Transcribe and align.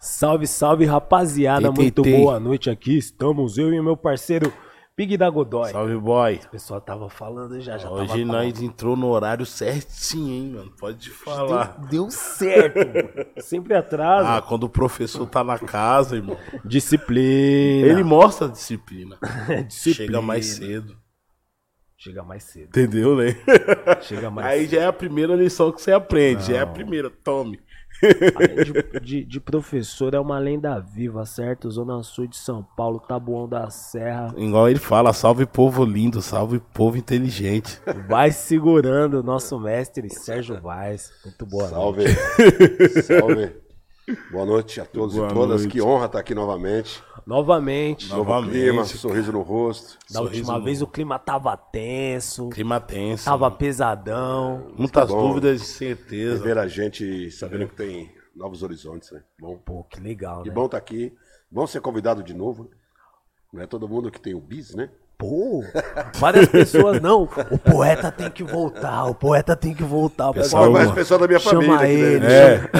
Salve, 0.00 0.46
salve, 0.46 0.86
rapaziada. 0.86 1.66
Tem, 1.66 1.72
tem, 1.74 1.82
Muito 1.84 2.02
tem. 2.02 2.20
boa 2.20 2.40
noite 2.40 2.70
aqui. 2.70 2.96
Estamos 2.96 3.58
eu 3.58 3.70
e 3.72 3.82
meu 3.82 3.98
parceiro 3.98 4.50
Big 4.96 5.14
da 5.18 5.28
Godoy. 5.28 5.70
Salve, 5.70 5.94
boy. 5.98 6.40
O 6.44 6.48
pessoal 6.48 6.80
tava 6.80 7.10
falando 7.10 7.60
já, 7.60 7.76
já 7.76 7.90
Hoje 7.90 8.24
nós 8.24 8.62
entrou 8.62 8.96
no 8.96 9.08
horário 9.08 9.44
certinho, 9.44 10.32
hein, 10.32 10.52
mano. 10.54 10.72
Pode 10.78 11.10
falar. 11.10 11.78
Deu, 11.80 12.04
deu 12.04 12.10
certo. 12.10 12.78
mano. 12.78 13.26
Sempre 13.40 13.74
atrasa. 13.74 14.36
Ah, 14.36 14.42
quando 14.42 14.64
o 14.64 14.70
professor 14.70 15.26
tá 15.26 15.44
na 15.44 15.58
casa, 15.58 16.16
irmão, 16.16 16.36
Disciplina. 16.64 17.86
ele 17.86 18.02
mostra 18.02 18.46
a 18.46 18.50
disciplina. 18.50 19.18
Disciplina. 19.68 20.06
Chega 20.06 20.22
mais 20.22 20.46
cedo. 20.46 20.96
Chega 21.98 22.22
mais 22.22 22.42
cedo. 22.44 22.68
Entendeu, 22.68 23.16
né? 23.16 23.36
Chega 24.00 24.30
mais 24.30 24.46
Aí 24.46 24.60
cedo. 24.62 24.70
já 24.70 24.80
é 24.80 24.86
a 24.86 24.92
primeira 24.94 25.36
lição 25.36 25.70
que 25.70 25.82
você 25.82 25.92
aprende. 25.92 26.44
Já 26.46 26.56
é 26.56 26.60
a 26.60 26.66
primeira. 26.66 27.10
Tome. 27.10 27.60
De, 28.02 29.00
de- 29.00 29.24
de 29.24 29.40
professor, 29.40 30.14
é 30.14 30.20
uma 30.20 30.38
lenda 30.38 30.78
viva, 30.80 31.24
certo? 31.26 31.70
Zona 31.70 32.02
Sul 32.02 32.26
de 32.26 32.36
São 32.36 32.62
Paulo, 32.76 32.98
Tabuão 33.00 33.48
da 33.48 33.68
Serra. 33.70 34.34
Igual 34.36 34.68
ele 34.68 34.78
fala, 34.78 35.12
salve 35.12 35.44
povo 35.46 35.84
lindo, 35.84 36.20
salve 36.22 36.58
povo 36.72 36.96
inteligente. 36.96 37.80
Vai 38.08 38.30
segurando 38.32 39.20
o 39.20 39.22
nosso 39.22 39.58
mestre 39.58 40.08
Sérgio 40.10 40.60
Vaz. 40.60 41.10
Muito 41.24 41.44
boa 41.46 41.68
Salve. 41.68 42.04
noite. 42.04 43.02
Salve. 43.02 43.52
Boa 44.30 44.46
noite 44.46 44.80
a 44.80 44.84
todos 44.84 45.14
Boa 45.16 45.28
e 45.28 45.32
todas. 45.34 45.60
noite. 45.62 45.72
Que 45.72 45.82
honra 45.82 46.06
estar 46.06 46.18
aqui 46.18 46.34
novamente. 46.34 47.02
Novamente. 47.26 48.08
Novamente. 48.08 48.50
clima, 48.52 48.84
sorriso 48.84 49.30
no 49.32 49.42
rosto. 49.42 49.98
Da 50.10 50.20
Sorriso 50.20 50.40
última 50.42 50.58
no- 50.58 50.64
vez 50.64 50.82
o 50.82 50.86
clima 50.86 51.18
tava 51.18 51.56
tenso, 51.56 52.48
Clima 52.48 52.80
tenso. 52.80 53.24
tava 53.24 53.46
mano. 53.46 53.56
pesadão. 53.56 54.72
Muitas 54.76 55.08
bom. 55.08 55.28
dúvidas 55.28 55.60
de 55.60 55.66
certeza. 55.66 56.42
Ver 56.42 56.58
a 56.58 56.66
gente 56.66 57.30
sabendo 57.30 57.68
que 57.68 57.74
tem 57.74 58.10
novos 58.34 58.62
horizontes, 58.62 59.10
né? 59.12 59.22
Bom. 59.38 59.56
Pô, 59.58 59.84
que 59.84 60.00
legal, 60.00 60.42
Que 60.42 60.48
né? 60.48 60.54
bom 60.54 60.64
estar 60.66 60.78
aqui. 60.78 61.12
Bom 61.50 61.66
ser 61.66 61.80
convidado 61.80 62.22
de 62.22 62.34
novo. 62.34 62.70
Não 63.52 63.62
é 63.62 63.66
todo 63.66 63.88
mundo 63.88 64.10
que 64.10 64.20
tem 64.20 64.34
o 64.34 64.40
bis, 64.40 64.74
né? 64.74 64.88
Pô, 65.18 65.62
várias 66.14 66.48
pessoas, 66.48 66.98
não, 66.98 67.24
o 67.52 67.58
poeta 67.58 68.10
tem 68.10 68.30
que 68.30 68.42
voltar, 68.42 69.04
o 69.04 69.14
poeta 69.14 69.54
tem 69.54 69.74
que 69.74 69.82
voltar. 69.82 70.32
Pessoal, 70.32 70.72
o 70.72 70.94
pessoal 70.94 71.20
da 71.20 71.26
minha 71.26 71.38
Chama 71.38 71.62
família. 71.62 71.76
aqui, 71.76 71.92
ele. 71.92 72.20
né? 72.20 72.54
É, 72.54 72.70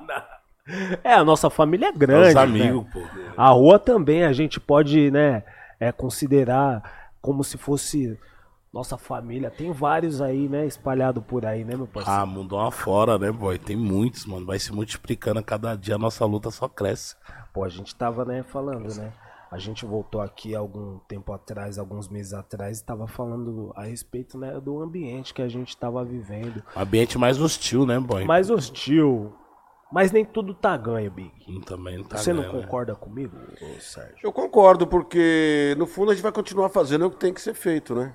É, 1.02 1.14
a 1.14 1.24
nossa 1.24 1.50
família 1.50 1.88
é 1.88 1.92
grande. 1.92 2.28
os 2.28 2.34
né? 2.34 2.40
amigos, 2.42 2.86
pô. 2.92 3.00
A 3.36 3.48
rua 3.48 3.78
também 3.78 4.24
a 4.24 4.32
gente 4.32 4.60
pode, 4.60 5.10
né, 5.10 5.42
é, 5.78 5.90
considerar 5.90 7.10
como 7.20 7.42
se 7.42 7.58
fosse 7.58 8.18
nossa 8.72 8.96
família. 8.96 9.50
Tem 9.50 9.72
vários 9.72 10.20
aí, 10.20 10.48
né, 10.48 10.66
espalhado 10.66 11.20
por 11.20 11.44
aí, 11.44 11.64
né, 11.64 11.76
meu 11.76 11.86
parceiro? 11.86 12.20
Ah, 12.20 12.26
mudou 12.26 12.58
uma 12.58 12.70
fora, 12.70 13.18
né, 13.18 13.30
boy? 13.30 13.58
Tem 13.58 13.76
muitos, 13.76 14.26
mano. 14.26 14.46
Vai 14.46 14.58
se 14.58 14.72
multiplicando 14.72 15.40
a 15.40 15.42
cada 15.42 15.74
dia, 15.74 15.96
a 15.96 15.98
nossa 15.98 16.24
luta 16.24 16.50
só 16.50 16.68
cresce. 16.68 17.16
Pô, 17.52 17.64
a 17.64 17.68
gente 17.68 17.94
tava, 17.94 18.24
né, 18.24 18.42
falando, 18.42 18.94
né? 18.94 19.12
A 19.50 19.58
gente 19.58 19.84
voltou 19.84 20.20
aqui 20.20 20.54
algum 20.54 21.00
tempo 21.08 21.32
atrás, 21.32 21.76
alguns 21.76 22.08
meses 22.08 22.32
atrás, 22.32 22.78
e 22.78 22.84
tava 22.84 23.08
falando 23.08 23.72
a 23.74 23.82
respeito, 23.82 24.38
né, 24.38 24.60
do 24.60 24.80
ambiente 24.80 25.34
que 25.34 25.42
a 25.42 25.48
gente 25.48 25.76
tava 25.76 26.04
vivendo. 26.04 26.62
Ambiente 26.76 27.18
mais 27.18 27.40
hostil, 27.40 27.84
né, 27.84 27.98
boy? 27.98 28.24
Mais 28.24 28.48
hostil. 28.48 29.34
Mas 29.92 30.12
nem 30.12 30.24
tudo 30.24 30.54
tá 30.54 30.76
ganho, 30.76 31.10
Big. 31.10 31.32
Hum, 31.48 31.60
Também 31.60 31.98
não 31.98 32.04
tá 32.04 32.16
Você 32.18 32.32
não 32.32 32.42
ganhando, 32.42 32.56
né? 32.58 32.62
concorda 32.62 32.94
comigo, 32.94 33.36
ô, 33.60 33.80
Sérgio? 33.80 34.16
Eu 34.22 34.32
concordo, 34.32 34.86
porque 34.86 35.74
no 35.78 35.86
fundo 35.86 36.10
a 36.10 36.14
gente 36.14 36.22
vai 36.22 36.32
continuar 36.32 36.68
fazendo 36.68 37.06
o 37.06 37.10
que 37.10 37.16
tem 37.16 37.34
que 37.34 37.40
ser 37.40 37.54
feito, 37.54 37.94
né? 37.94 38.14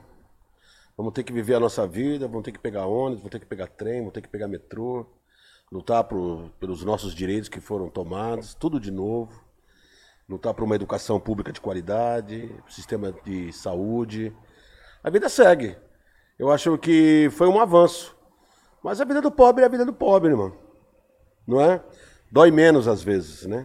Vamos 0.97 1.11
ter 1.13 1.23
que 1.23 1.33
viver 1.33 1.55
a 1.55 1.59
nossa 1.59 1.85
vida, 1.85 2.27
vamos 2.27 2.43
ter 2.43 2.53
que 2.53 2.59
pegar 2.59 2.85
ônibus, 2.85 3.19
vamos 3.19 3.31
ter 3.31 3.39
que 3.39 3.45
pegar 3.45 3.67
trem, 3.67 3.99
vamos 3.99 4.13
ter 4.13 4.21
que 4.21 4.29
pegar 4.29 4.47
metrô, 4.47 5.05
lutar 5.69 6.05
por- 6.05 6.49
pelos 6.59 6.83
nossos 6.85 7.13
direitos 7.13 7.49
que 7.49 7.59
foram 7.59 7.89
tomados, 7.89 8.53
tudo 8.53 8.79
de 8.79 8.91
novo. 8.91 9.43
Lutar 10.29 10.53
por 10.53 10.63
uma 10.63 10.75
educação 10.75 11.19
pública 11.19 11.51
de 11.51 11.59
qualidade, 11.61 12.49
sistema 12.69 13.11
de 13.25 13.51
saúde. 13.51 14.33
A 15.03 15.09
vida 15.09 15.27
segue. 15.29 15.77
Eu 16.39 16.49
acho 16.51 16.77
que 16.77 17.29
foi 17.31 17.47
um 17.47 17.59
avanço. 17.59 18.15
Mas 18.83 18.99
a 19.01 19.05
vida 19.05 19.21
do 19.21 19.31
pobre 19.31 19.63
é 19.63 19.65
a 19.67 19.69
vida 19.69 19.85
do 19.85 19.93
pobre, 19.93 20.31
irmão. 20.31 20.55
Não 21.47 21.61
é? 21.61 21.81
Dói 22.31 22.51
menos 22.51 22.87
às 22.87 23.01
vezes, 23.03 23.45
né? 23.45 23.63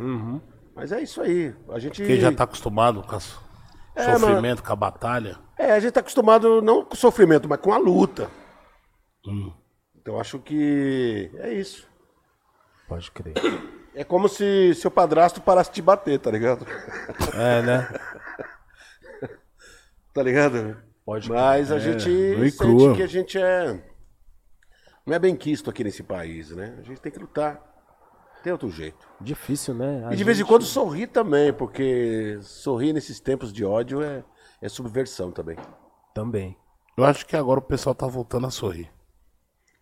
Mas 0.75 0.93
é 0.93 1.03
isso 1.03 1.21
aí. 1.21 1.55
A 1.71 1.79
gente. 1.79 2.01
Porque 2.01 2.21
já 2.21 2.33
tá 2.33 2.45
acostumado 2.45 3.03
com 3.03 3.17
o 3.17 3.21
É, 3.97 4.17
sofrimento, 4.19 4.63
com 4.63 4.73
a 4.73 4.77
batalha. 4.77 5.39
É, 5.59 5.73
a 5.73 5.81
gente 5.81 5.93
tá 5.93 6.01
acostumado 6.01 6.63
não 6.63 6.85
com 6.85 6.95
o 6.95 6.97
sofrimento, 6.97 7.49
mas 7.49 7.61
com 7.61 7.73
a 7.73 7.79
luta. 7.79 8.31
Hum. 9.27 9.53
Então 9.97 10.19
acho 10.19 10.39
que 10.39 11.31
é 11.39 11.53
isso. 11.53 11.87
Pode 12.89 13.11
crer. 13.11 13.35
É 13.95 14.05
como 14.05 14.29
se 14.29 14.75
seu 14.75 14.91
padrasto 14.91 15.41
parasse 15.41 15.71
de 15.71 15.75
te 15.77 15.83
bater, 15.83 16.19
tá 16.19 16.31
ligado? 16.31 16.67
É, 17.35 17.63
né? 17.63 17.89
Tá 20.13 20.25
ligado? 20.25 20.77
Pode 21.05 21.29
Mas 21.29 21.71
a 21.71 21.79
gente 21.79 22.09
nua 22.09 22.47
e 22.47 22.51
sente 22.51 22.57
crua. 22.59 22.97
que 22.97 23.03
a 23.03 23.07
gente 23.07 23.39
é. 23.39 23.81
Não 25.07 25.15
é 25.15 25.19
bem 25.21 25.37
quisto 25.37 25.71
aqui 25.71 25.85
nesse 25.85 26.03
país, 26.03 26.51
né? 26.51 26.77
A 26.81 26.83
gente 26.83 27.01
tem 27.01 27.13
que 27.13 27.19
lutar. 27.19 27.61
Tem 28.43 28.53
outro 28.53 28.71
jeito. 28.71 29.07
Difícil, 29.21 29.75
né? 29.75 30.07
A 30.07 30.13
E 30.13 30.17
de 30.17 30.25
vez 30.25 30.41
em 30.41 30.45
quando 30.45 30.65
sorrir 30.65 31.09
também, 31.09 31.53
porque 31.53 32.39
sorrir 32.43 32.93
nesses 32.93 33.21
tempos 33.21 33.53
de 33.53 33.65
ódio 33.65 34.03
é, 34.03 34.25
é 34.63 34.69
subversão 34.69 35.31
também. 35.31 35.57
Também. 36.15 36.57
Eu 36.97 37.05
acho 37.05 37.27
que 37.27 37.37
agora 37.37 37.61
o 37.61 37.63
pessoal 37.63 37.95
tá 37.95 38.07
voltando 38.07 38.47
a 38.47 38.51
sorrir. 38.51 38.91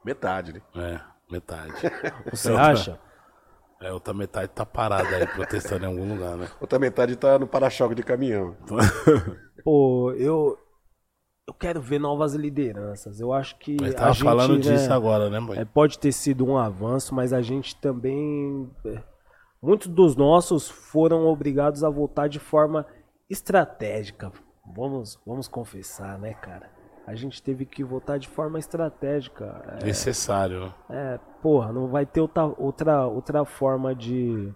Metade, 0.04 0.52
né? 0.52 0.62
É, 0.76 1.00
metade. 1.32 1.72
Você 2.30 2.52
acha? 2.52 3.00
É, 3.80 3.92
outra 3.92 4.12
metade 4.12 4.48
tá 4.48 4.66
parada 4.66 5.08
aí, 5.08 5.26
protestando 5.26 5.84
em 5.84 5.88
algum 5.88 6.08
lugar, 6.08 6.36
né? 6.36 6.48
Outra 6.60 6.78
metade 6.78 7.14
tá 7.14 7.38
no 7.38 7.46
para-choque 7.46 7.94
de 7.94 8.02
caminhão. 8.02 8.56
Pô, 9.62 10.12
eu. 10.12 10.58
Eu 11.48 11.54
quero 11.54 11.80
ver 11.80 11.98
novas 11.98 12.34
lideranças. 12.34 13.20
Eu 13.20 13.32
acho 13.32 13.58
que. 13.58 13.78
Mas 13.80 13.94
a 13.94 13.98
tava 13.98 14.12
gente, 14.12 14.22
falando 14.22 14.54
né, 14.54 14.60
disso 14.60 14.92
agora, 14.92 15.30
né, 15.30 15.40
boy? 15.40 15.56
é, 15.56 15.64
pode 15.64 15.98
ter 15.98 16.12
sido 16.12 16.44
um 16.44 16.58
avanço, 16.58 17.14
mas 17.14 17.32
a 17.32 17.40
gente 17.40 17.74
também. 17.76 18.70
é, 18.84 19.02
Muitos 19.62 19.88
dos 19.88 20.14
nossos 20.14 20.68
foram 20.68 21.26
obrigados 21.26 21.82
a 21.82 21.88
voltar 21.88 22.28
de 22.28 22.38
forma 22.38 22.84
estratégica. 23.30 24.30
Vamos, 24.76 25.18
vamos 25.26 25.48
confessar, 25.48 26.18
né, 26.18 26.34
cara? 26.34 26.70
A 27.06 27.14
gente 27.14 27.42
teve 27.42 27.64
que 27.64 27.82
voltar 27.82 28.18
de 28.18 28.28
forma 28.28 28.58
estratégica. 28.58 29.78
É, 29.80 29.86
Necessário. 29.86 30.72
É, 30.90 31.18
porra, 31.40 31.72
não 31.72 31.88
vai 31.88 32.04
ter 32.04 32.20
outra, 32.20 32.44
outra, 32.44 33.06
outra 33.06 33.44
forma 33.46 33.94
de 33.94 34.52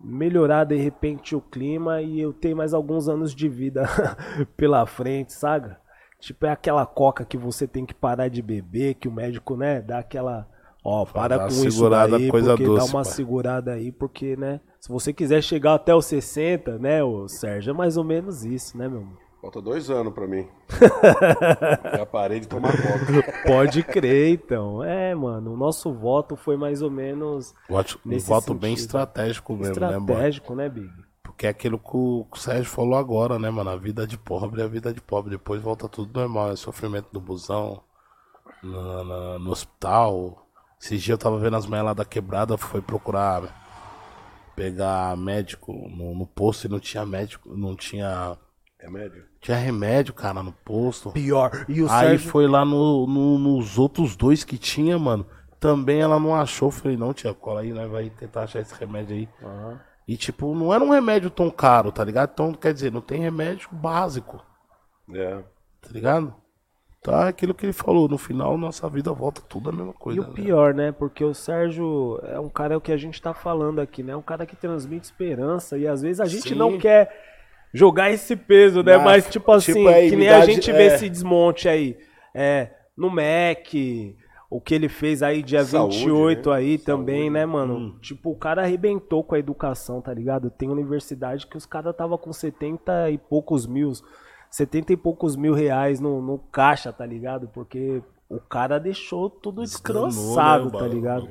melhorar 0.00 0.64
de 0.64 0.76
repente 0.76 1.34
o 1.34 1.40
clima 1.40 2.00
e 2.00 2.20
eu 2.20 2.32
tenho 2.32 2.56
mais 2.56 2.72
alguns 2.72 3.08
anos 3.08 3.34
de 3.34 3.48
vida 3.48 3.84
pela 4.56 4.86
frente, 4.86 5.32
saga? 5.32 5.78
Tipo, 6.20 6.46
é 6.46 6.50
aquela 6.50 6.84
coca 6.84 7.24
que 7.24 7.36
você 7.36 7.66
tem 7.66 7.86
que 7.86 7.94
parar 7.94 8.28
de 8.28 8.42
beber, 8.42 8.94
que 8.94 9.08
o 9.08 9.12
médico, 9.12 9.56
né, 9.56 9.80
dá 9.80 9.98
aquela. 9.98 10.48
Ó, 10.84 11.04
para 11.04 11.38
com 11.38 11.46
isso 11.48 11.88
daí, 11.90 12.28
coisa 12.28 12.50
porque 12.50 12.64
dá 12.64 12.70
doce, 12.70 12.90
uma 12.92 13.02
pai. 13.02 13.12
segurada 13.12 13.72
aí, 13.72 13.92
porque, 13.92 14.36
né, 14.36 14.60
se 14.80 14.88
você 14.88 15.12
quiser 15.12 15.42
chegar 15.42 15.74
até 15.74 15.94
os 15.94 16.06
60, 16.06 16.78
né, 16.78 17.02
o 17.02 17.28
Sérgio, 17.28 17.70
é 17.70 17.74
mais 17.74 17.96
ou 17.96 18.04
menos 18.04 18.44
isso, 18.44 18.76
né, 18.76 18.88
meu 18.88 19.00
irmão? 19.00 19.27
Falta 19.40 19.62
dois 19.62 19.88
anos 19.88 20.12
pra 20.12 20.26
mim. 20.26 20.48
Já 21.96 22.04
parei 22.06 22.40
de 22.40 22.48
tomar 22.48 22.72
coca. 22.72 23.42
Pode 23.46 23.82
crer, 23.84 24.30
então. 24.34 24.82
É, 24.82 25.14
mano, 25.14 25.52
o 25.52 25.56
nosso 25.56 25.92
voto 25.92 26.34
foi 26.36 26.56
mais 26.56 26.82
ou 26.82 26.90
menos 26.90 27.54
Voto, 27.68 28.00
um 28.04 28.18
voto 28.18 28.52
bem 28.54 28.70
sentido. 28.70 28.86
estratégico 28.86 29.56
mesmo, 29.56 29.80
né, 29.80 29.92
boy? 29.92 30.00
estratégico, 30.00 30.54
né, 30.56 30.68
Big? 30.68 30.90
Porque 31.22 31.46
é 31.46 31.50
aquilo 31.50 31.78
que 31.78 31.96
o, 31.96 32.26
Sérgio 32.34 32.64
falou 32.64 32.96
agora, 32.96 33.38
né, 33.38 33.48
mano? 33.48 33.70
A 33.70 33.76
vida 33.76 34.06
de 34.08 34.18
pobre 34.18 34.60
é 34.60 34.64
a 34.64 34.68
vida 34.68 34.92
de 34.92 35.00
pobre. 35.00 35.30
Depois 35.30 35.62
volta 35.62 35.88
tudo 35.88 36.18
normal. 36.18 36.50
É 36.50 36.56
sofrimento 36.56 37.06
do 37.12 37.20
busão, 37.20 37.80
na- 38.60 39.04
na- 39.04 39.38
no 39.38 39.50
hospital. 39.52 40.48
Esses 40.80 41.00
dias 41.00 41.14
eu 41.16 41.18
tava 41.18 41.38
vendo 41.38 41.56
as 41.56 41.64
mulheres 41.64 41.86
lá 41.86 41.94
da 41.94 42.04
quebrada, 42.04 42.56
foi 42.58 42.80
procurar 42.82 43.66
pegar 44.56 45.16
médico 45.16 45.72
no, 45.72 46.12
no 46.16 46.26
posto 46.26 46.64
e 46.66 46.68
não 46.68 46.80
tinha 46.80 47.06
médico, 47.06 47.56
não 47.56 47.76
tinha. 47.76 48.36
Remédio? 48.88 49.24
Tinha 49.40 49.56
remédio, 49.56 50.12
cara, 50.14 50.42
no 50.42 50.52
posto. 50.52 51.10
Pior. 51.12 51.64
E 51.68 51.82
o 51.82 51.90
Aí 51.90 52.08
Sérgio. 52.08 52.30
foi 52.30 52.46
lá 52.46 52.64
no, 52.64 53.06
no- 53.06 53.38
nos 53.38 53.78
outros 53.78 54.16
dois 54.16 54.44
que 54.44 54.58
tinha, 54.58 54.98
mano. 54.98 55.26
Também 55.60 56.00
ela 56.00 56.18
não 56.18 56.34
achou. 56.34 56.70
Falei, 56.70 56.96
não, 56.96 57.12
tia, 57.12 57.34
cola 57.34 57.60
aí, 57.60 57.72
nós 57.72 57.90
vai 57.90 58.10
tentar 58.10 58.42
achar 58.44 58.60
esse 58.60 58.74
remédio 58.74 59.16
aí. 59.16 59.28
Aham. 59.42 59.80
E 60.06 60.16
tipo, 60.16 60.54
não 60.54 60.72
era 60.72 60.82
um 60.82 60.90
remédio 60.90 61.28
tão 61.30 61.50
caro, 61.50 61.92
tá 61.92 62.02
ligado? 62.02 62.30
Então, 62.32 62.52
quer 62.54 62.72
dizer, 62.72 62.90
não 62.90 63.00
tem 63.02 63.20
remédio 63.20 63.68
básico, 63.70 64.42
É. 65.14 65.36
tá 65.82 65.90
ligado? 65.90 66.34
Tá, 67.02 67.26
é 67.26 67.28
aquilo 67.28 67.54
que 67.54 67.64
ele 67.66 67.72
falou, 67.74 68.08
no 68.08 68.18
final 68.18 68.56
nossa 68.58 68.88
vida 68.88 69.12
volta 69.12 69.40
tudo 69.40 69.68
a 69.68 69.72
mesma 69.72 69.92
E 69.92 69.98
coisa. 70.00 70.20
o 70.22 70.24
né? 70.28 70.32
pior, 70.34 70.74
né? 70.74 70.92
Porque 70.92 71.22
o 71.22 71.32
Sérgio 71.34 72.18
é 72.24 72.40
um 72.40 72.48
cara 72.48 72.74
é 72.74 72.76
o 72.76 72.80
que 72.80 72.90
a 72.90 72.96
gente 72.96 73.20
tá 73.22 73.32
falando 73.34 73.80
aqui, 73.80 74.02
né? 74.02 74.12
É 74.14 74.16
um 74.16 74.22
cara 74.22 74.44
que 74.46 74.56
transmite 74.56 75.04
esperança 75.06 75.76
e 75.78 75.86
às 75.86 76.00
vezes 76.02 76.20
a 76.20 76.26
gente 76.26 76.48
Sim. 76.48 76.54
não 76.56 76.76
quer 76.78 77.10
jogar 77.72 78.10
esse 78.10 78.34
peso, 78.36 78.82
né? 78.82 78.94
Ah, 78.94 78.98
Mas 78.98 79.28
tipo 79.28 79.50
assim, 79.52 79.72
tipo, 79.74 79.88
a 79.88 79.92
que 79.94 80.16
nem 80.16 80.28
a 80.28 80.44
gente 80.44 80.70
vê 80.72 80.84
é. 80.84 80.86
esse 80.94 81.08
desmonte 81.08 81.68
aí. 81.68 81.96
É, 82.34 82.70
no 82.96 83.10
Mac, 83.10 83.72
o 84.50 84.60
que 84.60 84.74
ele 84.74 84.88
fez 84.88 85.22
aí 85.22 85.42
dia 85.42 85.62
Saúde, 85.64 85.98
28 85.98 86.50
né? 86.50 86.56
aí 86.56 86.68
Saúde. 86.78 86.84
também, 86.84 87.30
né, 87.30 87.44
mano? 87.44 87.74
Hum. 87.76 87.98
Tipo, 88.00 88.30
o 88.30 88.36
cara 88.36 88.62
arrebentou 88.62 89.22
com 89.22 89.34
a 89.34 89.38
educação, 89.38 90.00
tá 90.00 90.12
ligado? 90.12 90.50
Tem 90.50 90.68
universidade 90.70 91.46
que 91.46 91.56
os 91.56 91.66
caras 91.66 91.94
tava 91.96 92.16
com 92.16 92.32
70 92.32 93.10
e 93.10 93.18
poucos 93.18 93.66
mil, 93.66 93.92
70 94.50 94.92
e 94.92 94.96
poucos 94.96 95.36
mil 95.36 95.52
reais 95.52 96.00
no, 96.00 96.22
no 96.22 96.38
caixa, 96.38 96.92
tá 96.92 97.04
ligado? 97.04 97.48
Porque 97.48 98.02
o 98.28 98.40
cara 98.40 98.78
deixou 98.78 99.28
tudo 99.28 99.62
destroçado, 99.62 100.66
né, 100.72 100.78
tá 100.78 100.86
ligado? 100.86 101.28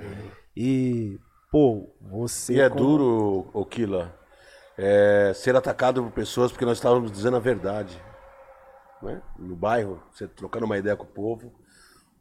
E, 0.56 1.20
pô, 1.52 1.90
você. 2.02 2.54
E 2.56 2.60
é 2.60 2.70
como- 2.70 2.82
duro, 2.82 3.48
Okila, 3.54 4.16
é, 4.78 5.34
ser 5.34 5.56
atacado 5.56 6.04
por 6.04 6.12
pessoas 6.12 6.52
porque 6.52 6.66
nós 6.66 6.78
estávamos 6.78 7.12
dizendo 7.12 7.38
a 7.38 7.40
verdade. 7.40 8.00
Né? 9.02 9.22
No 9.38 9.56
bairro, 9.56 10.02
você 10.12 10.28
trocando 10.28 10.66
uma 10.66 10.78
ideia 10.78 10.96
com 10.96 11.04
o 11.04 11.08
povo, 11.08 11.54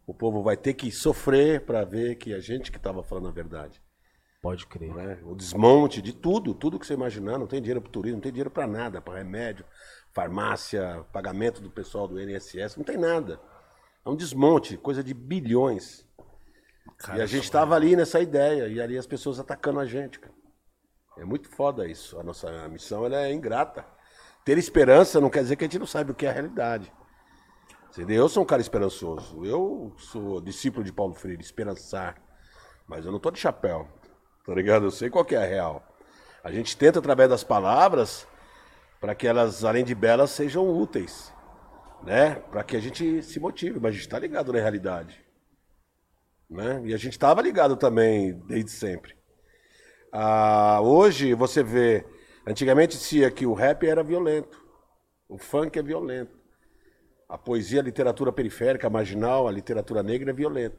o 0.06 0.14
povo 0.14 0.42
vai 0.42 0.56
ter 0.56 0.74
que 0.74 0.90
sofrer 0.90 1.62
para 1.62 1.84
ver 1.84 2.16
que 2.16 2.32
a 2.32 2.40
gente 2.40 2.70
que 2.70 2.78
estava 2.78 3.02
falando 3.02 3.28
a 3.28 3.32
verdade. 3.32 3.82
Pode 4.40 4.66
crer. 4.66 4.94
né? 4.94 5.18
O 5.24 5.34
desmonte 5.34 6.00
de 6.00 6.12
tudo, 6.12 6.54
tudo 6.54 6.78
que 6.78 6.86
você 6.86 6.94
imaginar, 6.94 7.38
não 7.38 7.46
tem 7.46 7.60
dinheiro 7.60 7.80
para 7.80 7.90
turismo, 7.90 8.18
não 8.18 8.22
tem 8.22 8.30
dinheiro 8.30 8.50
para 8.50 8.66
nada, 8.66 9.00
para 9.00 9.18
remédio, 9.18 9.64
farmácia, 10.12 11.04
pagamento 11.12 11.60
do 11.60 11.70
pessoal 11.70 12.06
do 12.06 12.20
INSS, 12.20 12.76
não 12.76 12.84
tem 12.84 12.96
nada. 12.96 13.40
É 14.04 14.08
um 14.08 14.14
desmonte, 14.14 14.76
coisa 14.76 15.02
de 15.02 15.12
bilhões. 15.12 16.06
Cara, 16.98 17.18
e 17.18 17.22
a 17.22 17.26
gente 17.26 17.42
estava 17.42 17.74
ali 17.74 17.96
nessa 17.96 18.20
ideia, 18.20 18.68
e 18.68 18.80
ali 18.80 18.96
as 18.96 19.06
pessoas 19.06 19.40
atacando 19.40 19.80
a 19.80 19.84
gente, 19.84 20.20
cara. 20.20 20.35
É 21.16 21.24
muito 21.24 21.48
foda 21.48 21.86
isso. 21.86 22.18
A 22.18 22.22
nossa 22.22 22.68
missão 22.68 23.04
ela 23.04 23.22
é 23.22 23.32
ingrata. 23.32 23.84
Ter 24.44 24.58
esperança 24.58 25.20
não 25.20 25.30
quer 25.30 25.42
dizer 25.42 25.56
que 25.56 25.64
a 25.64 25.66
gente 25.66 25.78
não 25.78 25.86
sabe 25.86 26.12
o 26.12 26.14
que 26.14 26.26
é 26.26 26.28
a 26.28 26.32
realidade. 26.32 26.92
Entendeu? 27.90 28.24
Eu 28.24 28.28
sou 28.28 28.42
um 28.42 28.46
cara 28.46 28.60
esperançoso. 28.60 29.44
Eu 29.44 29.94
sou 29.96 30.40
discípulo 30.40 30.84
de 30.84 30.92
Paulo 30.92 31.14
Freire, 31.14 31.42
esperançar. 31.42 32.16
Mas 32.86 33.06
eu 33.06 33.10
não 33.10 33.18
tô 33.18 33.30
de 33.30 33.38
chapéu. 33.38 33.88
Tá 34.44 34.54
ligado? 34.54 34.84
Eu 34.84 34.90
sei 34.90 35.08
qual 35.08 35.24
que 35.24 35.34
é 35.34 35.42
a 35.42 35.46
real. 35.46 35.82
A 36.44 36.52
gente 36.52 36.76
tenta, 36.76 36.98
através 36.98 37.28
das 37.28 37.42
palavras, 37.42 38.28
para 39.00 39.14
que 39.14 39.26
elas, 39.26 39.64
além 39.64 39.84
de 39.84 39.94
belas, 39.94 40.30
sejam 40.30 40.68
úteis. 40.68 41.32
Né? 42.04 42.34
Para 42.34 42.62
que 42.62 42.76
a 42.76 42.80
gente 42.80 43.22
se 43.22 43.40
motive. 43.40 43.80
Mas 43.80 43.94
a 43.94 43.96
gente 43.96 44.08
tá 44.08 44.18
ligado 44.18 44.52
na 44.52 44.60
realidade. 44.60 45.24
Né? 46.48 46.82
E 46.84 46.94
a 46.94 46.96
gente 46.98 47.14
estava 47.14 47.40
ligado 47.40 47.76
também 47.76 48.38
desde 48.46 48.70
sempre. 48.70 49.15
Ah, 50.18 50.80
hoje 50.80 51.34
você 51.34 51.62
vê, 51.62 52.06
antigamente 52.46 52.96
dizia 52.96 53.30
que 53.30 53.44
o 53.44 53.52
rap 53.52 53.86
era 53.86 54.02
violento, 54.02 54.64
o 55.28 55.36
funk 55.36 55.78
é 55.78 55.82
violento, 55.82 56.34
a 57.28 57.36
poesia, 57.36 57.80
a 57.80 57.84
literatura 57.84 58.32
periférica, 58.32 58.86
a 58.86 58.90
marginal, 58.90 59.46
a 59.46 59.52
literatura 59.52 60.02
negra 60.02 60.30
é 60.30 60.32
violenta. 60.32 60.78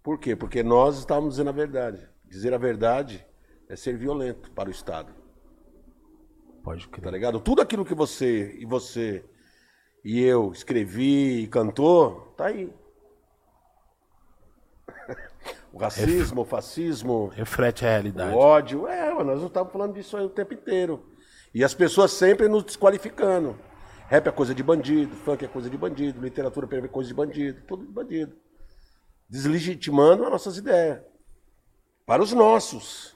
Por 0.00 0.20
quê? 0.20 0.36
Porque 0.36 0.62
nós 0.62 0.96
estávamos 0.96 1.34
dizendo 1.34 1.48
a 1.50 1.52
verdade. 1.52 2.08
Dizer 2.24 2.54
a 2.54 2.58
verdade 2.58 3.26
é 3.68 3.74
ser 3.74 3.96
violento 3.96 4.48
para 4.52 4.68
o 4.68 4.72
Estado, 4.72 5.12
Pode 6.62 6.88
tá 6.88 7.00
crer. 7.00 7.12
ligado? 7.12 7.40
Tudo 7.40 7.62
aquilo 7.62 7.84
que 7.84 7.96
você 7.96 8.56
e 8.60 8.64
você 8.64 9.24
e 10.04 10.22
eu 10.22 10.52
escrevi 10.52 11.42
e 11.42 11.48
cantou, 11.48 12.32
tá 12.36 12.46
aí. 12.46 12.72
O 15.76 15.78
racismo, 15.78 16.40
o 16.40 16.44
fascismo, 16.46 17.26
Reflete 17.26 17.84
a 17.84 17.90
realidade. 17.90 18.34
O 18.34 18.38
ódio, 18.38 18.88
é, 18.88 19.12
mano, 19.12 19.24
nós 19.24 19.40
não 19.40 19.48
estamos 19.48 19.70
falando 19.70 19.92
disso 19.92 20.16
aí 20.16 20.24
o 20.24 20.30
tempo 20.30 20.54
inteiro. 20.54 21.04
E 21.52 21.62
as 21.62 21.74
pessoas 21.74 22.12
sempre 22.12 22.48
nos 22.48 22.64
desqualificando. 22.64 23.58
Rap 24.08 24.26
é 24.26 24.32
coisa 24.32 24.54
de 24.54 24.62
bandido, 24.62 25.14
funk 25.16 25.44
é 25.44 25.48
coisa 25.48 25.68
de 25.68 25.76
bandido, 25.76 26.18
literatura 26.18 26.66
é 26.78 26.88
coisa 26.88 27.08
de 27.08 27.14
bandido, 27.14 27.60
tudo 27.66 27.84
de 27.84 27.92
bandido. 27.92 28.34
Deslegitimando 29.28 30.24
as 30.24 30.30
nossas 30.30 30.56
ideias. 30.56 31.02
Para 32.06 32.22
os 32.22 32.32
nossos. 32.32 33.14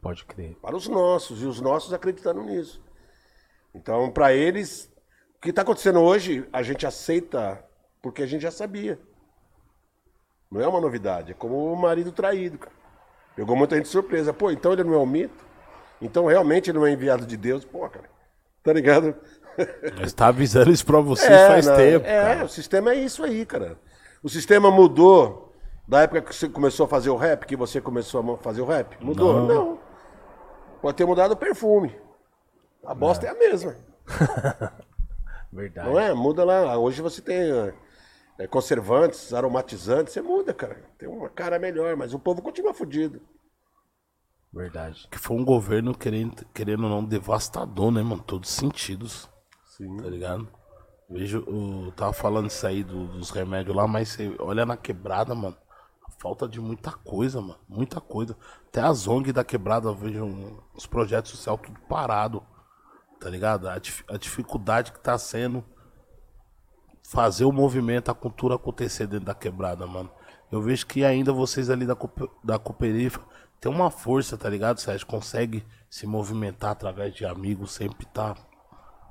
Pode 0.00 0.24
crer. 0.24 0.54
Para 0.62 0.76
os 0.76 0.86
nossos. 0.86 1.42
E 1.42 1.46
os 1.46 1.60
nossos 1.60 1.92
acreditando 1.92 2.44
nisso. 2.44 2.80
Então, 3.74 4.08
para 4.12 4.32
eles, 4.32 4.88
o 5.34 5.40
que 5.40 5.50
está 5.50 5.62
acontecendo 5.62 5.98
hoje, 5.98 6.48
a 6.52 6.62
gente 6.62 6.86
aceita 6.86 7.60
porque 8.00 8.22
a 8.22 8.26
gente 8.26 8.42
já 8.42 8.52
sabia. 8.52 9.00
Não 10.52 10.60
é 10.60 10.68
uma 10.68 10.80
novidade. 10.82 11.32
É 11.32 11.34
como 11.34 11.72
o 11.72 11.76
marido 11.76 12.12
traído, 12.12 12.58
cara. 12.58 12.74
Pegou 13.34 13.56
muita 13.56 13.74
gente 13.76 13.86
de 13.86 13.90
surpresa. 13.90 14.34
Pô, 14.34 14.50
então 14.50 14.74
ele 14.74 14.84
não 14.84 14.92
é 14.92 14.98
um 14.98 15.06
mito? 15.06 15.42
Então 16.00 16.26
realmente 16.26 16.70
ele 16.70 16.78
não 16.78 16.86
é 16.86 16.92
enviado 16.92 17.24
de 17.24 17.38
Deus? 17.38 17.64
Pô, 17.64 17.88
cara. 17.88 18.04
Tá 18.62 18.70
ligado? 18.70 19.16
Mas 19.98 20.12
tá 20.12 20.26
avisando 20.26 20.70
isso 20.70 20.84
pra 20.84 21.00
você 21.00 21.26
É, 21.26 21.46
faz 21.48 21.66
não, 21.66 21.76
tempo. 21.76 22.06
É, 22.06 22.34
cara. 22.34 22.44
o 22.44 22.48
sistema 22.48 22.92
é 22.92 22.96
isso 22.96 23.24
aí, 23.24 23.46
cara. 23.46 23.78
O 24.22 24.28
sistema 24.28 24.70
mudou 24.70 25.54
da 25.88 26.02
época 26.02 26.20
que 26.20 26.34
você 26.34 26.48
começou 26.48 26.84
a 26.84 26.88
fazer 26.88 27.08
o 27.08 27.16
rap, 27.16 27.46
que 27.46 27.56
você 27.56 27.80
começou 27.80 28.34
a 28.34 28.36
fazer 28.36 28.60
o 28.60 28.66
rap? 28.66 28.96
Mudou? 29.02 29.34
Não. 29.34 29.46
Não. 29.46 29.78
Pode 30.82 30.96
ter 30.96 31.06
mudado 31.06 31.32
o 31.32 31.36
perfume. 31.36 31.96
A 32.84 32.94
bosta 32.94 33.26
é, 33.26 33.30
a 33.30 33.34
mesma. 33.34 33.74
Verdade. 35.52 35.88
Não 35.88 35.98
é? 35.98 36.12
Muda 36.12 36.44
lá. 36.44 36.76
Hoje 36.76 37.00
você 37.00 37.22
tem 37.22 37.72
é, 38.38 38.46
conservantes, 38.46 39.32
aromatizantes, 39.32 40.12
você 40.12 40.22
muda, 40.22 40.52
cara. 40.54 40.82
Tem 40.98 41.08
uma 41.08 41.28
cara 41.28 41.58
melhor, 41.58 41.96
mas 41.96 42.14
o 42.14 42.18
povo 42.18 42.42
continua 42.42 42.74
fudido. 42.74 43.20
Verdade. 44.52 45.08
Que 45.10 45.18
foi 45.18 45.36
um 45.36 45.44
governo 45.44 45.96
querendo, 45.96 46.44
querendo 46.52 46.84
ou 46.84 46.90
não 46.90 47.04
devastador, 47.04 47.90
né, 47.90 48.02
mano? 48.02 48.22
Todos 48.22 48.50
os 48.50 48.54
sentidos. 48.56 49.28
Sim. 49.64 49.96
Tá 49.96 50.08
ligado? 50.08 50.48
Vejo, 51.08 51.44
eu 51.46 51.92
tava 51.92 52.12
falando 52.12 52.48
isso 52.48 52.66
aí 52.66 52.82
do- 52.82 53.06
dos 53.08 53.30
remédios 53.30 53.74
lá, 53.74 53.86
mas 53.86 54.10
você 54.10 54.34
olha 54.38 54.64
na 54.66 54.76
quebrada, 54.76 55.34
mano. 55.34 55.56
Falta 56.18 56.46
de 56.46 56.60
muita 56.60 56.92
coisa, 56.92 57.40
mano. 57.40 57.58
Muita 57.68 58.00
coisa. 58.00 58.36
Até 58.68 58.80
as 58.80 59.08
ONG 59.08 59.32
da 59.32 59.42
quebrada, 59.42 59.88
eu 59.88 59.94
vejo 59.94 60.24
os 60.74 60.86
projetos 60.86 61.32
sociais 61.32 61.58
tudo 61.62 61.80
parado. 61.88 62.42
Tá 63.18 63.28
ligado? 63.30 63.68
A, 63.68 63.74
a 63.74 64.16
dificuldade 64.16 64.92
que 64.92 65.00
tá 65.00 65.16
sendo 65.18 65.64
fazer 67.02 67.44
o 67.44 67.52
movimento, 67.52 68.10
a 68.10 68.14
cultura 68.14 68.54
acontecer 68.54 69.06
dentro 69.06 69.26
da 69.26 69.34
quebrada, 69.34 69.86
mano. 69.86 70.10
Eu 70.50 70.60
vejo 70.60 70.86
que 70.86 71.04
ainda 71.04 71.32
vocês 71.32 71.70
ali 71.70 71.86
da, 71.86 71.96
da 72.44 72.58
Cooperifa 72.58 73.20
tem 73.60 73.70
uma 73.70 73.90
força, 73.90 74.36
tá 74.36 74.48
ligado, 74.48 74.80
Sérgio? 74.80 75.06
Consegue 75.06 75.64
se 75.88 76.06
movimentar 76.06 76.72
através 76.72 77.14
de 77.14 77.24
amigos, 77.24 77.72
sempre 77.72 78.06
tá 78.06 78.34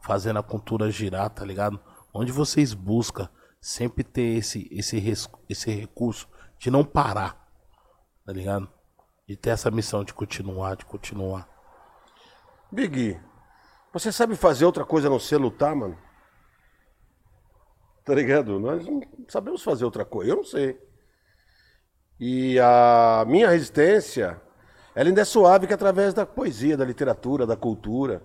fazendo 0.01 0.39
a 0.39 0.43
cultura 0.43 0.91
girar, 0.91 1.29
tá 1.29 1.45
ligado? 1.45 1.79
Onde 2.13 2.31
vocês 2.31 2.73
buscam 2.73 3.29
sempre 3.61 4.03
ter 4.03 4.37
esse, 4.37 4.67
esse, 4.71 5.01
esse 5.47 5.71
recurso 5.71 6.27
de 6.59 6.69
não 6.69 6.83
parar, 6.83 7.47
tá 8.25 8.33
ligado? 8.33 8.67
De 9.27 9.37
ter 9.37 9.51
essa 9.51 9.71
missão 9.71 10.03
de 10.03 10.13
continuar, 10.13 10.75
de 10.75 10.85
continuar. 10.85 11.47
Big, 12.71 13.19
você 13.93 14.11
sabe 14.11 14.35
fazer 14.35 14.65
outra 14.65 14.83
coisa 14.83 15.07
a 15.07 15.11
não 15.11 15.19
ser 15.19 15.37
lutar, 15.37 15.75
mano? 15.75 15.97
Tá 18.03 18.15
ligado? 18.15 18.59
Nós 18.59 18.85
não 18.85 19.01
sabemos 19.27 19.63
fazer 19.63 19.85
outra 19.85 20.03
coisa. 20.03 20.31
Eu 20.31 20.37
não 20.37 20.43
sei. 20.43 20.79
E 22.19 22.59
a 22.59 23.25
minha 23.27 23.49
resistência, 23.49 24.39
ela 24.95 25.09
ainda 25.09 25.21
é 25.21 25.25
suave 25.25 25.67
que 25.67 25.73
através 25.73 26.13
da 26.13 26.25
poesia, 26.25 26.77
da 26.77 26.85
literatura, 26.85 27.45
da 27.45 27.55
cultura. 27.55 28.23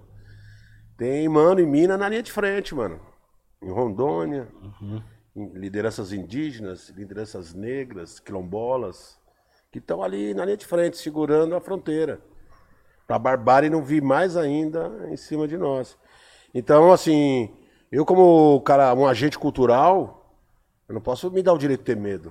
Tem 0.96 1.28
mano 1.28 1.60
e 1.60 1.66
mina 1.66 1.96
na 1.96 2.08
linha 2.08 2.22
de 2.22 2.32
frente, 2.32 2.74
mano. 2.74 3.00
Em 3.62 3.70
Rondônia, 3.70 4.48
em 5.34 5.52
lideranças 5.54 6.12
indígenas, 6.12 6.88
lideranças 6.90 7.54
negras, 7.54 8.18
quilombolas, 8.18 9.18
que 9.70 9.78
estão 9.78 10.02
ali 10.02 10.32
na 10.34 10.44
linha 10.44 10.56
de 10.56 10.66
frente, 10.66 10.96
segurando 10.96 11.54
a 11.54 11.60
fronteira 11.60 12.20
para 13.06 13.16
a 13.16 13.20
barbárie 13.20 13.70
não 13.70 13.82
vir 13.82 14.02
mais 14.02 14.36
ainda 14.36 14.90
em 15.08 15.16
cima 15.16 15.46
de 15.46 15.56
nós. 15.56 15.96
Então, 16.52 16.92
assim, 16.92 17.54
eu 17.96 18.04
como 18.04 18.60
cara, 18.60 18.92
um 18.92 19.06
agente 19.06 19.38
cultural, 19.38 20.38
eu 20.86 20.94
não 20.94 21.00
posso 21.00 21.30
me 21.30 21.42
dar 21.42 21.54
o 21.54 21.58
direito 21.58 21.80
de 21.80 21.86
ter 21.86 21.96
medo. 21.96 22.30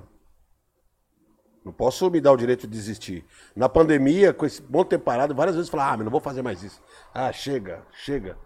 Não 1.65 1.73
posso 1.73 2.07
me 2.11 2.21
dar 2.21 2.33
o 2.33 2.37
direito 2.37 2.67
de 2.67 2.67
desistir. 2.67 3.25
Na 3.55 3.67
pandemia, 3.67 4.31
com 4.31 4.45
esse 4.45 4.61
bom 4.61 4.83
tempo 4.83 5.03
parado, 5.03 5.33
várias 5.33 5.55
vezes 5.55 5.67
eu 5.67 5.71
falava, 5.71 5.93
ah, 5.93 5.97
mas 5.97 6.05
não 6.05 6.11
vou 6.11 6.21
fazer 6.21 6.43
mais 6.43 6.61
isso. 6.61 6.79
Ah, 7.11 7.31
chega, 7.31 7.83
chega. 7.91 8.37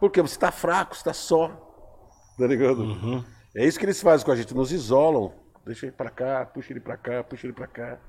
Porque 0.00 0.20
você 0.20 0.34
está 0.34 0.50
fraco, 0.50 0.96
você 0.96 1.00
está 1.00 1.12
só. 1.12 1.48
Tá 2.36 2.44
ligado? 2.44 3.24
É 3.54 3.64
isso 3.64 3.78
que 3.78 3.84
eles 3.84 4.02
fazem 4.02 4.26
com 4.26 4.32
a 4.32 4.36
gente, 4.36 4.52
nos 4.52 4.72
isolam. 4.72 5.32
Deixa 5.64 5.86
ele 5.86 5.92
para 5.92 6.10
cá, 6.10 6.44
puxa 6.44 6.72
ele 6.72 6.80
para 6.80 6.96
cá, 6.96 7.22
puxa 7.22 7.46
ele 7.46 7.54
para 7.54 7.68
cá. 7.68 8.00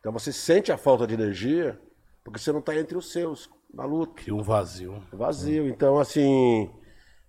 Então 0.00 0.12
você 0.12 0.32
sente 0.32 0.72
a 0.72 0.76
falta 0.76 1.06
de 1.06 1.14
energia 1.14 1.80
porque 2.24 2.40
você 2.40 2.50
não 2.50 2.58
está 2.58 2.74
entre 2.74 2.98
os 2.98 3.12
seus 3.12 3.48
na 3.72 3.84
luta. 3.84 4.14
Cria 4.14 4.34
um 4.34 4.42
vazio. 4.42 5.00
Vazio. 5.12 5.68
Então, 5.68 6.00
assim, 6.00 6.68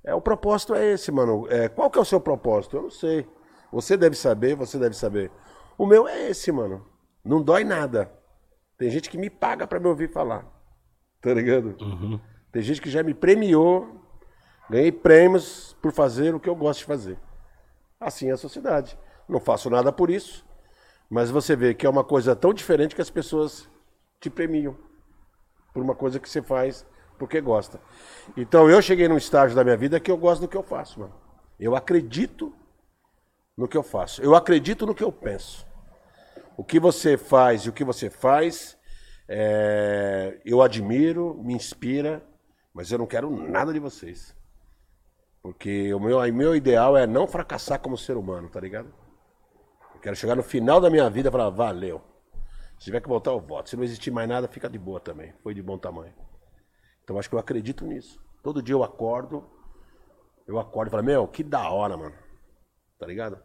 é, 0.06 0.14
o 0.14 0.22
propósito 0.22 0.76
é 0.76 0.86
esse, 0.92 1.12
mano. 1.12 1.48
É, 1.50 1.68
qual 1.68 1.90
que 1.90 1.98
é 1.98 2.02
o 2.02 2.06
seu 2.06 2.20
propósito? 2.22 2.78
Eu 2.78 2.84
não 2.84 2.90
sei. 2.92 3.28
Você 3.72 3.98
deve 3.98 4.16
saber, 4.16 4.56
você 4.56 4.78
deve 4.78 4.96
saber. 4.96 5.32
O 5.78 5.86
meu 5.86 6.08
é 6.08 6.30
esse, 6.30 6.52
mano. 6.52 6.86
Não 7.24 7.42
dói 7.42 7.64
nada. 7.64 8.12
Tem 8.78 8.90
gente 8.90 9.10
que 9.10 9.18
me 9.18 9.30
paga 9.30 9.66
pra 9.66 9.80
me 9.80 9.88
ouvir 9.88 10.12
falar. 10.12 10.46
Tá 11.22 11.34
ligado? 11.34 11.76
Tem 12.52 12.62
gente 12.62 12.82
que 12.82 12.90
já 12.90 13.02
me 13.02 13.14
premiou. 13.14 14.02
Ganhei 14.70 14.92
prêmios 14.92 15.76
por 15.82 15.92
fazer 15.92 16.36
o 16.36 16.40
que 16.40 16.50
eu 16.50 16.56
gosto 16.56 16.80
de 16.80 16.86
fazer. 16.86 17.20
Assim 18.00 18.30
é 18.30 18.34
a 18.34 18.38
sociedade. 18.38 18.98
Não 19.28 19.40
faço 19.40 19.70
nada 19.70 19.92
por 19.92 20.10
isso. 20.10 20.46
Mas 21.10 21.32
você 21.32 21.56
vê 21.56 21.74
que 21.74 21.86
é 21.86 21.90
uma 21.90 22.04
coisa 22.04 22.36
tão 22.36 22.54
diferente 22.54 22.96
que 22.96 23.02
as 23.02 23.10
pessoas 23.10 23.70
te 24.20 24.30
premiam 24.30 24.78
por 25.74 25.82
uma 25.82 25.96
coisa 25.96 26.20
que 26.20 26.30
você 26.30 26.42
faz 26.42 26.86
porque 27.18 27.42
gosta. 27.42 27.80
Então 28.36 28.70
eu 28.70 28.82
cheguei 28.82 29.08
num 29.08 29.18
estágio 29.18 29.56
da 29.56 29.64
minha 29.64 29.78
vida 29.78 30.00
que 30.00 30.12
eu 30.12 30.18
gosto 30.18 30.42
do 30.42 30.48
que 30.48 30.58
eu 30.58 30.64
faço, 30.64 31.00
mano. 31.00 31.14
Eu 31.60 31.76
acredito 31.76 32.54
no 33.58 33.68
que 33.68 33.78
eu 33.78 33.84
faço. 33.84 34.22
Eu 34.22 34.36
acredito 34.36 34.86
no 34.86 34.94
que 34.94 35.04
eu 35.04 35.12
penso. 35.12 35.66
O 36.58 36.64
que 36.64 36.80
você 36.80 37.18
faz 37.18 37.64
e 37.64 37.70
o 37.70 37.74
que 37.74 37.84
você 37.84 38.10
faz, 38.10 38.78
é, 39.28 40.40
eu 40.46 40.62
admiro, 40.62 41.42
me 41.44 41.54
inspira, 41.54 42.24
mas 42.74 42.92
eu 42.92 42.98
não 42.98 43.08
quero 43.08 43.30
nada 43.30 43.74
de 43.74 43.80
vocês. 43.80 44.36
Porque 45.42 45.94
o 45.94 46.00
meu, 46.00 46.20
o 46.20 46.34
meu 46.34 46.56
ideal 46.56 46.98
é 46.98 47.06
não 47.06 47.28
fracassar 47.28 47.80
como 47.80 47.98
ser 47.98 48.18
humano, 48.18 48.50
tá 48.50 48.60
ligado? 48.60 48.92
Eu 49.94 50.00
quero 50.02 50.16
chegar 50.16 50.36
no 50.36 50.44
final 50.44 50.82
da 50.82 50.90
minha 50.90 51.10
vida 51.10 51.30
e 51.30 51.32
falar, 51.32 51.50
valeu. 51.50 52.02
Se 52.78 52.86
tiver 52.86 53.02
que 53.02 53.08
voltar, 53.08 53.32
eu 53.32 53.40
voto. 53.40 53.70
Se 53.70 53.78
não 53.78 53.84
existir 53.84 54.12
mais 54.12 54.28
nada, 54.28 54.48
fica 54.48 54.70
de 54.70 54.78
boa 54.78 55.00
também. 55.00 55.34
Foi 55.42 55.54
de 55.54 55.62
bom 55.62 55.78
tamanho. 55.78 56.14
Então 57.06 57.20
acho 57.20 57.30
que 57.30 57.36
eu 57.36 57.40
acredito 57.40 57.86
nisso. 57.86 58.20
Todo 58.42 58.64
dia 58.64 58.74
eu 58.74 58.84
acordo, 58.84 59.48
eu 60.48 60.60
acordo 60.60 60.90
e 60.90 60.92
falo, 60.92 61.04
meu, 61.04 61.28
que 61.28 61.44
da 61.44 61.70
hora, 61.70 61.96
mano. 61.96 62.16
Tá 62.98 63.06
ligado? 63.06 63.38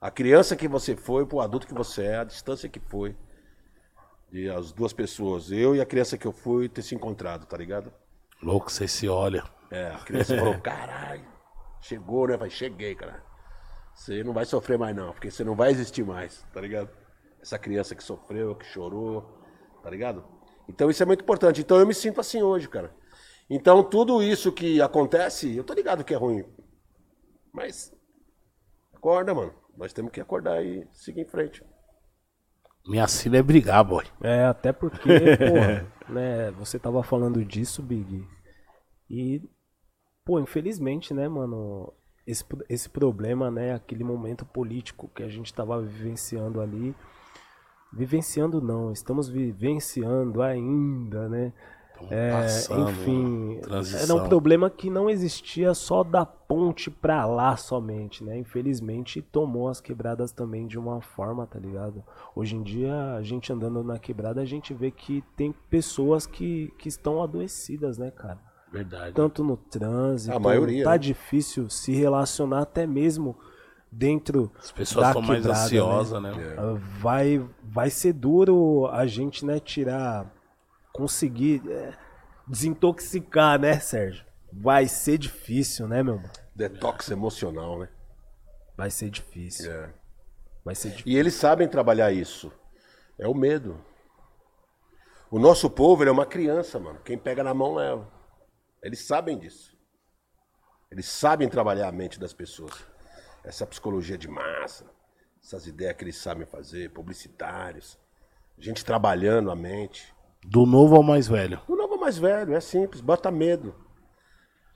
A 0.00 0.10
criança 0.10 0.56
que 0.56 0.66
você 0.66 0.96
foi 0.96 1.24
pro 1.24 1.40
adulto 1.40 1.66
que 1.66 1.72
você 1.72 2.02
é, 2.02 2.16
a 2.18 2.24
distância 2.24 2.68
que 2.68 2.80
foi. 2.80 3.16
De 4.30 4.50
as 4.50 4.72
duas 4.72 4.92
pessoas, 4.92 5.52
eu 5.52 5.76
e 5.76 5.80
a 5.80 5.86
criança 5.86 6.18
que 6.18 6.26
eu 6.26 6.32
fui, 6.32 6.68
ter 6.68 6.82
se 6.82 6.92
encontrado, 6.92 7.46
tá 7.46 7.56
ligado? 7.56 7.92
Louco, 8.42 8.70
você 8.70 8.88
se 8.88 9.08
olha. 9.08 9.44
É, 9.70 9.90
a 9.90 9.98
criança 9.98 10.36
falou, 10.36 10.58
caralho, 10.60 11.24
chegou, 11.80 12.26
né? 12.26 12.36
Falei, 12.36 12.50
cheguei, 12.50 12.96
cara. 12.96 13.22
Você 13.94 14.24
não 14.24 14.32
vai 14.32 14.44
sofrer 14.44 14.76
mais 14.76 14.94
não, 14.96 15.12
porque 15.12 15.30
você 15.30 15.44
não 15.44 15.54
vai 15.54 15.70
existir 15.70 16.04
mais, 16.04 16.44
tá 16.52 16.60
ligado? 16.60 16.90
Essa 17.40 17.60
criança 17.60 17.94
que 17.94 18.02
sofreu, 18.02 18.56
que 18.56 18.66
chorou, 18.66 19.40
tá 19.82 19.88
ligado? 19.88 20.24
Então 20.68 20.90
isso 20.90 21.02
é 21.02 21.06
muito 21.06 21.22
importante. 21.22 21.60
Então 21.60 21.78
eu 21.78 21.86
me 21.86 21.94
sinto 21.94 22.20
assim 22.20 22.42
hoje, 22.42 22.68
cara. 22.68 22.92
Então 23.48 23.82
tudo 23.82 24.22
isso 24.22 24.52
que 24.52 24.80
acontece, 24.80 25.54
eu 25.54 25.64
tô 25.64 25.74
ligado 25.74 26.04
que 26.04 26.14
é 26.14 26.16
ruim. 26.16 26.44
Mas 27.52 27.94
acorda, 28.92 29.34
mano. 29.34 29.54
Nós 29.76 29.92
temos 29.92 30.12
que 30.12 30.20
acordar 30.20 30.64
e 30.64 30.86
seguir 30.92 31.22
em 31.22 31.26
frente. 31.26 31.64
Minha 32.86 33.08
sina 33.08 33.38
é 33.38 33.42
brigar, 33.42 33.84
boy. 33.84 34.04
É, 34.20 34.44
até 34.44 34.72
porque, 34.72 35.08
porra, 35.36 35.92
né, 36.08 36.50
você 36.52 36.78
tava 36.78 37.02
falando 37.02 37.44
disso, 37.44 37.82
Big. 37.82 38.26
E, 39.08 39.42
pô, 40.24 40.38
infelizmente, 40.38 41.12
né, 41.14 41.28
mano, 41.28 41.92
esse, 42.26 42.44
esse 42.68 42.88
problema, 42.88 43.50
né, 43.50 43.74
aquele 43.74 44.04
momento 44.04 44.44
político 44.44 45.08
que 45.08 45.22
a 45.22 45.28
gente 45.28 45.52
tava 45.52 45.80
vivenciando 45.80 46.60
ali. 46.60 46.94
Vivenciando 47.92 48.60
não, 48.60 48.92
estamos 48.92 49.28
vivenciando 49.28 50.42
ainda, 50.42 51.28
né? 51.28 51.52
É, 52.10 52.30
passando, 52.32 52.90
enfim, 52.90 53.58
transição. 53.62 54.16
era 54.16 54.24
um 54.24 54.28
problema 54.28 54.68
que 54.68 54.90
não 54.90 55.08
existia 55.08 55.72
só 55.74 56.02
da 56.02 56.26
ponte 56.26 56.90
pra 56.90 57.24
lá 57.24 57.56
somente, 57.56 58.22
né? 58.22 58.36
Infelizmente 58.38 59.22
tomou 59.22 59.68
as 59.68 59.80
quebradas 59.80 60.32
também 60.32 60.66
de 60.66 60.78
uma 60.78 61.00
forma, 61.00 61.46
tá 61.46 61.58
ligado? 61.58 62.04
Hoje 62.34 62.56
em 62.56 62.62
dia, 62.62 63.14
a 63.14 63.22
gente 63.22 63.52
andando 63.52 63.82
na 63.82 63.98
quebrada, 63.98 64.40
a 64.40 64.44
gente 64.44 64.74
vê 64.74 64.90
que 64.90 65.22
tem 65.36 65.52
pessoas 65.70 66.26
que, 66.26 66.72
que 66.78 66.88
estão 66.88 67.22
adoecidas, 67.22 67.96
né, 67.96 68.10
cara? 68.10 68.38
Verdade. 68.70 69.12
Tanto 69.14 69.44
no 69.44 69.56
trânsito, 69.56 70.36
A 70.36 70.40
maioria, 70.40 70.82
tá 70.84 70.90
né? 70.92 70.98
difícil 70.98 71.70
se 71.70 71.92
relacionar 71.92 72.62
até 72.62 72.86
mesmo 72.86 73.36
dentro 73.90 74.50
As 74.58 74.72
pessoas 74.72 75.04
da 75.04 75.10
estão 75.10 75.22
mais 75.22 75.40
quebrada, 75.40 75.64
ansiosas, 75.64 76.22
né? 76.22 76.32
né? 76.32 76.56
Ah, 76.58 76.76
vai 77.00 77.44
vai 77.62 77.88
ser 77.88 78.12
duro 78.12 78.88
a 78.88 79.06
gente 79.06 79.46
né 79.46 79.60
tirar 79.60 80.33
conseguir 80.94 81.60
é, 81.70 81.92
desintoxicar 82.46 83.58
né 83.60 83.78
Sérgio 83.80 84.24
vai 84.52 84.86
ser 84.86 85.18
difícil 85.18 85.86
né 85.88 86.02
meu 86.02 86.16
mano 86.16 86.30
Detox 86.54 87.10
emocional, 87.10 87.80
né? 87.80 87.88
vai 88.76 88.90
ser 88.90 89.10
difícil 89.10 89.72
É. 89.72 89.92
vai 90.64 90.74
ser 90.74 90.90
difícil 90.90 91.12
E 91.12 91.16
eles 91.18 91.34
sabem 91.34 91.68
trabalhar 91.68 92.12
isso. 92.12 92.52
É 93.18 93.26
o 93.26 93.34
medo. 93.34 93.84
O 95.30 95.38
nosso 95.38 95.68
povo 95.68 96.02
ele 96.02 96.10
é 96.10 96.12
uma 96.12 96.26
criança, 96.26 96.78
mano. 96.78 97.00
Quem 97.00 97.18
pega 97.18 97.42
na 97.42 97.52
mão 97.52 97.74
leva. 97.74 98.08
Eles 98.82 99.04
sabem 99.04 99.36
disso. 99.36 99.76
Eles 100.90 101.06
sabem 101.06 101.48
trabalhar 101.48 101.88
a 101.88 101.92
mente 101.92 102.20
das 102.20 102.32
pessoas. 102.32 102.86
Essa 103.42 103.66
psicologia 103.66 104.16
de 104.16 104.28
massa, 104.28 104.88
essas 105.42 105.66
ideias 105.66 105.96
que 105.96 106.04
eles 106.04 106.16
sabem 106.16 106.46
fazer, 106.46 106.92
publicitários, 106.92 107.98
gente 108.58 108.84
trabalhando 108.84 109.50
a 109.50 109.56
mente. 109.56 110.13
Do 110.44 110.66
novo 110.66 110.96
ao 110.96 111.02
mais 111.02 111.26
velho. 111.26 111.60
O 111.68 111.74
novo 111.74 111.98
mais 111.98 112.18
velho, 112.18 112.54
é 112.54 112.60
simples, 112.60 113.00
bota 113.00 113.30
medo. 113.30 113.74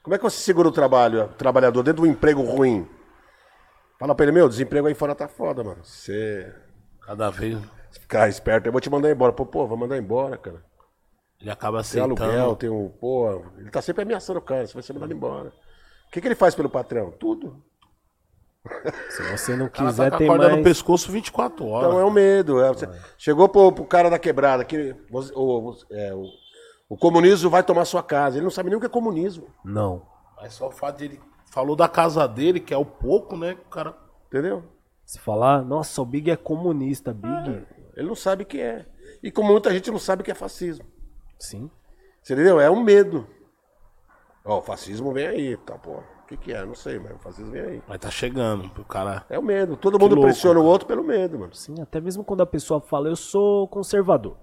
Como 0.03 0.15
é 0.15 0.19
que 0.19 0.25
você 0.25 0.39
segura 0.39 0.69
o 0.69 0.73
trabalho, 0.73 1.25
o 1.25 1.29
trabalhador 1.29 1.83
dentro 1.83 2.03
de 2.03 2.09
um 2.09 2.13
emprego 2.13 2.43
ruim? 2.43 2.89
Fala 3.99 4.15
pra 4.15 4.25
ele, 4.25 4.33
meu, 4.33 4.49
desemprego 4.49 4.87
aí 4.87 4.95
fora 4.95 5.15
tá 5.15 5.29
foda, 5.29 5.63
mano. 5.63 5.85
Você 5.85 6.53
Cada 7.03 7.31
vez 7.31 7.59
ficar 7.91 8.29
esperto, 8.29 8.67
eu 8.67 8.73
vou 8.73 8.81
te 8.81 8.89
mandar 8.91 9.11
embora. 9.11 9.33
Pô, 9.33 9.45
pô, 9.45 9.67
vou 9.67 9.77
mandar 9.77 9.99
embora, 9.99 10.37
cara. 10.39 10.63
ele 11.41 11.51
acaba 11.51 11.79
Tem 11.79 11.81
aceitando. 11.81 12.23
aluguel, 12.23 12.57
tem 12.57 12.71
um. 12.71 12.89
Pô, 12.89 13.43
ele 13.59 13.71
tá 13.71 13.83
sempre 13.83 14.03
ameaçando 14.03 14.39
o 14.39 14.43
cara, 14.43 14.67
você 14.67 14.75
vai 14.75 14.83
ser 14.83 14.93
mandado 14.93 15.13
embora. 15.13 15.49
O 15.49 16.11
que, 16.11 16.21
que 16.21 16.29
ele 16.29 16.35
faz 16.35 16.55
pelo 16.55 16.71
patrão? 16.71 17.11
Tudo. 17.11 17.63
Se 19.11 19.23
você 19.31 19.57
não 19.57 19.69
cara 19.69 19.88
quiser 19.88 20.11
tá 20.11 20.19
ter 20.19 20.27
corda 20.27 20.45
no 20.49 20.55
mais 20.55 20.65
pescoço 20.65 21.11
24 21.11 21.67
horas. 21.67 21.88
Então 21.88 22.00
é 22.00 22.05
o 22.05 22.11
medo. 22.11 22.61
é, 22.61 22.69
você- 22.69 22.88
Chegou 23.17 23.49
pro, 23.49 23.73
pro 23.73 23.85
cara 23.85 24.11
da 24.11 24.19
quebrada, 24.19 24.65
que 24.65 24.95
você- 25.11 25.33
o, 25.35 25.71
o- 25.71 25.77
é, 25.91 26.15
o, 26.15 26.25
o 26.91 26.97
comunismo 26.97 27.49
vai 27.50 27.62
tomar 27.62 27.85
sua 27.85 28.03
casa. 28.03 28.37
Ele 28.37 28.45
não 28.45 28.50
sabe 28.50 28.69
nem 28.69 28.77
o 28.77 28.81
que 28.81 28.87
é 28.87 28.91
comunismo. 28.91 29.47
não 29.65 30.03
Mas 30.37 30.55
só 30.55 30.69
o 30.69 30.71
fato 30.71 30.99
de 30.99 31.05
ele 31.07 31.21
falou 31.50 31.75
da 31.75 31.88
casa 31.88 32.27
dele, 32.29 32.61
que 32.61 32.75
é 32.75 32.77
o 32.79 32.85
pouco, 32.85 33.37
né? 33.37 33.53
O 33.67 33.71
cara. 33.71 33.95
Entendeu? 34.27 34.62
se 35.07 35.19
falar 35.19 35.65
nossa 35.65 36.03
o 36.03 36.05
Big 36.05 36.31
é 36.31 36.37
comunista 36.37 37.15
Big 37.15 37.67
Ele 37.97 38.07
não 38.09 38.15
sabe 38.15 38.43
o 38.43 38.47
que 38.47 38.61
é. 38.61 38.85
E 39.23 39.31
como 39.33 39.50
muita 39.53 39.71
gente 39.73 39.91
não 39.91 39.99
sabe 39.99 40.21
o 40.21 40.25
que 40.25 40.31
é 40.31 40.35
fascismo. 40.35 40.85
sim 41.38 41.71
Você 42.23 42.35
entendeu? 42.35 42.61
É 42.61 42.71
um 42.71 42.83
medo. 42.85 43.27
Ó, 44.45 44.59
o 44.59 44.62
fascismo 44.62 45.11
vem 45.15 45.27
aí, 45.27 45.57
tá, 45.57 45.79
pô. 45.79 46.03
O 46.28 46.32
que, 46.32 46.37
que 46.37 46.52
é? 46.52 46.62
Não 46.62 46.75
sei, 46.75 46.99
mas 46.99 47.12
o 47.12 47.18
fascismo 47.20 47.50
vem 47.52 47.62
aí. 47.62 47.82
Mas 47.88 47.99
tá 47.99 48.11
chegando. 48.11 48.70
O 48.78 48.85
cara. 48.85 49.25
É 49.30 49.38
o 49.38 49.42
medo. 49.42 49.78
Todo 49.78 49.99
mundo 49.99 50.14
louco, 50.14 50.28
pressiona 50.28 50.61
o 50.61 50.64
outro 50.64 50.87
pelo 50.87 51.02
medo, 51.02 51.38
mano. 51.38 51.54
Sim, 51.54 51.80
até 51.80 52.02
mesmo 52.02 52.23
quando 52.23 52.42
a 52.42 52.47
pessoa 52.47 52.82
fala, 52.82 53.08
eu 53.08 53.16
sou 53.16 53.66
conservador. 53.68 54.37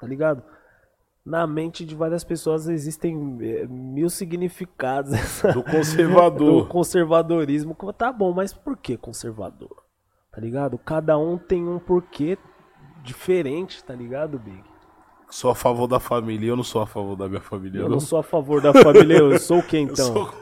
Tá 0.00 0.06
ligado? 0.06 0.42
Na 1.26 1.46
mente 1.46 1.84
de 1.84 1.94
várias 1.94 2.24
pessoas 2.24 2.68
existem 2.68 3.36
eh, 3.42 3.66
mil 3.66 4.08
significados 4.08 5.12
Do 5.52 5.62
conservador. 5.62 6.62
do 6.62 6.68
conservadorismo. 6.68 7.76
Tá 7.92 8.10
bom, 8.10 8.32
mas 8.32 8.54
por 8.54 8.74
que 8.74 8.96
conservador? 8.96 9.84
Tá 10.32 10.40
ligado? 10.40 10.78
Cada 10.78 11.18
um 11.18 11.36
tem 11.36 11.68
um 11.68 11.78
porquê 11.78 12.38
diferente, 13.02 13.84
tá 13.84 13.94
ligado, 13.94 14.38
Big? 14.38 14.64
Sou 15.30 15.50
a 15.50 15.54
favor 15.54 15.86
da 15.86 16.00
família 16.00 16.46
e 16.46 16.48
eu 16.48 16.56
não 16.56 16.64
sou 16.64 16.80
a 16.80 16.86
favor 16.86 17.16
da 17.16 17.28
minha 17.28 17.40
família. 17.40 17.80
Eu 17.80 17.88
não 17.88 18.00
sou 18.00 18.18
a 18.18 18.22
favor 18.22 18.60
da 18.62 18.72
família, 18.72 19.18
eu 19.18 19.38
sou 19.38 19.58
o 19.58 19.62
que 19.62 19.76
então? 19.78 20.12
sou- 20.14 20.32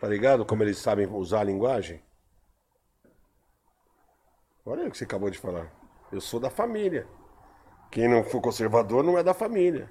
Tá 0.00 0.06
ligado? 0.08 0.44
Como 0.44 0.62
eles 0.62 0.78
sabem 0.78 1.06
usar 1.08 1.40
a 1.40 1.44
linguagem. 1.44 2.02
Olha 4.64 4.86
o 4.86 4.90
que 4.90 4.98
você 4.98 5.04
acabou 5.04 5.30
de 5.30 5.38
falar. 5.38 5.72
Eu 6.12 6.20
sou 6.20 6.38
da 6.38 6.50
família. 6.50 7.06
Quem 7.90 8.08
não 8.08 8.22
for 8.22 8.40
conservador 8.40 9.02
não 9.02 9.16
é 9.18 9.22
da 9.22 9.32
família. 9.34 9.90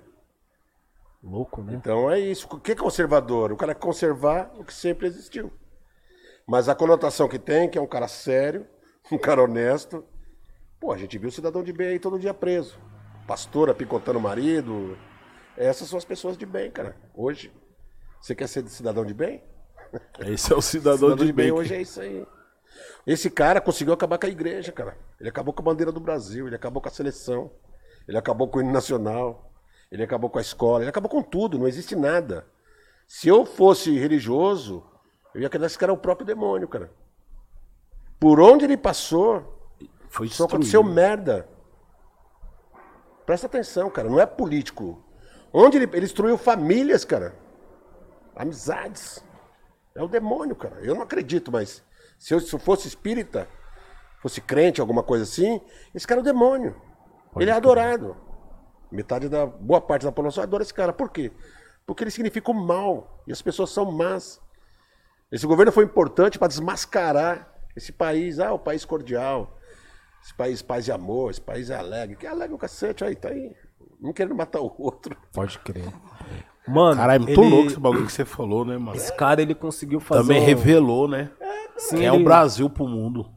Louco, 1.24 1.62
né? 1.64 1.74
Então 1.76 2.10
é 2.12 2.20
isso. 2.20 2.48
O 2.52 2.60
que 2.60 2.72
é 2.74 2.76
conservador? 2.76 3.52
O 3.52 3.58
cara 3.58 3.74
quer 3.74 3.82
conservar 3.82 4.52
o 4.56 4.64
que 4.64 4.74
sempre 4.74 5.08
existiu. 5.08 5.52
Mas 6.48 6.70
a 6.70 6.76
conotação 6.76 7.28
que 7.28 7.40
tem, 7.40 7.70
que 7.70 7.78
é 7.78 7.82
um 7.82 7.88
cara 7.88 8.08
sério, 8.08 8.68
um 9.12 9.18
cara 9.18 9.42
honesto. 9.44 10.06
Pô, 10.80 10.92
a 10.94 10.98
gente 10.98 11.18
viu 11.18 11.32
cidadão 11.32 11.64
de 11.64 11.74
bem 11.74 11.88
aí 11.90 12.00
todo 12.00 12.20
dia 12.20 12.34
preso. 12.34 12.80
Pastora 13.28 13.74
picotando 13.74 14.18
o 14.20 14.22
marido. 14.22 14.98
Essas 15.58 15.90
são 15.90 15.98
as 15.98 16.06
pessoas 16.06 16.38
de 16.38 16.46
bem, 16.46 16.72
cara. 16.72 16.96
Hoje. 17.14 17.52
Você 18.22 18.34
quer 18.34 18.48
ser 18.48 18.68
cidadão 18.68 19.06
de 19.06 19.14
bem? 19.14 19.44
Esse 20.20 20.52
é 20.52 20.56
o 20.56 20.62
cidadão, 20.62 21.10
Cidadão 21.10 21.26
de 21.26 21.34
bem. 21.34 21.52
hoje 21.52 21.76
é 21.76 21.82
isso 21.82 22.02
aí. 22.02 22.26
Esse 23.06 23.30
cara 23.30 23.62
conseguiu 23.62 23.94
acabar 23.94 24.18
com 24.18 24.26
a 24.26 24.30
igreja, 24.30 24.72
cara. 24.72 24.98
Ele 25.20 25.30
acabou 25.30 25.54
com 25.54 25.62
a 25.62 25.66
bandeira 25.66 25.92
do 25.92 26.00
Brasil, 26.00 26.48
ele 26.48 26.56
acabou 26.56 26.82
com 26.82 26.90
a 26.90 26.92
seleção, 26.92 27.52
ele 28.08 28.18
acabou 28.18 28.48
com 28.48 28.60
o 28.60 28.62
hino 28.62 28.72
nacional, 28.72 29.52
ele 29.92 30.04
acabou 30.04 30.30
com 30.30 30.38
a 30.40 30.42
escola, 30.42 30.82
ele 30.84 30.90
acabou 30.90 31.10
com 31.10 31.22
tudo, 31.24 31.58
não 31.58 31.68
existe 31.68 31.96
nada. 31.96 32.46
Se 33.08 33.28
eu 33.30 33.46
fosse 33.46 33.98
religioso, 33.98 34.84
eu 35.34 35.42
ia 35.42 35.48
acreditar 35.48 35.68
que 35.68 35.72
esse 35.72 35.80
cara 35.80 35.92
é 35.92 35.96
o 35.96 35.98
próprio 35.98 36.26
demônio, 36.28 36.68
cara. 36.68 36.92
Por 38.20 38.40
onde 38.42 38.66
ele 38.66 38.76
passou, 38.78 39.72
Foi 40.10 40.28
só 40.28 40.44
destruído. 40.46 40.46
aconteceu 40.50 40.84
merda. 40.84 41.48
Presta 43.28 43.46
atenção, 43.46 43.90
cara, 43.90 44.10
não 44.10 44.22
é 44.22 44.26
político. 44.26 45.04
Onde 45.52 45.76
ele, 45.76 45.84
ele 45.92 46.00
destruiu 46.00 46.38
famílias, 46.38 47.04
cara. 47.04 47.36
Amizades. 48.34 49.22
É 49.94 50.02
o 50.02 50.08
demônio, 50.08 50.56
cara. 50.56 50.78
Eu 50.82 50.96
não 50.96 51.02
acredito, 51.02 51.52
mas 51.52 51.84
se 52.18 52.34
eu, 52.34 52.40
se 52.40 52.54
eu 52.56 52.58
fosse 52.58 52.88
espírita, 52.88 53.46
fosse 54.22 54.40
crente, 54.40 54.80
alguma 54.80 55.04
coisa 55.04 55.26
assim, 55.26 55.60
esse 55.94 56.08
cara 56.08 56.22
é 56.22 56.24
o 56.24 56.24
demônio. 56.24 56.82
ele 57.38 57.52
é 57.52 57.54
adorado. 57.54 58.16
Metade 58.90 59.28
da. 59.28 59.46
Boa 59.46 59.82
parte 59.82 60.06
da 60.06 60.12
população 60.12 60.42
adora 60.42 60.64
esse 60.64 60.74
cara. 60.74 60.94
Por 60.94 61.10
quê? 61.10 61.34
Porque 61.86 62.06
ele 62.06 62.12
significa 62.12 62.50
o 62.50 62.54
mal. 62.54 63.22
E 63.28 63.34
as 63.34 63.42
pessoas 63.42 63.72
são 63.72 63.92
más. 63.92 64.40
Esse 65.30 65.46
governo 65.46 65.74
foi 65.74 65.84
importante 65.84 66.40
para 66.40 66.48
desmascarar 66.48 67.54
esse 67.76 67.92
país. 67.92 68.40
Ah, 68.40 68.54
o 68.54 68.60
país 68.60 68.86
cordial. 68.86 69.57
Esse 70.24 70.34
país 70.36 70.62
paz 70.62 70.88
e 70.88 70.92
amor. 70.92 71.32
Esse 71.32 71.42
país 71.42 71.70
é 71.70 71.76
alegre. 71.76 72.16
Que 72.16 72.28
alegre 72.28 72.54
o 72.56 72.58
cacete 72.58 73.04
aí, 73.04 73.16
tá 73.16 73.30
aí. 73.30 73.52
Um 74.02 74.14
querendo 74.14 74.36
matar 74.36 74.62
o 74.62 74.74
outro. 74.78 75.16
Pode 75.34 75.58
crer. 75.60 75.92
Mano, 76.68 76.98
Caralho, 76.98 77.24
é 77.24 77.26
muito 77.26 77.42
ele- 77.42 77.50
louco 77.50 77.68
esse 77.68 77.80
bagulho 77.80 78.06
que 78.06 78.12
você 78.12 78.26
falou, 78.26 78.66
né, 78.66 78.78
mano? 78.78 78.96
Esse 78.98 79.16
cara, 79.16 79.42
ele 79.42 79.56
conseguiu 79.56 80.00
fazer... 80.02 80.22
Também 80.22 80.42
um- 80.42 80.46
revelou, 80.46 81.08
né? 81.08 81.32
Sim, 81.78 81.98
Quem 81.98 82.06
é 82.08 82.14
ele- 82.14 82.22
o 82.22 82.24
Brasil 82.26 82.70
pro 82.70 82.86
mundo. 82.88 83.30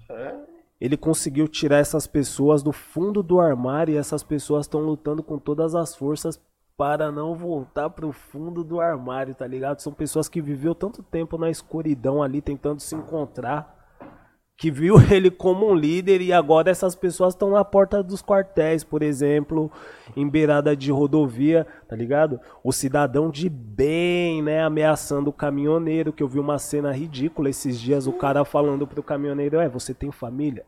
ele 0.81 0.97
conseguiu 0.97 1.47
tirar 1.47 1.77
essas 1.79 2.07
pessoas 2.07 2.63
do 2.63 2.73
fundo 2.73 3.23
do 3.23 3.39
armário 3.39 3.95
e 3.95 3.97
essas 3.99 4.23
pessoas 4.23 4.65
estão 4.67 4.81
lutando 4.81 5.23
com 5.23 5.39
todas 5.39 5.75
as 5.75 5.95
forças 5.95 6.41
para 6.77 7.13
não 7.13 7.35
voltar 7.35 7.91
pro 7.91 8.11
fundo 8.13 8.65
do 8.65 8.81
armário, 8.81 9.35
tá 9.35 9.47
ligado? 9.47 9.81
São 9.81 9.93
pessoas 9.93 10.29
que 10.29 10.41
viveu 10.41 10.75
tanto 10.75 11.03
tempo 11.03 11.37
na 11.39 11.51
escuridão 11.51 12.23
ali 12.23 12.41
tentando 12.41 12.81
se 12.81 12.95
encontrar, 12.95 13.80
que 14.61 14.71
viu 14.71 14.97
ele 15.11 15.31
como 15.31 15.67
um 15.67 15.75
líder 15.75 16.21
e 16.21 16.35
agora 16.35 16.71
essas 16.71 16.95
pessoas 16.95 17.33
estão 17.33 17.51
na 17.51 17.65
porta 17.65 18.03
dos 18.03 18.23
quartéis, 18.23 18.85
por 18.85 19.03
exemplo, 19.03 19.73
em 20.15 20.29
beirada 20.29 20.77
de 20.77 20.93
rodovia, 20.93 21.67
tá 21.89 21.97
ligado? 21.97 22.39
O 22.63 22.71
cidadão 22.71 23.31
de 23.31 23.49
bem, 23.49 24.43
né, 24.43 24.63
ameaçando 24.63 25.31
o 25.31 25.33
caminhoneiro, 25.33 26.13
que 26.13 26.23
eu 26.23 26.29
vi 26.29 26.39
uma 26.39 26.59
cena 26.59 26.93
ridícula 26.93 27.49
esses 27.49 27.81
dias, 27.81 28.07
o 28.07 28.13
cara 28.13 28.45
falando 28.45 28.87
pro 28.87 29.03
caminhoneiro, 29.03 29.59
é, 29.59 29.69
você 29.69 29.95
tem 29.95 30.13
família? 30.13 30.67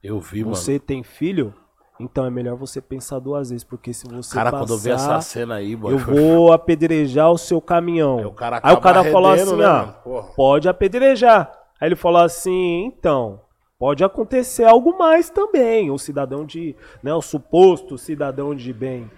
Eu 0.00 0.20
vi, 0.20 0.44
mano. 0.44 0.54
Você 0.54 0.78
tem 0.78 1.02
filho? 1.02 1.52
Então 1.98 2.24
é 2.24 2.30
melhor 2.30 2.56
você 2.56 2.80
pensar 2.80 3.18
duas 3.18 3.50
vezes, 3.50 3.64
porque 3.64 3.92
se 3.92 4.08
você 4.08 4.34
Cara, 4.34 4.50
passar, 4.50 4.64
quando 4.64 4.72
eu 4.72 4.78
vi 4.78 4.90
essa 4.90 5.20
cena 5.20 5.56
aí, 5.56 5.76
mano. 5.76 5.96
eu 5.96 5.98
vou 5.98 6.52
apedrejar 6.52 7.30
o 7.30 7.38
seu 7.38 7.60
caminhão. 7.60 8.18
Aí 8.18 8.24
o 8.24 8.32
cara 8.32 8.60
Aí 8.62 8.74
o 8.74 8.80
cara 8.80 9.04
falou 9.04 9.32
assim, 9.32 9.56
né, 9.56 9.64
ah, 9.64 9.78
mano? 9.78 9.94
Porra. 10.02 10.28
pode 10.34 10.68
apedrejar. 10.68 11.61
Aí 11.82 11.88
ele 11.88 11.96
falou 11.96 12.22
assim, 12.22 12.84
então, 12.84 13.40
pode 13.76 14.04
acontecer 14.04 14.62
algo 14.62 14.96
mais 14.96 15.28
também, 15.28 15.90
o 15.90 15.98
cidadão 15.98 16.46
de, 16.46 16.76
né, 17.02 17.12
o 17.12 17.20
suposto 17.20 17.98
cidadão 17.98 18.54
de 18.54 18.72
bem. 18.72 19.10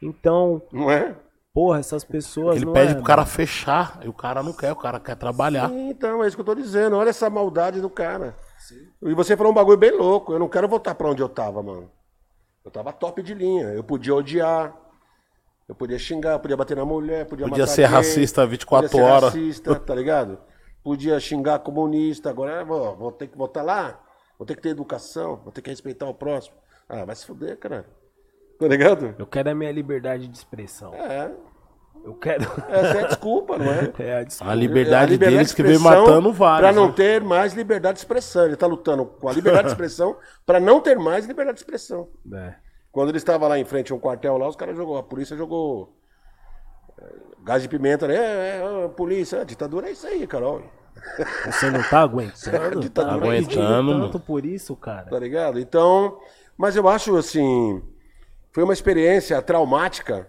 Então, 0.00 0.62
Não 0.72 0.90
é? 0.90 1.14
porra, 1.52 1.80
essas 1.80 2.04
pessoas 2.04 2.56
Ele 2.56 2.64
não 2.64 2.72
pede 2.72 2.92
é, 2.92 2.94
pro 2.94 3.04
cara 3.04 3.20
mano. 3.20 3.30
fechar 3.30 4.00
e 4.02 4.08
o 4.08 4.14
cara 4.14 4.42
não 4.42 4.54
quer, 4.54 4.72
o 4.72 4.76
cara 4.76 4.98
quer 4.98 5.16
trabalhar. 5.16 5.70
Então, 5.70 6.24
é 6.24 6.26
isso 6.26 6.34
que 6.34 6.40
eu 6.40 6.46
tô 6.46 6.54
dizendo. 6.54 6.96
Olha 6.96 7.10
essa 7.10 7.28
maldade 7.28 7.78
do 7.78 7.90
cara. 7.90 8.34
E 9.02 9.12
você 9.12 9.36
falou 9.36 9.52
um 9.52 9.54
bagulho 9.54 9.76
bem 9.76 9.90
louco. 9.94 10.32
Eu 10.32 10.38
não 10.38 10.48
quero 10.48 10.66
voltar 10.66 10.94
pra 10.94 11.10
onde 11.10 11.20
eu 11.20 11.28
tava, 11.28 11.62
mano. 11.62 11.90
Eu 12.64 12.70
tava 12.70 12.90
top 12.90 13.22
de 13.22 13.34
linha. 13.34 13.66
Eu 13.74 13.84
podia 13.84 14.14
odiar. 14.14 14.74
Eu 15.68 15.74
podia 15.74 15.98
xingar, 15.98 16.38
podia 16.38 16.56
bater 16.56 16.74
na 16.74 16.86
mulher, 16.86 17.26
podia 17.26 17.46
Podia 17.46 17.64
matar 17.64 17.74
ser 17.74 17.82
gay, 17.82 17.90
racista 17.90 18.46
24 18.46 18.88
podia 18.88 19.04
ser 19.04 19.12
horas. 19.12 19.34
racista, 19.34 19.74
tá 19.74 19.94
ligado? 19.94 20.38
Podia 20.82 21.18
xingar 21.20 21.58
comunista. 21.60 22.30
Agora 22.30 22.64
vou, 22.64 22.96
vou 22.96 23.12
ter 23.12 23.26
que 23.28 23.36
voltar 23.36 23.62
lá. 23.62 24.00
Vou 24.38 24.46
ter 24.46 24.54
que 24.56 24.62
ter 24.62 24.70
educação. 24.70 25.36
Vou 25.42 25.52
ter 25.52 25.62
que 25.62 25.70
respeitar 25.70 26.06
o 26.06 26.14
próximo. 26.14 26.56
Ah, 26.88 27.04
vai 27.04 27.14
se 27.14 27.26
fuder, 27.26 27.56
cara. 27.58 27.84
Tá 28.58 28.66
ligado? 28.66 29.14
Eu 29.18 29.26
quero 29.26 29.50
a 29.50 29.54
minha 29.54 29.70
liberdade 29.70 30.26
de 30.26 30.36
expressão. 30.36 30.94
É. 30.94 31.30
Eu 32.04 32.14
quero... 32.14 32.44
Essa 32.68 32.98
é 32.98 33.04
a 33.04 33.06
desculpa, 33.08 33.58
não 33.58 33.70
é? 33.70 33.92
É 33.98 34.16
a 34.18 34.24
desculpa. 34.24 34.52
A 34.52 34.54
liberdade, 34.54 35.14
A 35.14 35.16
deles 35.18 35.48
de 35.48 35.56
que 35.56 35.62
vem 35.62 35.72
expressão 35.72 36.06
matando 36.06 36.32
vários. 36.32 36.70
Pra 36.70 36.72
não 36.72 36.88
né? 36.88 36.94
ter 36.94 37.22
mais 37.22 37.54
liberdade 37.54 37.94
de 37.94 38.00
expressão. 38.00 38.44
Ele 38.46 38.56
tá 38.56 38.66
lutando 38.66 39.04
com 39.04 39.28
a 39.28 39.32
liberdade 39.32 39.66
de 39.66 39.72
expressão 39.72 40.16
pra 40.46 40.58
não 40.58 40.80
ter 40.80 40.98
mais 40.98 41.26
liberdade 41.26 41.56
de 41.56 41.62
expressão. 41.62 42.08
É. 42.32 42.54
Quando 42.90 43.10
ele 43.10 43.18
estava 43.18 43.46
lá 43.46 43.58
em 43.58 43.64
frente 43.64 43.92
a 43.92 43.94
um 43.94 43.98
quartel 43.98 44.38
lá, 44.38 44.48
os 44.48 44.56
caras 44.56 44.76
jogou, 44.76 44.96
a 44.96 45.02
polícia 45.02 45.36
jogou 45.36 45.98
gás 47.48 47.62
de 47.62 47.68
pimenta, 47.68 48.06
né? 48.06 48.14
É, 48.14 48.60
é, 48.62 48.84
é, 48.84 48.88
polícia, 48.88 49.40
a 49.40 49.44
ditadura 49.44 49.88
é 49.88 49.92
isso 49.92 50.06
aí, 50.06 50.26
Carol. 50.26 50.62
Você 51.46 51.70
não 51.70 51.82
tá 51.82 52.00
aguentando? 52.00 52.80
Ditadura 52.80 53.20
tá 53.20 53.26
aguentando, 53.26 53.48
pedindo 53.48 53.84
mano. 53.84 54.04
tanto 54.04 54.20
por 54.20 54.44
isso, 54.44 54.76
cara? 54.76 55.08
Tá 55.08 55.18
ligado? 55.18 55.58
Então, 55.58 56.20
mas 56.58 56.76
eu 56.76 56.86
acho 56.86 57.16
assim, 57.16 57.82
foi 58.52 58.62
uma 58.64 58.74
experiência 58.74 59.40
traumática, 59.40 60.28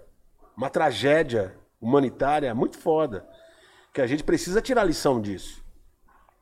uma 0.56 0.70
tragédia 0.70 1.54
humanitária 1.82 2.56
muito 2.56 2.78
foda, 2.78 3.28
que 3.94 4.00
a 4.00 4.08
gente 4.08 4.24
precisa 4.24 4.62
tirar 4.62 4.86
lição 4.86 5.20
disso. 5.20 5.62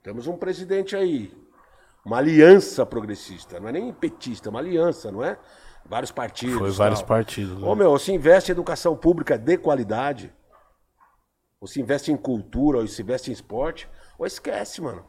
Temos 0.04 0.28
um 0.28 0.38
presidente 0.38 0.95
aí, 0.95 1.34
uma 2.06 2.17
aliança 2.17 2.86
progressista, 2.86 3.60
não 3.60 3.69
é 3.69 3.71
nem 3.71 3.91
petista, 3.91 4.49
é 4.49 4.52
uma 4.52 4.60
aliança, 4.60 5.12
não 5.12 5.23
é? 5.23 5.39
Vários 5.89 6.12
partidos. 6.12 6.60
Foi 6.60 6.69
vários 6.69 6.99
tal. 6.99 7.08
partidos. 7.08 7.63
Ô 7.63 7.69
Né? 7.69 7.75
meu, 7.75 7.89
ou 7.89 7.97
se 7.97 8.13
investe 8.13 8.52
em 8.52 8.54
educação 8.54 8.95
pública 8.95 9.38
de 9.39 9.58
qualidade, 9.58 10.32
ou 11.60 11.67
se 11.67 11.82
investe 11.82 12.12
em 12.12 12.17
cultura, 12.17 12.80
ou 12.80 12.88
se 12.88 13.02
investe 13.02 13.30
em 13.30 13.34
esporte, 13.34 13.89
ou 14.17 14.26
esquece, 14.26 14.82
mano. 14.82 15.06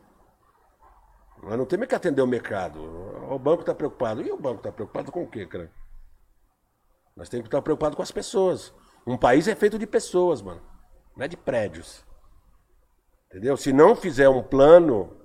Nós 1.43 1.57
não 1.57 1.67
temos 1.67 1.87
que 1.87 1.95
atender 1.95 2.23
o 2.23 2.27
mercado. 2.27 2.81
O 3.31 3.39
banco 3.39 3.61
está 3.61 3.75
preocupado. 3.75 4.23
E 4.23 4.31
o 4.31 4.39
banco 4.39 4.59
está 4.59 4.73
preocupado 4.73 5.13
com 5.13 5.23
o 5.23 5.31
quê, 5.31 5.47
cara? 5.47 5.71
Nós 7.17 7.29
temos 7.29 7.45
que 7.45 7.49
estar 7.49 7.63
preocupados 7.63 7.97
com 7.97 8.03
as 8.03 8.11
pessoas. 8.11 8.75
Um 9.07 9.17
país 9.17 9.47
é 9.47 9.55
feito 9.55 9.79
de 9.79 9.87
pessoas, 9.87 10.43
mano. 10.43 10.61
Não 11.17 11.25
é 11.25 11.29
de 11.29 11.37
prédios. 11.37 12.05
Entendeu? 13.27 13.57
Se 13.57 13.73
não 13.73 13.95
fizer 13.95 14.29
um 14.29 14.43
plano, 14.43 15.17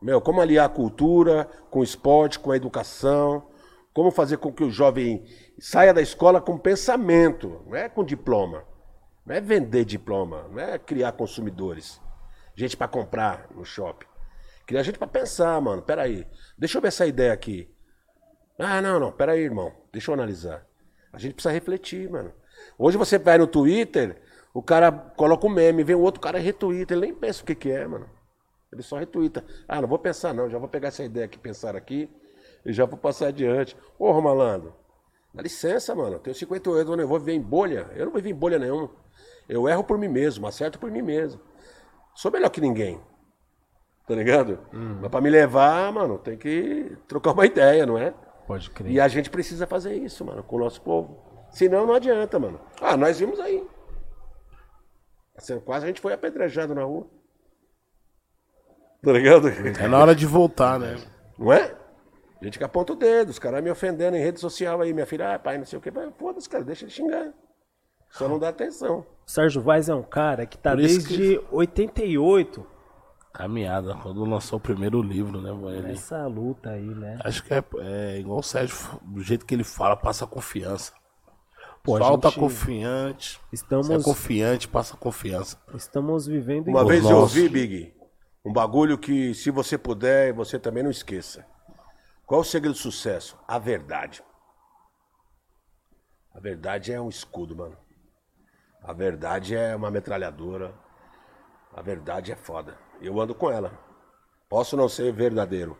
meu, 0.00 0.20
como 0.20 0.40
aliar 0.40 0.66
a 0.66 0.72
cultura 0.72 1.46
com 1.70 1.80
o 1.80 1.84
esporte, 1.84 2.38
com 2.38 2.50
a 2.50 2.56
educação, 2.56 3.48
como 3.92 4.10
fazer 4.10 4.36
com 4.36 4.52
que 4.52 4.62
o 4.62 4.70
jovem 4.70 5.24
saia 5.58 5.94
da 5.94 6.02
escola 6.02 6.40
com 6.40 6.58
pensamento, 6.58 7.62
não 7.66 7.74
é 7.74 7.88
com 7.88 8.04
diploma. 8.04 8.64
Não 9.26 9.34
é 9.34 9.40
vender 9.40 9.84
diploma, 9.84 10.46
não 10.48 10.60
é 10.60 10.78
criar 10.78 11.10
consumidores. 11.12 12.00
Gente 12.54 12.76
para 12.76 12.86
comprar 12.86 13.48
no 13.50 13.64
shopping. 13.64 14.06
Criar 14.64 14.84
gente 14.84 14.98
para 14.98 15.08
pensar, 15.08 15.60
mano. 15.60 15.82
Peraí, 15.82 16.26
deixa 16.56 16.78
eu 16.78 16.82
ver 16.82 16.88
essa 16.88 17.06
ideia 17.06 17.32
aqui. 17.32 17.68
Ah, 18.58 18.80
não, 18.80 19.00
não, 19.00 19.12
peraí, 19.12 19.40
irmão. 19.40 19.72
Deixa 19.92 20.10
eu 20.10 20.14
analisar. 20.14 20.64
A 21.12 21.18
gente 21.18 21.34
precisa 21.34 21.52
refletir, 21.52 22.08
mano. 22.08 22.32
Hoje 22.78 22.96
você 22.96 23.18
vai 23.18 23.36
no 23.36 23.46
Twitter, 23.46 24.22
o 24.54 24.62
cara 24.62 24.90
coloca 24.90 25.46
um 25.46 25.50
meme, 25.50 25.84
vem 25.84 25.96
o 25.96 26.00
outro 26.00 26.20
cara 26.20 26.38
retuita. 26.38 26.94
Ele 26.94 27.06
nem 27.06 27.14
pensa 27.14 27.42
o 27.42 27.46
que, 27.46 27.54
que 27.54 27.70
é, 27.70 27.86
mano. 27.86 28.08
Ele 28.72 28.82
só 28.82 28.96
retuita. 28.96 29.44
Ah, 29.66 29.80
não 29.80 29.88
vou 29.88 29.98
pensar, 29.98 30.32
não. 30.32 30.48
Já 30.48 30.58
vou 30.58 30.68
pegar 30.68 30.88
essa 30.88 31.04
ideia 31.04 31.26
que 31.26 31.38
pensaram 31.38 31.78
aqui 31.78 32.08
e 32.64 32.72
já 32.72 32.84
vou 32.84 32.96
passar 32.96 33.28
adiante. 33.28 33.76
Ô, 33.98 34.20
malandro, 34.20 34.74
dá 35.34 35.42
licença, 35.42 35.94
mano. 35.94 36.18
Tenho 36.20 36.34
58 36.34 36.92
anos, 36.92 37.02
eu 37.02 37.08
vou 37.08 37.18
viver 37.18 37.32
em 37.32 37.42
bolha. 37.42 37.90
Eu 37.94 38.06
não 38.06 38.12
vou 38.12 38.20
viver 38.20 38.34
em 38.34 38.38
bolha 38.38 38.58
nenhuma. 38.58 39.05
Eu 39.48 39.68
erro 39.68 39.84
por 39.84 39.98
mim 39.98 40.08
mesmo, 40.08 40.46
acerto 40.46 40.78
por 40.78 40.90
mim 40.90 41.02
mesmo. 41.02 41.40
Sou 42.14 42.30
melhor 42.30 42.50
que 42.50 42.60
ninguém. 42.60 43.00
Tá 44.06 44.14
ligado? 44.14 44.60
Mas 45.00 45.10
pra 45.10 45.20
me 45.20 45.28
levar, 45.28 45.92
mano, 45.92 46.18
tem 46.18 46.36
que 46.36 46.96
trocar 47.08 47.32
uma 47.32 47.44
ideia, 47.44 47.84
não 47.84 47.98
é? 47.98 48.14
Pode 48.46 48.70
crer. 48.70 48.92
E 48.92 49.00
a 49.00 49.08
gente 49.08 49.28
precisa 49.28 49.66
fazer 49.66 49.94
isso, 49.94 50.24
mano, 50.24 50.42
com 50.42 50.56
o 50.56 50.60
nosso 50.60 50.80
povo. 50.80 51.46
Senão 51.50 51.86
não 51.86 51.94
adianta, 51.94 52.38
mano. 52.38 52.60
Ah, 52.80 52.96
nós 52.96 53.18
vimos 53.18 53.40
aí. 53.40 53.66
Assim, 55.36 55.58
quase 55.60 55.84
a 55.84 55.88
gente 55.88 56.00
foi 56.00 56.12
apedrejado 56.12 56.74
na 56.74 56.84
rua. 56.84 57.06
Tá 59.02 59.12
ligado? 59.12 59.48
É 59.48 59.88
na 59.88 59.98
hora 59.98 60.14
de 60.14 60.26
voltar, 60.26 60.78
né? 60.78 60.96
Não 61.38 61.52
é? 61.52 61.76
Gente 62.40 62.58
que 62.58 62.64
aponta 62.64 62.92
o 62.92 62.96
dedo, 62.96 63.30
os 63.30 63.38
caras 63.38 63.62
me 63.62 63.70
ofendendo 63.70 64.16
em 64.16 64.22
rede 64.22 64.38
social 64.38 64.80
aí, 64.80 64.92
minha 64.92 65.06
filha, 65.06 65.34
ah, 65.34 65.38
pai, 65.38 65.58
não 65.58 65.64
sei 65.64 65.78
o 65.78 65.82
quê. 65.82 65.90
Foda-se, 66.18 66.48
cara, 66.48 66.64
deixa 66.64 66.84
ele 66.84 66.90
xingar. 66.90 67.32
Só 68.10 68.28
não 68.28 68.38
dá 68.38 68.48
atenção. 68.48 69.06
O 69.26 69.30
Sérgio 69.30 69.60
Vaz 69.60 69.88
é 69.88 69.94
um 69.94 70.02
cara 70.04 70.46
que 70.46 70.56
tá 70.56 70.74
desde 70.74 71.40
88 71.50 72.64
Caminhada, 73.34 73.94
quando 73.96 74.24
lançou 74.24 74.56
o 74.58 74.62
primeiro 74.62 75.02
livro, 75.02 75.42
né, 75.42 75.52
mano? 75.52 75.70
Ele- 75.70 75.88
nessa 75.88 76.26
luta 76.26 76.70
aí, 76.70 76.86
né? 76.86 77.18
Acho 77.22 77.42
que 77.44 77.52
é, 77.52 77.62
é 77.80 78.18
igual 78.18 78.38
o 78.38 78.42
Sérgio, 78.42 78.74
do 79.02 79.20
jeito 79.20 79.44
que 79.44 79.54
ele 79.54 79.64
fala, 79.64 79.94
passa 79.94 80.26
confiança. 80.26 80.92
Pô, 81.82 81.98
Falta 81.98 82.30
gente- 82.30 82.40
confiante. 82.40 83.38
Estamos, 83.52 83.88
Se 83.88 83.92
é 83.92 84.00
confiante, 84.02 84.66
passa 84.68 84.96
confiança. 84.96 85.58
estamos 85.74 86.26
vivendo 86.26 86.68
em 86.68 86.70
Uma 86.70 86.84
vez 86.86 87.04
eu 87.04 87.10
nossa. 87.10 87.20
ouvi, 87.38 87.46
Big, 87.48 87.94
um 88.42 88.52
bagulho 88.54 88.96
que, 88.96 89.34
se 89.34 89.50
você 89.50 89.76
puder, 89.76 90.32
você 90.32 90.58
também 90.58 90.82
não 90.82 90.90
esqueça. 90.90 91.44
Qual 92.24 92.40
o 92.40 92.44
segredo 92.44 92.72
do 92.72 92.78
sucesso? 92.78 93.38
A 93.46 93.58
verdade. 93.58 94.22
A 96.34 96.40
verdade 96.40 96.90
é 96.90 96.98
um 97.00 97.08
escudo, 97.10 97.54
mano. 97.54 97.76
A 98.86 98.92
verdade 98.92 99.56
é 99.56 99.74
uma 99.74 99.90
metralhadora. 99.90 100.72
A 101.74 101.82
verdade 101.82 102.30
é 102.30 102.36
foda. 102.36 102.78
Eu 103.00 103.20
ando 103.20 103.34
com 103.34 103.50
ela. 103.50 103.76
Posso 104.48 104.76
não 104.76 104.88
ser 104.88 105.12
verdadeiro. 105.12 105.76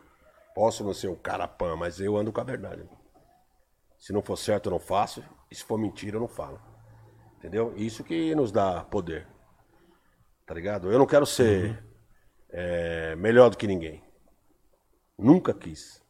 Posso 0.53 0.83
não 0.83 0.93
ser 0.93 1.07
um 1.07 1.15
carapã, 1.15 1.73
mas 1.77 2.01
eu 2.01 2.17
ando 2.17 2.33
com 2.33 2.41
a 2.41 2.43
verdade. 2.43 2.83
Se 3.97 4.11
não 4.11 4.21
for 4.21 4.35
certo, 4.35 4.65
eu 4.65 4.71
não 4.71 4.79
faço. 4.79 5.23
E 5.49 5.55
se 5.55 5.63
for 5.63 5.77
mentira, 5.77 6.17
eu 6.17 6.19
não 6.19 6.27
falo. 6.27 6.59
Entendeu? 7.37 7.73
Isso 7.77 8.03
que 8.03 8.35
nos 8.35 8.51
dá 8.51 8.83
poder. 8.83 9.25
Tá 10.45 10.53
ligado? 10.53 10.91
Eu 10.91 10.99
não 10.99 11.05
quero 11.05 11.25
ser 11.25 11.81
é, 12.49 13.15
melhor 13.15 13.49
do 13.49 13.57
que 13.57 13.67
ninguém. 13.67 14.03
Nunca 15.17 15.53
quis. 15.53 16.03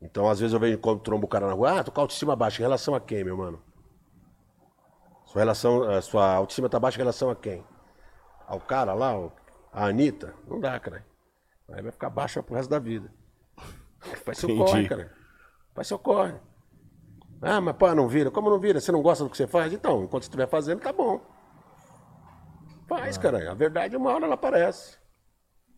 Então, 0.00 0.30
às 0.30 0.38
vezes 0.38 0.54
eu 0.54 0.60
vejo 0.60 0.78
quando 0.78 1.00
trombo 1.02 1.26
o 1.26 1.28
cara 1.28 1.48
na 1.48 1.54
rua, 1.54 1.80
ah, 1.80 1.84
tô 1.84 1.90
com 1.90 2.00
a 2.00 2.04
autoestima 2.04 2.36
baixa. 2.36 2.62
Em 2.62 2.64
relação 2.64 2.94
a 2.94 3.00
quem, 3.00 3.24
meu 3.24 3.36
mano? 3.36 3.67
Sua 5.28 5.40
relação, 5.42 5.82
a 5.82 6.00
sua 6.00 6.34
autoestima 6.34 6.70
tá 6.70 6.80
baixa 6.80 6.96
em 6.96 7.00
relação 7.00 7.28
a 7.28 7.36
quem? 7.36 7.62
Ao 8.46 8.58
cara 8.58 8.94
lá, 8.94 9.12
a 9.70 9.84
Anitta? 9.84 10.34
Não 10.48 10.58
dá, 10.58 10.80
cara. 10.80 11.04
Aí 11.70 11.82
vai 11.82 11.92
ficar 11.92 12.08
baixa 12.08 12.42
pro 12.42 12.54
resto 12.54 12.70
da 12.70 12.78
vida. 12.78 13.12
Faz 14.24 14.38
seu 14.38 14.48
Entendi. 14.48 14.64
corre, 14.64 14.88
cara. 14.88 15.12
Faz 15.74 15.86
seu 15.86 15.98
corre. 15.98 16.34
Ah, 17.42 17.60
mas 17.60 17.76
pô, 17.76 17.94
não 17.94 18.08
vira. 18.08 18.30
Como 18.30 18.48
não 18.48 18.58
vira? 18.58 18.80
Você 18.80 18.90
não 18.90 19.02
gosta 19.02 19.22
do 19.22 19.28
que 19.28 19.36
você 19.36 19.46
faz? 19.46 19.70
Então, 19.70 20.02
enquanto 20.02 20.22
você 20.22 20.28
estiver 20.28 20.48
fazendo, 20.48 20.80
tá 20.80 20.94
bom. 20.94 21.20
Faz, 22.88 23.18
cara. 23.18 23.52
A 23.52 23.54
verdade, 23.54 23.98
uma 23.98 24.10
hora 24.10 24.24
ela 24.24 24.34
aparece. 24.34 24.96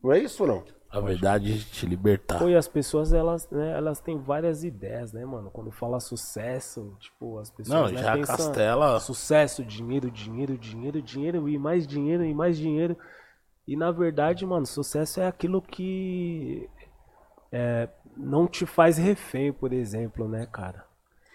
Não 0.00 0.12
é 0.12 0.20
isso 0.20 0.46
não? 0.46 0.64
A 0.90 0.98
verdade 0.98 1.52
é 1.52 1.56
te 1.56 1.86
libertar. 1.86 2.40
Pô, 2.40 2.48
e 2.48 2.56
as 2.56 2.66
pessoas, 2.66 3.12
elas, 3.12 3.48
né, 3.48 3.76
elas 3.76 4.00
têm 4.00 4.18
várias 4.18 4.64
ideias, 4.64 5.12
né, 5.12 5.24
mano? 5.24 5.48
Quando 5.50 5.70
fala 5.70 6.00
sucesso, 6.00 6.96
tipo, 6.98 7.38
as 7.38 7.48
pessoas. 7.48 7.92
Não, 7.92 7.96
né, 7.96 8.02
já 8.02 8.16
pensam, 8.16 8.36
castela. 8.36 8.98
Sucesso, 8.98 9.64
dinheiro, 9.64 10.10
dinheiro, 10.10 10.58
dinheiro, 10.58 11.00
dinheiro, 11.00 11.48
e 11.48 11.56
mais 11.56 11.86
dinheiro, 11.86 12.24
e 12.24 12.34
mais 12.34 12.58
dinheiro. 12.58 12.96
E 13.68 13.76
na 13.76 13.92
verdade, 13.92 14.44
mano, 14.44 14.66
sucesso 14.66 15.20
é 15.20 15.28
aquilo 15.28 15.62
que 15.62 16.68
é, 17.52 17.88
não 18.16 18.48
te 18.48 18.66
faz 18.66 18.98
refém, 18.98 19.52
por 19.52 19.72
exemplo, 19.72 20.26
né, 20.28 20.44
cara? 20.50 20.89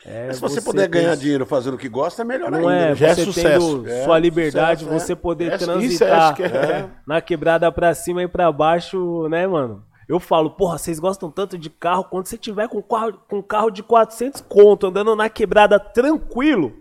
É 0.07 0.27
Mas 0.27 0.35
se 0.35 0.41
você, 0.41 0.61
puder 0.61 0.87
ganhar 0.87 1.11
ter- 1.11 1.17
dinheiro 1.17 1.45
fazendo 1.47 1.73
o 1.73 1.77
que 1.77 1.89
gosta, 1.89 2.21
é 2.21 2.25
melhor 2.25 2.51
Não 2.51 2.59
ainda. 2.67 2.73
é, 2.73 2.89
né? 2.89 2.95
Já 2.95 3.07
é 3.07 3.15
você 3.15 3.23
sucesso. 3.25 3.77
tendo 3.79 3.89
É, 3.89 4.03
sua 4.03 4.19
liberdade, 4.19 4.81
sucesso, 4.83 4.95
é. 4.95 4.99
você 4.99 5.15
poder 5.15 5.51
É, 5.51 5.55
é, 5.55 5.57
transitar 5.57 6.35
que 6.35 6.43
é. 6.43 6.89
na 7.07 7.19
quebrada 7.21 7.71
pra 7.71 7.93
cima 7.95 8.21
e 8.21 8.27
pra 8.27 8.51
baixo, 8.51 9.27
né, 9.29 9.47
mano? 9.47 9.83
Eu 10.07 10.19
falo, 10.19 10.51
porra, 10.51 10.77
vocês 10.77 10.99
gostam 10.99 11.31
tanto 11.31 11.57
de 11.57 11.67
carro, 11.71 12.03
quando 12.03 12.27
você 12.27 12.37
tiver 12.37 12.67
com 12.69 12.79
carro, 12.83 13.13
com 13.27 13.41
carro 13.41 13.71
de 13.71 13.81
400 13.81 14.41
conto, 14.41 14.85
andando 14.85 15.15
na 15.15 15.27
quebrada 15.27 15.79
tranquilo, 15.79 16.71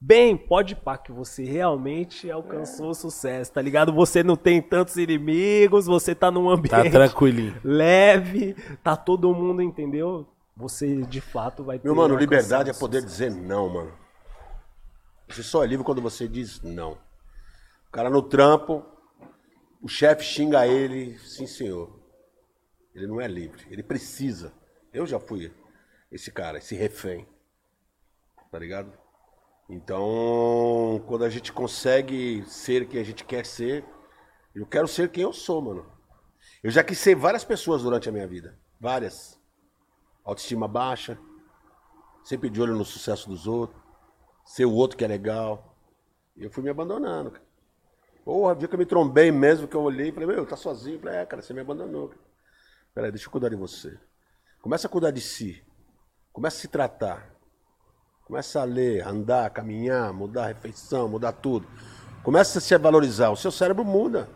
bem, 0.00 0.34
pode 0.34 0.74
pá, 0.74 0.96
que 0.96 1.12
você 1.12 1.44
realmente 1.44 2.30
alcançou 2.30 2.88
o 2.88 2.94
sucesso, 2.94 3.52
tá 3.52 3.60
ligado? 3.60 3.92
Você 3.92 4.22
não 4.22 4.36
tem 4.36 4.62
tantos 4.62 4.96
inimigos, 4.96 5.84
você 5.84 6.14
tá 6.14 6.30
num 6.30 6.46
Tá 6.46 6.52
ambiente 6.78 6.90
tranquilinho. 6.90 7.54
leve, 7.62 8.56
tá 8.82 8.96
todo 8.96 9.34
mundo, 9.34 9.60
entendeu? 9.60 10.26
Você 10.56 11.02
de 11.02 11.20
fato 11.20 11.64
vai 11.64 11.78
ter 11.78 11.88
Meu 11.88 11.94
mano, 11.96 12.16
liberdade 12.16 12.70
é 12.70 12.72
poder 12.72 13.02
dizer 13.02 13.30
não, 13.30 13.68
mano. 13.68 13.98
Você 15.28 15.42
só 15.42 15.64
é 15.64 15.66
livre 15.66 15.84
quando 15.84 16.02
você 16.02 16.28
diz 16.28 16.62
não. 16.62 16.92
O 17.88 17.90
cara 17.90 18.08
no 18.08 18.22
trampo, 18.22 18.84
o 19.82 19.88
chefe 19.88 20.22
xinga 20.22 20.66
ele, 20.66 21.18
sim 21.18 21.46
senhor. 21.46 21.98
Ele 22.94 23.06
não 23.06 23.20
é 23.20 23.26
livre, 23.26 23.66
ele 23.70 23.82
precisa. 23.82 24.52
Eu 24.92 25.06
já 25.06 25.18
fui 25.18 25.52
esse 26.10 26.30
cara, 26.30 26.58
esse 26.58 26.76
refém. 26.76 27.26
Tá 28.50 28.58
ligado? 28.58 28.92
Então, 29.68 31.02
quando 31.08 31.24
a 31.24 31.30
gente 31.30 31.52
consegue 31.52 32.44
ser 32.46 32.86
quem 32.86 33.00
a 33.00 33.04
gente 33.04 33.24
quer 33.24 33.44
ser, 33.44 33.84
eu 34.54 34.66
quero 34.66 34.86
ser 34.86 35.10
quem 35.10 35.24
eu 35.24 35.32
sou, 35.32 35.60
mano. 35.60 35.86
Eu 36.62 36.70
já 36.70 36.84
quis 36.84 36.98
ser 36.98 37.16
várias 37.16 37.42
pessoas 37.44 37.82
durante 37.82 38.08
a 38.08 38.12
minha 38.12 38.26
vida. 38.26 38.56
Várias. 38.80 39.33
Autoestima 40.24 40.66
baixa, 40.66 41.18
sempre 42.24 42.48
de 42.48 42.60
olho 42.60 42.74
no 42.74 42.84
sucesso 42.84 43.28
dos 43.28 43.46
outros, 43.46 43.80
ser 44.44 44.64
o 44.64 44.72
outro 44.72 44.96
que 44.96 45.04
é 45.04 45.08
legal. 45.08 45.76
E 46.36 46.44
eu 46.44 46.50
fui 46.50 46.62
me 46.62 46.70
abandonando, 46.70 47.30
cara. 47.30 47.44
Porra, 48.24 48.56
dia 48.56 48.66
que 48.66 48.74
eu 48.74 48.78
me 48.78 48.86
trombei 48.86 49.30
mesmo, 49.30 49.68
que 49.68 49.76
eu 49.76 49.82
olhei 49.82 50.08
e 50.08 50.12
falei, 50.12 50.26
meu, 50.26 50.46
tá 50.46 50.56
sozinho. 50.56 50.96
Eu 50.96 51.00
Falei, 51.00 51.18
é, 51.18 51.26
cara, 51.26 51.42
você 51.42 51.52
me 51.52 51.60
abandonou. 51.60 52.08
Cara. 52.08 52.20
Peraí, 52.94 53.10
deixa 53.10 53.26
eu 53.26 53.30
cuidar 53.30 53.50
de 53.50 53.56
você. 53.56 53.98
Começa 54.62 54.86
a 54.86 54.90
cuidar 54.90 55.10
de 55.10 55.20
si. 55.20 55.62
Começa 56.32 56.56
a 56.56 56.60
se 56.60 56.68
tratar. 56.68 57.34
Começa 58.24 58.62
a 58.62 58.64
ler, 58.64 59.06
andar, 59.06 59.50
caminhar, 59.50 60.10
mudar 60.14 60.44
a 60.44 60.46
refeição, 60.46 61.06
mudar 61.06 61.32
tudo. 61.32 61.68
Começa 62.22 62.58
a 62.58 62.60
se 62.62 62.76
valorizar. 62.78 63.30
O 63.30 63.36
seu 63.36 63.52
cérebro 63.52 63.84
muda. 63.84 64.28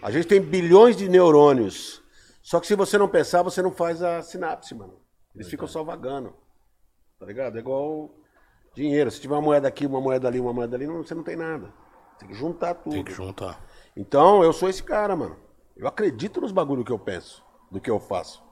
A 0.00 0.10
gente 0.12 0.28
tem 0.28 0.40
bilhões 0.40 0.96
de 0.96 1.08
neurônios. 1.08 1.99
Só 2.42 2.58
que 2.60 2.66
se 2.66 2.74
você 2.74 2.96
não 2.98 3.08
pensar, 3.08 3.42
você 3.42 3.60
não 3.62 3.70
faz 3.72 4.02
a 4.02 4.22
sinapse, 4.22 4.74
mano. 4.74 4.98
Eles 5.34 5.48
ficam 5.48 5.66
só 5.68 5.82
vagando. 5.84 6.34
Tá 7.18 7.26
ligado? 7.26 7.56
É 7.56 7.60
igual 7.60 8.10
dinheiro. 8.74 9.10
Se 9.10 9.20
tiver 9.20 9.34
uma 9.34 9.42
moeda 9.42 9.68
aqui, 9.68 9.86
uma 9.86 10.00
moeda 10.00 10.26
ali, 10.26 10.40
uma 10.40 10.52
moeda 10.52 10.76
ali, 10.76 10.86
não- 10.86 11.02
você 11.04 11.14
não 11.14 11.22
tem 11.22 11.36
nada. 11.36 11.72
Tem 12.18 12.28
que 12.28 12.34
juntar 12.34 12.74
tudo. 12.74 12.92
Tem 12.94 13.04
que 13.04 13.12
juntar. 13.12 13.62
Então, 13.96 14.42
eu 14.42 14.52
sou 14.52 14.68
esse 14.68 14.82
cara, 14.82 15.14
mano. 15.14 15.36
Eu 15.76 15.86
acredito 15.86 16.40
nos 16.40 16.52
bagulho 16.52 16.84
que 16.84 16.92
eu 16.92 16.98
penso, 16.98 17.44
do 17.70 17.80
que 17.80 17.90
eu 17.90 18.00
faço. 18.00 18.42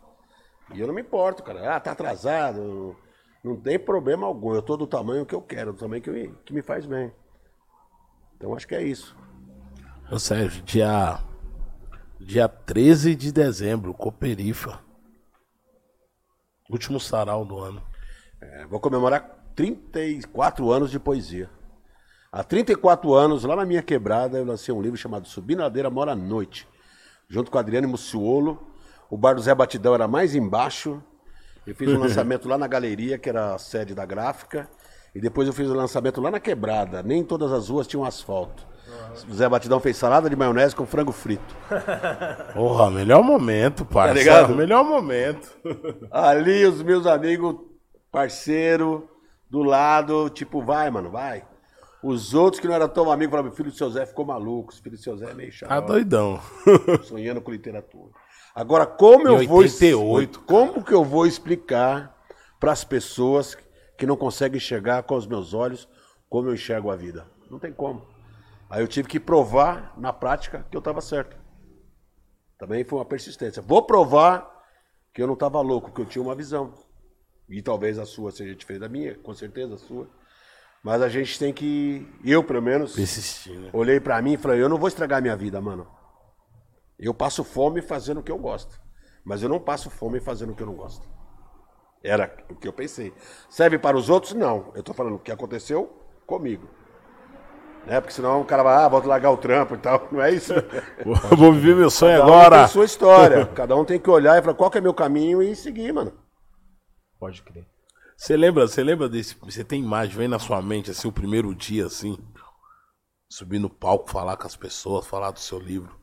E 0.74 0.80
eu 0.80 0.86
não 0.86 0.94
me 0.94 1.00
importo, 1.02 1.42
cara. 1.42 1.74
Ah, 1.76 1.80
tá 1.80 1.92
atrasado. 1.92 2.96
Não 3.42 3.56
tem 3.56 3.78
problema 3.78 4.26
algum. 4.26 4.54
Eu 4.54 4.62
tô 4.62 4.76
do 4.76 4.86
tamanho 4.86 5.24
que 5.26 5.34
eu 5.34 5.40
quero, 5.42 5.72
do 5.72 5.78
tamanho 5.78 6.02
que 6.02 6.10
me, 6.10 6.28
que 6.44 6.52
me 6.52 6.62
faz 6.62 6.84
bem. 6.86 7.12
Então, 8.36 8.54
acho 8.54 8.66
que 8.68 8.74
é 8.74 8.82
isso. 8.82 9.16
Ô 10.10 10.18
Sérgio, 10.18 10.62
dia. 10.62 11.18
Dia 12.20 12.48
13 12.48 13.14
de 13.14 13.30
dezembro, 13.30 13.94
Coperifa. 13.94 14.80
Último 16.68 16.98
sarau 16.98 17.44
do 17.44 17.58
ano. 17.60 17.80
É, 18.40 18.66
vou 18.66 18.80
comemorar 18.80 19.52
34 19.54 20.70
anos 20.70 20.90
de 20.90 20.98
poesia. 20.98 21.48
Há 22.32 22.42
34 22.42 23.14
anos, 23.14 23.44
lá 23.44 23.54
na 23.54 23.64
minha 23.64 23.82
quebrada, 23.82 24.36
eu 24.36 24.44
lancei 24.44 24.74
um 24.74 24.82
livro 24.82 24.98
chamado 24.98 25.28
Subindo 25.28 25.60
a 25.60 25.64
Ladeira 25.64 25.88
Mora 25.88 26.12
à 26.12 26.16
Noite. 26.16 26.68
Junto 27.28 27.52
com 27.52 27.56
o 27.56 27.60
Adriano 27.60 27.88
Muciolo. 27.88 28.66
O 29.08 29.16
bar 29.16 29.34
do 29.34 29.40
Zé 29.40 29.54
Batidão 29.54 29.94
era 29.94 30.08
mais 30.08 30.34
embaixo. 30.34 31.00
Eu 31.64 31.74
fiz 31.74 31.88
um 31.88 31.98
lançamento 32.02 32.48
lá 32.48 32.58
na 32.58 32.66
galeria, 32.66 33.16
que 33.16 33.28
era 33.28 33.54
a 33.54 33.58
sede 33.58 33.94
da 33.94 34.04
gráfica. 34.04 34.68
E 35.14 35.20
depois 35.20 35.46
eu 35.46 35.54
fiz 35.54 35.68
o 35.68 35.74
lançamento 35.74 36.20
lá 36.20 36.32
na 36.32 36.40
quebrada. 36.40 37.00
Nem 37.00 37.22
todas 37.22 37.52
as 37.52 37.68
ruas 37.68 37.86
tinham 37.86 38.04
asfalto. 38.04 38.66
O 39.28 39.34
Zé 39.34 39.48
Batidão 39.48 39.80
fez 39.80 39.96
salada 39.96 40.30
de 40.30 40.36
maionese 40.36 40.74
com 40.74 40.86
frango 40.86 41.12
frito. 41.12 41.54
Porra, 42.54 42.90
melhor 42.90 43.22
momento. 43.22 43.84
Tá 43.84 44.12
ligado? 44.12 44.54
Melhor 44.54 44.84
momento. 44.84 45.56
Ali 46.10 46.64
os 46.64 46.82
meus 46.82 47.06
amigos, 47.06 47.56
parceiro, 48.10 49.08
do 49.50 49.62
lado, 49.62 50.30
tipo, 50.30 50.62
vai, 50.62 50.90
mano, 50.90 51.10
vai. 51.10 51.44
Os 52.02 52.32
outros 52.32 52.60
que 52.60 52.68
não 52.68 52.74
eram 52.74 52.88
tão 52.88 53.10
amigos 53.10 53.32
falavam, 53.32 53.50
filho 53.52 53.70
do 53.70 53.76
seu 53.76 53.90
Zé 53.90 54.06
ficou 54.06 54.24
maluco, 54.24 54.72
esse 54.72 54.80
filho 54.80 54.96
do 54.96 55.02
seu 55.02 55.16
Zé 55.16 55.30
é 55.30 55.34
meio 55.34 55.50
chato, 55.50 55.68
Tá 55.68 55.80
doidão. 55.80 56.40
sonhando 57.02 57.40
com 57.40 57.50
literatura. 57.50 58.12
Agora, 58.54 58.86
como 58.86 59.26
eu 59.26 59.42
Em 59.42 59.46
vou 59.46 59.58
88, 59.58 60.40
como 60.40 60.82
que 60.82 60.92
eu 60.94 61.04
vou 61.04 61.26
explicar 61.26 62.16
para 62.60 62.72
as 62.72 62.84
pessoas 62.84 63.56
que 63.96 64.06
não 64.06 64.16
conseguem 64.16 64.58
enxergar 64.58 65.02
com 65.02 65.16
os 65.16 65.26
meus 65.26 65.54
olhos 65.54 65.88
como 66.28 66.48
eu 66.48 66.54
enxergo 66.54 66.90
a 66.90 66.96
vida? 66.96 67.26
Não 67.50 67.58
tem 67.58 67.72
como. 67.72 68.02
Aí 68.70 68.82
eu 68.82 68.88
tive 68.88 69.08
que 69.08 69.18
provar 69.18 69.94
na 69.96 70.12
prática 70.12 70.66
que 70.70 70.76
eu 70.76 70.80
estava 70.80 71.00
certo. 71.00 71.36
Também 72.58 72.84
foi 72.84 72.98
uma 72.98 73.04
persistência. 73.04 73.62
Vou 73.62 73.82
provar 73.82 74.48
que 75.14 75.22
eu 75.22 75.26
não 75.26 75.34
estava 75.34 75.60
louco, 75.60 75.92
que 75.92 76.00
eu 76.00 76.06
tinha 76.06 76.22
uma 76.22 76.34
visão. 76.34 76.74
E 77.48 77.62
talvez 77.62 77.98
a 77.98 78.04
sua 78.04 78.30
seja 78.30 78.54
diferente 78.54 78.80
da 78.80 78.88
minha, 78.88 79.14
com 79.16 79.32
certeza 79.34 79.74
a 79.74 79.78
sua. 79.78 80.08
Mas 80.82 81.00
a 81.00 81.08
gente 81.08 81.38
tem 81.38 81.52
que, 81.52 82.06
eu 82.24 82.44
pelo 82.44 82.62
menos, 82.62 82.94
Persistir, 82.94 83.58
né? 83.58 83.70
olhei 83.72 83.98
pra 83.98 84.20
mim 84.20 84.34
e 84.34 84.36
falei, 84.36 84.62
eu 84.62 84.68
não 84.68 84.76
vou 84.76 84.88
estragar 84.88 85.22
minha 85.22 85.36
vida, 85.36 85.60
mano. 85.60 85.88
Eu 86.98 87.14
passo 87.14 87.42
fome 87.42 87.80
fazendo 87.80 88.20
o 88.20 88.22
que 88.22 88.30
eu 88.30 88.38
gosto. 88.38 88.80
Mas 89.24 89.42
eu 89.42 89.48
não 89.48 89.60
passo 89.60 89.88
fome 89.90 90.20
fazendo 90.20 90.52
o 90.52 90.54
que 90.54 90.62
eu 90.62 90.66
não 90.66 90.74
gosto. 90.74 91.08
Era 92.02 92.36
o 92.48 92.54
que 92.54 92.66
eu 92.66 92.72
pensei. 92.72 93.12
Serve 93.48 93.78
para 93.78 93.96
os 93.96 94.08
outros? 94.08 94.34
Não. 94.34 94.72
Eu 94.74 94.82
tô 94.82 94.92
falando 94.92 95.16
o 95.16 95.18
que 95.18 95.32
aconteceu 95.32 95.86
comigo. 96.26 96.68
Né? 97.88 98.00
Porque 98.00 98.12
senão 98.14 98.40
o 98.40 98.44
cara 98.44 98.62
vai, 98.62 98.76
ah, 98.84 98.88
vou 98.88 99.04
largar 99.06 99.30
o 99.30 99.36
trampo 99.36 99.74
e 99.74 99.78
tal. 99.78 100.08
Não 100.12 100.20
é 100.20 100.30
isso? 100.32 100.52
Vou 101.36 101.52
viver 101.52 101.74
meu 101.74 101.90
sonho 101.90 102.18
Cada 102.20 102.30
um 102.30 102.34
agora. 102.34 102.58
tem 102.58 102.68
sua 102.68 102.84
história. 102.84 103.46
Cada 103.56 103.74
um 103.76 103.84
tem 103.84 103.98
que 103.98 104.10
olhar 104.10 104.38
e 104.38 104.42
falar 104.42 104.54
qual 104.54 104.70
que 104.70 104.78
é 104.78 104.80
meu 104.80 104.92
caminho 104.94 105.42
e 105.42 105.56
seguir, 105.56 105.92
mano. 105.92 106.12
Pode 107.18 107.42
crer. 107.42 107.66
Você 108.16 108.36
lembra, 108.36 108.66
você 108.68 108.82
lembra 108.82 109.08
desse. 109.08 109.36
Você 109.42 109.64
tem 109.64 109.80
imagem, 109.82 110.14
vem 110.16 110.28
na 110.28 110.38
sua 110.38 110.60
mente, 110.60 110.90
assim, 110.90 111.08
o 111.08 111.12
primeiro 111.12 111.54
dia, 111.54 111.86
assim, 111.86 112.18
subir 113.30 113.58
no 113.58 113.70
palco, 113.70 114.10
falar 114.10 114.36
com 114.36 114.46
as 114.46 114.56
pessoas, 114.56 115.06
falar 115.06 115.30
do 115.30 115.38
seu 115.40 115.58
livro. 115.58 115.96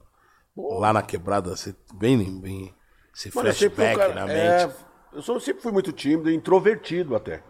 Lá 0.80 0.93
na 0.93 1.02
quebrada, 1.02 1.56
você 1.56 1.76
bem, 1.93 2.39
bem 2.41 2.74
esse 3.13 3.34
Mano, 3.36 3.50
um 3.50 3.54
flashback 3.54 3.98
cara- 3.98 4.13
na 4.26 4.32
é, 4.32 4.65
mente. 4.67 4.76
eu 5.13 5.21
sou- 5.21 5.39
sempre 5.39 5.62
fui 5.62 5.71
muito 5.71 5.91
tímido 5.91 6.30
e 6.30 6.36
introvertido 6.36 7.15
até. 7.15 7.43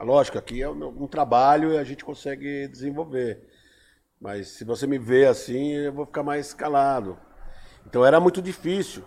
A 0.00 0.02
lógica, 0.02 0.38
aqui 0.38 0.62
é 0.62 0.68
um 0.70 1.06
trabalho 1.06 1.74
e 1.74 1.78
a 1.78 1.84
gente 1.84 2.06
consegue 2.06 2.66
desenvolver. 2.68 3.46
Mas 4.18 4.48
se 4.48 4.64
você 4.64 4.86
me 4.86 4.98
vê 4.98 5.26
assim, 5.26 5.72
eu 5.72 5.92
vou 5.92 6.06
ficar 6.06 6.22
mais 6.22 6.54
calado. 6.54 7.18
Então 7.86 8.02
era 8.02 8.18
muito 8.18 8.40
difícil. 8.40 9.04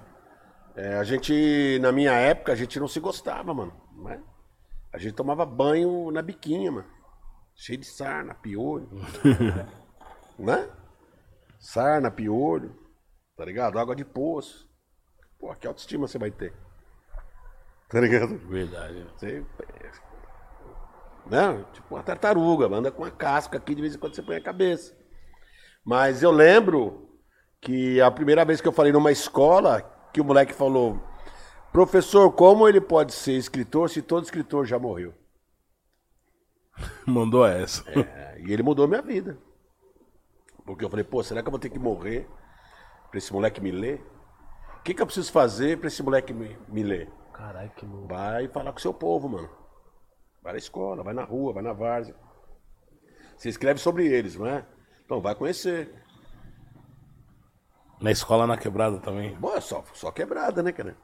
É, 0.75 0.93
a 0.97 1.03
gente, 1.03 1.79
na 1.82 1.91
minha 1.91 2.12
época, 2.12 2.51
a 2.51 2.56
gente 2.56 2.79
não 2.79 2.88
se 2.88 2.99
gostava, 2.99 3.56
mano. 3.56 3.73
Né? 4.03 4.21
A 4.93 4.99
gente 4.99 5.15
tomava 5.15 5.47
banho 5.47 6.12
na 6.12 6.21
biquinha, 6.21 6.71
mano. 6.71 6.88
Cheio 7.56 7.79
de 7.79 7.88
sarna, 7.88 8.36
piolho. 8.36 8.88
né? 10.38 10.69
Sarna, 11.60 12.12
piolho. 12.12 12.79
Tá 13.36 13.43
ligado? 13.43 13.79
Água 13.79 13.95
de 13.95 14.06
poço. 14.06 14.69
Pô, 15.39 15.56
que 15.56 15.65
autoestima 15.65 16.08
você 16.08 16.19
vai 16.19 16.29
ter? 16.29 16.53
Tá 17.89 17.99
ligado? 17.99 18.38
Verdade. 18.47 19.08
Você. 19.15 19.43
Né? 21.25 21.65
Tipo 21.73 21.95
uma 21.95 22.03
tartaruga, 22.03 22.67
anda 22.67 22.91
com 22.91 23.03
uma 23.03 23.12
casca 23.12 23.57
aqui, 23.57 23.73
de 23.73 23.81
vez 23.81 23.95
em 23.95 23.99
quando 23.99 24.15
você 24.15 24.21
põe 24.21 24.36
a 24.36 24.43
cabeça. 24.43 24.95
Mas 25.86 26.23
eu 26.23 26.31
lembro 26.31 27.09
que 27.62 28.01
a 28.01 28.12
primeira 28.12 28.43
vez 28.43 28.62
que 28.62 28.67
eu 28.67 28.73
falei 28.73 28.91
numa 28.91 29.12
escola, 29.12 29.81
que 30.12 30.21
o 30.21 30.25
moleque 30.25 30.53
falou: 30.53 31.01
Professor, 31.71 32.31
como 32.31 32.67
ele 32.67 32.81
pode 32.81 33.13
ser 33.13 33.33
escritor 33.33 33.89
se 33.89 34.01
todo 34.01 34.23
escritor 34.23 34.65
já 34.65 34.77
morreu? 34.77 35.13
Mandou 37.05 37.45
essa. 37.45 37.89
É, 37.89 38.41
e 38.45 38.51
ele 38.51 38.63
mudou 38.63 38.88
minha 38.88 39.01
vida. 39.01 39.38
Porque 40.65 40.86
eu 40.86 40.89
falei, 40.89 41.03
pô, 41.03 41.21
será 41.23 41.41
que 41.41 41.47
eu 41.47 41.51
vou 41.51 41.59
ter 41.59 41.69
que 41.69 41.79
morrer 41.79 42.27
pra 43.09 43.17
esse 43.17 43.33
moleque 43.33 43.62
me 43.62 43.71
ler? 43.71 44.01
O 44.79 44.83
que, 44.83 44.93
que 44.93 45.01
eu 45.01 45.05
preciso 45.05 45.31
fazer 45.31 45.77
pra 45.77 45.88
esse 45.88 46.01
moleque 46.01 46.33
me, 46.33 46.57
me 46.67 46.83
ler? 46.83 47.09
Caralho, 47.33 47.69
que 47.71 47.86
louco. 47.86 48.07
Vai 48.07 48.47
falar 48.47 48.71
com 48.71 48.77
o 48.77 48.81
seu 48.81 48.93
povo, 48.93 49.27
mano. 49.27 49.49
Vai 50.43 50.51
na 50.51 50.60
escola, 50.60 51.03
vai 51.03 51.13
na 51.13 51.23
rua, 51.23 51.53
vai 51.53 51.63
na 51.63 51.71
várzea. 51.71 52.15
Você 53.38 53.47
escreve 53.47 53.79
sobre 53.79 54.06
eles, 54.06 54.36
não 54.36 54.45
é? 54.45 54.65
Então 55.06 55.21
vai 55.21 55.34
conhecer. 55.34 55.89
Na 58.01 58.12
escola 58.12 58.45
na 58.45 58.58
quebrada 58.58 58.99
também. 58.99 59.36
Bom, 59.36 59.56
é 59.56 59.62
só, 59.62 59.84
só 59.93 60.12
quebrada, 60.12 60.62
né, 60.62 60.73
cara? 60.73 60.97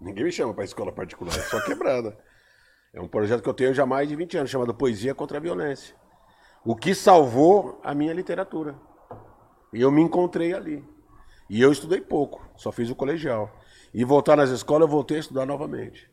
Ninguém 0.00 0.24
me 0.24 0.30
chama 0.30 0.54
pra 0.54 0.64
escola 0.64 0.92
particular, 0.92 1.36
é 1.36 1.42
só 1.42 1.60
quebrada. 1.64 2.16
É 2.90 3.02
um 3.02 3.06
projeto 3.06 3.42
que 3.42 3.48
eu 3.48 3.54
tenho 3.54 3.74
já 3.74 3.82
há 3.82 3.86
mais 3.86 4.08
de 4.08 4.16
20 4.16 4.38
anos, 4.38 4.50
chamado 4.50 4.74
Poesia 4.74 5.14
contra 5.14 5.36
a 5.36 5.40
Violência. 5.40 5.94
O 6.64 6.74
que 6.74 6.94
salvou 6.94 7.78
a 7.84 7.94
minha 7.94 8.14
literatura. 8.14 8.74
E 9.74 9.82
eu 9.82 9.90
me 9.90 10.00
encontrei 10.00 10.54
ali. 10.54 10.82
E 11.50 11.60
eu 11.60 11.70
estudei 11.70 12.00
pouco, 12.00 12.42
só 12.56 12.72
fiz 12.72 12.88
o 12.88 12.96
colegial. 12.96 13.54
E 13.92 14.06
voltar 14.06 14.36
nas 14.36 14.48
escolas, 14.48 14.88
eu 14.88 14.88
voltei 14.88 15.18
a 15.18 15.20
estudar 15.20 15.44
novamente. 15.44 16.10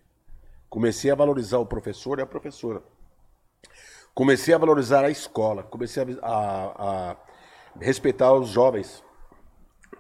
Comecei 0.76 1.10
a 1.10 1.16
valorizar 1.16 1.58
o 1.60 1.66
professor 1.66 2.20
e 2.20 2.22
a 2.22 2.26
professora. 2.26 2.84
Comecei 4.14 4.54
a 4.54 4.58
valorizar 4.58 5.06
a 5.06 5.10
escola. 5.10 5.64
Comecei 5.64 6.04
a, 6.22 6.28
a- 6.28 7.12
a 7.12 7.18
respeitar 7.80 8.34
os 8.34 8.50
jovens. 8.50 9.02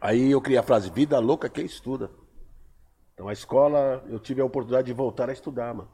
Aí 0.01 0.31
eu 0.31 0.41
criei 0.41 0.57
a 0.59 0.63
frase: 0.63 0.89
vida 0.89 1.17
louca 1.17 1.47
quem 1.49 1.65
estuda. 1.65 2.11
Então 3.13 3.29
a 3.29 3.31
escola, 3.31 4.03
eu 4.09 4.19
tive 4.19 4.41
a 4.41 4.45
oportunidade 4.45 4.87
de 4.87 4.91
voltar 4.93 5.29
a 5.29 5.31
estudar, 5.31 5.73
mano. 5.73 5.89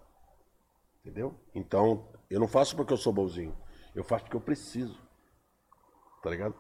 Entendeu? 1.06 1.40
Então, 1.54 2.12
eu 2.28 2.40
não 2.40 2.48
faço 2.48 2.76
porque 2.76 2.92
eu 2.92 2.98
sou 2.98 3.14
bonzinho. 3.14 3.56
Eu 3.94 4.04
faço 4.04 4.24
porque 4.24 4.38
eu 4.38 4.42
preciso. 4.42 4.98
Tá 6.24 6.32
ligado? 6.32 6.56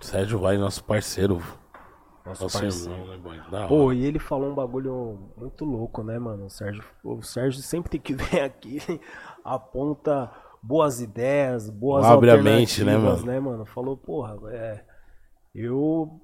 Sérgio 0.00 0.40
vai, 0.40 0.58
nosso 0.58 0.82
parceiro. 0.82 1.40
Nosso 2.26 2.60
parceiro. 2.60 2.92
irmão, 2.92 3.06
né, 3.08 3.16
boy? 3.16 3.40
Da 3.50 3.66
Pô, 3.68 3.86
hora. 3.86 3.94
e 3.94 4.04
ele 4.04 4.18
falou 4.18 4.50
um 4.50 4.54
bagulho 4.54 5.32
muito 5.36 5.64
louco, 5.64 6.02
né, 6.02 6.18
mano? 6.18 6.46
O 6.46 6.50
Sérgio, 6.50 6.82
o 7.04 7.22
Sérgio 7.22 7.62
sempre 7.62 7.98
que 7.98 8.12
vem 8.14 8.40
aqui 8.40 8.80
aponta 9.44 10.30
boas 10.62 11.00
ideias, 11.00 11.70
boas 11.70 12.04
Abre 12.04 12.30
a 12.30 12.42
mente, 12.42 12.82
né, 12.82 12.96
mano? 12.96 13.24
né, 13.24 13.38
mano? 13.38 13.64
Falou, 13.64 13.96
porra, 13.96 14.36
é, 14.50 14.84
eu... 15.54 16.20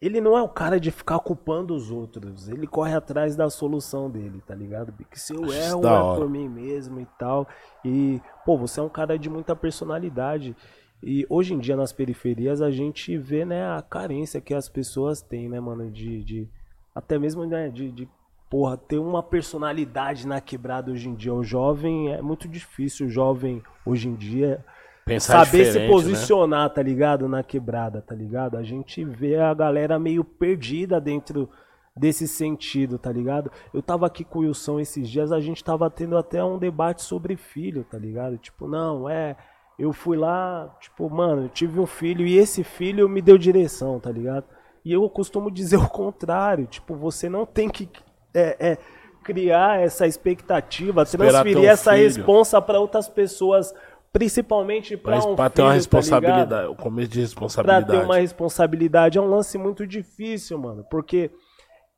Ele 0.00 0.18
não 0.18 0.34
é 0.34 0.40
o 0.40 0.48
cara 0.48 0.80
de 0.80 0.90
ficar 0.90 1.18
culpando 1.18 1.74
os 1.74 1.90
outros, 1.90 2.48
ele 2.48 2.66
corre 2.66 2.94
atrás 2.94 3.36
da 3.36 3.50
solução 3.50 4.10
dele, 4.10 4.42
tá 4.46 4.54
ligado? 4.54 4.94
Porque 4.94 5.18
se 5.18 5.34
eu 5.34 5.52
erro, 5.52 5.86
é 5.86 5.90
hora. 5.90 6.18
por 6.18 6.26
mim 6.26 6.48
mesmo 6.48 7.00
e 7.00 7.06
tal. 7.18 7.46
E, 7.84 8.18
pô, 8.46 8.56
você 8.56 8.80
é 8.80 8.82
um 8.82 8.88
cara 8.88 9.18
de 9.18 9.28
muita 9.28 9.54
personalidade. 9.54 10.56
E 11.02 11.26
hoje 11.28 11.54
em 11.54 11.58
dia 11.58 11.76
nas 11.76 11.92
periferias 11.92 12.60
a 12.60 12.70
gente 12.70 13.16
vê, 13.16 13.44
né, 13.44 13.64
a 13.64 13.82
carência 13.82 14.40
que 14.40 14.52
as 14.52 14.68
pessoas 14.68 15.22
têm, 15.22 15.48
né, 15.48 15.58
mano, 15.58 15.90
de, 15.90 16.22
de 16.22 16.48
até 16.94 17.18
mesmo, 17.18 17.44
né, 17.46 17.68
de, 17.68 17.90
de 17.90 18.08
porra, 18.50 18.76
ter 18.76 18.98
uma 18.98 19.22
personalidade 19.22 20.26
na 20.26 20.40
quebrada 20.40 20.90
hoje 20.90 21.08
em 21.08 21.14
dia. 21.14 21.32
O 21.32 21.44
jovem 21.44 22.12
é 22.12 22.20
muito 22.20 22.48
difícil, 22.48 23.06
o 23.06 23.10
jovem 23.10 23.62
hoje 23.86 24.08
em 24.08 24.14
dia 24.14 24.64
Pensar 25.04 25.44
saber 25.44 25.64
se 25.72 25.78
né? 25.78 25.88
posicionar, 25.88 26.70
tá 26.70 26.82
ligado? 26.82 27.28
Na 27.28 27.42
quebrada, 27.42 28.02
tá 28.02 28.14
ligado? 28.14 28.56
A 28.56 28.62
gente 28.62 29.04
vê 29.04 29.36
a 29.36 29.52
galera 29.54 29.98
meio 29.98 30.22
perdida 30.22 31.00
dentro 31.00 31.48
desse 31.96 32.28
sentido, 32.28 32.98
tá 32.98 33.10
ligado? 33.10 33.50
Eu 33.74 33.82
tava 33.82 34.06
aqui 34.06 34.24
com 34.24 34.40
o 34.40 34.42
Wilson 34.42 34.78
esses 34.78 35.08
dias, 35.08 35.32
a 35.32 35.40
gente 35.40 35.62
tava 35.64 35.90
tendo 35.90 36.16
até 36.16 36.42
um 36.42 36.58
debate 36.58 37.02
sobre 37.02 37.36
filho, 37.36 37.84
tá 37.84 37.98
ligado? 37.98 38.38
Tipo, 38.38 38.68
não, 38.68 39.08
é. 39.08 39.36
Eu 39.80 39.92
fui 39.94 40.16
lá, 40.16 40.76
tipo, 40.80 41.08
mano, 41.08 41.44
eu 41.44 41.48
tive 41.48 41.80
um 41.80 41.86
filho 41.86 42.26
e 42.26 42.36
esse 42.36 42.62
filho 42.62 43.08
me 43.08 43.22
deu 43.22 43.38
direção, 43.38 43.98
tá 43.98 44.10
ligado? 44.10 44.44
E 44.84 44.92
eu 44.92 45.08
costumo 45.08 45.50
dizer 45.50 45.76
o 45.78 45.88
contrário, 45.88 46.66
tipo, 46.66 46.94
você 46.94 47.28
não 47.28 47.46
tem 47.46 47.68
que 47.68 47.88
é, 48.34 48.56
é, 48.72 48.78
criar 49.24 49.80
essa 49.80 50.06
expectativa, 50.06 51.02
Esperar 51.02 51.42
transferir 51.42 51.68
essa 51.68 51.92
filho. 51.92 52.04
responsa 52.04 52.60
pra 52.60 52.78
outras 52.78 53.08
pessoas, 53.08 53.74
principalmente 54.12 54.96
pra 54.96 55.16
Mas 55.16 55.24
um 55.24 55.34
pra 55.34 55.48
ter 55.48 55.62
uma 55.62 55.68
filho, 55.72 55.88
tá 55.88 55.96
responsabilidade, 55.96 56.68
o 56.68 56.74
começo 56.74 57.08
de 57.08 57.14
Pra 57.14 57.22
responsabilidade. 57.22 57.86
ter 57.90 58.04
uma 58.04 58.16
responsabilidade 58.18 59.18
é 59.18 59.20
um 59.20 59.28
lance 59.30 59.56
muito 59.56 59.86
difícil, 59.86 60.58
mano. 60.58 60.84
Porque 60.90 61.30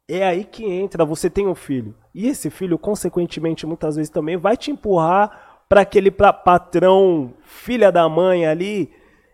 é 0.09 0.25
aí 0.25 0.45
que 0.45 0.65
entra, 0.65 1.05
você 1.05 1.29
tem 1.29 1.47
um 1.49 1.55
filho. 1.55 1.95
E 2.15 2.29
esse 2.29 2.49
filho, 2.51 2.79
consequentemente, 2.79 3.67
muitas 3.67 3.97
vezes 3.97 4.11
também 4.11 4.37
vai 4.37 4.57
te 4.57 4.71
empurrar 4.71 5.52
pra 5.73 5.81
aquele 5.81 6.11
pra- 6.11 6.35
patrão, 6.35 7.33
filha 7.41 7.91
da 7.91 8.07
mãe 8.07 8.45
ali, 8.45 8.93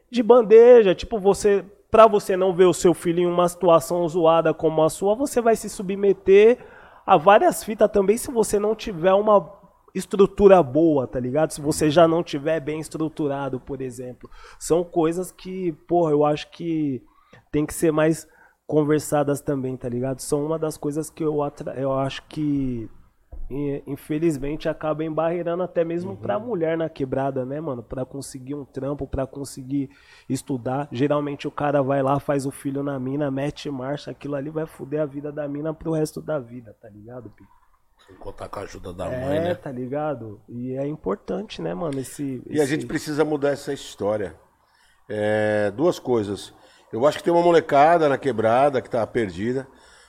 de 0.08 0.22
bandeja. 0.22 0.94
Tipo, 0.94 1.18
você. 1.18 1.64
Pra 1.90 2.06
você 2.06 2.36
não 2.36 2.52
ver 2.52 2.66
o 2.66 2.72
seu 2.74 2.94
filho 2.94 3.20
em 3.20 3.26
uma 3.26 3.48
situação 3.48 4.06
zoada 4.06 4.54
como 4.54 4.84
a 4.84 4.90
sua, 4.90 5.16
você 5.16 5.40
vai 5.40 5.56
se 5.56 5.68
submeter 5.70 6.58
a 7.04 7.16
várias 7.16 7.64
fitas 7.64 7.90
também 7.90 8.18
se 8.18 8.30
você 8.30 8.58
não 8.58 8.74
tiver 8.74 9.14
uma 9.14 9.50
estrutura 9.94 10.62
boa, 10.62 11.06
tá 11.08 11.18
ligado? 11.18 11.50
Se 11.50 11.62
você 11.62 11.90
já 11.90 12.06
não 12.06 12.22
tiver 12.22 12.60
bem 12.60 12.78
estruturado, 12.78 13.58
por 13.58 13.80
exemplo. 13.80 14.30
São 14.60 14.84
coisas 14.84 15.32
que, 15.32 15.72
porra, 15.88 16.12
eu 16.12 16.26
acho 16.26 16.50
que 16.50 17.02
tem 17.50 17.64
que 17.64 17.72
ser 17.72 17.90
mais 17.90 18.28
conversadas 18.66 19.40
também, 19.40 19.74
tá 19.74 19.88
ligado? 19.88 20.20
São 20.20 20.44
uma 20.44 20.58
das 20.58 20.76
coisas 20.76 21.08
que 21.08 21.24
eu, 21.24 21.38
eu 21.74 21.92
acho 21.94 22.22
que 22.28 22.88
i- 23.50 23.82
infelizmente 23.86 24.68
acaba 24.68 25.04
embarreirando 25.04 25.62
até 25.62 25.84
mesmo 25.84 26.16
pra 26.16 26.38
mulher 26.38 26.76
na 26.76 26.88
quebrada, 26.88 27.44
né, 27.44 27.60
mano? 27.60 27.82
Pra 27.82 28.04
conseguir 28.04 28.54
um 28.54 28.64
trampo, 28.64 29.06
pra 29.06 29.26
conseguir 29.26 29.90
estudar. 30.28 30.88
Geralmente 30.92 31.46
o 31.48 31.50
cara 31.50 31.82
vai 31.82 32.02
lá, 32.02 32.18
faz 32.20 32.44
o 32.46 32.50
filho 32.50 32.82
na 32.82 32.98
mina, 32.98 33.30
mete 33.30 33.70
marcha, 33.70 34.10
aquilo 34.10 34.34
ali 34.34 34.50
vai 34.50 34.66
foder 34.66 35.00
a 35.02 35.06
vida 35.06 35.32
da 35.32 35.46
mina 35.48 35.72
pro 35.72 35.92
resto 35.92 36.20
da 36.20 36.38
vida, 36.38 36.76
tá 36.80 36.88
ligado, 36.88 37.30
Pico? 37.30 37.50
Sem 38.06 38.16
contar 38.16 38.48
com 38.48 38.60
a 38.60 38.62
ajuda 38.62 38.92
da 38.92 39.06
É, 39.06 39.24
mãe, 39.26 39.40
né? 39.40 39.54
tá 39.54 39.70
ligado? 39.70 40.40
E 40.48 40.72
é 40.76 40.86
importante, 40.86 41.60
né, 41.60 41.74
mano? 41.74 41.98
Esse, 42.00 42.42
E 42.48 42.60
a 42.60 42.64
gente 42.64 42.86
precisa 42.86 43.24
mudar 43.24 43.50
essa 43.50 43.72
história. 43.72 44.34
É, 45.08 45.70
duas 45.72 45.98
coisas. 45.98 46.54
Eu 46.92 47.06
acho 47.06 47.18
que 47.18 47.24
tem 47.24 47.32
uma 47.32 47.42
molecada 47.42 48.08
na 48.08 48.16
quebrada 48.16 48.80
que 48.80 48.88
tá 48.88 49.06
perdida, 49.06 49.66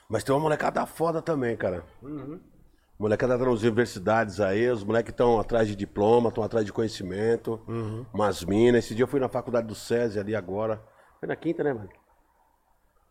mas 0.07 0.23
tem 0.23 0.33
uma 0.33 0.41
molecada 0.41 0.85
foda 0.85 1.21
também, 1.21 1.57
cara. 1.57 1.83
Molecada 2.99 3.39
tá 3.39 3.45
nas 3.45 3.61
universidades 3.61 4.41
aí, 4.41 4.69
os 4.69 4.83
moleques 4.83 5.11
estão 5.11 5.39
atrás 5.39 5.69
de 5.69 5.73
diploma, 5.73 6.27
estão 6.27 6.43
atrás 6.43 6.65
de 6.65 6.73
conhecimento, 6.73 7.61
umas 8.13 8.43
minas. 8.43 8.83
Esse 8.83 8.93
dia 8.93 9.03
eu 9.03 9.07
fui 9.07 9.21
na 9.21 9.29
faculdade 9.29 9.67
do 9.67 9.73
SESI 9.73 10.19
ali 10.19 10.35
agora. 10.35 10.83
Foi 11.17 11.29
na 11.29 11.35
quinta, 11.37 11.63
né, 11.63 11.71
mano? 11.71 11.89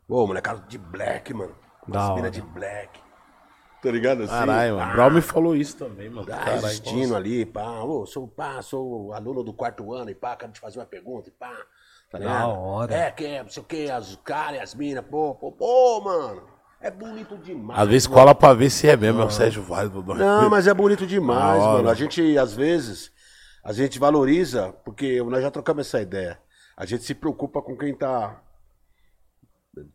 Ô, 0.06 0.26
molecada 0.26 0.60
de 0.68 0.76
black, 0.76 1.32
mano. 1.32 1.54
Da 1.86 2.00
Umas 2.00 2.16
minas 2.16 2.32
de 2.32 2.42
black. 2.42 3.00
Tá 3.82 3.90
ligado 3.90 4.24
assim? 4.24 4.32
Caralho, 4.32 4.76
mano. 4.76 4.90
O 4.90 4.92
Brau 4.92 5.10
me 5.10 5.20
falou 5.22 5.56
isso 5.56 5.78
também, 5.78 6.10
mano. 6.10 6.26
Ah, 6.30 6.36
Caralho, 6.36 6.66
existindo 6.66 7.16
ali, 7.16 7.46
pá, 7.46 7.80
ô, 7.80 8.04
sou, 8.04 8.28
pá, 8.28 8.60
sou 8.60 9.14
aluno 9.14 9.42
do 9.42 9.54
quarto 9.54 9.94
ano 9.94 10.10
e 10.10 10.14
pá, 10.14 10.36
quero 10.36 10.52
te 10.52 10.60
fazer 10.60 10.80
uma 10.80 10.86
pergunta 10.86 11.30
e 11.30 11.32
pá. 11.32 11.56
Tá 12.10 12.18
ligado? 12.18 12.50
hora. 12.50 12.94
É, 12.94 13.10
que 13.10 13.24
é, 13.24 13.42
não 13.42 13.48
sei 13.48 13.62
o 13.62 13.66
que, 13.66 13.90
as 13.90 14.16
caras, 14.16 14.60
as 14.60 14.74
minas, 14.74 15.04
pô, 15.06 15.34
pô, 15.34 15.50
pô, 15.50 16.02
mano. 16.02 16.57
É 16.80 16.90
bonito 16.90 17.36
demais. 17.38 17.80
Às 17.80 17.88
vezes 17.88 18.08
mano. 18.08 18.20
cola 18.20 18.34
pra 18.34 18.54
ver 18.54 18.70
se 18.70 18.88
é 18.88 18.96
mesmo, 18.96 19.20
é 19.20 19.24
o 19.24 19.30
Sérgio 19.30 19.62
Vaz 19.62 19.90
do 19.90 20.02
Não, 20.14 20.48
mas 20.48 20.66
é 20.66 20.74
bonito 20.74 21.06
demais, 21.06 21.62
mano. 21.62 21.88
A 21.88 21.94
gente, 21.94 22.38
às 22.38 22.54
vezes, 22.54 23.10
a 23.64 23.72
gente 23.72 23.98
valoriza, 23.98 24.72
porque 24.84 25.20
nós 25.22 25.42
já 25.42 25.50
trocamos 25.50 25.86
essa 25.86 26.00
ideia. 26.00 26.38
A 26.76 26.86
gente 26.86 27.02
se 27.02 27.14
preocupa 27.14 27.60
com 27.60 27.76
quem 27.76 27.92
tá 27.94 28.40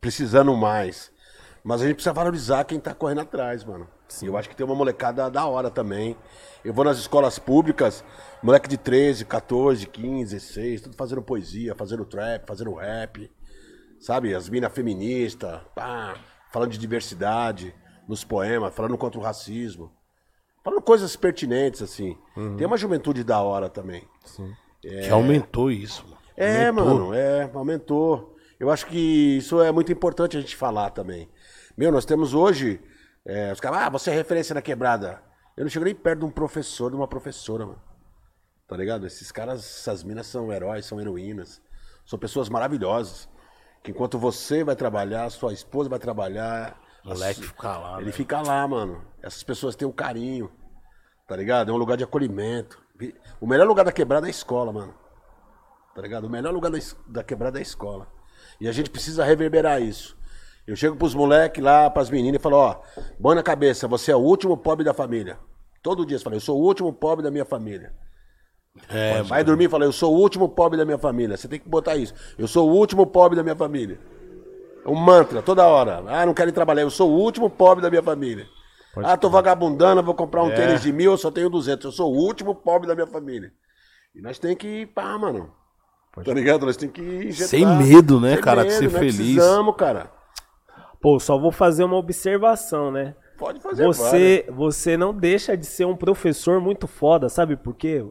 precisando 0.01 0.55
mais. 0.55 1.11
Mas 1.63 1.81
a 1.81 1.85
gente 1.85 1.95
precisa 1.95 2.11
valorizar 2.11 2.65
quem 2.65 2.77
tá 2.77 2.93
correndo 2.93 3.21
atrás, 3.21 3.63
mano. 3.63 3.87
E 4.21 4.25
eu 4.25 4.37
acho 4.37 4.49
que 4.49 4.55
tem 4.55 4.65
uma 4.65 4.75
molecada 4.75 5.29
da 5.29 5.45
hora 5.45 5.71
também. 5.71 6.17
Eu 6.63 6.73
vou 6.73 6.83
nas 6.83 6.97
escolas 6.97 7.39
públicas, 7.39 8.03
moleque 8.43 8.67
de 8.67 8.77
13, 8.77 9.23
14, 9.25 9.87
15, 9.87 10.35
16, 10.35 10.81
tudo 10.81 10.97
fazendo 10.97 11.21
poesia, 11.21 11.73
fazendo 11.73 12.03
trap, 12.05 12.45
fazendo 12.45 12.73
rap. 12.73 13.31
Sabe? 13.99 14.35
As 14.35 14.49
minas 14.49 14.73
feministas, 14.73 15.61
pá, 15.73 16.15
falando 16.53 16.69
de 16.71 16.77
diversidade 16.77 17.75
nos 18.07 18.23
poemas, 18.23 18.73
falando 18.73 18.97
contra 18.97 19.19
o 19.19 19.23
racismo. 19.23 19.91
Falando 20.63 20.81
coisas 20.81 21.15
pertinentes, 21.17 21.81
assim. 21.81 22.17
Tem 22.57 22.65
uma 22.65 22.77
juventude 22.77 23.23
da 23.23 23.41
hora 23.41 23.67
também. 23.69 24.07
Que 24.81 25.09
aumentou 25.09 25.69
isso, 25.71 26.03
mano. 26.07 26.17
É, 26.37 26.67
Aumentou. 26.67 26.85
mano, 26.85 27.13
é, 27.13 27.51
aumentou. 27.53 28.35
Eu 28.59 28.69
acho 28.71 28.85
que 28.87 29.37
isso 29.37 29.61
é 29.61 29.71
muito 29.71 29.91
importante 29.91 30.37
a 30.37 30.41
gente 30.41 30.55
falar 30.55 30.91
também. 30.91 31.29
Meu, 31.75 31.91
nós 31.91 32.05
temos 32.05 32.33
hoje 32.33 32.79
É, 33.25 33.53
os 33.53 33.59
caras, 33.61 33.79
ah, 33.83 33.89
você 33.89 34.11
é 34.11 34.13
referência 34.13 34.53
na 34.53 34.61
quebrada. 34.61 35.23
Eu 35.55 35.63
não 35.63 35.69
chego 35.69 35.85
nem 35.85 35.95
perto 35.95 36.19
de 36.19 36.25
um 36.25 36.29
professor, 36.29 36.89
de 36.91 36.97
uma 36.97 37.07
professora, 37.07 37.65
mano. 37.65 37.81
Tá 38.67 38.75
ligado? 38.75 39.07
Esses 39.07 39.31
caras, 39.31 39.59
essas 39.63 40.03
minas 40.03 40.27
são 40.27 40.51
heróis, 40.51 40.85
são 40.85 40.99
heroínas. 40.99 41.61
São 42.05 42.19
pessoas 42.19 42.49
maravilhosas. 42.49 43.29
Que 43.83 43.91
enquanto 43.91 44.17
você 44.17 44.63
vai 44.63 44.75
trabalhar, 44.75 45.29
sua 45.29 45.51
esposa 45.51 45.89
vai 45.89 45.99
trabalhar. 45.99 46.79
O 47.03 47.09
moleque 47.09 47.43
fica 47.43 47.77
lá. 47.77 47.97
Ele 47.97 48.05
né? 48.05 48.11
fica 48.13 48.41
lá, 48.41 48.65
mano. 48.65 49.05
Essas 49.21 49.43
pessoas 49.43 49.75
têm 49.75 49.85
um 49.87 49.91
carinho. 49.91 50.49
Tá 51.27 51.35
ligado? 51.35 51.69
É 51.69 51.73
um 51.73 51.77
lugar 51.77 51.97
de 51.97 52.03
acolhimento. 52.03 52.81
O 53.41 53.45
melhor 53.45 53.67
lugar 53.67 53.83
da 53.83 53.91
quebrada 53.91 54.25
é 54.25 54.29
a 54.29 54.31
escola, 54.31 54.71
mano. 54.71 54.93
Tá 55.93 56.01
ligado? 56.01 56.25
O 56.25 56.29
melhor 56.29 56.53
lugar 56.53 56.71
da, 57.07 57.23
quebrada 57.23 57.59
é 57.59 57.61
a 57.61 57.61
escola. 57.61 58.07
E 58.59 58.67
a 58.67 58.71
gente 58.71 58.89
precisa 58.89 59.23
reverberar 59.23 59.81
isso. 59.81 60.17
Eu 60.65 60.75
chego 60.77 60.95
pros 60.95 61.13
moleques 61.13 61.61
lá, 61.61 61.89
pras 61.89 62.09
meninas 62.09 62.39
e 62.39 62.41
falo, 62.41 62.55
ó, 62.55 62.81
põe 63.21 63.35
na 63.35 63.43
cabeça, 63.43 63.85
você 63.85 64.11
é 64.11 64.15
o 64.15 64.19
último 64.19 64.55
pobre 64.55 64.85
da 64.85 64.93
família. 64.93 65.37
Todo 65.81 66.05
dia 66.05 66.17
você 66.17 66.23
fala, 66.23 66.37
eu 66.37 66.39
sou 66.39 66.57
o 66.57 66.63
último 66.63 66.93
pobre 66.93 67.21
da 67.21 67.29
minha 67.29 67.43
família. 67.43 67.93
É, 68.89 69.21
Vai 69.23 69.43
dormir 69.43 69.65
e 69.65 69.69
fala, 69.69 69.85
eu 69.85 69.91
sou 69.91 70.13
o 70.13 70.19
último 70.19 70.49
pobre 70.49 70.77
da 70.77 70.85
minha 70.85 70.97
família. 70.97 71.37
Você 71.37 71.47
tem 71.47 71.59
que 71.59 71.69
botar 71.69 71.95
isso. 71.95 72.13
Eu 72.37 72.47
sou 72.47 72.69
o 72.69 72.73
último 72.73 73.05
pobre 73.05 73.35
da 73.35 73.43
minha 73.43 73.55
família. 73.55 73.99
É 74.85 74.89
um 74.89 74.95
mantra, 74.95 75.41
toda 75.41 75.65
hora. 75.65 76.03
Ah, 76.07 76.25
não 76.25 76.33
quero 76.33 76.49
ir 76.49 76.53
trabalhar, 76.53 76.81
eu 76.81 76.89
sou 76.89 77.09
o 77.11 77.15
último 77.17 77.49
pobre 77.49 77.81
da 77.81 77.89
minha 77.89 78.03
família. 78.03 78.45
ah, 78.97 79.15
tô 79.15 79.29
vagabundando, 79.29 80.03
vou 80.03 80.13
comprar 80.13 80.43
um 80.43 80.51
É. 80.51 80.55
tênis 80.55 80.81
de 80.81 80.91
mil, 80.91 81.11
eu 81.11 81.17
só 81.17 81.31
tenho 81.31 81.49
200. 81.49 81.85
Eu 81.85 81.91
sou 81.91 82.13
o 82.13 82.17
último 82.17 82.53
pobre 82.53 82.87
da 82.87 82.93
minha 82.95 83.07
família. 83.07 83.51
E 84.13 84.21
nós 84.21 84.37
tem 84.37 84.55
que 84.55 84.67
ir 84.81 84.87
pá, 84.87 85.17
mano. 85.17 85.51
Tá 86.23 86.33
ligado? 86.33 86.65
Nós 86.65 86.77
tem 86.77 86.89
que 86.89 87.01
injetar. 87.01 87.47
Sem 87.47 87.65
medo, 87.65 88.19
né, 88.19 88.33
Sem 88.35 88.41
cara, 88.43 88.63
de 88.63 88.73
ser 88.73 88.83
nós 88.83 88.93
feliz. 88.93 89.15
Precisamos, 89.15 89.75
cara. 89.75 90.11
Pô, 91.01 91.19
só 91.19 91.39
vou 91.39 91.51
fazer 91.51 91.83
uma 91.83 91.97
observação, 91.97 92.91
né? 92.91 93.15
Pode 93.43 93.59
fazer 93.59 93.85
Você, 93.85 94.45
você 94.49 94.95
não 94.97 95.13
deixa 95.13 95.55
de 95.57 95.65
ser 95.65 95.85
um 95.85 95.95
professor 95.95 96.61
muito 96.61 96.87
foda, 96.87 97.27
sabe 97.29 97.55
por 97.57 97.75
quê? 97.75 98.03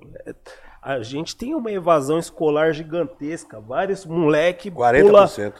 A 0.82 1.00
gente 1.00 1.36
tem 1.36 1.54
uma 1.54 1.70
evasão 1.70 2.18
escolar 2.18 2.72
gigantesca. 2.72 3.60
Vários 3.60 4.04
moleque 4.04 4.70
pula, 4.70 5.24
40%. 5.26 5.52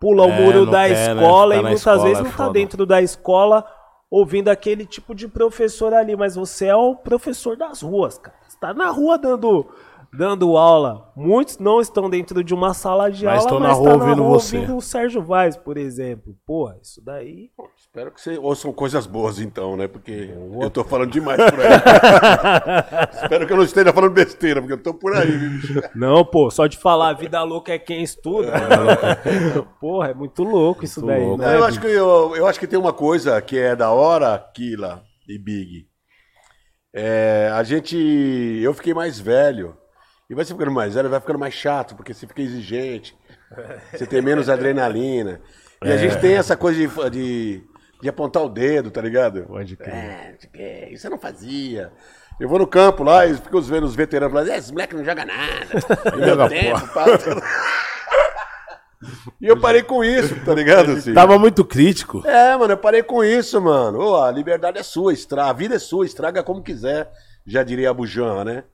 pula 0.00 0.26
o 0.26 0.30
É, 0.30 0.40
muro 0.40 0.66
da 0.66 0.86
quer, 0.86 1.14
né? 1.14 1.22
escola 1.22 1.54
Ficar 1.54 1.60
e 1.60 1.62
na 1.62 1.68
muitas 1.70 1.80
escola 1.80 2.02
vezes 2.04 2.18
é 2.18 2.22
não 2.22 2.30
tá 2.30 2.36
foda. 2.36 2.52
dentro 2.52 2.86
da 2.86 3.02
escola 3.02 3.64
ouvindo 4.10 4.48
aquele 4.48 4.86
tipo 4.86 5.14
de 5.14 5.26
professor 5.28 5.92
ali, 5.92 6.14
mas 6.16 6.34
você 6.34 6.66
é 6.66 6.76
o 6.76 6.94
professor 6.94 7.56
das 7.56 7.82
ruas, 7.82 8.18
cara. 8.18 8.36
Você 8.46 8.56
tá 8.58 8.72
na 8.72 8.88
rua 8.90 9.18
dando, 9.18 9.66
dando 10.12 10.56
aula. 10.56 11.12
Muitos 11.16 11.58
não 11.58 11.80
estão 11.80 12.08
dentro 12.08 12.42
de 12.42 12.54
uma 12.54 12.72
sala 12.74 13.10
de 13.10 13.24
Mas 13.24 13.44
aula, 13.44 13.44
estão 13.44 13.60
na 13.60 13.68
mas 13.68 13.78
rua 13.78 13.90
tá 13.90 13.96
na 13.96 14.04
ouvindo 14.04 14.22
rua 14.22 14.38
você. 14.38 14.56
ouvindo 14.56 14.76
o 14.76 14.80
Sérgio 14.80 15.22
Vaz, 15.22 15.56
por 15.56 15.76
exemplo. 15.76 16.34
Pô, 16.46 16.72
isso 16.82 17.02
daí... 17.04 17.50
Espero 17.76 18.10
que 18.12 18.20
você 18.20 18.38
ouçam 18.38 18.72
coisas 18.72 19.06
boas, 19.06 19.40
então, 19.40 19.76
né? 19.76 19.88
Porque 19.88 20.30
eu 20.60 20.70
tô 20.70 20.84
falando 20.84 21.10
demais 21.10 21.38
por 21.38 21.60
aí. 21.60 21.68
Espero 23.22 23.46
que 23.46 23.52
eu 23.52 23.56
não 23.56 23.64
esteja 23.64 23.92
falando 23.92 24.12
besteira, 24.12 24.60
porque 24.60 24.74
eu 24.74 24.82
tô 24.82 24.92
por 24.94 25.16
aí, 25.16 25.30
bicho? 25.30 25.80
Não, 25.94 26.24
pô, 26.24 26.50
só 26.50 26.66
de 26.66 26.76
falar 26.76 27.14
vida 27.14 27.42
louca 27.42 27.72
é 27.72 27.78
quem 27.78 28.02
estuda. 28.02 28.52
Porra, 29.80 30.08
é 30.10 30.14
muito 30.14 30.42
louco 30.42 30.84
isso 30.84 31.04
daí, 31.04 31.24
louco. 31.24 31.42
né? 31.42 31.56
eu, 31.56 31.64
acho 31.64 31.80
que, 31.80 31.86
eu, 31.86 32.36
eu 32.36 32.46
acho 32.46 32.60
que 32.60 32.66
tem 32.66 32.78
uma 32.78 32.92
coisa 32.92 33.40
que 33.40 33.58
é 33.58 33.74
da 33.74 33.90
hora, 33.90 34.38
Kila 34.54 35.02
e 35.28 35.38
Big. 35.38 35.86
É, 36.92 37.50
a 37.54 37.62
gente. 37.62 37.96
Eu 38.62 38.74
fiquei 38.74 38.92
mais 38.92 39.18
velho. 39.18 39.76
E 40.30 40.34
vai 40.34 40.44
se 40.44 40.52
ficando 40.52 40.70
mais 40.70 40.94
velho, 40.94 41.08
vai 41.08 41.20
ficando 41.20 41.38
mais 41.38 41.54
chato, 41.54 41.96
porque 41.96 42.12
você 42.12 42.26
fica 42.26 42.42
exigente. 42.42 43.16
Você 43.92 44.06
tem 44.06 44.20
menos 44.20 44.48
adrenalina. 44.50 45.40
E 45.82 45.90
a 45.90 45.96
gente 45.96 46.18
tem 46.18 46.34
essa 46.34 46.56
coisa 46.56 46.78
de, 46.78 47.10
de, 47.10 47.64
de 48.02 48.08
apontar 48.08 48.42
o 48.42 48.48
dedo, 48.48 48.90
tá 48.90 49.00
ligado? 49.00 49.44
Pode 49.44 49.76
crer. 49.76 50.36
É, 50.54 50.92
isso 50.92 51.06
eu 51.06 51.10
não 51.10 51.18
fazia. 51.18 51.90
Eu 52.38 52.48
vou 52.48 52.58
no 52.58 52.66
campo 52.66 53.02
lá 53.02 53.26
e 53.26 53.34
fico 53.34 53.60
vendo 53.62 53.84
os 53.84 53.94
veteranos 53.94 54.32
falando, 54.32 54.50
esse 54.50 54.70
moleque 54.70 54.94
não 54.94 55.04
joga 55.04 55.24
nada. 55.24 56.14
No 56.14 56.18
meu 56.36 56.48
tempo, 56.48 56.88
pá." 56.88 57.06
E 59.40 59.46
eu 59.46 59.58
parei 59.58 59.82
com 59.82 60.04
isso, 60.04 60.34
tá 60.44 60.52
ligado? 60.52 60.90
Assim? 60.92 61.14
Tava 61.14 61.38
muito 61.38 61.64
crítico. 61.64 62.26
É, 62.26 62.56
mano, 62.56 62.72
eu 62.72 62.78
parei 62.78 63.02
com 63.02 63.22
isso, 63.24 63.60
mano. 63.60 63.98
Ô, 63.98 64.22
a 64.22 64.30
liberdade 64.30 64.78
é 64.78 64.82
sua, 64.82 65.12
estra... 65.12 65.46
a 65.46 65.52
vida 65.52 65.76
é 65.76 65.78
sua, 65.78 66.04
estraga 66.04 66.42
como 66.42 66.62
quiser, 66.62 67.10
já 67.46 67.62
diria 67.62 67.90
a 67.90 67.94
Bujan, 67.94 68.44
né? 68.44 68.64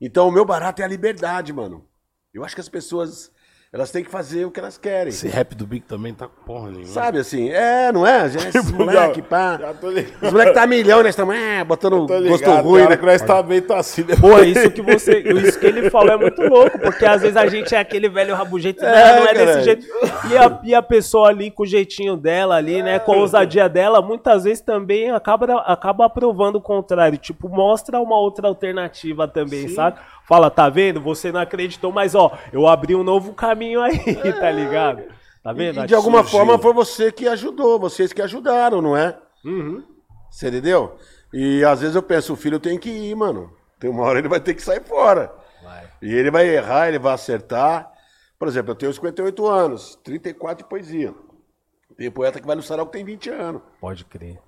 Então 0.00 0.28
o 0.28 0.32
meu 0.32 0.44
barato 0.44 0.80
é 0.80 0.84
a 0.84 0.88
liberdade, 0.88 1.52
mano. 1.52 1.86
Eu 2.32 2.44
acho 2.44 2.54
que 2.54 2.60
as 2.60 2.68
pessoas, 2.68 3.30
elas 3.72 3.92
têm 3.92 4.02
que 4.02 4.10
fazer 4.10 4.44
o 4.44 4.50
que 4.50 4.58
elas 4.58 4.76
querem. 4.76 5.10
Esse 5.10 5.28
rap 5.28 5.54
do 5.54 5.64
Big 5.64 5.86
também 5.86 6.12
tá 6.12 6.26
com 6.26 6.42
porra 6.44 6.70
nenhuma. 6.70 6.86
Sabe 6.86 7.20
assim? 7.20 7.50
É, 7.50 7.92
não 7.92 8.04
é? 8.04 8.28
Já, 8.28 8.40
esses 8.48 8.68
moleque, 8.72 9.22
pá. 9.22 9.58
Já 9.60 9.72
tô 9.74 9.90
ligado. 9.90 10.24
Os 10.24 10.32
moleques 10.32 10.54
tá 10.54 10.66
milhão, 10.66 10.98
nós 11.04 11.10
estamos 11.10 11.36
é, 11.36 11.62
botando 11.62 12.04
gosto 12.04 12.50
ruim, 12.62 12.88
né? 12.88 12.96
que 12.96 13.06
nós 13.06 13.22
tá 13.22 13.40
bem, 13.40 13.62
tá 13.62 13.78
assim, 13.78 14.02
né? 14.02 14.16
Pô, 14.20 14.40
isso 14.40 14.72
que 14.72 14.82
você. 14.82 15.20
Isso 15.20 15.56
que 15.60 15.66
ele 15.66 15.88
falou 15.88 16.12
é 16.12 16.16
muito 16.16 16.42
louco, 16.42 16.80
porque 16.80 17.06
às 17.06 17.22
vezes 17.22 17.36
a 17.36 17.46
gente 17.46 17.72
é 17.72 17.78
aquele 17.78 18.08
velho 18.08 18.34
rabugento, 18.34 18.84
É, 18.84 19.20
não, 19.20 19.26
é 19.28 19.34
desse 19.34 19.46
caralho. 19.46 19.62
jeito. 19.64 19.86
E 20.32 20.36
a, 20.36 20.60
e 20.64 20.74
a 20.74 20.82
pessoa 20.82 21.28
ali 21.28 21.48
com 21.48 21.62
o 21.62 21.66
jeitinho 21.66 22.16
dela 22.16 22.56
ali, 22.56 22.82
né? 22.82 22.98
Com 22.98 23.12
a 23.12 23.16
ousadia 23.18 23.68
dela, 23.68 24.02
muitas 24.02 24.42
vezes 24.42 24.60
também 24.60 25.12
acaba, 25.12 25.60
acaba 25.60 26.06
aprovando 26.06 26.56
o 26.56 26.60
contrário. 26.60 27.16
Tipo, 27.16 27.48
mostra 27.48 28.00
uma 28.00 28.18
outra 28.18 28.48
alternativa 28.48 29.28
também, 29.28 29.68
sabe? 29.68 29.96
Fala, 30.30 30.48
tá 30.48 30.68
vendo? 30.68 31.00
Você 31.00 31.32
não 31.32 31.40
acreditou, 31.40 31.90
mas 31.90 32.14
ó, 32.14 32.38
eu 32.52 32.68
abri 32.68 32.94
um 32.94 33.02
novo 33.02 33.34
caminho 33.34 33.82
aí, 33.82 33.98
tá 34.38 34.48
ligado? 34.48 35.02
Tá 35.42 35.52
vendo? 35.52 35.82
E 35.82 35.86
de 35.88 35.92
alguma 35.92 36.18
Surgiu. 36.18 36.38
forma 36.38 36.56
foi 36.56 36.72
você 36.72 37.10
que 37.10 37.26
ajudou, 37.26 37.80
vocês 37.80 38.12
que 38.12 38.22
ajudaram, 38.22 38.80
não 38.80 38.96
é? 38.96 39.18
Uhum. 39.44 39.82
Você 40.30 40.46
entendeu? 40.46 40.96
E 41.32 41.64
às 41.64 41.80
vezes 41.80 41.96
eu 41.96 42.02
penso, 42.04 42.32
o 42.32 42.36
filho 42.36 42.60
tem 42.60 42.78
que 42.78 42.88
ir, 42.88 43.12
mano. 43.16 43.52
Tem 43.80 43.90
uma 43.90 44.04
hora 44.04 44.20
ele 44.20 44.28
vai 44.28 44.38
ter 44.38 44.54
que 44.54 44.62
sair 44.62 44.84
fora. 44.84 45.34
E 46.00 46.14
ele 46.14 46.30
vai 46.30 46.46
errar, 46.48 46.86
ele 46.86 47.00
vai 47.00 47.14
acertar. 47.14 47.92
Por 48.38 48.46
exemplo, 48.46 48.70
eu 48.70 48.76
tenho 48.76 48.92
58 48.92 49.46
anos, 49.48 49.98
34 50.04 50.62
de 50.64 50.70
poesia. 50.70 51.12
Tem 51.96 52.08
poeta 52.08 52.40
que 52.40 52.46
vai 52.46 52.54
no 52.54 52.62
sarau 52.62 52.86
que 52.86 52.92
tem 52.92 53.04
20 53.04 53.30
anos. 53.30 53.62
Pode 53.80 54.04
crer. 54.04 54.38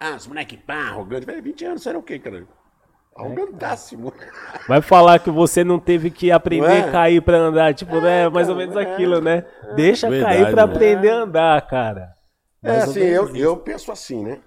Ah, 0.00 0.16
os 0.16 0.26
moleque 0.26 0.56
pá, 0.56 0.88
arrogante. 0.88 1.24
Vai, 1.24 1.40
20 1.40 1.64
anos, 1.66 1.82
será 1.84 1.96
o 1.96 2.02
quê, 2.02 2.18
cara? 2.18 2.44
Arrogantássimo. 3.14 4.12
Vai 4.66 4.80
falar 4.80 5.18
que 5.18 5.30
você 5.30 5.62
não 5.62 5.78
teve 5.78 6.10
que 6.10 6.30
aprender 6.30 6.66
é? 6.66 6.80
a 6.80 6.90
cair 6.90 7.20
pra 7.20 7.36
andar. 7.36 7.74
Tipo, 7.74 8.00
né? 8.00 8.28
Mais 8.28 8.48
ou 8.48 8.54
cara, 8.54 8.66
menos 8.66 8.76
é. 8.76 8.92
aquilo, 8.92 9.20
né? 9.20 9.44
Deixa 9.76 10.08
Verdade, 10.08 10.34
cair 10.34 10.50
pra 10.50 10.66
né? 10.66 10.72
aprender 10.72 11.10
a 11.10 11.16
andar, 11.22 11.66
cara. 11.66 12.14
É 12.62 12.68
Mais 12.68 12.84
ou 12.84 12.90
assim, 12.90 13.00
eu, 13.00 13.24
isso. 13.26 13.36
eu 13.36 13.56
penso 13.58 13.92
assim, 13.92 14.24
né? 14.24 14.40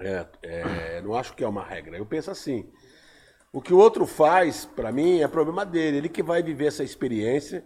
É, 0.00 0.26
é, 0.42 1.02
não 1.02 1.14
acho 1.14 1.34
que 1.34 1.44
é 1.44 1.48
uma 1.48 1.64
regra. 1.64 1.96
Eu 1.96 2.06
penso 2.06 2.30
assim. 2.30 2.68
O 3.52 3.62
que 3.62 3.72
o 3.72 3.78
outro 3.78 4.06
faz, 4.06 4.64
pra 4.64 4.92
mim, 4.92 5.20
é 5.20 5.28
problema 5.28 5.64
dele. 5.64 5.98
Ele 5.98 6.08
que 6.08 6.22
vai 6.22 6.42
viver 6.42 6.66
essa 6.66 6.84
experiência, 6.84 7.64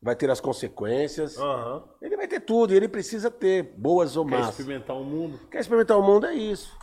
vai 0.00 0.14
ter 0.14 0.30
as 0.30 0.40
consequências. 0.40 1.38
Aham. 1.38 1.84
Ele 2.00 2.16
vai 2.16 2.28
ter 2.28 2.40
tudo, 2.40 2.72
e 2.72 2.76
ele 2.76 2.86
precisa 2.88 3.30
ter, 3.30 3.74
boas 3.76 4.16
ou 4.16 4.24
Quer 4.26 4.38
más. 4.38 4.50
experimentar 4.50 4.96
o 4.96 5.04
mundo? 5.04 5.40
Quer 5.50 5.60
experimentar 5.60 5.98
o 5.98 6.02
mundo, 6.02 6.26
é 6.26 6.34
isso. 6.34 6.76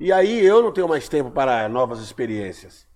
E 0.00 0.10
aí 0.10 0.44
eu 0.44 0.62
não 0.62 0.72
tenho 0.72 0.88
mais 0.88 1.08
tempo 1.08 1.30
para 1.30 1.68
novas 1.68 2.00
experiências. 2.00 2.86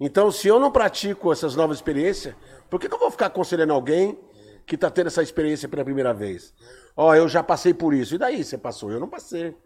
Então, 0.00 0.30
se 0.30 0.46
eu 0.46 0.60
não 0.60 0.70
pratico 0.70 1.32
essas 1.32 1.56
novas 1.56 1.78
experiências, 1.78 2.34
por 2.70 2.78
que, 2.78 2.88
que 2.88 2.94
eu 2.94 2.98
vou 3.00 3.10
ficar 3.10 3.26
aconselhando 3.26 3.72
alguém 3.72 4.16
que 4.64 4.76
está 4.76 4.88
tendo 4.88 5.08
essa 5.08 5.22
experiência 5.22 5.68
pela 5.68 5.84
primeira 5.84 6.14
vez? 6.14 6.54
Ó, 6.96 7.12
eu 7.14 7.28
já 7.28 7.42
passei 7.42 7.74
por 7.74 7.92
isso. 7.92 8.14
E 8.14 8.18
daí 8.18 8.44
você 8.44 8.56
passou? 8.56 8.92
Eu 8.92 9.00
não 9.00 9.08
passei. 9.08 9.56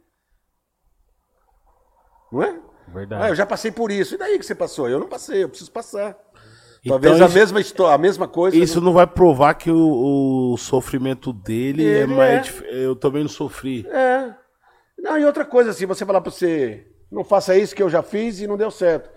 Não 2.33 2.43
é? 2.43 2.59
Verdade. 2.89 3.25
Ah, 3.25 3.29
eu 3.29 3.35
já 3.35 3.45
passei 3.45 3.71
por 3.71 3.91
isso. 3.91 4.15
E 4.15 4.19
daí 4.19 4.39
que 4.39 4.47
você 4.47 4.55
passou? 4.55 4.89
Eu 4.89 4.99
não 4.99 5.07
passei, 5.09 5.43
eu 5.45 5.49
preciso 5.51 5.71
passar. 5.71 6.17
Então 6.85 6.99
Talvez 6.99 7.21
a 7.21 7.29
mesma 7.29 7.61
história, 7.61 7.95
a 7.95 7.99
mesma 7.99 8.27
coisa. 8.27 8.57
Isso 8.57 8.81
não 8.81 8.93
vai 8.93 9.07
provar 9.07 9.55
que 9.55 9.71
o, 9.71 10.53
o 10.53 10.57
sofrimento 10.57 11.33
dele 11.33 11.85
é 11.87 12.01
Ele 12.01 12.15
mais. 12.15 12.63
é. 12.65 12.87
Eu 12.87 12.97
também 12.97 13.23
não 13.23 13.31
sofri. 13.31 13.87
É. 13.89 14.35
Não, 14.99 15.19
e 15.19 15.25
outra 15.25 15.45
coisa, 15.45 15.71
assim, 15.71 15.87
você 15.87 16.05
falar 16.07 16.21
pra 16.21 16.31
você, 16.31 16.87
não 17.11 17.25
faça 17.25 17.57
isso 17.57 17.75
que 17.75 17.83
eu 17.83 17.91
já 17.91 18.03
fiz 18.03 18.41
e 18.41 18.47
não 18.47 18.57
deu 18.57 18.71
certo. 18.71 19.11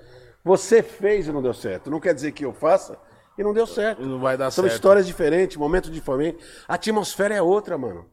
Você 0.44 0.82
fez 0.84 1.28
e 1.28 1.32
não 1.32 1.42
deu 1.42 1.54
certo. 1.54 1.90
Não 1.90 2.00
quer 2.00 2.14
dizer 2.14 2.32
que 2.32 2.46
eu 2.46 2.54
faça 2.54 2.98
e 3.38 3.44
não 3.44 3.54
deu 3.54 3.66
certo. 3.68 4.02
Não 4.06 4.20
vai 4.20 4.38
dar 4.38 4.52
São 4.52 4.64
certo. 4.64 4.76
histórias 4.76 5.08
diferentes, 5.08 5.58
momentos 5.58 5.92
diferentes. 5.92 6.46
A 6.68 6.76
atmosfera 6.76 7.34
é 7.36 7.42
outra, 7.42 7.78
mano. 7.78 8.06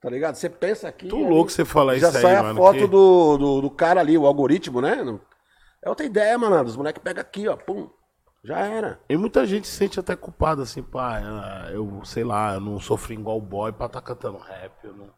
Tá 0.00 0.08
ligado? 0.08 0.36
Você 0.36 0.48
pensa 0.48 0.88
aqui. 0.88 1.08
Tô 1.08 1.16
louco 1.18 1.50
você 1.50 1.64
falar 1.64 1.98
já 1.98 2.08
isso 2.08 2.16
aí, 2.18 2.22
sai 2.22 2.36
a 2.36 2.42
mano, 2.42 2.58
foto 2.58 2.78
que- 2.78 2.86
do, 2.86 3.36
do, 3.36 3.60
do 3.62 3.70
cara 3.70 4.00
ali, 4.00 4.16
o 4.16 4.26
algoritmo, 4.26 4.80
né? 4.80 4.96
É 5.82 5.88
outra 5.88 6.06
ideia, 6.06 6.38
mano. 6.38 6.62
Os 6.62 6.76
moleques 6.76 7.02
pegam 7.02 7.20
aqui, 7.20 7.48
ó. 7.48 7.56
Pum. 7.56 7.90
Já 8.44 8.60
era. 8.60 9.00
E 9.08 9.16
muita 9.16 9.44
gente 9.44 9.66
se 9.66 9.74
sente 9.76 9.98
até 9.98 10.14
culpada, 10.14 10.62
assim, 10.62 10.82
pá, 10.82 11.20
eu, 11.72 12.00
sei 12.04 12.22
lá, 12.22 12.54
eu 12.54 12.60
não 12.60 12.78
sofri 12.78 13.14
igual 13.14 13.36
o 13.38 13.42
boy 13.42 13.72
pra 13.72 13.88
tá 13.88 14.00
cantando 14.00 14.38
rap, 14.38 14.72
eu 14.84 14.94
não. 14.94 15.10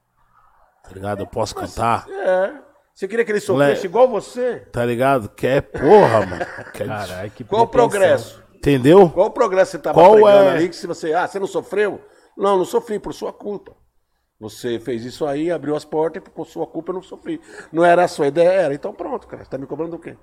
Tá 0.83 0.91
ligado? 0.95 1.21
Eu 1.21 1.27
posso 1.27 1.55
cantar, 1.55 2.07
É. 2.09 2.53
Você 2.95 3.09
queria 3.09 3.25
que 3.25 3.33
ele 3.33 3.41
sofresse 3.41 3.87
igual 3.87 4.09
você? 4.09 4.57
tá 4.73 4.85
ligado? 4.85 5.29
Quer, 5.31 5.63
porra, 5.63 6.27
mano. 6.27 6.45
Quer, 6.75 6.87
Caralho, 6.87 7.31
que 7.31 7.45
Qual 7.45 7.63
o 7.63 7.67
progresso? 7.67 8.43
Entendeu? 8.55 9.09
Qual 9.09 9.29
o 9.29 9.31
progresso 9.31 9.71
que 9.71 9.77
você 9.79 9.83
tava 9.83 9.95
Qual 9.99 10.13
pregando 10.13 10.45
é? 10.45 10.51
ali 10.51 10.69
que 10.69 10.77
se 10.77 10.87
você, 10.87 11.15
ah, 11.15 11.27
você 11.27 11.39
não 11.39 11.47
sofreu? 11.47 11.99
Não, 12.37 12.59
não 12.59 12.65
sofri 12.67 12.99
por 12.99 13.15
sua 13.15 13.33
culpa. 13.33 13.73
Você 14.39 14.79
fez 14.81 15.05
isso 15.05 15.25
aí, 15.27 15.51
abriu 15.51 15.75
as 15.77 15.85
portas 15.85 16.23
e 16.23 16.31
por 16.31 16.47
sua 16.47 16.67
culpa 16.67 16.91
eu 16.91 16.95
não 16.95 17.03
sofri. 17.03 17.41
Não 17.73 17.85
era 17.85 18.05
a 18.05 18.09
sua 18.09 18.27
ideia, 18.27 18.49
era. 18.51 18.75
Então 18.75 18.93
pronto, 18.93 19.27
cara. 19.27 19.45
Você 19.45 19.51
tá 19.51 19.57
me 19.59 19.67
cobrando 19.67 19.97
o 19.97 19.99
quê? 19.99 20.17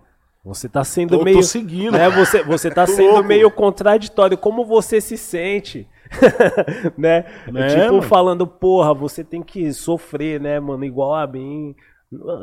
Você 0.45 0.69
tá 0.69 0.83
sendo 0.83 1.11
Tô- 1.11 1.17
tô 1.19 1.23
meio. 1.25 1.43
seguindo. 1.43 1.91
Né, 1.93 2.09
você, 2.09 2.43
você 2.43 2.69
tá 2.69 2.85
Tô 2.87 2.93
sendo 2.93 3.13
louco. 3.13 3.27
meio 3.27 3.49
contraditório. 3.49 4.37
Como 4.37 4.65
você 4.65 5.01
se 5.01 5.17
sente? 5.17 5.89
né? 6.97 7.25
Né, 7.51 7.67
tipo, 7.67 7.95
mano? 7.95 8.01
falando, 8.01 8.47
porra, 8.47 8.93
você 8.93 9.23
tem 9.23 9.41
que 9.41 9.71
sofrer, 9.73 10.39
né, 10.39 10.59
mano? 10.59 10.83
Igual 10.83 11.15
a 11.15 11.27
mim. 11.27 11.75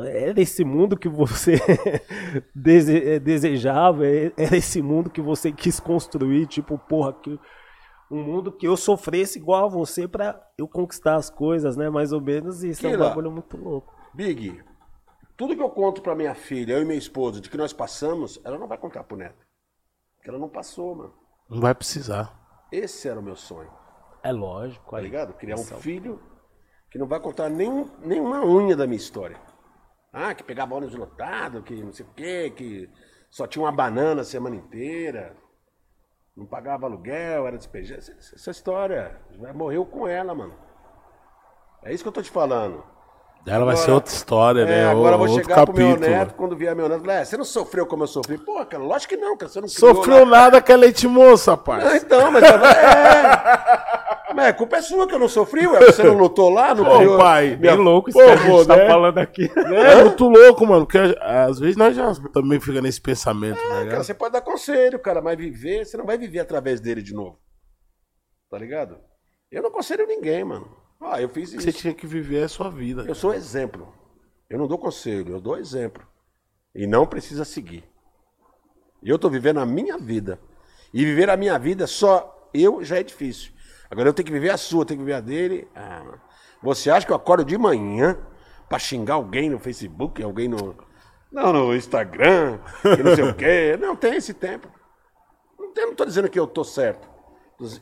Era 0.07 0.39
esse 0.39 0.63
mundo 0.63 0.95
que 0.95 1.09
você 1.09 1.55
eh, 2.55 3.19
desejava, 3.19 4.05
é- 4.05 4.31
era 4.37 4.55
esse 4.55 4.79
mundo 4.81 5.09
que 5.09 5.21
você 5.21 5.51
quis 5.51 5.79
construir, 5.79 6.45
tipo, 6.45 6.77
porra, 6.77 7.13
que 7.13 7.39
um 8.11 8.21
mundo 8.21 8.51
que 8.51 8.67
eu 8.67 8.77
sofresse 8.77 9.39
igual 9.39 9.65
a 9.65 9.67
você 9.67 10.07
pra 10.07 10.39
eu 10.57 10.67
conquistar 10.67 11.15
as 11.15 11.29
coisas, 11.29 11.75
né? 11.75 11.89
Mais 11.89 12.11
ou 12.11 12.21
menos 12.21 12.63
isso. 12.63 12.85
É 12.85 12.95
um 12.95 12.99
bagulho 12.99 13.31
muito 13.31 13.57
louco. 13.57 13.93
Big, 14.13 14.61
tudo 15.35 15.55
que 15.55 15.61
eu 15.61 15.69
conto 15.69 16.01
pra 16.01 16.15
minha 16.15 16.35
filha, 16.35 16.73
eu 16.73 16.81
e 16.81 16.85
minha 16.85 16.97
esposa, 16.97 17.41
de 17.41 17.49
que 17.49 17.57
nós 17.57 17.73
passamos, 17.73 18.39
ela 18.45 18.57
não 18.57 18.67
vai 18.67 18.77
contar 18.77 19.03
pro 19.03 19.17
neto. 19.17 19.45
Porque 20.15 20.29
ela 20.29 20.39
não 20.39 20.47
passou, 20.47 20.95
mano. 20.95 21.13
Não 21.49 21.59
vai 21.59 21.73
precisar. 21.73 22.44
Esse 22.71 23.07
era 23.07 23.19
o 23.19 23.23
meu 23.23 23.35
sonho, 23.35 23.71
É 24.23 24.31
lógico, 24.31 24.91
tá 24.91 24.97
aí. 24.97 25.03
ligado? 25.03 25.33
Criar 25.33 25.55
um 25.55 25.63
filho 25.63 26.21
que 26.89 26.97
não 26.97 27.07
vai 27.07 27.19
contar 27.19 27.49
nem, 27.49 27.89
nenhuma 27.99 28.43
unha 28.45 28.75
da 28.75 28.87
minha 28.87 28.97
história. 28.97 29.37
Ah, 30.11 30.33
que 30.33 30.43
pegava 30.43 30.75
ônibus 30.75 30.95
lotado, 30.95 31.61
que 31.61 31.75
não 31.83 31.91
sei 31.91 32.05
o 32.05 32.13
quê, 32.13 32.49
que 32.55 32.89
só 33.29 33.45
tinha 33.45 33.63
uma 33.63 33.71
banana 33.71 34.21
a 34.21 34.25
semana 34.25 34.55
inteira, 34.55 35.35
não 36.35 36.45
pagava 36.45 36.85
aluguel, 36.85 37.45
era 37.47 37.57
despejado. 37.57 37.99
Essa, 37.99 38.51
história 38.51 39.21
morreu 39.53 39.85
com 39.85 40.07
ela, 40.07 40.33
mano. 40.33 40.57
É 41.83 41.93
isso 41.93 42.03
que 42.03 42.07
eu 42.07 42.13
tô 42.13 42.21
te 42.21 42.31
falando. 42.31 42.83
Ela 43.47 43.59
vai 43.63 43.73
Agora- 43.75 43.77
ser 43.77 43.91
outra 43.91 44.11
história, 44.13 44.61
É, 44.61 44.65
né? 44.65 44.85
agora 44.89 45.13
eu 45.13 45.19
vou 45.19 45.27
outro 45.29 45.43
chegar 45.43 45.65
pro 45.65 45.75
meu 45.75 45.89
capítulo. 45.89 46.09
neto, 46.15 46.33
quando 46.33 46.55
vier 46.55 46.75
meu 46.75 46.89
neto, 46.89 47.01
falar, 47.01 47.13
é, 47.13 47.25
você 47.25 47.37
não 47.37 47.45
sofreu 47.45 47.85
como 47.85 48.01
eu 48.03 48.07
sofri? 48.07 48.37
Pô, 48.39 48.65
cara, 48.65 48.81
lógico 48.83 49.13
que 49.13 49.21
não, 49.21 49.37
cara, 49.37 49.51
você 49.51 49.61
não 49.61 49.67
criou 49.67 49.95
Sofreu 49.95 50.19
lá. 50.25 50.25
nada 50.25 50.61
que 50.61 50.71
é 50.71 50.75
leite 50.75 51.07
moça, 51.07 51.51
rapaz. 51.51 52.01
então, 52.03 52.31
mas 52.31 52.43
é... 52.43 52.55
Mas 54.33 54.47
a 54.47 54.53
culpa 54.53 54.77
é 54.77 54.81
sua 54.81 55.07
que 55.07 55.13
eu 55.15 55.19
não 55.19 55.29
sofri, 55.29 55.65
ué, 55.67 55.79
você 55.79 56.03
não 56.03 56.15
lutou 56.17 56.49
lá, 56.49 56.73
não 56.75 56.83
Ô, 56.91 56.97
criou... 56.97 57.17
pai, 57.17 57.55
Bem 57.55 57.75
louco 57.75 58.09
isso 58.09 58.17
Pô, 58.19 58.25
que 58.25 58.31
a 58.31 58.35
gente 58.35 58.49
pô, 58.49 58.65
tá 58.65 58.75
né? 58.75 58.87
falando 58.87 59.17
aqui. 59.19 59.49
É 59.55 60.03
muito 60.03 60.27
louco, 60.27 60.65
mano. 60.65 60.85
Porque 60.85 60.97
às 61.21 61.57
vezes 61.59 61.77
nós 61.77 61.95
já 61.95 62.11
também 62.33 62.59
fica 62.59 62.81
nesse 62.81 62.99
pensamento, 62.99 63.55
né? 63.69 63.83
É, 63.83 63.85
cara, 63.91 64.03
você 64.03 64.13
pode 64.13 64.33
dar 64.33 64.41
conselho, 64.41 64.99
cara, 64.99 65.21
mas 65.21 65.37
viver, 65.37 65.85
você 65.85 65.95
não 65.95 66.05
vai 66.05 66.17
viver 66.17 66.39
através 66.39 66.81
dele 66.81 67.01
de 67.01 67.13
novo. 67.13 67.37
Tá 68.49 68.57
ligado? 68.57 68.97
Eu 69.49 69.61
não 69.61 69.69
aconselho 69.69 70.05
ninguém, 70.05 70.43
mano. 70.43 70.67
Ah, 71.11 71.21
eu 71.21 71.29
fiz 71.29 71.53
isso. 71.53 71.61
Você 71.61 71.71
tinha 71.71 71.93
que 71.93 72.07
viver 72.07 72.43
a 72.43 72.49
sua 72.49 72.69
vida. 72.69 73.03
Eu 73.07 73.15
sou 73.15 73.33
exemplo. 73.33 73.93
Eu 74.49 74.57
não 74.57 74.67
dou 74.67 74.77
conselho, 74.77 75.33
eu 75.33 75.41
dou 75.41 75.57
exemplo. 75.57 76.05
E 76.73 76.85
não 76.85 77.05
precisa 77.05 77.45
seguir. 77.45 77.83
E 79.01 79.09
eu 79.09 79.19
tô 79.19 79.29
vivendo 79.29 79.59
a 79.59 79.65
minha 79.65 79.97
vida. 79.97 80.39
E 80.93 81.05
viver 81.05 81.29
a 81.29 81.37
minha 81.37 81.57
vida 81.59 81.87
só 81.87 82.49
eu 82.53 82.83
já 82.83 82.97
é 82.97 83.03
difícil. 83.03 83.51
Agora 83.89 84.09
eu 84.09 84.13
tenho 84.13 84.25
que 84.25 84.31
viver 84.31 84.49
a 84.49 84.57
sua, 84.57 84.81
eu 84.81 84.85
tenho 84.85 84.99
que 84.99 85.05
viver 85.05 85.17
a 85.17 85.21
dele. 85.21 85.67
Ah. 85.75 86.19
Você 86.61 86.89
acha 86.89 87.05
que 87.05 87.11
eu 87.11 87.15
acordo 87.15 87.45
de 87.45 87.57
manhã 87.57 88.17
pra 88.67 88.79
xingar 88.79 89.15
alguém 89.15 89.49
no 89.49 89.59
Facebook, 89.59 90.21
alguém 90.23 90.47
no. 90.47 90.75
Não, 91.31 91.51
no 91.51 91.75
Instagram, 91.75 92.59
que 92.81 93.03
não 93.03 93.15
sei 93.15 93.23
o 93.25 93.35
quê. 93.35 93.77
Não 93.81 93.95
tem 93.95 94.15
esse 94.15 94.33
tempo. 94.33 94.69
Não, 95.75 95.93
tô 95.93 96.05
dizendo 96.05 96.29
que 96.29 96.39
eu 96.39 96.47
tô 96.47 96.63
certo. 96.63 97.09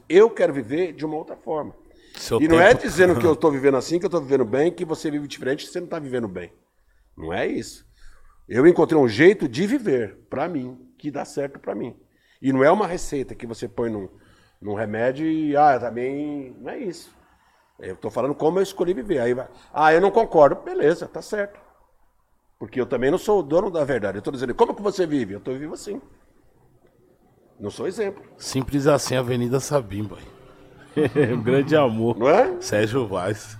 Eu 0.09 0.30
quero 0.30 0.51
viver 0.51 0.93
de 0.93 1.05
uma 1.05 1.15
outra 1.15 1.36
forma. 1.36 1.76
Seu 2.18 2.41
e 2.41 2.47
não 2.47 2.59
é 2.59 2.70
tempo- 2.70 2.82
dizendo 2.84 3.20
que 3.20 3.26
eu 3.26 3.36
tô 3.36 3.49
vivendo 3.51 3.78
assim, 3.78 3.99
que 3.99 4.05
eu 4.05 4.09
tô 4.09 4.22
vivendo 4.22 4.45
bem, 4.45 4.72
que 4.72 4.86
você 4.86 5.09
vive 5.11 5.28
diferente, 5.28 5.66
que 5.66 5.72
você 5.72 5.80
não 5.80 5.88
tá 5.88 5.99
vivendo 5.99 6.28
bem. 6.28 6.53
Não 7.18 7.34
é 7.34 7.45
isso. 7.47 7.86
Eu 8.47 8.68
encontrei 8.68 8.99
um 8.99 9.07
jeito 9.07 9.47
de 9.47 9.66
viver, 9.66 10.18
pra 10.30 10.47
mim, 10.47 10.78
que 10.97 11.09
dá 11.09 11.24
certo 11.26 11.59
pra 11.59 11.74
mim. 11.76 11.95
E 12.41 12.51
não 12.51 12.64
é 12.64 12.70
uma 12.70 12.86
receita 12.88 13.34
que 13.34 13.47
você 13.47 13.68
põe 13.68 13.89
num, 13.89 14.09
num 14.61 14.74
remédio 14.74 15.26
e, 15.26 15.55
ah, 15.55 15.80
também. 15.80 16.55
Não 16.59 16.70
é 16.72 16.78
isso. 16.80 17.09
Eu 17.80 17.95
tô 17.95 18.09
falando 18.11 18.36
como 18.36 18.59
eu 18.59 18.64
escolhi 18.64 18.93
viver. 18.93 19.20
Aí 19.20 19.34
vai, 19.34 19.47
ah, 19.74 19.93
eu 19.93 20.01
não 20.01 20.11
concordo. 20.11 20.61
Beleza, 20.61 21.07
tá 21.07 21.22
certo. 21.22 21.59
Porque 22.59 22.80
eu 22.80 22.86
também 22.86 23.09
não 23.11 23.18
sou 23.18 23.39
o 23.39 23.43
dono 23.43 23.72
da 23.72 23.84
verdade. 23.84 24.18
Eu 24.18 24.22
tô 24.22 24.32
dizendo, 24.32 24.53
como 24.53 24.76
que 24.76 24.82
você 24.82 25.05
vive? 25.05 25.34
Eu 25.34 25.39
tô 25.39 25.53
vivo 25.53 25.74
assim. 25.74 26.01
Não 27.59 27.70
sou 27.70 27.88
exemplo. 27.88 28.24
Simples 28.38 28.88
assim, 28.88 29.16
Avenida 29.16 29.59
Sabimba. 29.59 30.18
Um 31.33 31.41
grande 31.43 31.75
amor. 31.75 32.17
Não 32.17 32.29
é? 32.29 32.59
Sérgio 32.61 33.07
Vaz. 33.07 33.57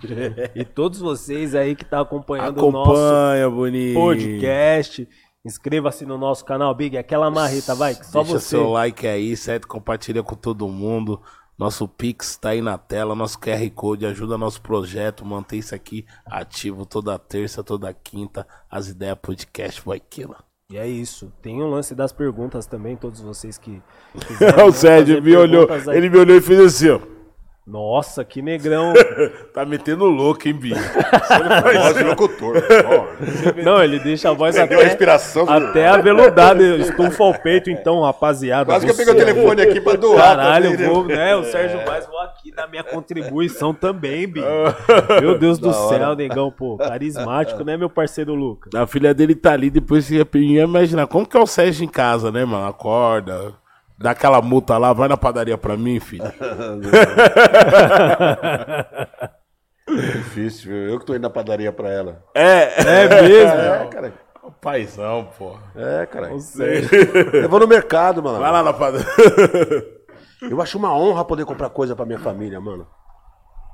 E 0.55 0.63
todos 0.63 0.99
vocês 0.99 1.55
aí 1.55 1.75
que 1.75 1.86
tá 1.86 2.01
acompanhando 2.01 2.65
o 2.65 2.71
nosso 2.71 2.91
Acompanha, 2.91 3.49
bonito. 3.49 3.95
podcast, 3.95 5.07
inscreva-se 5.45 6.05
no 6.05 6.17
nosso 6.17 6.45
canal 6.45 6.73
Big, 6.75 6.97
aquela 6.97 7.29
marreta, 7.31 7.75
vai, 7.75 7.93
só 7.95 8.21
Deixa 8.23 8.39
você. 8.39 8.47
seu 8.49 8.69
like 8.69 9.05
aí, 9.07 9.36
certo? 9.36 9.67
Compartilha 9.67 10.23
com 10.23 10.36
todo 10.36 10.67
mundo. 10.67 11.21
Nosso 11.57 11.88
Pix 11.88 12.36
tá 12.36 12.49
aí 12.49 12.61
na 12.61 12.77
tela, 12.79 13.13
nosso 13.13 13.39
QR 13.39 13.69
Code 13.75 14.07
ajuda 14.07 14.38
nosso 14.39 14.59
projeto, 14.59 15.23
mantém 15.23 15.59
isso 15.59 15.75
aqui 15.75 16.03
ativo 16.25 16.84
toda 16.84 17.17
terça, 17.19 17.63
toda 17.63 17.93
quinta, 17.93 18.45
as 18.69 18.88
ideias 18.88 19.17
podcast 19.21 19.79
vai 19.86 19.99
killer. 19.99 20.38
E 20.71 20.77
é 20.77 20.88
isso. 20.88 21.31
Tem 21.43 21.61
o 21.61 21.67
lance 21.69 21.93
das 21.93 22.11
perguntas 22.11 22.65
também, 22.65 22.95
todos 22.95 23.21
vocês 23.21 23.59
que 23.59 23.79
o 24.67 24.71
Sérgio 24.71 25.17
fazer 25.17 25.21
me 25.21 25.36
olhou, 25.36 25.67
aí. 25.71 25.95
ele 25.97 26.09
me 26.09 26.17
olhou 26.17 26.36
e 26.36 26.41
fez 26.41 26.59
assim, 26.59 26.89
ó. 26.89 26.99
Nossa, 27.66 28.26
que 28.26 28.41
negrão. 28.41 28.93
Tá 29.53 29.64
metendo 29.64 30.05
louco, 30.05 30.47
hein, 30.47 30.53
Bia? 30.55 30.76
Voz 30.76 31.95
de 31.95 32.03
locutor. 32.03 32.55
Não, 33.64 33.84
ele 33.84 33.99
deixa 33.99 34.32
a 34.32 34.34
voz 34.34 34.55
Perdeu 34.55 34.80
a 34.80 34.82
até, 34.82 34.91
inspiração. 34.91 35.47
até 35.47 35.88
aveludada. 35.88 36.61
Estufa 36.78 37.24
o 37.24 37.39
peito, 37.39 37.70
então, 37.70 38.01
rapaziada. 38.01 38.66
Quase 38.66 38.86
que 38.86 38.91
eu 38.91 38.95
você- 38.95 39.05
peguei 39.05 39.22
o 39.22 39.26
telefone 39.26 39.61
aqui 39.61 39.80
pra 39.80 39.95
doar. 39.95 40.36
Caralho, 40.38 40.72
também, 40.72 40.86
eu 40.86 40.89
né? 40.89 40.93
vou, 40.95 41.05
né? 41.05 41.36
O 41.36 41.43
Sérgio 41.43 41.80
Vaz, 41.86 42.07
vou 42.07 42.20
aqui 42.22 42.51
dar 42.51 42.68
minha 42.68 42.84
contribuição 42.84 43.74
também, 43.76 44.28
Bi. 44.28 44.41
Meu 45.22 45.38
Deus 45.38 45.59
do 45.59 45.72
céu, 45.72 46.16
negão, 46.16 46.51
pô. 46.51 46.78
Carismático, 46.78 47.64
né, 47.64 47.78
meu 47.78 47.89
parceiro 47.89 48.34
Lucas? 48.34 48.74
A 48.74 48.88
filha 48.88 49.14
dele 49.14 49.36
tá 49.36 49.53
ali, 49.53 49.70
depois 49.70 50.05
você 50.05 50.16
ia 50.16 50.28
ia 50.34 50.64
imaginar 50.64 51.05
como 51.05 51.28
que 51.28 51.38
é 51.38 51.39
o 51.39 51.45
Sérgio 51.45 51.86
em 51.86 51.88
casa, 51.88 52.32
né, 52.32 52.43
mano? 52.43 52.66
Acorda, 52.68 53.53
dá 54.04 54.12
aquela 54.12 54.41
multa 54.41 54.78
lá, 54.78 54.91
vai 54.93 55.08
na 55.08 55.16
padaria 55.18 55.58
pra 55.58 55.76
mim, 55.78 55.99
filho. 55.99 56.24
Difícil, 59.88 60.72
viu? 60.72 60.89
Eu 60.89 60.99
que 60.99 61.06
tô 61.06 61.14
indo 61.14 61.22
na 61.24 61.30
padaria 61.30 61.72
pra 61.72 61.89
ela. 61.89 62.24
É, 62.36 62.82
É 62.82 63.22
mesmo? 63.22 63.54
É, 63.60 63.88
cara. 63.88 64.14
paizão, 64.62 65.30
pô. 65.38 65.58
É, 65.76 66.06
cara. 66.06 66.38
Seja, 66.39 66.89
Eu 67.34 67.49
vou 67.49 67.60
no 67.60 67.68
mercado, 67.68 68.22
mano. 68.24 68.39
Vai 68.39 68.51
lá 68.51 68.64
na 68.64 68.74
padaria. 68.74 69.06
Eu 70.49 70.62
acho 70.62 70.78
uma 70.78 70.93
honra 70.93 71.24
poder 71.24 71.45
comprar 71.45 71.70
coisa 71.70 71.95
pra 71.95 72.06
minha 72.06 72.20
família, 72.20 72.60
mano. 72.60 72.86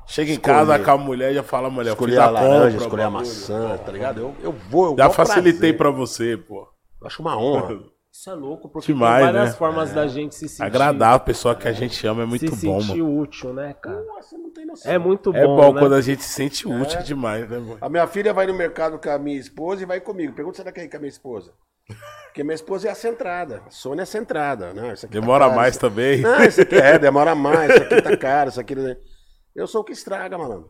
Chega 0.05 0.29
em 0.31 0.33
Escolher. 0.35 0.55
casa 0.55 0.79
com 0.79 0.91
a 0.91 0.97
mulher 0.97 1.31
e 1.31 1.35
já 1.35 1.43
fala, 1.43 1.69
mulher, 1.69 1.91
Escolher 1.91 2.19
a 2.19 2.25
a 2.25 2.29
laranja, 2.29 2.77
escolher 2.77 3.03
a 3.03 3.09
maçã, 3.09 3.77
tá 3.77 3.91
ligado? 3.91 4.19
Eu, 4.19 4.35
eu 4.41 4.51
vou, 4.51 4.91
eu 4.91 4.97
Já 4.97 5.09
facilitei 5.09 5.73
prazer. 5.73 5.77
pra 5.77 5.89
você, 5.91 6.37
pô. 6.37 6.67
Eu 7.01 7.07
acho 7.07 7.21
uma 7.21 7.37
honra. 7.37 7.79
isso 8.19 8.29
é 8.29 8.33
louco, 8.33 8.67
porque 8.67 8.91
Demais, 8.91 9.23
tem 9.23 9.33
várias 9.33 9.51
né? 9.51 9.55
formas 9.57 9.93
da 9.93 10.05
gente 10.05 10.35
se 10.35 10.49
sentir. 10.49 10.63
Agradar 10.63 11.13
a 11.13 11.19
pessoa 11.19 11.55
que 11.55 11.69
a 11.69 11.71
gente 11.71 12.05
ama 12.05 12.23
é 12.23 12.25
muito 12.25 12.53
se 12.53 12.65
bom, 12.65 12.81
sentir 12.81 13.01
mano. 13.01 13.17
útil, 13.19 13.53
né, 13.53 13.73
cara? 13.81 14.03
Nossa, 14.03 14.37
não 14.37 14.51
tem 14.51 14.65
noção. 14.65 14.91
É 14.91 14.97
muito 14.97 15.31
bom. 15.31 15.37
É 15.37 15.45
bom 15.45 15.73
né? 15.73 15.79
quando 15.79 15.95
a 15.95 16.01
gente 16.01 16.21
se 16.21 16.33
sente 16.33 16.67
útil 16.67 17.01
demais, 17.01 17.49
né, 17.49 17.57
mano? 17.57 17.77
A 17.79 17.87
minha 17.87 18.05
filha 18.07 18.33
vai 18.33 18.45
no 18.45 18.53
mercado 18.53 18.99
com 18.99 19.09
a 19.09 19.17
minha 19.17 19.39
esposa 19.39 19.83
e 19.83 19.85
vai 19.85 20.01
comigo. 20.01 20.33
Pergunta 20.33 20.57
se 20.57 20.61
ela 20.61 20.71
quer 20.73 20.83
ir 20.83 20.89
com 20.89 20.97
a 20.97 20.99
minha 20.99 21.09
esposa. 21.09 21.53
Porque 22.25 22.43
minha 22.43 22.55
esposa 22.55 22.89
é 22.89 22.91
a 22.91 22.95
centrada. 22.95 23.63
A 23.65 23.71
Sônia 23.71 24.01
é 24.01 24.03
a 24.03 24.05
centrada. 24.05 24.73
Não, 24.73 24.89
aqui 24.89 25.01
tá 25.01 25.07
Demora 25.07 25.45
caro, 25.45 25.55
mais 25.55 25.71
isso- 25.71 25.79
também. 25.79 26.21
Não, 26.21 26.43
isso 26.43 26.61
aqui 26.61 26.75
é, 26.75 26.99
demora 26.99 27.33
mais. 27.33 27.73
Isso 27.73 27.83
aqui 27.83 28.01
tá 28.01 28.17
caro, 28.17 28.49
isso 28.49 28.59
aqui... 28.59 28.75
não 28.75 28.85
é- 28.87 28.97
Eu 29.55 29.65
sou 29.65 29.79
o 29.81 29.83
que 29.83 29.93
estraga, 29.93 30.37
malandro. 30.37 30.69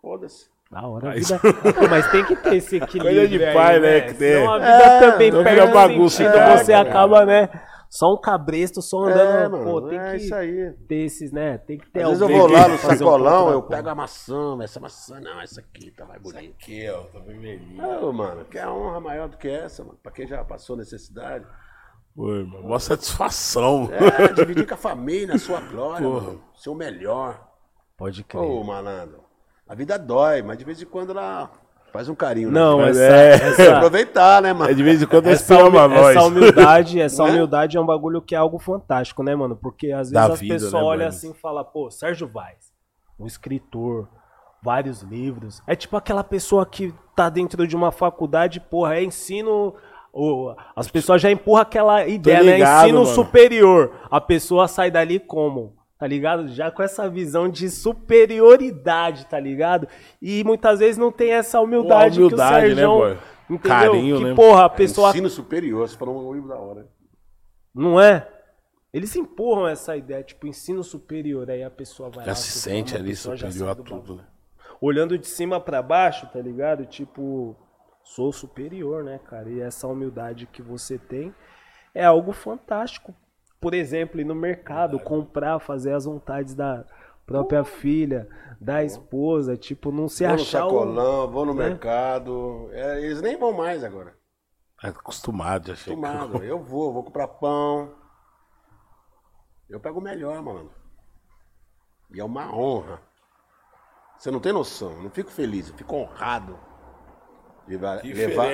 Foda-se. 0.00 0.48
Da 0.70 0.86
hora 0.86 1.08
a 1.08 1.14
Mas- 1.14 1.28
vida. 1.28 1.40
Pô, 1.74 1.88
Mas 1.90 2.10
tem 2.12 2.24
que 2.24 2.36
ter 2.36 2.56
esse 2.56 2.76
equilíbrio. 2.76 3.16
Coisa 3.16 3.28
de 3.28 3.44
aí, 3.44 3.54
pai, 3.54 3.80
né, 3.80 4.00
que 4.02 4.14
tem. 4.14 4.34
Senão 4.36 4.52
a 4.52 4.58
vida 4.58 4.70
É, 4.70 5.00
também 5.10 5.32
perde 5.32 5.72
bagunça, 5.72 6.16
sentido, 6.16 6.36
é, 6.38 6.56
você 6.58 6.72
cara. 6.72 6.88
acaba, 6.88 7.24
né? 7.26 7.48
Só 7.88 8.14
um 8.14 8.20
cabresto, 8.20 8.80
só 8.80 8.98
andando. 9.04 9.56
É, 9.56 9.64
pô, 9.64 9.74
mano, 9.80 9.88
tem 9.88 9.98
é 9.98 10.10
que 10.12 10.16
isso 10.18 10.32
aí. 10.32 10.72
ter 10.86 10.94
esses, 11.06 11.32
né? 11.32 11.58
Tem 11.58 11.76
que 11.76 11.90
ter 11.90 12.02
Às 12.02 12.10
vezes 12.10 12.20
eu 12.22 12.28
vou 12.28 12.46
lá 12.46 12.68
no 12.68 12.78
fazer 12.78 13.02
um 13.02 13.06
sacolão, 13.08 13.50
eu 13.50 13.62
pego 13.64 13.88
a 13.88 13.94
maçã, 13.96 14.56
essa 14.62 14.78
maçã 14.78 15.20
não, 15.20 15.40
essa 15.40 15.60
aqui 15.60 15.90
tá 15.90 16.04
mais 16.06 16.22
bonita. 16.22 16.54
Aqui, 16.62 16.88
ó, 16.88 17.00
tá 17.02 17.18
vermelhinho. 17.18 17.76
Não, 17.82 18.12
mano, 18.12 18.44
que 18.44 18.60
honra 18.64 19.00
maior 19.00 19.28
do 19.28 19.36
que 19.36 19.48
essa, 19.48 19.82
mano. 19.82 19.98
Pra 20.00 20.12
quem 20.12 20.24
já 20.24 20.44
passou 20.44 20.76
necessidade. 20.76 21.44
Oi, 22.16 22.44
mano. 22.44 22.68
Mó 22.68 22.78
satisfação. 22.78 23.88
É, 23.90 24.28
dividir 24.34 24.68
com 24.68 24.74
a 24.74 24.76
família, 24.76 25.34
a 25.34 25.38
sua 25.38 25.60
glória, 25.60 26.08
mano. 26.08 26.40
Seu 26.54 26.76
melhor. 26.76 27.44
Pode 27.96 28.22
crer. 28.22 28.40
Ô, 28.40 28.62
malandro. 28.62 29.24
A 29.70 29.74
vida 29.76 29.96
dói, 29.96 30.42
mas 30.42 30.58
de 30.58 30.64
vez 30.64 30.82
em 30.82 30.84
quando 30.86 31.10
ela 31.12 31.48
faz 31.92 32.08
um 32.08 32.14
carinho. 32.14 32.50
Não, 32.50 32.78
né? 32.78 32.84
Mas 32.86 32.98
essa, 32.98 33.14
é. 33.14 33.48
Essa, 33.50 33.76
aproveitar, 33.76 34.42
né, 34.42 34.52
mano? 34.52 34.68
É 34.70 34.74
de 34.74 34.82
vez 34.82 35.00
em 35.00 35.06
quando 35.06 35.28
essa, 35.28 35.60
ama 35.60 35.84
humi- 35.86 35.94
nós. 35.94 36.16
essa 36.16 36.26
humildade, 36.26 36.98
essa 37.02 37.22
é? 37.22 37.26
humildade 37.30 37.76
é 37.76 37.80
um 37.80 37.86
bagulho 37.86 38.20
que 38.20 38.34
é 38.34 38.38
algo 38.38 38.58
fantástico, 38.58 39.22
né, 39.22 39.34
mano? 39.36 39.54
Porque 39.56 39.92
às 39.92 40.10
vezes 40.10 40.12
Da 40.12 40.32
as 40.34 40.40
vida, 40.40 40.54
pessoas 40.54 40.72
né, 40.72 40.80
olham 40.82 41.06
assim 41.08 41.30
e 41.30 41.34
falam, 41.34 41.64
pô, 41.64 41.88
Sérgio 41.90 42.26
Vaz, 42.26 42.72
um 43.18 43.26
escritor, 43.26 44.08
vários 44.62 45.02
livros. 45.02 45.62
É 45.68 45.76
tipo 45.76 45.96
aquela 45.96 46.24
pessoa 46.24 46.66
que 46.66 46.92
tá 47.14 47.28
dentro 47.28 47.64
de 47.66 47.76
uma 47.76 47.92
faculdade, 47.92 48.58
porra, 48.60 48.96
é 48.96 49.04
ensino. 49.04 49.74
o- 50.12 50.52
as 50.74 50.88
pessoas 50.90 51.22
já 51.22 51.30
empurram 51.30 51.62
aquela 51.62 52.04
ideia, 52.06 52.42
né? 52.42 52.52
ligado, 52.54 52.82
Ensino 52.86 53.02
mano. 53.02 53.14
superior. 53.14 53.92
A 54.10 54.20
pessoa 54.20 54.66
sai 54.66 54.90
dali 54.90 55.20
como? 55.20 55.76
Tá 56.00 56.06
ligado? 56.06 56.48
Já 56.48 56.70
com 56.70 56.82
essa 56.82 57.10
visão 57.10 57.46
de 57.46 57.68
superioridade, 57.68 59.26
tá 59.26 59.38
ligado? 59.38 59.86
E 60.20 60.42
muitas 60.44 60.78
vezes 60.78 60.96
não 60.96 61.12
tem 61.12 61.32
essa 61.32 61.60
humildade, 61.60 62.18
Pô, 62.18 62.24
humildade, 62.24 62.66
que 62.66 62.72
o 62.72 62.76
né, 62.76 62.82
Sérgio. 62.82 62.96
boy? 62.96 63.18
entendeu? 63.50 63.58
Carinho, 63.58 64.16
que, 64.16 64.24
né? 64.24 64.34
porra, 64.34 64.64
a 64.64 64.70
pessoa. 64.70 65.10
Ensino 65.10 65.28
superior, 65.28 65.86
você 65.86 65.98
falou 65.98 66.26
um 66.26 66.32
livro 66.32 66.48
da 66.48 66.56
hora. 66.56 66.88
Não 67.74 68.00
é? 68.00 68.26
Eles 68.94 69.14
empurram 69.14 69.68
essa 69.68 69.94
ideia, 69.94 70.22
tipo, 70.22 70.46
ensino 70.46 70.82
superior. 70.82 71.50
Aí 71.50 71.62
a 71.62 71.70
pessoa 71.70 72.08
vai 72.08 72.24
Já 72.24 72.30
lá, 72.30 72.34
se 72.34 72.50
se 72.50 72.60
sente 72.60 72.96
ali 72.96 73.14
superior 73.14 73.68
a 73.68 73.74
tudo, 73.74 74.16
né? 74.16 74.24
olhando 74.80 75.18
de 75.18 75.26
cima 75.26 75.60
pra 75.60 75.82
baixo, 75.82 76.26
tá 76.32 76.40
ligado? 76.40 76.86
Tipo, 76.86 77.54
sou 78.02 78.32
superior, 78.32 79.04
né, 79.04 79.18
cara? 79.18 79.50
E 79.50 79.60
essa 79.60 79.86
humildade 79.86 80.46
que 80.46 80.62
você 80.62 80.96
tem 80.98 81.34
é 81.94 82.06
algo 82.06 82.32
fantástico. 82.32 83.14
Por 83.60 83.74
exemplo, 83.74 84.20
ir 84.20 84.24
no 84.24 84.34
mercado, 84.34 84.98
comprar, 84.98 85.58
fazer 85.58 85.92
as 85.92 86.06
vontades 86.06 86.54
da 86.54 86.84
própria 87.26 87.62
filha, 87.62 88.28
da 88.60 88.82
esposa, 88.82 89.56
tipo, 89.56 89.92
não 89.92 90.08
se 90.08 90.24
Vou 90.24 90.34
no 90.34 90.42
achar 90.42 90.66
o... 90.66 90.70
sacolão, 90.70 91.30
vou 91.30 91.46
no 91.46 91.54
né? 91.54 91.68
mercado. 91.68 92.68
É, 92.72 93.00
eles 93.02 93.20
nem 93.20 93.36
vão 93.36 93.52
mais 93.52 93.84
agora. 93.84 94.14
É 94.82 94.88
acostumado, 94.88 95.68
já 95.68 95.74
chega. 95.74 95.96
Acostumado. 95.96 96.42
Eu 96.42 96.58
vou, 96.58 96.92
vou 96.92 97.04
comprar 97.04 97.28
pão. 97.28 97.94
Eu 99.68 99.78
pego 99.78 100.00
o 100.00 100.02
melhor, 100.02 100.42
mano. 100.42 100.70
E 102.12 102.18
é 102.18 102.24
uma 102.24 102.52
honra. 102.52 103.00
Você 104.18 104.30
não 104.30 104.40
tem 104.40 104.52
noção. 104.52 104.92
Eu 104.92 105.02
não 105.02 105.10
fico 105.10 105.30
feliz, 105.30 105.68
eu 105.68 105.74
fico 105.74 105.94
honrado. 105.94 106.58
Levar, 107.68 108.02
levar, 108.02 108.48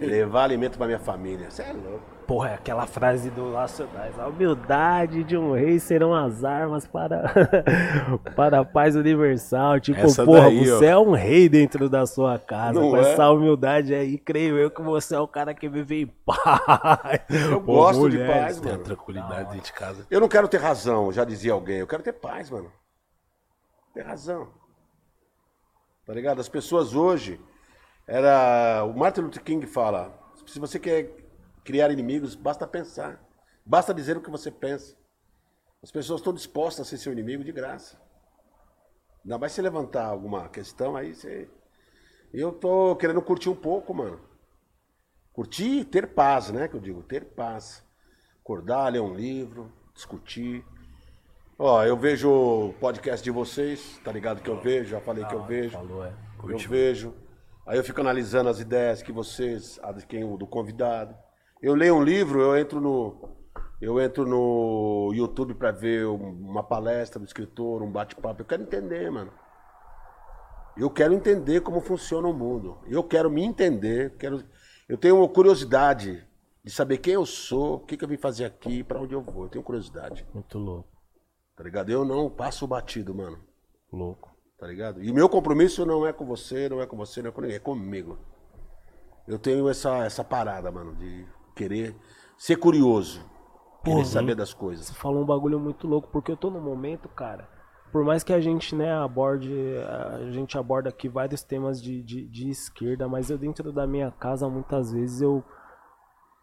levar 0.00 0.42
alimento 0.44 0.76
pra 0.76 0.86
minha 0.86 0.98
família. 0.98 1.50
Você 1.50 1.62
é 1.62 1.72
louco. 1.72 2.04
Porra, 2.30 2.50
é 2.50 2.54
aquela 2.54 2.86
frase 2.86 3.28
do 3.28 3.54
Racionais. 3.54 4.16
A 4.16 4.28
humildade 4.28 5.24
de 5.24 5.36
um 5.36 5.52
rei 5.52 5.80
serão 5.80 6.14
as 6.14 6.44
armas 6.44 6.86
para, 6.86 7.24
para 8.36 8.60
a 8.60 8.64
paz 8.64 8.94
universal. 8.94 9.80
Tipo, 9.80 9.98
Essa 9.98 10.24
porra, 10.24 10.42
daí, 10.42 10.64
você 10.64 10.86
ó. 10.86 10.90
é 10.90 10.96
um 10.96 11.10
rei 11.10 11.48
dentro 11.48 11.90
da 11.90 12.06
sua 12.06 12.38
casa. 12.38 12.80
Não 12.80 12.90
com 12.90 12.96
é? 12.98 13.00
essa 13.00 13.28
humildade 13.32 13.92
aí, 13.92 14.16
creio 14.16 14.56
eu 14.56 14.70
que 14.70 14.80
você 14.80 15.16
é 15.16 15.18
o 15.18 15.26
cara 15.26 15.52
que 15.52 15.68
vive 15.68 16.02
em 16.02 16.06
paz. 16.24 17.20
Eu 17.50 17.60
gosto 17.62 18.08
de 18.08 18.18
mulheres, 18.18 18.60
paz, 18.60 18.60
mano. 18.60 18.84
tranquilidade 18.84 19.50
dentro 19.50 19.64
de 19.64 19.72
casa. 19.72 20.06
Eu 20.08 20.20
não 20.20 20.28
quero 20.28 20.46
ter 20.46 20.58
razão, 20.58 21.10
já 21.10 21.24
dizia 21.24 21.52
alguém. 21.52 21.78
Eu 21.78 21.86
quero 21.88 22.04
ter 22.04 22.12
paz, 22.12 22.48
mano. 22.48 22.70
Ter 23.92 24.02
razão. 24.02 24.46
Tá 26.06 26.14
ligado? 26.14 26.40
As 26.40 26.48
pessoas 26.48 26.94
hoje. 26.94 27.40
Era. 28.06 28.84
O 28.84 28.96
Martin 28.96 29.22
Luther 29.22 29.42
King 29.42 29.66
fala: 29.66 30.16
se 30.46 30.60
você 30.60 30.78
quer 30.78 31.28
criar 31.64 31.90
inimigos, 31.90 32.34
basta 32.34 32.66
pensar. 32.66 33.20
Basta 33.64 33.94
dizer 33.94 34.16
o 34.16 34.22
que 34.22 34.30
você 34.30 34.50
pensa. 34.50 34.96
As 35.82 35.90
pessoas 35.90 36.20
estão 36.20 36.32
dispostas 36.32 36.86
a 36.86 36.90
ser 36.90 36.98
seu 36.98 37.12
inimigo 37.12 37.44
de 37.44 37.52
graça. 37.52 38.00
Ainda 39.24 39.38
mais 39.38 39.52
se 39.52 39.62
levantar 39.62 40.06
alguma 40.06 40.48
questão, 40.48 40.96
aí 40.96 41.14
você. 41.14 41.48
Eu 42.32 42.52
tô 42.52 42.96
querendo 42.96 43.20
curtir 43.22 43.48
um 43.48 43.56
pouco, 43.56 43.92
mano. 43.94 44.20
Curtir 45.32 45.80
e 45.80 45.84
ter 45.84 46.14
paz, 46.14 46.50
né? 46.50 46.68
Que 46.68 46.74
eu 46.74 46.80
digo, 46.80 47.02
ter 47.02 47.24
paz. 47.24 47.84
Acordar, 48.40 48.92
ler 48.92 49.00
um 49.00 49.14
livro, 49.14 49.72
discutir. 49.94 50.64
Ó, 51.58 51.84
eu 51.84 51.96
vejo 51.96 52.30
o 52.30 52.72
podcast 52.74 53.22
de 53.22 53.30
vocês, 53.30 54.00
tá 54.02 54.10
ligado 54.10 54.42
que 54.42 54.48
eu 54.48 54.60
vejo, 54.60 54.90
já 54.90 55.00
falei 55.00 55.24
que 55.26 55.34
eu 55.34 55.44
vejo. 55.44 55.72
Falou, 55.72 56.04
é. 56.04 56.14
Eu 56.42 56.58
vejo. 56.58 57.14
Aí 57.66 57.76
eu 57.76 57.84
fico 57.84 58.00
analisando 58.00 58.48
as 58.48 58.58
ideias 58.58 59.02
que 59.02 59.12
vocês, 59.12 59.78
a 59.82 59.92
de 59.92 60.06
quem, 60.06 60.24
o 60.24 60.36
do 60.36 60.46
convidado. 60.46 61.14
Eu 61.62 61.74
leio 61.74 61.94
um 61.96 62.02
livro, 62.02 62.40
eu 62.40 62.56
entro 62.56 62.80
no 62.80 63.28
eu 63.80 63.98
entro 63.98 64.26
no 64.26 65.10
YouTube 65.14 65.54
pra 65.54 65.70
ver 65.70 66.06
um- 66.06 66.32
uma 66.50 66.62
palestra 66.62 67.18
do 67.18 67.24
escritor, 67.24 67.82
um 67.82 67.90
bate-papo. 67.90 68.42
Eu 68.42 68.46
quero 68.46 68.62
entender, 68.62 69.10
mano. 69.10 69.32
Eu 70.76 70.90
quero 70.90 71.14
entender 71.14 71.62
como 71.62 71.80
funciona 71.80 72.28
o 72.28 72.34
mundo. 72.34 72.78
Eu 72.86 73.02
quero 73.02 73.30
me 73.30 73.42
entender, 73.42 74.16
quero 74.18 74.44
eu 74.88 74.98
tenho 74.98 75.16
uma 75.18 75.28
curiosidade 75.28 76.22
de 76.62 76.70
saber 76.70 76.98
quem 76.98 77.14
eu 77.14 77.24
sou, 77.24 77.76
o 77.76 77.80
que, 77.80 77.96
que 77.96 78.04
eu 78.04 78.08
vim 78.08 78.18
fazer 78.18 78.44
aqui, 78.44 78.82
pra 78.84 79.00
onde 79.00 79.14
eu 79.14 79.22
vou. 79.22 79.44
Eu 79.44 79.48
tenho 79.48 79.64
curiosidade, 79.64 80.26
Muito 80.34 80.58
louco. 80.58 80.88
tá 81.56 81.64
ligado? 81.64 81.90
Eu 81.90 82.04
não 82.04 82.28
passo 82.28 82.64
o 82.66 82.68
batido, 82.68 83.14
mano. 83.14 83.38
Louco. 83.90 84.30
Tá 84.58 84.66
ligado? 84.66 85.02
E 85.02 85.10
o 85.10 85.14
meu 85.14 85.28
compromisso 85.28 85.86
não 85.86 86.06
é 86.06 86.12
com 86.12 86.26
você, 86.26 86.68
não 86.68 86.82
é 86.82 86.86
com 86.86 86.96
você, 86.98 87.22
não 87.22 87.30
é 87.30 87.32
com 87.32 87.40
ninguém, 87.40 87.56
é 87.56 87.60
comigo. 87.60 88.18
Eu 89.26 89.38
tenho 89.38 89.68
essa, 89.70 90.04
essa 90.04 90.22
parada, 90.22 90.70
mano, 90.70 90.94
de 90.96 91.26
querer 91.54 91.94
ser 92.36 92.56
curioso. 92.56 93.20
Querer 93.84 93.96
Porra, 93.96 94.04
saber 94.04 94.34
das 94.34 94.52
coisas. 94.52 94.86
Você 94.86 94.94
falou 94.94 95.22
um 95.22 95.26
bagulho 95.26 95.58
muito 95.58 95.86
louco, 95.86 96.08
porque 96.10 96.30
eu 96.30 96.36
tô 96.36 96.50
no 96.50 96.60
momento, 96.60 97.08
cara. 97.08 97.48
Por 97.92 98.04
mais 98.04 98.22
que 98.22 98.32
a 98.32 98.40
gente, 98.40 98.74
né, 98.74 98.92
aborde. 98.92 99.52
A 100.22 100.30
gente 100.30 100.56
aborda 100.56 100.88
aqui 100.88 101.08
vários 101.08 101.42
temas 101.42 101.82
de, 101.82 102.02
de, 102.02 102.26
de 102.28 102.48
esquerda, 102.48 103.08
mas 103.08 103.30
eu 103.30 103.38
dentro 103.38 103.72
da 103.72 103.86
minha 103.86 104.10
casa, 104.12 104.48
muitas 104.48 104.92
vezes, 104.92 105.20
eu 105.20 105.44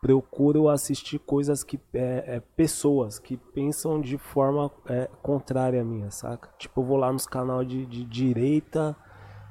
procuro 0.02 0.68
assistir 0.68 1.20
coisas 1.20 1.64
que. 1.64 1.80
É, 1.94 2.36
é, 2.36 2.40
pessoas 2.40 3.18
que 3.18 3.38
pensam 3.38 4.02
de 4.02 4.18
forma 4.18 4.72
é, 4.88 5.10
contrária 5.22 5.82
à 5.82 5.86
minha, 5.86 6.12
saca? 6.12 6.50
Tipo, 6.58 6.82
eu 6.82 6.86
vou 6.86 6.98
lá 6.98 7.12
nos 7.14 7.26
canal 7.26 7.64
de, 7.64 7.86
de 7.86 8.04
direita. 8.04 8.96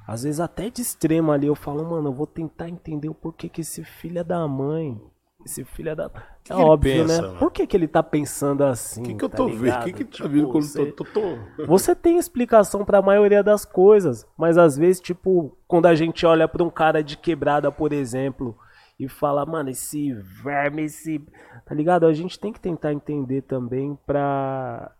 Às 0.06 0.22
vezes 0.22 0.38
até 0.38 0.70
de 0.70 0.82
extrema 0.82 1.34
ali, 1.34 1.46
eu 1.46 1.56
falo, 1.56 1.84
mano, 1.84 2.10
eu 2.10 2.12
vou 2.12 2.26
tentar 2.26 2.68
entender 2.68 3.08
o 3.08 3.14
porquê 3.14 3.48
que 3.48 3.62
esse 3.62 3.82
filho 3.82 4.24
da 4.24 4.46
mãe, 4.46 5.00
esse 5.46 5.64
filho 5.64 5.96
da... 5.96 6.04
é 6.06 6.10
que 6.44 6.52
óbvio, 6.52 7.02
pensa, 7.02 7.22
né? 7.22 7.26
mano? 7.28 7.38
Por 7.38 7.50
que 7.50 7.66
que 7.66 7.76
ele 7.76 7.88
tá 7.88 8.02
pensando 8.02 8.62
assim? 8.64 9.00
O 9.00 9.04
que, 9.04 9.14
que 9.14 9.24
eu 9.24 9.28
tá 9.28 9.36
tô 9.38 9.48
vendo? 9.48 9.80
O 9.80 9.84
que, 9.84 9.92
que 9.92 10.04
tá 10.04 10.10
Tipo, 10.10 10.28
vindo 10.28 10.48
quando 10.48 10.64
você- 10.64 10.86
tô, 10.92 11.04
tô, 11.04 11.20
tô- 11.20 11.66
você 11.66 11.94
tem 11.94 12.18
explicação 12.18 12.84
pra 12.84 13.00
maioria 13.00 13.42
das 13.42 13.64
coisas, 13.64 14.26
mas 14.36 14.58
às 14.58 14.76
vezes, 14.76 15.00
tipo, 15.00 15.56
quando 15.66 15.86
a 15.86 15.94
gente 15.94 16.24
olha 16.26 16.46
pra 16.46 16.62
um 16.62 16.70
cara 16.70 17.02
de 17.02 17.16
quebrada, 17.16 17.72
por 17.72 17.92
exemplo, 17.92 18.56
e 18.98 19.08
fala, 19.08 19.44
mano, 19.46 19.70
esse 19.70 20.12
verme, 20.12 20.84
esse. 20.84 21.20
Tá 21.64 21.74
ligado? 21.74 22.06
A 22.06 22.12
gente 22.12 22.38
tem 22.40 22.52
que 22.52 22.60
tentar 22.60 22.92
entender 22.92 23.42
também 23.42 23.98
pra. 24.06 24.90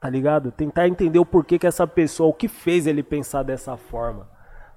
Tá 0.00 0.08
ligado? 0.08 0.52
Tentar 0.52 0.86
entender 0.88 1.18
o 1.18 1.26
porquê 1.26 1.58
que 1.58 1.66
essa 1.66 1.86
pessoa, 1.86 2.28
o 2.30 2.32
que 2.32 2.46
fez 2.48 2.86
ele 2.86 3.02
pensar 3.02 3.42
dessa 3.42 3.76
forma. 3.76 4.28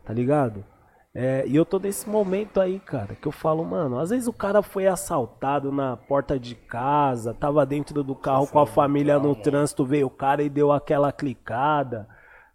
Tá 0.03 0.11
ligado? 0.13 0.65
É, 1.13 1.43
e 1.45 1.55
eu 1.55 1.65
tô 1.65 1.77
nesse 1.77 2.09
momento 2.09 2.61
aí, 2.61 2.79
cara, 2.79 3.15
que 3.15 3.27
eu 3.27 3.33
falo, 3.33 3.65
mano, 3.65 3.99
às 3.99 4.11
vezes 4.11 4.27
o 4.29 4.33
cara 4.33 4.61
foi 4.61 4.87
assaltado 4.87 5.69
na 5.69 5.97
porta 5.97 6.39
de 6.39 6.55
casa, 6.55 7.33
tava 7.33 7.65
dentro 7.65 8.01
do 8.01 8.15
carro 8.15 8.47
com 8.47 8.59
a 8.59 8.65
família 8.65 9.19
no 9.19 9.35
trânsito, 9.35 9.85
veio 9.85 10.07
o 10.07 10.11
cara 10.11 10.41
e 10.41 10.49
deu 10.49 10.71
aquela 10.71 11.11
clicada, 11.11 12.07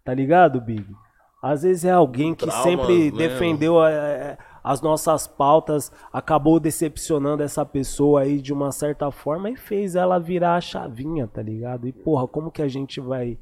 tá 0.03 0.11
ligado, 0.11 0.59
Big? 0.59 0.87
Às 1.41 1.61
vezes 1.61 1.85
é 1.85 1.91
alguém 1.91 2.33
que 2.33 2.47
Trauma, 2.47 2.63
sempre 2.63 3.11
né? 3.11 3.17
defendeu 3.17 3.85
é, 3.85 4.39
as 4.63 4.81
nossas 4.81 5.27
pautas, 5.27 5.91
acabou 6.11 6.59
decepcionando 6.59 7.43
essa 7.43 7.63
pessoa 7.63 8.21
aí 8.21 8.41
de 8.41 8.51
uma 8.51 8.71
certa 8.71 9.11
forma 9.11 9.51
e 9.51 9.55
fez 9.55 9.95
ela 9.95 10.19
virar 10.19 10.55
a 10.55 10.61
chavinha, 10.61 11.27
tá 11.27 11.43
ligado? 11.43 11.87
E 11.87 11.93
porra, 11.93 12.27
como 12.27 12.49
que 12.49 12.63
a 12.63 12.67
gente 12.67 12.99
vai 12.99 13.37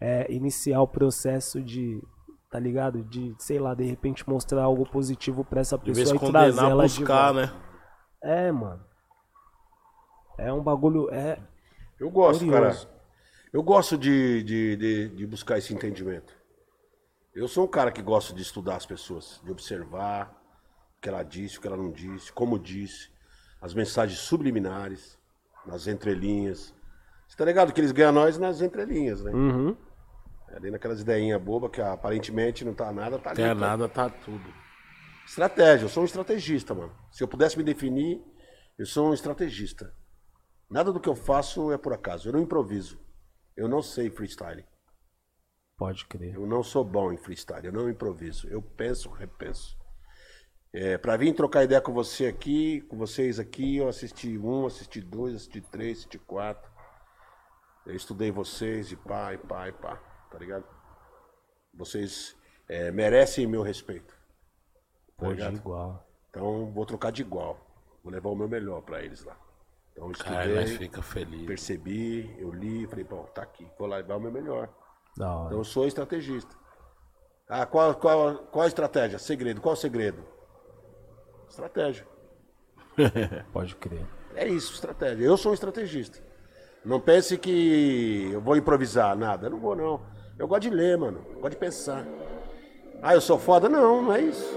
é, 0.00 0.26
iniciar 0.28 0.82
o 0.82 0.88
processo 0.88 1.62
de, 1.62 2.02
tá 2.56 2.60
ligado? 2.60 3.04
De, 3.04 3.34
sei 3.38 3.58
lá, 3.58 3.74
de 3.74 3.84
repente 3.84 4.26
mostrar 4.26 4.62
algo 4.62 4.88
positivo 4.88 5.44
pra 5.44 5.60
essa 5.60 5.78
pessoa 5.78 6.18
de 6.18 6.26
e 6.26 6.30
trazer 6.30 6.48
condenar, 6.48 6.70
ela 6.70 6.82
buscar, 6.84 7.34
de 7.34 7.40
volta. 7.40 7.52
né? 7.52 7.62
É, 8.22 8.50
mano. 8.50 8.82
É 10.38 10.50
um 10.50 10.62
bagulho. 10.62 11.12
É. 11.12 11.38
Eu 12.00 12.10
gosto, 12.10 12.46
Curioso. 12.46 12.86
cara. 12.86 12.96
Eu 13.52 13.62
gosto 13.62 13.98
de, 13.98 14.42
de, 14.42 14.76
de, 14.76 15.08
de 15.10 15.26
buscar 15.26 15.58
esse 15.58 15.74
entendimento. 15.74 16.32
Eu 17.34 17.46
sou 17.46 17.64
um 17.64 17.68
cara 17.68 17.92
que 17.92 18.00
gosta 18.00 18.32
de 18.32 18.40
estudar 18.40 18.76
as 18.76 18.86
pessoas, 18.86 19.38
de 19.44 19.50
observar 19.52 20.34
o 20.96 21.02
que 21.02 21.10
ela 21.10 21.22
disse, 21.22 21.58
o 21.58 21.60
que 21.60 21.66
ela 21.66 21.76
não 21.76 21.92
disse, 21.92 22.32
como 22.32 22.58
disse, 22.58 23.10
as 23.60 23.74
mensagens 23.74 24.18
subliminares, 24.20 25.18
nas 25.66 25.86
entrelinhas. 25.86 26.74
Você 27.28 27.36
tá 27.36 27.44
ligado 27.44 27.70
que 27.74 27.80
eles 27.82 27.92
ganham 27.92 28.12
nós 28.12 28.38
nas 28.38 28.62
entrelinhas, 28.62 29.22
né? 29.22 29.30
Uhum. 29.30 29.76
Ali 30.56 30.70
naquelas 30.70 31.00
ideinhas 31.00 31.40
bobas 31.40 31.70
que 31.70 31.80
aparentemente 31.80 32.64
não 32.64 32.74
tá 32.74 32.90
nada, 32.92 33.18
tá 33.18 33.30
ali. 33.30 33.36
Tem 33.36 33.46
tá? 33.46 33.54
nada, 33.54 33.88
tá 33.88 34.08
tudo. 34.08 34.54
Estratégia, 35.26 35.84
eu 35.84 35.88
sou 35.88 36.02
um 36.02 36.06
estrategista, 36.06 36.74
mano. 36.74 36.94
Se 37.10 37.22
eu 37.22 37.28
pudesse 37.28 37.58
me 37.58 37.64
definir, 37.64 38.22
eu 38.78 38.86
sou 38.86 39.10
um 39.10 39.14
estrategista. 39.14 39.92
Nada 40.70 40.92
do 40.92 41.00
que 41.00 41.08
eu 41.08 41.14
faço 41.14 41.72
é 41.72 41.78
por 41.78 41.92
acaso. 41.92 42.28
Eu 42.28 42.32
não 42.32 42.40
improviso. 42.40 42.98
Eu 43.56 43.68
não 43.68 43.82
sei 43.82 44.10
freestyle. 44.10 44.64
Pode 45.76 46.06
crer. 46.06 46.34
Eu 46.34 46.46
não 46.46 46.62
sou 46.62 46.84
bom 46.84 47.12
em 47.12 47.16
freestyle. 47.16 47.66
Eu 47.66 47.72
não 47.72 47.90
improviso. 47.90 48.48
Eu 48.48 48.62
penso, 48.62 49.10
repenso. 49.10 49.76
É, 50.72 50.98
para 50.98 51.16
vir 51.16 51.34
trocar 51.34 51.64
ideia 51.64 51.80
com 51.80 51.92
você 51.92 52.26
aqui, 52.26 52.82
com 52.82 52.96
vocês 52.96 53.38
aqui, 53.38 53.76
eu 53.76 53.88
assisti 53.88 54.36
um, 54.36 54.66
assisti 54.66 55.00
dois, 55.00 55.34
assisti 55.34 55.60
três, 55.60 55.98
assisti 55.98 56.18
quatro. 56.18 56.70
Eu 57.86 57.94
estudei 57.94 58.30
vocês 58.30 58.90
e 58.92 58.96
pá, 58.96 59.32
e 59.32 59.38
pá, 59.38 59.68
e 59.68 59.72
pá. 59.72 60.00
Tá 60.30 60.38
ligado? 60.38 60.64
Vocês 61.74 62.36
é, 62.68 62.90
merecem 62.90 63.46
meu 63.46 63.62
respeito. 63.62 64.14
Tá 65.16 65.26
Pode 65.26 65.42
igual. 65.42 66.06
Então 66.30 66.70
vou 66.72 66.84
trocar 66.84 67.12
de 67.12 67.22
igual. 67.22 67.58
Vou 68.02 68.12
levar 68.12 68.30
o 68.30 68.36
meu 68.36 68.48
melhor 68.48 68.82
pra 68.82 69.02
eles 69.02 69.24
lá. 69.24 69.36
Então 69.92 70.12
Cara, 70.12 70.44
estudei, 70.46 70.76
fica 70.78 71.00
feliz. 71.00 71.46
percebi, 71.46 72.36
eu 72.38 72.52
li, 72.52 72.86
falei, 72.86 73.04
bom, 73.04 73.24
tá 73.24 73.42
aqui, 73.42 73.66
vou 73.78 73.88
lá 73.88 73.96
levar 73.96 74.16
o 74.16 74.20
meu 74.20 74.30
melhor. 74.30 74.68
Hora. 75.18 75.46
Então 75.46 75.58
eu 75.58 75.64
sou 75.64 75.86
estrategista. 75.86 76.54
Ah, 77.48 77.64
qual, 77.64 77.94
qual, 77.94 78.38
qual 78.38 78.64
a 78.64 78.66
estratégia? 78.68 79.18
Segredo. 79.18 79.60
Qual 79.60 79.72
o 79.72 79.76
segredo? 79.76 80.22
Estratégia. 81.48 82.06
Pode 83.52 83.76
crer. 83.76 84.04
É 84.34 84.46
isso, 84.46 84.74
estratégia. 84.74 85.24
Eu 85.24 85.36
sou 85.36 85.52
um 85.52 85.54
estrategista. 85.54 86.18
Não 86.84 87.00
pense 87.00 87.38
que 87.38 88.30
eu 88.32 88.40
vou 88.40 88.56
improvisar 88.56 89.16
nada. 89.16 89.46
Eu 89.46 89.50
não 89.52 89.60
vou, 89.60 89.76
não. 89.76 90.00
Eu 90.38 90.46
gosto 90.46 90.62
de 90.62 90.70
ler, 90.70 90.98
mano. 90.98 91.24
Eu 91.30 91.40
gosto 91.40 91.50
de 91.54 91.56
pensar. 91.58 92.04
Ah, 93.02 93.14
eu 93.14 93.20
sou 93.20 93.38
foda? 93.38 93.68
Não, 93.68 94.02
não 94.02 94.12
é 94.12 94.20
isso. 94.20 94.54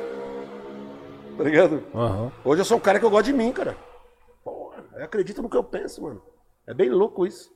Tá 1.38 1.44
ligado? 1.44 1.84
Aham. 1.94 2.32
Hoje 2.44 2.62
eu 2.62 2.66
sou 2.66 2.78
um 2.78 2.82
cara 2.82 3.00
que 3.00 3.06
eu 3.06 3.10
gosto 3.10 3.26
de 3.26 3.34
mim, 3.34 3.52
cara. 3.52 3.78
Porra, 4.44 4.84
eu 4.94 5.04
acredito 5.06 5.42
no 5.42 5.50
que 5.50 5.58
eu 5.58 5.64
penso, 5.64 6.02
mano. 6.02 6.22
É 6.68 6.74
bem 6.74 6.90
louco 6.90 7.26
isso. 7.26 7.54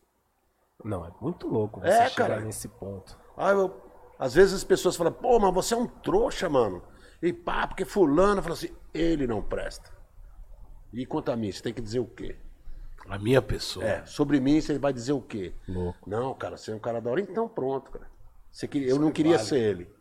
Não, 0.84 1.05
é 1.05 1.11
muito 1.21 1.47
louco 1.47 1.80
você 1.82 1.88
É, 1.88 2.09
chegar 2.09 2.28
cara. 2.30 2.41
nesse 2.41 2.67
ponto. 2.67 3.17
Ah, 3.38 3.51
eu- 3.51 3.82
às 4.17 4.34
vezes 4.34 4.53
as 4.53 4.63
pessoas 4.63 4.95
falam, 4.95 5.11
pô, 5.13 5.39
mas 5.39 5.53
você 5.53 5.74
é 5.74 5.78
um 5.78 5.88
trouxa, 5.88 6.49
mano. 6.49 6.82
E 7.21 7.32
pá, 7.32 7.67
porque 7.67 7.86
fulano 7.86 8.41
fala 8.41 8.53
assim, 8.53 8.69
ele 8.93 9.28
não 9.28 9.41
presta. 9.41 9.91
E 10.91 11.05
quanto 11.05 11.32
a 11.32 11.36
mim, 11.36 11.51
você 11.51 11.61
tem 11.63 11.74
que 11.74 11.82
dizer 11.82 11.99
o 11.99 12.05
quê? 12.05 12.36
A 13.09 13.17
minha 13.17 13.41
pessoa. 13.41 13.86
É, 13.86 14.05
sobre 14.05 14.39
mim 14.39 14.61
você 14.61 14.78
vai 14.80 14.93
dizer 14.93 15.13
o 15.13 15.21
quê? 15.21 15.53
Louco. 15.67 16.09
Não, 16.09 16.34
cara, 16.34 16.55
você 16.57 16.71
é 16.71 16.76
um 16.76 16.80
cara 16.80 17.01
da 17.01 17.09
hora. 17.11 17.19
Então 17.21 17.47
pronto, 17.49 17.91
cara. 17.91 18.07
Queria- 18.70 18.89
eu 18.89 18.99
não 18.99 19.12
queria 19.12 19.38
ser 19.39 19.58
ele. 19.60 19.93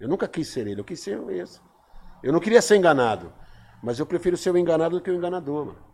Eu 0.00 0.08
nunca 0.08 0.28
quis 0.28 0.48
ser 0.48 0.66
ele, 0.66 0.80
eu 0.80 0.84
quis 0.84 1.00
ser 1.00 1.18
esse. 1.30 1.60
Eu 2.22 2.32
não 2.32 2.40
queria 2.40 2.60
ser 2.62 2.76
enganado. 2.76 3.32
Mas 3.82 3.98
eu 3.98 4.06
prefiro 4.06 4.36
ser 4.36 4.50
o 4.50 4.58
enganado 4.58 4.96
do 4.96 5.02
que 5.02 5.10
o 5.10 5.14
enganador, 5.14 5.66
mano. 5.66 5.86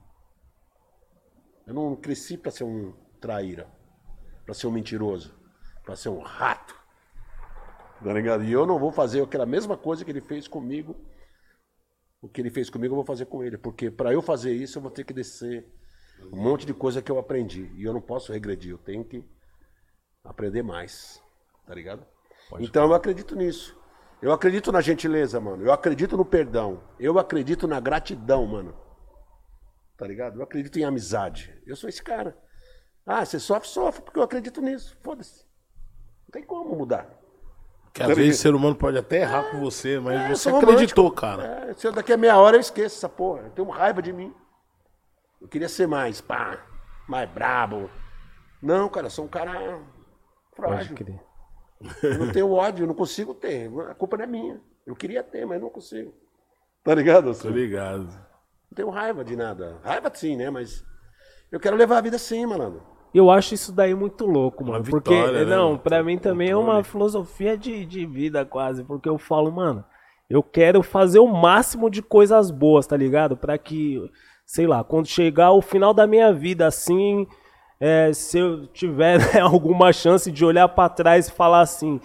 Eu 1.67 1.75
não 1.75 1.95
cresci 1.97 2.37
pra 2.37 2.51
ser 2.51 2.65
um 2.65 2.93
traíra, 3.21 3.67
pra 4.45 4.55
ser 4.55 4.67
um 4.67 4.71
mentiroso, 4.71 5.35
pra 5.85 5.95
ser 5.97 6.09
um 6.09 6.21
rato. 6.21 6.75
Tá 8.03 8.13
ligado? 8.13 8.45
E 8.45 8.53
eu 8.53 8.67
não 8.67 8.79
vou 8.79 8.93
fazer 8.93 9.23
aquela 9.23 9.47
mesma 9.47 9.77
coisa 9.77 10.05
que 10.05 10.11
ele 10.11 10.21
fez 10.21 10.47
comigo. 10.49 10.97
O 12.21 12.29
que 12.29 12.41
ele 12.41 12.51
fez 12.51 12.69
comigo 12.71 12.93
eu 12.93 12.97
vou 12.97 13.05
fazer 13.05 13.27
com 13.27 13.43
ele. 13.43 13.57
Porque 13.57 13.91
pra 13.91 14.13
eu 14.13 14.21
fazer 14.21 14.53
isso 14.53 14.79
eu 14.79 14.83
vou 14.83 14.91
ter 14.91 15.05
que 15.05 15.13
descer 15.13 15.67
um 16.33 16.37
monte 16.43 16.67
de 16.67 16.75
coisa 16.75 17.01
que 17.03 17.11
eu 17.11 17.19
aprendi. 17.19 17.71
E 17.77 17.85
eu 17.85 17.93
não 17.93 18.01
posso 18.01 18.33
regredir, 18.33 18.71
eu 18.73 18.79
tenho 18.79 19.05
que 19.05 19.25
aprender 20.23 20.63
mais. 20.63 21.23
Tá 21.67 21.75
ligado? 21.75 22.05
então 22.61 22.85
eu 22.85 22.95
acredito 22.95 23.35
nisso. 23.35 23.77
Eu 24.21 24.33
acredito 24.33 24.71
na 24.73 24.81
gentileza, 24.81 25.41
mano. 25.41 25.65
Eu 25.65 25.73
acredito 25.73 26.17
no 26.17 26.25
perdão. 26.25 26.83
Eu 26.99 27.19
acredito 27.19 27.67
na 27.67 27.81
gratidão, 27.81 28.47
mano. 28.47 28.75
Tá 29.97 30.07
ligado? 30.07 30.39
Eu 30.39 30.43
acredito 30.43 30.79
em 30.79 30.85
amizade. 30.85 31.55
Eu 31.67 31.77
sou 31.77 31.89
esse 31.89 32.03
cara. 32.03 32.37
Ah, 33.07 33.25
você 33.25 33.39
sofre, 33.39 33.69
sofre, 33.69 34.03
porque 34.03 34.19
eu 34.19 34.23
acredito 34.23 34.61
nisso. 34.61 34.97
Foda-se. 35.03 35.45
Não 36.23 36.33
tem 36.33 36.43
como 36.43 36.75
mudar. 36.75 37.07
Que 37.93 38.03
às 38.03 38.17
vezes 38.17 38.39
o 38.39 38.43
ser 38.43 38.55
humano 38.55 38.75
pode 38.75 38.99
até 38.99 39.21
errar 39.21 39.51
com 39.51 39.61
você, 39.61 40.01
mas 40.01 40.21
É, 40.21 40.29
você 40.31 40.49
acreditou, 40.49 41.11
cara. 41.13 41.69
É, 41.71 41.75
se 41.75 41.87
eu 41.87 41.93
daqui 41.93 42.13
a 42.13 42.17
meia 42.17 42.37
hora 42.39 42.57
eu 42.57 42.61
esqueço 42.61 42.97
essa 42.97 43.09
porra. 43.09 43.43
Eu 43.43 43.51
tenho 43.51 43.69
raiva 43.69 44.03
de 44.03 44.13
mim. 44.13 44.35
Eu 45.41 45.47
queria 45.47 45.69
ser 45.69 45.87
mais, 45.87 46.21
pá, 46.21 46.67
mais 47.07 47.29
brabo. 47.31 47.91
Não, 48.61 48.89
cara, 48.89 49.07
eu 49.07 49.11
sou 49.11 49.27
um 49.27 49.29
cara 49.29 49.53
Pode 50.57 50.73
frágil. 50.73 50.97
crer. 50.97 51.21
Eu 52.03 52.19
não 52.19 52.33
tenho 52.33 52.51
ódio, 52.51 52.85
eu 52.85 52.87
não 52.87 52.95
consigo 52.95 53.35
ter. 53.35 53.71
A 53.91 53.95
culpa 53.95 54.17
não 54.17 54.25
é 54.25 54.27
minha. 54.27 54.61
Eu 54.87 54.95
queria 54.95 55.23
ter, 55.23 55.47
mas 55.47 55.61
não 55.61 55.71
consigo. 55.71 56.15
Tá 56.83 56.95
ligado? 56.95 57.35
Tô 57.35 57.49
ligado. 57.49 58.07
Não 58.07 58.77
tenho 58.77 58.91
raiva 58.91 59.25
de 59.25 59.37
nada. 59.37 59.79
Raiva 59.83 60.11
sim, 60.15 60.37
né? 60.37 60.51
Mas 60.51 60.85
eu 61.51 61.59
quero 61.59 61.77
levar 61.77 61.99
a 61.99 62.03
vida 62.03 62.17
assim, 62.17 62.45
malandro. 62.45 62.83
Eu 63.15 63.31
acho 63.31 63.55
isso 63.55 63.73
daí 63.73 63.95
muito 63.95 64.27
louco, 64.27 64.65
Uma 64.65 64.73
mano. 64.73 64.85
Porque, 64.91 65.15
vitória, 65.15 65.45
né, 65.45 65.57
não, 65.57 65.79
pra 65.79 66.03
mim 66.03 66.19
também 66.19 66.51
é 66.51 66.57
uma 66.57 66.83
filosofia 66.83 67.57
de, 67.57 67.87
de 67.87 68.05
vida 68.05 68.45
quase. 68.45 68.83
Porque 68.83 69.09
eu 69.09 69.19
falo, 69.19 69.53
mano, 69.53 69.85
eu 70.29 70.43
quero 70.43 70.83
fazer 70.83 71.21
o 71.21 71.27
máximo 71.27 71.89
de 71.89 72.03
coisas 72.03 72.51
boas, 72.51 72.87
tá 72.87 72.97
ligado? 72.97 73.37
Pra 73.37 73.57
que, 73.57 74.01
sei 74.45 74.67
lá, 74.67 74.83
quando 74.83 75.07
chegar 75.07 75.53
o 75.53 75.63
final 75.63 75.95
da 75.95 76.07
minha 76.09 76.33
vida, 76.33 76.67
assim, 76.67 77.27
é, 77.81 78.13
se 78.13 78.39
eu 78.39 78.67
tiver 78.69 79.19
né, 79.35 79.41
alguma 79.41 79.93
chance 79.93 80.31
de 80.31 80.45
olhar 80.45 80.69
pra 80.69 80.89
trás 80.89 81.29
e 81.29 81.33
falar 81.33 81.61
assim, 81.61 82.01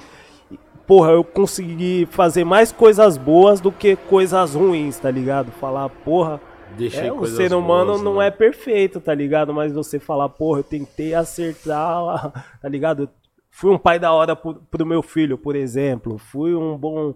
porra, 0.87 1.11
eu 1.11 1.23
consegui 1.23 2.07
fazer 2.09 2.43
mais 2.43 2.71
coisas 2.71 3.17
boas 3.17 3.61
do 3.61 3.71
que 3.71 3.95
coisas 3.95 4.55
ruins, 4.55 4.97
tá 4.97 5.09
ligado? 5.11 5.51
Falar, 5.51 5.89
porra. 5.89 6.41
Deixei 6.77 7.07
É, 7.07 7.11
o 7.11 7.25
ser 7.25 7.53
humano 7.53 7.93
boas, 7.93 8.01
não 8.03 8.15
né? 8.17 8.27
é 8.27 8.31
perfeito, 8.31 8.99
tá 8.99 9.13
ligado? 9.13 9.53
Mas 9.53 9.73
você 9.73 9.99
falar, 9.99 10.29
porra, 10.29 10.59
eu 10.59 10.63
tentei 10.63 11.13
acertar, 11.13 12.31
tá 12.61 12.69
ligado? 12.69 13.03
Eu 13.03 13.09
Fui 13.51 13.71
um 13.71 13.77
pai 13.77 13.99
da 13.99 14.13
hora 14.13 14.35
pro, 14.35 14.55
pro 14.71 14.85
meu 14.85 15.01
filho, 15.01 15.37
por 15.37 15.55
exemplo. 15.55 16.17
Fui 16.17 16.55
um 16.55 16.77
bom 16.77 17.13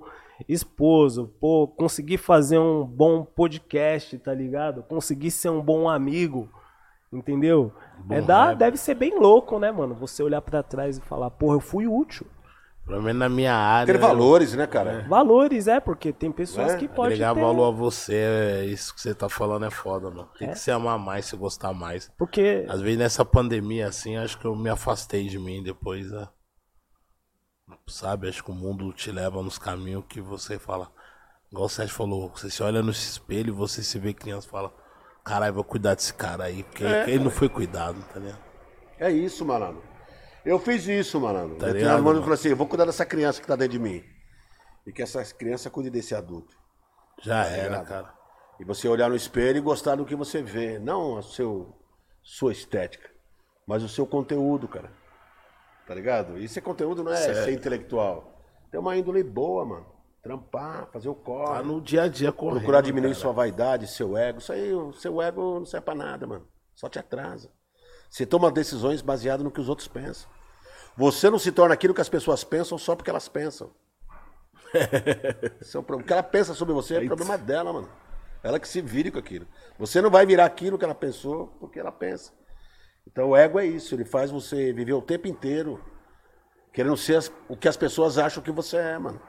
esposo, 0.49 1.32
pô, 1.39 1.68
consegui 1.68 2.18
fazer 2.18 2.58
um 2.58 2.84
bom 2.84 3.24
podcast, 3.24 4.18
tá 4.18 4.34
ligado? 4.34 4.84
Consegui 4.84 5.32
ser 5.32 5.49
um 5.49 5.62
bom 5.62 5.88
amigo, 5.88 6.49
entendeu? 7.18 7.72
Bom 7.99 8.16
é 8.16 8.22
dá, 8.22 8.47
rap. 8.49 8.57
deve 8.57 8.78
ser 8.78 8.95
bem 8.95 9.18
louco, 9.20 9.59
né, 9.59 9.72
mano? 9.72 9.95
Você 9.95 10.22
olhar 10.24 10.41
pra 10.41 10.61
trás 10.64 10.97
e 10.97 11.01
falar, 11.01 11.30
porra, 11.32 11.55
eu 11.55 11.59
fui 11.61 11.88
útil. 11.88 12.26
Pelo 12.86 13.01
menos 13.01 13.18
na 13.20 13.30
minha 13.30 13.55
área. 13.55 13.93
Ter 13.93 13.97
valores, 13.99 14.53
né, 14.55 14.68
cara? 14.68 15.05
Valores, 15.07 15.68
é, 15.70 15.80
porque 15.80 16.11
tem 16.11 16.30
pessoas 16.30 16.74
É, 16.74 16.78
que 16.78 16.88
podem 16.89 17.18
ter... 17.18 17.24
Agregar 17.24 17.34
valor 17.34 17.70
a 17.70 17.72
você, 17.72 18.14
é 18.16 18.66
isso 18.66 18.93
que 18.93 18.99
você 18.99 19.16
tá 19.16 19.30
falando 19.30 19.66
é 19.66 19.70
foda, 19.70 20.09
mano. 20.09 20.28
Tem 20.38 20.49
É. 20.49 20.51
que 20.51 20.59
se 20.59 20.70
amar 20.70 20.99
mais, 20.99 21.26
se 21.26 21.38
gostar 21.38 21.72
mais. 21.74 22.11
Porque 22.18 22.66
Às 22.68 22.82
vezes 22.82 22.99
nessa 22.99 23.24
pandemia, 23.24 23.88
assim, 23.88 24.18
acho 24.18 24.38
que 24.38 24.43
eu 24.45 24.53
me 24.53 24.70
afastei 24.70 25.30
de 25.30 25.39
mim 25.39 25.64
depois, 25.64 26.11
né? 26.11 26.28
sabe? 27.88 28.28
Acho 28.30 28.43
que 28.43 28.51
o 28.51 28.55
mundo 28.55 28.91
te 28.93 29.11
leva 29.11 29.41
nos 29.41 29.57
caminhos 29.57 30.05
que 30.07 30.22
você 30.22 30.59
fala. 30.59 30.91
Igual 31.51 31.66
o 31.66 31.70
Sérgio 31.70 31.95
falou, 31.95 32.30
você 32.36 32.49
se 32.49 32.61
olha 32.64 32.82
no 32.82 32.91
espelho 32.91 33.49
e 33.49 33.51
você 33.51 33.84
se 33.84 33.97
vê 33.99 34.14
criança 34.14 34.47
e 34.47 34.49
fala, 34.49 34.74
caralho, 35.24 35.53
vou 35.53 35.63
cuidar 35.63 35.95
desse 35.95 36.13
cara 36.13 36.45
aí, 36.45 36.63
porque 36.63 36.84
É, 36.84 37.09
ele 37.09 37.24
não 37.24 37.32
foi 37.32 37.49
cuidado, 37.49 38.03
tá 38.13 38.19
ligado? 38.19 38.41
É 38.97 39.11
isso, 39.11 39.45
malandro. 39.45 39.84
Eu 40.45 40.59
fiz 40.59 40.88
isso, 40.88 41.19
malandro. 41.19 41.57
Tá 41.57 41.67
eu 41.67 41.74
ligado, 41.74 41.97
eu 41.99 42.03
mano? 42.03 42.21
falei 42.21 42.36
assim, 42.36 42.49
eu 42.49 42.55
vou 42.57 42.67
cuidar 42.67 42.86
dessa 42.86 43.05
criança 43.05 43.41
que 43.41 43.47
tá 43.47 43.55
dentro 43.55 43.74
de 43.74 43.80
mim. 43.80 44.03
E 44.86 44.91
que 44.91 45.01
essa 45.01 45.24
criança 45.34 45.69
cuide 45.69 45.89
desse 45.89 46.13
adulto. 46.13 46.55
Já 47.21 47.45
era, 47.45 47.63
ligado? 47.69 47.88
cara. 47.88 48.13
E 48.59 48.65
você 48.65 48.88
olhar 48.88 49.09
no 49.09 49.15
espelho 49.15 49.57
e 49.57 49.61
gostar 49.61 49.95
do 49.95 50.05
que 50.05 50.15
você 50.15 50.41
vê. 50.41 50.80
Não 50.80 51.17
a 51.17 51.21
seu, 51.24 51.74
sua 52.21 52.51
estética, 52.51 53.09
mas 53.65 53.84
o 53.84 53.89
seu 53.89 54.05
conteúdo, 54.05 54.67
cara. 54.67 54.91
Tá 55.88 55.93
ligado? 55.95 56.38
E 56.38 56.45
esse 56.45 56.61
conteúdo 56.61 57.03
não 57.03 57.11
é 57.11 57.17
Certo. 57.17 57.45
ser 57.45 57.53
intelectual. 57.53 58.41
Tem 58.71 58.80
uma 58.80 58.95
índole 58.95 59.24
boa, 59.24 59.65
mano. 59.65 59.86
Trampar, 60.24 60.88
fazer 60.91 61.09
o 61.09 61.15
corre. 61.15 61.57
Tá 61.57 61.63
no 61.63 61.82
dia 61.82 62.03
a 62.03 62.07
dia 62.07 62.32
correndo. 62.32 62.59
procurar 62.59 62.80
diminuir 62.82 63.11
cara. 63.11 63.21
sua 63.21 63.34
vaidade, 63.34 63.88
seu 63.88 64.15
ego. 64.17 64.39
Isso 64.39 64.53
aí, 64.53 64.74
o 64.74 64.93
seu 64.93 65.21
ego 65.21 65.59
não 65.59 65.65
serve 65.65 65.84
pra 65.84 65.93
nada, 65.93 66.26
mano. 66.26 66.47
Só 66.74 66.88
te 66.88 66.97
atrasa. 66.97 67.51
Você 68.09 68.26
toma 68.26 68.49
decisões 68.49 69.01
baseadas 69.01 69.43
no 69.43 69.51
que 69.51 69.59
os 69.59 69.67
outros 69.67 69.88
pensam. 69.88 70.30
Você 70.95 71.30
não 71.30 71.38
se 71.38 71.51
torna 71.51 71.74
aquilo 71.74 71.93
que 71.93 71.99
as 72.01 72.07
pessoas 72.07 72.43
pensam 72.43 72.78
só 72.78 72.95
porque 72.95 73.09
elas 73.09 73.28
pensam. 73.28 73.71
Esse 75.59 75.76
é 75.76 75.80
o 75.80 75.84
problema. 75.84 76.03
O 76.03 76.07
que 76.07 76.13
ela 76.13 76.24
pensa 76.24 76.53
sobre 76.53 76.74
você 76.74 76.95
é 76.95 77.05
problema 77.05 77.38
dela, 77.38 77.74
mano. 77.74 77.89
Ela 78.41 78.59
que 78.59 78.67
se 78.67 78.82
vire 78.82 79.11
com 79.11 79.19
aquilo. 79.19 79.45
Você 79.78 80.01
não 80.01 80.09
vai 80.09 80.26
virar 80.26 80.45
aquilo 80.45 80.78
que 80.78 80.86
ela 80.86 80.95
pensou 80.95 81.47
porque 81.59 81.80
ela 81.80 81.91
pensa. 81.91 82.32
Então 83.05 83.30
o 83.32 83.36
ego 83.36 83.59
é 83.59 83.65
isso, 83.65 83.93
ele 83.93 84.05
faz 84.05 84.32
você 84.32 84.71
viver 84.71 84.93
o 84.93 85.01
tempo 85.01 85.28
inteiro 85.28 85.84
querendo 86.71 86.95
ser 86.95 87.17
as- 87.17 87.32
o 87.49 87.57
que 87.57 87.67
as 87.67 87.76
pessoas 87.76 88.17
acham 88.17 88.41
que 88.41 88.51
você 88.51 88.78
é, 88.78 88.97
mano. 88.97 89.19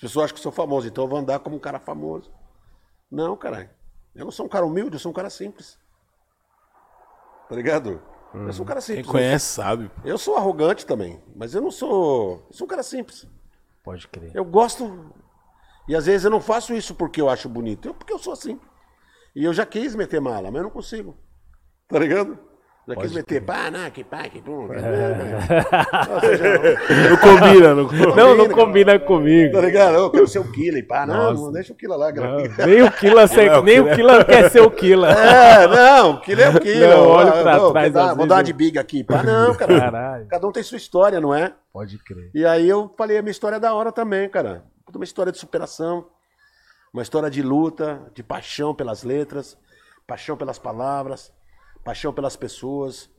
As 0.00 0.04
pessoas 0.04 0.24
acham 0.24 0.34
que 0.34 0.38
eu 0.38 0.42
sou 0.44 0.52
famoso, 0.52 0.88
então 0.88 1.04
eu 1.04 1.08
vou 1.08 1.18
andar 1.18 1.40
como 1.40 1.56
um 1.56 1.58
cara 1.58 1.78
famoso. 1.78 2.32
Não, 3.10 3.36
caralho. 3.36 3.68
Eu 4.14 4.24
não 4.24 4.32
sou 4.32 4.46
um 4.46 4.48
cara 4.48 4.64
humilde, 4.64 4.94
eu 4.94 4.98
sou 4.98 5.10
um 5.10 5.14
cara 5.14 5.28
simples. 5.28 5.78
Tá 7.46 7.54
ligado? 7.54 8.00
Eu 8.32 8.50
sou 8.54 8.64
um 8.64 8.66
cara 8.66 8.80
Quem 8.80 8.96
simples. 8.96 9.12
conhece 9.12 9.44
sabe. 9.44 9.90
Eu 10.02 10.16
sou 10.16 10.38
arrogante 10.38 10.86
também, 10.86 11.22
mas 11.36 11.54
eu 11.54 11.60
não 11.60 11.70
sou. 11.70 12.46
Eu 12.48 12.52
sou 12.54 12.64
um 12.64 12.68
cara 12.68 12.82
simples. 12.82 13.28
Pode 13.84 14.08
crer. 14.08 14.30
Eu 14.34 14.44
gosto. 14.44 15.12
E 15.86 15.94
às 15.94 16.06
vezes 16.06 16.24
eu 16.24 16.30
não 16.30 16.40
faço 16.40 16.72
isso 16.72 16.94
porque 16.94 17.20
eu 17.20 17.28
acho 17.28 17.46
bonito, 17.46 17.86
eu 17.86 17.92
porque 17.92 18.12
eu 18.14 18.18
sou 18.18 18.32
assim. 18.32 18.58
E 19.36 19.44
eu 19.44 19.52
já 19.52 19.66
quis 19.66 19.94
meter 19.94 20.18
mala, 20.18 20.50
mas 20.50 20.60
eu 20.60 20.62
não 20.62 20.70
consigo. 20.70 21.14
Tá 21.86 21.98
ligado? 21.98 22.38
Quis 22.96 23.12
meter 23.12 23.40
pá, 23.42 23.70
não, 23.70 23.90
que 23.90 24.02
pá, 24.04 24.22
que 24.28 24.40
pum. 24.40 24.68
Não 27.08 27.16
combina, 27.20 27.74
não 27.74 27.86
combina. 27.86 28.14
Não, 28.16 28.34
não 28.34 28.48
combina 28.48 28.98
comigo. 28.98 29.52
Tá 29.52 29.60
ligado? 29.60 29.94
Eu 29.94 30.10
quero 30.10 30.26
ser 30.28 30.38
o 30.38 30.50
Killer, 30.50 30.86
pá. 30.86 31.06
Não, 31.06 31.32
não 31.34 31.52
deixa 31.52 31.72
o 31.72 31.76
Killer 31.76 31.96
lá. 31.98 32.12
Não, 32.12 32.36
nem 32.66 32.82
o 32.82 32.90
Killa, 32.92 33.26
ser- 33.28 33.50
Não, 33.50 33.62
nem 33.62 33.80
o 33.80 33.94
Killa 33.94 34.24
quer 34.24 34.50
ser 34.50 34.60
o 34.60 34.70
Killa. 34.70 35.10
É, 35.20 35.66
não, 35.66 36.12
o 36.12 36.20
Killer 36.20 36.46
é 36.46 36.50
o 36.50 36.60
Killer. 36.60 36.90
Não, 36.90 37.06
Ó, 37.08 37.16
olha 37.16 37.32
pra 37.42 37.62
ó, 37.62 37.70
trás, 37.72 37.94
às 37.96 38.16
Vou 38.16 38.26
dar 38.26 38.36
uma 38.36 38.42
de 38.42 38.52
big 38.52 38.78
aqui, 38.78 39.02
pá. 39.04 39.22
Não, 39.22 39.54
cara. 39.54 39.78
Caralho. 39.78 40.26
Cada 40.28 40.46
um 40.46 40.52
tem 40.52 40.62
sua 40.62 40.76
história, 40.76 41.20
não 41.20 41.34
é? 41.34 41.52
Pode 41.72 41.98
crer. 41.98 42.30
E 42.34 42.44
aí 42.44 42.68
eu 42.68 42.92
falei, 42.96 43.18
a 43.18 43.22
minha 43.22 43.30
história 43.30 43.56
é 43.56 43.60
da 43.60 43.72
hora 43.74 43.92
também, 43.92 44.28
cara. 44.28 44.64
Uma 44.94 45.04
história 45.04 45.30
de 45.30 45.38
superação, 45.38 46.06
uma 46.92 47.02
história 47.02 47.30
de 47.30 47.42
luta, 47.42 48.00
de 48.14 48.22
paixão 48.22 48.74
pelas 48.74 49.02
letras, 49.04 49.56
paixão 50.06 50.36
pelas 50.36 50.58
palavras, 50.58 51.32
paixão 51.84 52.12
pelas 52.12 52.36
pessoas. 52.36 53.10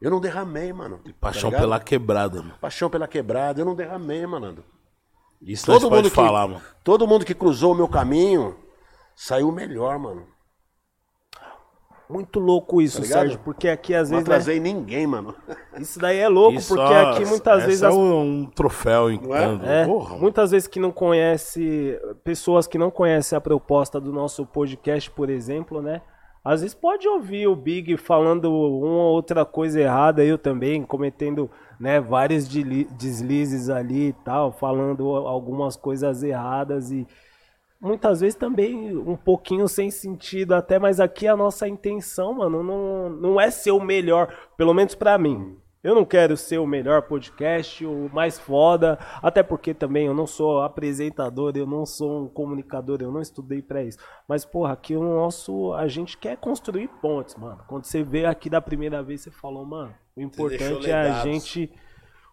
Eu 0.00 0.10
não 0.10 0.20
derramei, 0.20 0.72
mano. 0.72 1.00
Paixão 1.20 1.50
tá 1.50 1.56
ligado? 1.56 1.60
pela 1.62 1.80
quebrada, 1.80 2.42
mano. 2.42 2.58
Paixão 2.60 2.90
pela 2.90 3.08
quebrada, 3.08 3.60
eu 3.60 3.64
não 3.64 3.74
derramei, 3.74 4.26
mano. 4.26 4.64
Isso 5.40 5.66
Todo 5.66 5.82
mundo 5.84 5.90
pode 5.90 6.10
que, 6.10 6.14
falar, 6.14 6.46
mano. 6.48 6.62
todo 6.82 7.06
mundo 7.06 7.24
que 7.24 7.34
cruzou 7.34 7.72
o 7.72 7.74
meu 7.76 7.88
caminho 7.88 8.56
saiu 9.14 9.50
melhor, 9.52 9.98
mano. 9.98 10.26
Muito 12.08 12.38
louco 12.38 12.82
isso, 12.82 13.00
Tá? 13.00 13.06
Sérgio, 13.08 13.38
porque 13.42 13.66
aqui 13.68 13.94
às 13.94 14.10
Não 14.10 14.18
vezes. 14.18 14.28
né, 14.28 14.34
atrasei 14.34 14.60
ninguém, 14.60 15.06
mano. 15.06 15.34
isso 15.80 15.98
daí 15.98 16.18
é 16.18 16.28
louco, 16.28 16.58
Isso, 16.58 16.74
porque 16.74 16.92
aqui 16.94 17.24
muitas 17.24 17.58
essa 17.58 17.66
vezes 17.66 17.82
é 17.82 17.86
as 17.86 17.94
um, 17.94 18.20
um 18.20 18.46
troféu 18.46 19.10
em 19.10 19.18
Não 19.20 19.34
é? 19.34 19.82
É, 19.82 19.86
Porra, 19.86 20.16
muitas 20.18 20.50
vezes 20.50 20.68
que 20.68 20.78
não 20.78 20.92
conhece, 20.92 21.98
pessoas 22.22 22.66
que 22.66 22.76
não 22.76 22.90
conhecem 22.90 23.36
a 23.36 23.40
proposta 23.40 23.98
do 23.98 24.12
nosso 24.12 24.44
podcast, 24.44 25.10
por 25.10 25.30
exemplo, 25.30 25.80
né? 25.80 26.02
Às 26.44 26.60
vezes 26.60 26.74
pode 26.74 27.08
ouvir 27.08 27.46
o 27.46 27.56
Big 27.56 27.96
falando 27.96 28.52
uma 28.52 29.04
ou 29.04 29.14
outra 29.14 29.46
coisa 29.46 29.80
errada, 29.80 30.22
eu 30.22 30.36
também, 30.36 30.82
cometendo 30.82 31.50
né, 31.80 32.00
vários 32.00 32.46
deslizes 32.46 33.70
ali 33.70 34.08
e 34.08 34.12
tal, 34.12 34.52
falando 34.52 35.08
algumas 35.16 35.74
coisas 35.74 36.22
erradas 36.22 36.90
e 36.90 37.06
muitas 37.80 38.20
vezes 38.20 38.34
também 38.34 38.96
um 38.96 39.16
pouquinho 39.16 39.66
sem 39.68 39.90
sentido 39.90 40.54
até, 40.54 40.78
mas 40.78 41.00
aqui 41.00 41.26
a 41.26 41.36
nossa 41.36 41.66
intenção, 41.66 42.34
mano, 42.34 42.62
não, 42.62 43.10
não 43.10 43.40
é 43.40 43.50
ser 43.50 43.70
o 43.70 43.80
melhor, 43.80 44.34
pelo 44.56 44.74
menos 44.74 44.94
pra 44.94 45.16
mim. 45.16 45.56
Eu 45.84 45.94
não 45.94 46.06
quero 46.06 46.34
ser 46.34 46.56
o 46.56 46.66
melhor 46.66 47.02
podcast, 47.02 47.84
o 47.84 48.08
mais 48.10 48.38
foda, 48.38 48.98
até 49.22 49.42
porque 49.42 49.74
também 49.74 50.06
eu 50.06 50.14
não 50.14 50.26
sou 50.26 50.62
apresentador, 50.62 51.52
eu 51.54 51.66
não 51.66 51.84
sou 51.84 52.22
um 52.22 52.26
comunicador, 52.26 53.02
eu 53.02 53.12
não 53.12 53.20
estudei 53.20 53.60
pra 53.60 53.82
isso. 53.82 53.98
Mas, 54.26 54.46
porra, 54.46 54.72
aqui 54.72 54.96
o 54.96 55.02
nosso. 55.02 55.74
A 55.74 55.86
gente 55.86 56.16
quer 56.16 56.38
construir 56.38 56.88
pontes, 57.02 57.34
mano. 57.34 57.62
Quando 57.68 57.84
você 57.84 58.02
veio 58.02 58.30
aqui 58.30 58.48
da 58.48 58.62
primeira 58.62 59.02
vez, 59.02 59.20
você 59.20 59.30
falou, 59.30 59.66
mano, 59.66 59.94
o 60.16 60.22
importante 60.22 60.90
é 60.90 60.94
a 60.94 61.22
gente 61.22 61.70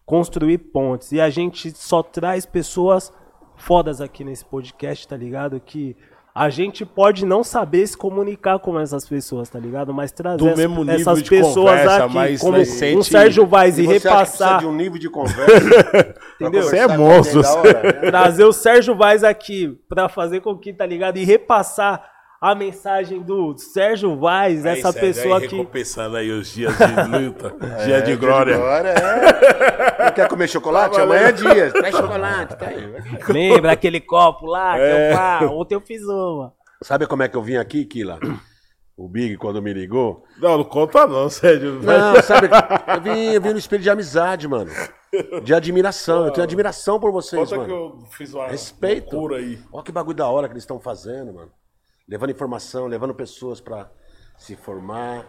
construir 0.06 0.56
pontes. 0.56 1.12
E 1.12 1.20
a 1.20 1.28
gente 1.28 1.72
só 1.72 2.02
traz 2.02 2.46
pessoas 2.46 3.12
fodas 3.54 4.00
aqui 4.00 4.24
nesse 4.24 4.46
podcast, 4.46 5.06
tá 5.06 5.16
ligado? 5.16 5.60
Que 5.60 5.94
a 6.34 6.48
gente 6.48 6.86
pode 6.86 7.26
não 7.26 7.44
saber 7.44 7.86
se 7.86 7.96
comunicar 7.96 8.58
com 8.58 8.80
essas 8.80 9.06
pessoas, 9.06 9.50
tá 9.50 9.58
ligado? 9.58 9.92
Mas 9.92 10.10
trazer 10.12 10.38
Do 10.38 10.56
mesmo 10.56 10.82
nível 10.82 10.94
essas 10.94 11.22
de 11.22 11.28
pessoas 11.28 11.80
conversa, 11.80 12.04
aqui, 12.04 12.14
mas 12.14 12.40
como 12.40 12.56
nós 12.56 12.82
um 12.82 13.02
Sérgio 13.02 13.46
Vaz 13.46 13.78
e 13.78 13.82
E 13.82 13.86
você 13.86 13.90
acha 13.90 14.00
que 14.00 14.08
precisa 14.08 14.44
repassar, 14.44 14.60
de 14.60 14.66
um 14.66 14.74
nível 14.74 14.98
de 14.98 15.10
conversa. 15.10 16.14
Entendeu? 16.40 16.62
Você 16.62 16.78
é 16.78 16.96
monstro, 16.96 17.42
né? 17.42 18.10
trazer 18.10 18.44
o 18.44 18.52
Sérgio 18.52 18.94
Vaz 18.94 19.22
aqui 19.22 19.78
pra 19.88 20.08
fazer 20.08 20.40
com 20.40 20.56
que, 20.56 20.72
tá 20.72 20.86
ligado? 20.86 21.18
E 21.18 21.24
repassar 21.24 22.02
a 22.42 22.54
mensagem 22.56 23.22
do 23.22 23.56
Sérgio 23.56 24.18
Vaz, 24.18 24.66
Aí, 24.66 24.80
essa 24.80 24.90
Sérgio, 24.90 25.00
pessoa 25.14 25.38
aí 25.38 25.46
que 25.48 25.54
recompensando 25.56 26.16
aí 26.16 26.28
os 26.32 26.48
dias 26.52 26.74
de 26.76 27.18
luta, 27.18 27.54
dia 27.86 28.02
de 28.02 28.12
É, 28.12 28.16
glória. 28.16 28.54
é. 28.54 30.04
Não 30.06 30.10
quer 30.12 30.28
comer 30.28 30.48
chocolate? 30.48 30.96
Tá 30.96 31.04
Amanhã 31.04 31.28
é 31.28 31.32
dia. 31.32 31.70
Traz 31.70 31.94
chocolate, 31.96 32.56
tá 32.58 32.66
aí. 32.66 32.92
lembra 33.28 33.70
aquele 33.70 34.00
copo 34.00 34.46
lá 34.46 34.74
que 34.74 34.80
É. 34.82 35.12
eu 35.12 35.16
pá, 35.16 35.40
ontem 35.52 35.76
eu 35.76 35.80
fiz 35.80 36.02
uma. 36.02 36.52
Sabe 36.82 37.06
como 37.06 37.22
é 37.22 37.28
que 37.28 37.36
eu 37.36 37.42
vim 37.44 37.56
aqui, 37.56 37.84
Kila? 37.84 38.18
O 38.96 39.08
Big, 39.08 39.36
quando 39.36 39.62
me 39.62 39.72
ligou. 39.72 40.24
Não, 40.40 40.58
não 40.58 40.64
conta 40.64 41.06
não, 41.06 41.30
Sérgio. 41.30 41.80
Não, 41.80 42.20
sabe? 42.22 42.48
Eu 42.92 43.00
vim, 43.00 43.32
eu 43.34 43.40
vim 43.40 43.52
no 43.52 43.58
espelho 43.58 43.82
de 43.84 43.88
amizade, 43.88 44.48
mano. 44.48 44.70
De 45.44 45.54
admiração. 45.54 46.26
Eu 46.26 46.32
tenho 46.32 46.42
admiração 46.44 46.98
por 46.98 47.12
vocês, 47.12 47.48
Conta 47.48 47.64
que 47.64 47.70
mano. 47.70 48.00
eu 48.02 48.06
fiz 48.10 48.34
uma 48.34 48.48
Respeito. 48.48 49.12
loucura 49.14 49.36
aí. 49.36 49.60
Olha 49.72 49.84
que 49.84 49.92
bagulho 49.92 50.16
da 50.16 50.26
hora 50.28 50.48
que 50.48 50.54
eles 50.54 50.64
estão 50.64 50.80
fazendo, 50.80 51.32
mano. 51.32 51.50
Levando 52.08 52.30
informação, 52.30 52.86
levando 52.86 53.14
pessoas 53.14 53.60
pra 53.60 53.90
se 54.36 54.56
formar. 54.56 55.26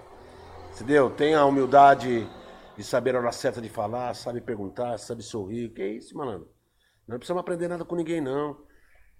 Entendeu? 0.73 1.09
Tem 1.09 1.35
a 1.35 1.45
humildade 1.45 2.27
de 2.75 2.83
saber 2.83 3.15
a 3.15 3.19
hora 3.19 3.31
certa 3.31 3.61
de 3.61 3.69
falar, 3.69 4.13
sabe 4.13 4.41
perguntar, 4.41 4.97
sabe 4.97 5.21
sorrir. 5.21 5.69
Que 5.69 5.85
isso, 5.85 6.17
mano? 6.17 6.47
Não 7.07 7.17
precisamos 7.17 7.41
aprender 7.41 7.67
nada 7.67 7.85
com 7.85 7.95
ninguém, 7.95 8.21
não. 8.21 8.57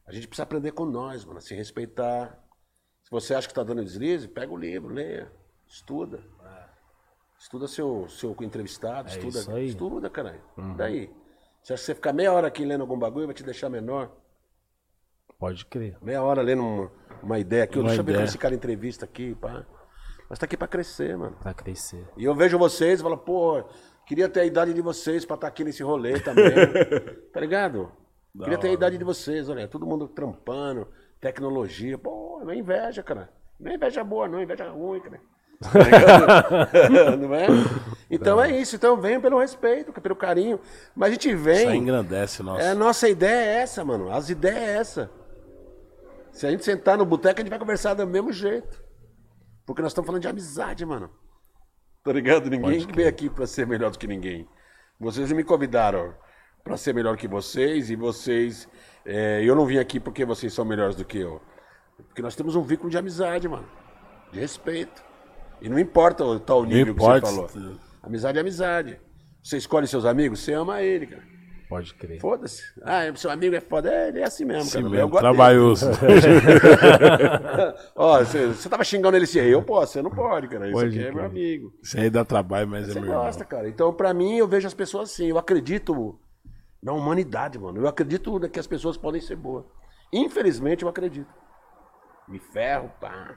A 0.06 0.12
gente 0.12 0.28
precisa 0.28 0.44
aprender 0.44 0.72
com 0.72 0.86
nós, 0.86 1.24
mano. 1.26 1.42
Se 1.42 1.54
respeitar. 1.56 2.40
Se 3.04 3.12
você 3.12 3.36
acha 3.36 3.48
que 3.48 3.54
tá 3.54 3.64
dando 3.64 3.84
deslize, 3.84 4.28
pega 4.28 4.52
o 4.52 4.58
livro, 4.58 4.94
leia, 4.94 5.32
estuda. 5.68 6.24
Estuda 7.38 7.68
seu, 7.68 8.08
seu 8.08 8.36
entrevistado, 8.40 9.10
estuda, 9.10 9.40
isso 9.40 9.52
aí. 9.52 9.68
estuda, 9.68 10.10
caralho. 10.10 10.42
Daí. 10.78 11.12
Você 11.62 11.74
acha 11.74 11.82
que 11.82 11.86
você 11.86 11.96
ficar 11.96 12.14
meia 12.14 12.32
hora 12.32 12.48
aqui 12.48 12.64
lendo 12.64 12.82
algum 12.82 12.98
bagulho 12.98 13.26
vai 13.26 13.36
te 13.36 13.44
deixar 13.44 13.70
menor? 13.70 14.16
Pode 15.38 15.66
crer. 15.66 15.98
Meia 16.02 16.24
hora 16.24 16.42
lendo 16.42 16.90
uma 17.24 17.40
ideia 17.40 17.64
aqui. 17.64 17.80
Uma 17.80 17.88
Deixa 17.88 18.02
eu 18.02 18.06
ver 18.06 18.12
ideia. 18.12 18.18
como 18.26 18.30
esse 18.30 18.38
cara 18.38 18.54
entrevista 18.56 19.06
aqui, 19.06 19.36
pá. 19.36 19.66
Mas 20.30 20.40
tá 20.40 20.46
aqui 20.46 20.58
pra 20.58 20.68
crescer, 20.68 21.18
mano. 21.18 21.36
Pra 21.42 21.54
crescer. 21.54 22.06
E 22.18 22.26
eu 22.26 22.36
vejo 22.36 22.58
vocês 22.58 23.00
e 23.00 23.04
falo, 23.04 23.18
pô, 23.18 23.64
queria 24.06 24.28
ter 24.30 24.42
a 24.42 24.46
idade 24.46 24.74
de 24.74 24.82
vocês 24.82 25.26
pra 25.26 25.36
estar 25.36 25.48
aqui 25.48 25.64
nesse 25.64 25.84
rolê 25.84 26.20
também. 26.20 26.52
tá 27.32 27.40
ligado? 27.40 27.92
queria 28.42 28.58
ter 28.58 28.70
a 28.70 28.74
idade 28.74 28.98
de 28.98 29.04
vocês, 29.04 29.48
olha, 29.48 29.68
todo 29.68 29.86
mundo 29.86 30.08
trampando, 30.08 30.88
tecnologia. 31.22 31.98
Pô, 31.98 32.42
não 32.44 32.52
é 32.52 32.56
inveja, 32.56 33.04
cara. 33.04 33.30
Não 33.60 33.72
é 33.72 33.76
inveja 33.76 34.04
boa, 34.04 34.28
não, 34.28 34.40
é 34.40 34.44
inveja 34.44 34.70
ruim, 34.70 35.00
cara. 35.00 35.20
Tá 35.62 35.80
ligado? 35.80 37.18
não 37.22 37.36
é? 37.36 37.48
Então 38.10 38.42
é 38.42 38.60
isso. 38.60 38.76
Então 38.76 39.00
venham 39.00 39.22
pelo 39.22 39.40
respeito, 39.40 39.92
pelo 39.94 40.16
carinho. 40.16 40.60
Mas 40.96 41.10
a 41.10 41.12
gente 41.14 41.30
Isso 41.30 41.44
vem. 41.44 41.68
aí 41.70 41.78
engrandece, 41.78 42.44
nossa. 42.44 42.62
É, 42.62 42.70
a 42.72 42.76
nossa 42.76 43.08
ideia 43.08 43.46
é 43.46 43.62
essa, 43.62 43.86
mano. 43.86 44.12
As 44.12 44.30
ideias 44.30 44.58
é 44.58 44.78
essa. 44.78 45.12
Se 46.34 46.48
a 46.48 46.52
gente 46.52 46.66
sentar 46.66 46.98
no 46.98 47.06
boteco, 47.06 47.40
a 47.40 47.44
gente 47.44 47.50
vai 47.50 47.60
conversar 47.60 47.94
do 47.94 48.06
mesmo 48.08 48.34
jeito. 48.34 48.84
Porque 49.66 49.82
nós 49.82 49.92
estamos 49.92 50.08
falando 50.08 50.22
de 50.22 50.28
amizade, 50.28 50.86
mano. 50.86 51.10
Tá 52.04 52.12
ligado? 52.12 52.50
Ninguém 52.50 52.86
veio 52.94 53.08
aqui 53.08 53.30
pra 53.30 53.48
ser 53.48 53.66
melhor 53.66 53.92
do 53.92 54.00
que 54.00 54.08
ninguém. 54.08 54.48
Vocês 55.00 55.32
me 55.32 55.44
convidaram 55.44 56.14
pra 56.64 56.76
ser 56.76 56.94
melhor 56.94 57.16
que 57.16 57.28
vocês 57.28 57.90
e 57.90 57.96
vocês. 57.96 58.68
é, 59.06 59.42
eu 59.44 59.56
não 59.56 59.66
vim 59.66 59.78
aqui 59.78 60.00
porque 60.00 60.26
vocês 60.26 60.52
são 60.52 60.66
melhores 60.66 60.96
do 60.96 61.06
que 61.06 61.20
eu. 61.20 61.42
Porque 62.08 62.22
nós 62.22 62.36
temos 62.36 62.56
um 62.56 62.64
vínculo 62.64 62.90
de 62.90 62.98
amizade, 62.98 63.48
mano. 63.48 63.68
De 64.32 64.40
respeito. 64.40 65.04
E 65.62 65.70
não 65.70 65.80
importa 65.80 66.26
o 66.26 66.40
tal 66.40 66.66
nível 66.66 66.96
que 66.96 67.00
você 67.00 67.22
falou. 67.22 67.78
Amizade 68.02 68.38
é 68.38 68.42
amizade. 68.42 69.00
Você 69.42 69.58
escolhe 69.58 69.88
seus 69.88 70.04
amigos, 70.04 70.40
você 70.40 70.54
ama 70.54 70.82
ele, 70.82 71.06
cara. 71.08 71.33
Pode 71.74 71.92
crer. 71.96 72.20
Foda-se. 72.20 72.62
Ah, 72.84 73.02
seu 73.16 73.32
amigo 73.32 73.56
é 73.56 73.60
foda. 73.60 73.92
É, 73.92 74.10
ele 74.10 74.20
é 74.20 74.26
assim 74.26 74.46
mesmo, 74.46 74.62
Esse 74.62 74.74
cara. 74.74 74.86
Eu 74.86 74.90
mesmo, 74.92 75.10
gosto 75.10 75.24
dele. 75.24 75.34
trabalhoso. 75.34 75.90
Ó, 77.96 78.20
você, 78.20 78.70
tava 78.70 78.84
xingando 78.84 79.18
ele 79.18 79.24
assim, 79.24 79.40
eu 79.40 79.64
posso, 79.64 79.94
você 79.94 80.02
não 80.04 80.12
pode, 80.12 80.50
cara. 80.50 80.70
Isso 80.70 80.86
aqui 80.86 81.04
é 81.04 81.12
meu 81.12 81.26
amigo. 81.26 81.74
Isso 81.82 82.00
aí 82.00 82.12
dá 82.12 82.24
trabalho, 82.24 82.68
mas 82.68 82.96
é 82.96 83.00
meu 83.00 83.12
gosta, 83.12 83.44
cara. 83.44 83.68
Então, 83.68 83.92
pra 83.92 84.14
mim, 84.14 84.38
eu 84.38 84.48
vejo 84.48 84.68
as 84.68 84.74
pessoas 84.76 85.10
assim. 85.10 85.26
Eu 85.26 85.40
acredito 85.40 86.20
na 86.80 86.94
humanidade, 86.94 87.58
mano. 87.58 87.82
Eu 87.82 87.88
acredito 87.88 88.40
que 88.52 88.60
as 88.60 88.68
pessoas 88.68 88.96
podem 88.96 89.20
ser 89.20 89.36
boas. 89.36 89.66
Infelizmente, 90.12 90.84
eu 90.84 90.90
acredito. 90.90 91.34
Me 92.28 92.38
ferro, 92.38 92.92
pá. 93.02 93.36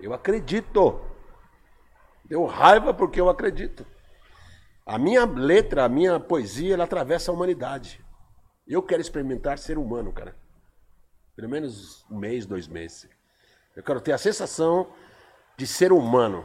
Eu 0.00 0.12
acredito. 0.12 1.00
Deu 2.24 2.44
raiva 2.44 2.94
porque 2.94 3.20
eu 3.20 3.28
acredito. 3.28 3.84
A 4.86 4.98
minha 4.98 5.24
letra, 5.24 5.84
a 5.84 5.88
minha 5.88 6.20
poesia, 6.20 6.74
ela 6.74 6.84
atravessa 6.84 7.30
a 7.30 7.34
humanidade. 7.34 8.04
Eu 8.66 8.82
quero 8.82 9.00
experimentar 9.00 9.58
ser 9.58 9.78
humano, 9.78 10.12
cara. 10.12 10.36
Pelo 11.34 11.48
menos 11.48 12.04
um 12.10 12.18
mês, 12.18 12.46
dois 12.46 12.68
meses. 12.68 13.08
Eu 13.74 13.82
quero 13.82 14.00
ter 14.00 14.12
a 14.12 14.18
sensação 14.18 14.92
de 15.56 15.66
ser 15.66 15.92
humano. 15.92 16.44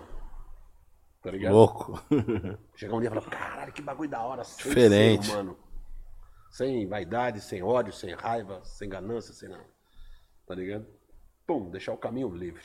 Tá 1.22 1.32
ligado? 1.32 1.54
Louco. 1.54 2.02
Chegar 2.76 2.96
um 2.96 3.00
dia 3.02 3.10
e 3.10 3.14
falar, 3.14 3.30
caralho, 3.30 3.74
que 3.74 3.82
bagulho 3.82 4.10
da 4.10 4.22
hora. 4.22 4.44
Sem 4.44 4.68
Diferente. 4.68 5.28
Ser 5.28 5.34
humano. 5.34 5.58
Sem 6.50 6.88
vaidade, 6.88 7.42
sem 7.42 7.62
ódio, 7.62 7.94
sem 7.94 8.14
raiva, 8.16 8.62
sem 8.64 8.90
ganância, 8.90 9.34
sem 9.34 9.50
nada. 9.50 9.66
Tá 10.48 10.56
ligado? 10.56 10.88
Pum, 11.46 11.70
deixar 11.70 11.94
o 11.94 11.98
caminho 11.98 12.30
livre. 12.30 12.64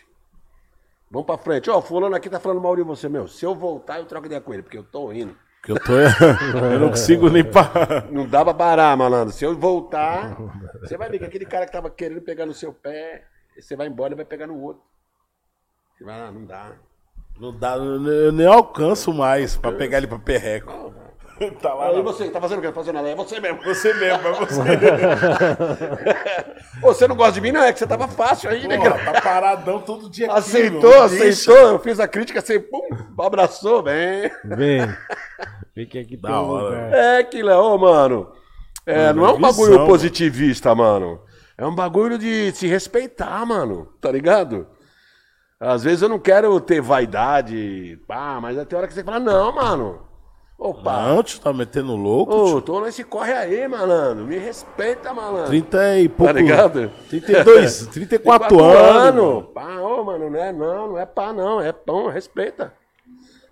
Vamos 1.11 1.27
pra 1.27 1.37
frente. 1.37 1.69
Ó, 1.69 1.83
fulano 1.83 2.15
aqui 2.15 2.31
tá 2.31 2.41
falando 2.41 2.63
mal 2.63 2.75
de 2.75 2.83
você, 2.83 3.09
meu. 3.09 3.29
Se 3.29 3.45
eu 3.45 3.55
voltar, 3.55 3.99
eu 3.99 4.07
troco 4.07 4.27
ideia 4.27 4.41
com 4.41 4.55
ele, 4.55 4.63
porque 4.63 4.79
eu 4.79 4.85
tô 4.85 5.13
indo. 5.13 5.37
Que 5.65 5.73
eu 5.73 5.81
tô. 5.81 5.93
eu 5.99 6.79
não 6.79 6.91
consigo 6.91 7.31
nem 7.31 7.43
parar. 7.43 8.11
Não 8.11 8.27
dá 8.27 8.45
pra 8.45 8.53
parar, 8.53 8.97
malandro. 8.97 9.33
Se 9.33 9.45
eu 9.45 9.57
voltar, 9.57 10.37
você 10.81 10.97
vai 10.97 11.09
ver 11.09 11.19
que 11.19 11.25
aquele 11.25 11.47
cara 11.47 11.65
que 11.65 11.73
tava 11.73 11.91
querendo 11.91 12.21
pegar 12.21 12.45
no 12.45 12.53
seu 12.53 12.73
pé, 12.73 13.25
você 13.59 13.75
vai 13.75 13.87
embora 13.87 14.13
e 14.13 14.17
vai 14.17 14.25
pegar 14.25 14.47
no 14.47 14.61
outro. 14.61 14.83
Você 15.97 16.05
vai 16.05 16.21
lá, 16.21 16.31
não 16.31 16.45
dá. 16.45 16.73
Não 17.41 17.57
dá, 17.57 17.77
eu 17.77 18.31
nem 18.33 18.47
alcanço 18.47 19.13
mais 19.13 19.57
pra 19.57 19.73
pegar 19.73 19.99
ele 19.99 20.07
pra 20.07 20.19
perreco. 20.19 20.95
Tá 21.61 21.75
lá. 21.75 21.93
E 21.93 22.03
você, 22.03 22.29
tá 22.31 22.41
fazendo 22.41 22.59
o 22.59 22.63
que? 22.63 22.73
Fazendo 22.73 22.95
nada? 22.97 23.09
É 23.09 23.15
você 23.15 23.41
mesmo. 23.41 23.63
Você 23.63 23.93
mesmo, 23.95 24.29
é 24.29 24.33
você. 24.33 24.63
Você 26.83 27.09
não 27.09 27.17
gosta 27.17 27.33
de 27.33 27.41
mim, 27.41 27.53
não? 27.53 27.63
É 27.63 27.73
que 27.73 27.79
você 27.79 27.87
tava 27.87 28.09
fácil 28.09 28.51
aí, 28.51 28.67
né? 28.67 28.77
Porra, 28.77 29.13
tá 29.13 29.21
paradão 29.21 29.81
todo 29.81 30.11
dia 30.11 30.27
aqui, 30.27 30.39
Aceitou, 30.39 31.03
aceitou. 31.03 31.57
Eu 31.57 31.79
fiz 31.79 32.01
a 32.01 32.09
crítica, 32.09 32.41
você 32.41 32.59
pum, 32.59 32.89
abraçou, 33.19 33.83
bem. 33.83 34.31
Vem. 34.45 34.81
Vem 35.75 35.87
que 35.87 35.99
aqui 35.99 36.17
Da 36.17 36.41
hora. 36.41 36.91
É 36.93 37.23
que, 37.23 37.43
Léo, 37.43 37.79
mano. 37.79 38.33
É, 38.85 39.07
Mano, 39.07 39.23
não 39.23 39.29
é 39.29 39.33
um 39.33 39.37
visão, 39.37 39.51
bagulho 39.51 39.75
mano. 39.79 39.87
positivista, 39.87 40.75
mano. 40.75 41.21
É 41.57 41.65
um 41.65 41.75
bagulho 41.75 42.19
de 42.19 42.53
se 42.53 42.67
respeitar, 42.67 43.47
mano. 43.47 43.87
Tá 44.01 44.11
ligado? 44.11 44.67
Às 45.59 45.85
vezes 45.85 46.03
eu 46.03 46.09
não 46.09 46.19
quero 46.19 46.61
ter 46.61 46.83
vaidade, 46.83 47.99
pá, 48.07 48.39
mas 48.43 48.59
até 48.59 48.77
hora 48.77 48.87
que 48.87 48.93
você 48.93 49.05
fala, 49.05 49.21
não, 49.21 49.55
mano. 49.55 50.03
Opa, 50.57 51.09
Não, 51.09 51.23
tu 51.23 51.41
tá 51.41 51.53
metendo 51.53 51.97
louco. 51.97 52.33
ô, 52.33 52.63
tô 52.63 52.81
nesse 52.81 53.03
corre 53.05 53.33
aí, 53.33 53.67
malandro. 53.67 54.25
Me 54.25 54.39
respeita, 54.39 55.13
malandro. 55.13 55.49
30 55.49 55.99
e 55.99 56.09
pouco. 56.09 56.33
Tá 56.33 56.39
ligado? 56.41 56.91
32, 57.11 57.87
34 57.89 58.49
Quatro 58.57 58.65
anos. 58.65 59.47
Pá, 59.53 59.79
ô, 59.81 60.05
mano, 60.05 60.31
não 60.31 60.39
é 60.39 60.53
não, 60.53 60.89
não 60.91 60.99
é 60.99 61.05
pá, 61.05 61.33
não. 61.33 61.61
É 61.61 61.73
pão, 61.73 62.09
respeita. 62.09 62.73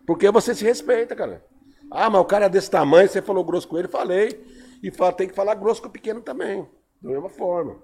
Porque 0.07 0.31
você 0.31 0.55
se 0.55 0.65
respeita, 0.65 1.15
cara. 1.15 1.45
Ah, 1.91 2.09
mas 2.09 2.21
o 2.21 2.25
cara 2.25 2.47
é 2.47 2.49
desse 2.49 2.71
tamanho, 2.71 3.09
você 3.09 3.21
falou 3.21 3.45
grosso 3.45 3.69
com 3.69 3.77
ele, 3.79 3.89
falei. 3.89 4.47
E 4.83 4.91
fala, 4.91 5.13
tem 5.13 5.29
que 5.29 5.35
falar 5.35 5.55
grosso 5.57 5.83
com 5.83 5.89
o 5.89 5.93
pequeno 5.93 6.21
também. 6.21 6.67
Da 7.03 7.11
mesma 7.11 7.29
forma. 7.29 7.77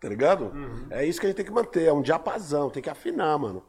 Tá 0.00 0.08
ligado? 0.08 0.52
É 0.90 1.04
isso 1.06 1.18
que 1.18 1.26
a 1.26 1.28
gente 1.30 1.36
tem 1.36 1.46
que 1.46 1.52
manter. 1.52 1.84
É 1.86 1.92
um 1.92 2.02
diapasão, 2.02 2.68
tem 2.68 2.82
que 2.82 2.90
afinar, 2.90 3.38
mano. 3.38 3.62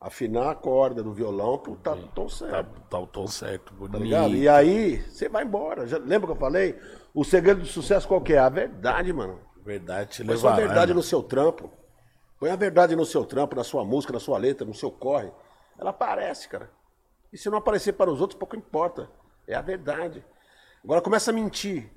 Afinar 0.00 0.50
a 0.50 0.54
corda 0.54 1.02
do 1.02 1.12
violão 1.12 1.58
pro 1.58 1.74
tá, 1.74 1.96
tom 2.14 2.26
Tá, 2.26 2.32
certo. 2.32 2.80
tá 2.88 2.98
o 3.00 3.06
tom 3.06 3.26
certo, 3.26 3.72
Tá 3.72 3.78
bonito. 3.78 3.98
ligado? 3.98 4.34
E 4.36 4.48
aí, 4.48 4.98
você 5.02 5.28
vai 5.28 5.42
embora. 5.44 5.86
Já, 5.88 5.98
lembra 5.98 6.28
que 6.28 6.32
eu 6.32 6.36
falei? 6.36 6.78
O 7.12 7.24
segredo 7.24 7.60
do 7.62 7.66
sucesso 7.66 8.06
qual 8.06 8.20
que 8.20 8.32
é? 8.32 8.38
A 8.38 8.48
verdade, 8.48 9.12
mano. 9.12 9.40
Verdade 9.64 10.10
te 10.10 10.24
Põe 10.24 10.36
só 10.36 10.48
a 10.48 10.50
levará, 10.52 10.66
verdade 10.68 10.90
mano. 10.92 11.00
no 11.00 11.02
seu 11.02 11.20
trampo. 11.20 11.70
Põe 12.38 12.50
a 12.50 12.56
verdade 12.56 12.94
no 12.94 13.04
seu 13.04 13.24
trampo, 13.24 13.56
na 13.56 13.64
sua 13.64 13.84
música, 13.84 14.12
na 14.12 14.20
sua 14.20 14.38
letra, 14.38 14.64
no 14.64 14.72
seu 14.72 14.90
corre. 14.90 15.32
Ela 15.76 15.90
aparece, 15.90 16.48
cara. 16.48 16.70
E 17.32 17.36
se 17.36 17.50
não 17.50 17.58
aparecer 17.58 17.94
para 17.94 18.08
os 18.10 18.20
outros, 18.20 18.38
pouco 18.38 18.54
importa. 18.54 19.10
É 19.48 19.54
a 19.54 19.60
verdade. 19.60 20.24
Agora 20.84 21.00
começa 21.00 21.32
a 21.32 21.34
mentir. 21.34 21.90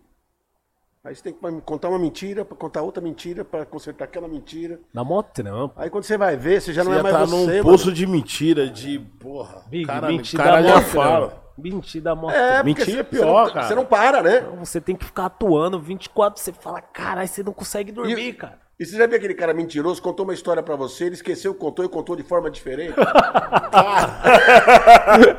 Aí 1.04 1.16
você 1.16 1.24
tem 1.24 1.34
que 1.34 1.62
contar 1.62 1.90
uma 1.90 1.98
mentira, 1.98 2.46
para 2.46 2.56
contar 2.56 2.84
outra 2.84 3.02
mentira, 3.02 3.44
para 3.44 3.66
consertar 3.66 4.06
aquela 4.06 4.28
mentira. 4.28 4.80
Dá 4.94 5.04
mó 5.04 5.24
trampo. 5.24 5.74
Aí 5.76 5.90
quando 5.90 6.04
você 6.04 6.16
vai 6.16 6.38
ver, 6.38 6.62
você 6.62 6.72
já 6.74 6.84
não 6.84 6.92
Você 6.92 7.00
é 7.00 7.02
já 7.02 7.04
mais 7.04 7.16
tá 7.16 7.26
você, 7.26 7.36
num 7.36 7.48
mano. 7.48 7.64
poço 7.64 7.92
de 7.92 8.06
mentira, 8.06 8.70
de 8.70 9.00
porra. 9.20 9.64
Big, 9.68 9.86
cara, 9.88 10.08
mentir 10.10 10.38
cara 10.40 10.62
já 10.62 10.80
fala. 10.84 11.28
trampo. 11.30 11.42
Mentir 11.58 12.02
dá 12.04 12.14
mó 12.14 12.30
É, 12.30 12.34
trampo. 12.34 12.56
porque 12.70 12.80
Mentira 12.82 13.00
é 13.00 13.04
você 13.04 13.10
pior, 13.10 13.46
não, 13.48 13.54
cara. 13.54 13.68
Você 13.68 13.76
não 13.76 13.86
para, 13.86 14.22
né? 14.22 14.42
Você 14.60 14.80
tem 14.80 14.96
que 14.96 15.04
ficar 15.06 15.26
atuando 15.26 15.80
24, 15.80 16.40
você 16.40 16.54
fala, 16.54 16.80
caralho, 16.82 17.28
você 17.28 17.42
não 17.42 17.52
consegue 17.54 17.92
dormir, 17.92 18.34
cara. 18.34 18.60
E 18.82 18.86
você 18.86 18.98
já 18.98 19.06
viu 19.06 19.16
aquele 19.16 19.36
cara 19.36 19.54
mentiroso, 19.54 20.02
contou 20.02 20.24
uma 20.24 20.34
história 20.34 20.64
pra 20.64 20.76
você, 20.76 21.04
ele 21.06 21.14
esqueceu, 21.14 21.54
contou 21.54 21.86
e 21.86 21.88
contou 21.88 22.16
de 22.16 22.24
forma 22.24 22.50
diferente? 22.50 22.96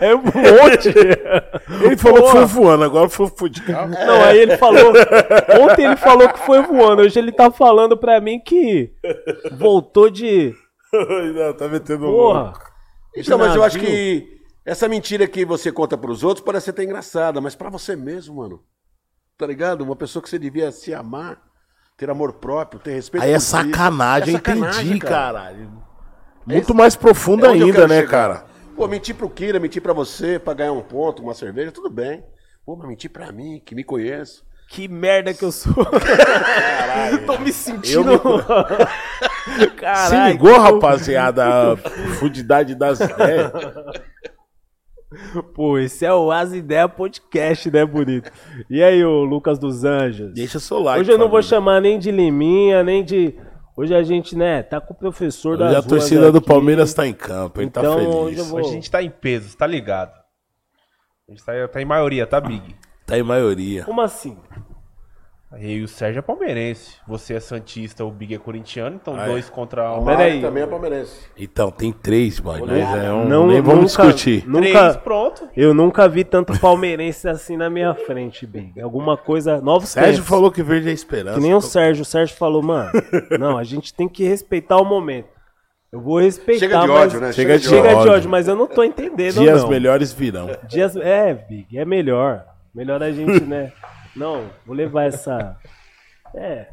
É 0.01 0.15
um 0.15 0.23
monte. 0.23 0.89
Ele 1.85 1.97
falou 1.97 2.19
que 2.19 2.31
Porra. 2.31 2.33
foi 2.33 2.63
voando, 2.63 2.85
agora 2.85 3.09
foi, 3.09 3.51
de 3.51 3.63
carro. 3.63 3.91
Não, 3.91 4.23
aí 4.23 4.39
ele 4.39 4.57
falou. 4.57 4.93
Ontem 5.61 5.87
ele 5.87 5.97
falou 5.97 6.29
que 6.29 6.39
foi 6.41 6.63
voando. 6.63 7.03
Hoje 7.03 7.19
ele 7.19 7.33
tá 7.33 7.51
falando 7.51 7.97
pra 7.97 8.21
mim 8.21 8.39
que 8.39 8.93
voltou 9.57 10.09
de. 10.09 10.55
Não, 10.93 11.55
tá 11.55 11.69
metendo 11.69 12.07
Porra. 12.07 12.53
Então, 13.17 13.39
mas 13.39 13.57
eu 13.57 13.65
acho 13.65 13.79
que 13.79 14.41
essa 14.65 14.89
mentira 14.89 15.27
que 15.27 15.45
você 15.45 15.73
conta 15.73 15.99
pros 15.99 16.23
outros 16.23 16.45
parece 16.45 16.71
até 16.71 16.85
engraçada, 16.85 17.41
mas 17.41 17.57
pra 17.57 17.71
você 17.71 17.97
mesmo, 17.97 18.37
mano. 18.37 18.63
Tá 19.37 19.47
ligado? 19.47 19.83
Uma 19.83 19.97
pessoa 19.97 20.23
que 20.23 20.29
você 20.29 20.39
devia 20.39 20.71
se 20.71 20.95
amar, 20.95 21.43
ter 21.97 22.11
amor 22.11 22.33
próprio, 22.35 22.81
ter 22.81 22.93
respeito 22.95 23.23
Aí 23.25 23.33
é 23.33 23.39
sacanagem, 23.39 24.35
É 24.35 24.39
sacanagem, 24.39 24.87
entendi, 24.87 24.99
cara. 25.01 25.39
caralho. 25.39 25.83
Muito 26.47 26.75
mais 26.75 26.97
profundo 26.97 27.47
É 27.47 27.51
ainda, 27.51 27.87
né, 27.87 27.97
chegar. 28.01 28.11
cara? 28.11 28.45
Pô, 28.77 28.89
mentir 28.89 29.15
pro 29.15 29.29
Kira, 29.31 29.61
mentir 29.61 29.81
pra 29.83 29.93
você, 29.93 30.39
pra 30.39 30.55
ganhar 30.55 30.73
um 30.73 30.83
ponto, 30.83 31.23
uma 31.23 31.35
cerveja, 31.35 31.71
tudo 31.71 31.91
bem. 31.91 32.25
Pô, 32.65 32.75
mas 32.77 32.89
mentir 32.89 33.11
pra 33.11 33.31
mim, 33.31 33.61
que 33.65 33.75
me 33.75 33.85
conheço. 33.85 34.45
Que 34.69 34.89
merda 34.89 35.35
que 35.35 35.45
eu 35.45 35.53
sou. 35.53 35.75
Tô 37.27 37.39
me 37.39 37.53
sentindo. 37.53 38.19
Se 39.61 39.67
Caralho. 39.77 40.33
ligou, 40.33 40.59
rapaziada? 40.59 41.73
A 41.75 41.77
fudidade 42.19 42.75
das 42.75 42.99
ideias. 43.01 43.53
Pô, 45.55 45.79
esse 45.79 46.05
é 46.05 46.13
o 46.13 46.31
As 46.31 46.53
Ideia 46.53 46.89
Podcast, 46.89 47.71
né, 47.71 47.85
bonito? 47.85 48.31
E 48.71 48.83
aí, 48.83 49.05
ô 49.05 49.25
Lucas 49.25 49.59
dos 49.59 49.85
Anjos? 49.85 50.33
Deixa 50.35 50.59
seu 50.59 50.79
like. 50.81 51.01
Hoje 51.01 51.13
eu 51.13 51.19
não 51.19 51.29
vou 51.29 51.43
chamar 51.43 51.81
nem 51.81 51.99
de 51.99 52.11
Liminha, 52.11 52.83
nem 52.83 53.05
de. 53.05 53.35
Hoje 53.77 53.95
a 53.95 54.03
gente, 54.03 54.37
né, 54.37 54.63
tá 54.63 54.81
com 54.81 54.93
o 54.93 54.97
professor 54.97 55.57
da 55.57 55.67
Hoje 55.69 55.77
a 55.77 55.83
torcida 55.83 56.31
do 56.33 56.43
Palmeiras 56.43 56.93
tá 56.93 57.07
em 57.07 57.15
campo, 57.15 57.61
ele 57.61 57.69
Então, 57.69 57.83
tá 57.83 57.91
hoje 57.91 58.25
feliz. 58.25 58.39
eu 58.39 58.45
vou- 58.47 58.61
Hoje 58.61 58.69
a 58.69 58.73
gente 58.73 58.91
tá 58.91 59.03
em 59.03 59.11
peso, 59.11 59.57
tá 59.57 59.67
ligado? 59.67 60.13
A 61.29 61.33
gente 61.33 61.43
tá, 61.45 61.53
tá 61.69 61.81
em 61.81 61.85
maioria, 61.87 62.27
tá 62.27 62.41
big. 62.41 62.75
Tá 63.07 63.19
em 63.19 63.23
maioria. 63.23 63.85
Como 63.85 64.01
assim? 64.03 64.37
Aí 65.55 65.83
o 65.83 65.87
Sérgio 65.89 66.21
é 66.21 66.23
palmeirense. 66.23 66.97
Você 67.07 67.35
é 67.35 67.41
Santista, 67.41 68.03
o 68.07 68.11
Big 68.11 68.35
é 68.35 68.39
corintiano, 68.39 68.99
então 69.01 69.15
Ah, 69.19 69.25
é. 69.25 69.29
dois 69.29 69.51
contra 69.51 69.93
um. 69.93 70.03
Pera 70.05 70.17
Mari 70.19 70.31
aí. 70.31 70.41
também 70.41 70.63
é 70.63 70.67
palmeirense. 70.67 71.27
Então, 71.39 71.71
tem 71.71 71.93
três. 71.93 72.41
Nós 72.41 72.59
é 72.71 73.13
um, 73.13 73.29
Não, 73.29 73.47
nem 73.47 73.61
vamos 73.61 73.93
nunca- 73.93 74.07
discutir. 74.07 74.45
Nunca, 74.49 74.69
Três, 74.81 74.97
pronto. 74.97 75.49
eu 75.55 75.75
nunca 75.75 76.09
vi 76.09 76.25
tanto 76.25 76.59
palmeirense 76.59 77.29
assim 77.29 77.59
na 77.59 77.69
minha 77.69 77.95
frente, 77.95 78.47
Big. 78.47 78.81
Alguma 78.81 79.17
coisa. 79.17 79.61
Novos 79.61 79.91
Sérgio 79.91 80.15
tempos. 80.15 80.29
falou 80.31 80.51
que 80.51 80.63
verde 80.63 80.89
é 80.89 80.93
esperança. 80.93 81.37
Que 81.37 81.43
nem 81.43 81.55
o 81.55 81.61
Sérgio. 81.61 82.01
O 82.03 82.07
Sérgio 82.07 82.35
falou, 82.37 82.63
mano, 82.63 82.91
não, 83.39 83.59
a 83.59 83.63
gente 83.65 83.93
tem 83.93 84.09
que 84.09 84.25
respeitar 84.25 84.79
o 84.79 84.85
momento. 84.87 85.29
Eu 85.93 86.01
vou 86.01 86.19
respeitar, 86.19 86.61
Chega 86.61 86.81
de 86.81 86.87
mas... 86.89 87.01
ódio, 87.03 87.21
né? 87.21 87.33
Chega 87.33 87.59
de 87.59 87.69
Chega 87.69 87.89
de 87.91 87.95
ódio. 87.97 88.13
ódio, 88.13 88.31
mas 88.31 88.49
eu 88.49 88.57
não 88.57 88.67
tô 88.67 88.83
entendendo, 88.83 89.35
Dias 89.35 89.63
não. 89.63 89.69
melhores 89.69 90.11
virão. 90.15 90.49
Dias... 90.67 90.97
É, 90.97 91.35
Big, 91.35 91.77
é 91.79 91.85
melhor. 91.85 92.47
Melhor 92.75 93.03
a 93.03 93.13
gente, 93.13 93.45
né? 93.45 93.71
Não, 94.15 94.51
vou 94.67 94.75
levar 94.77 95.05
essa... 95.05 95.57
É, 96.35 96.67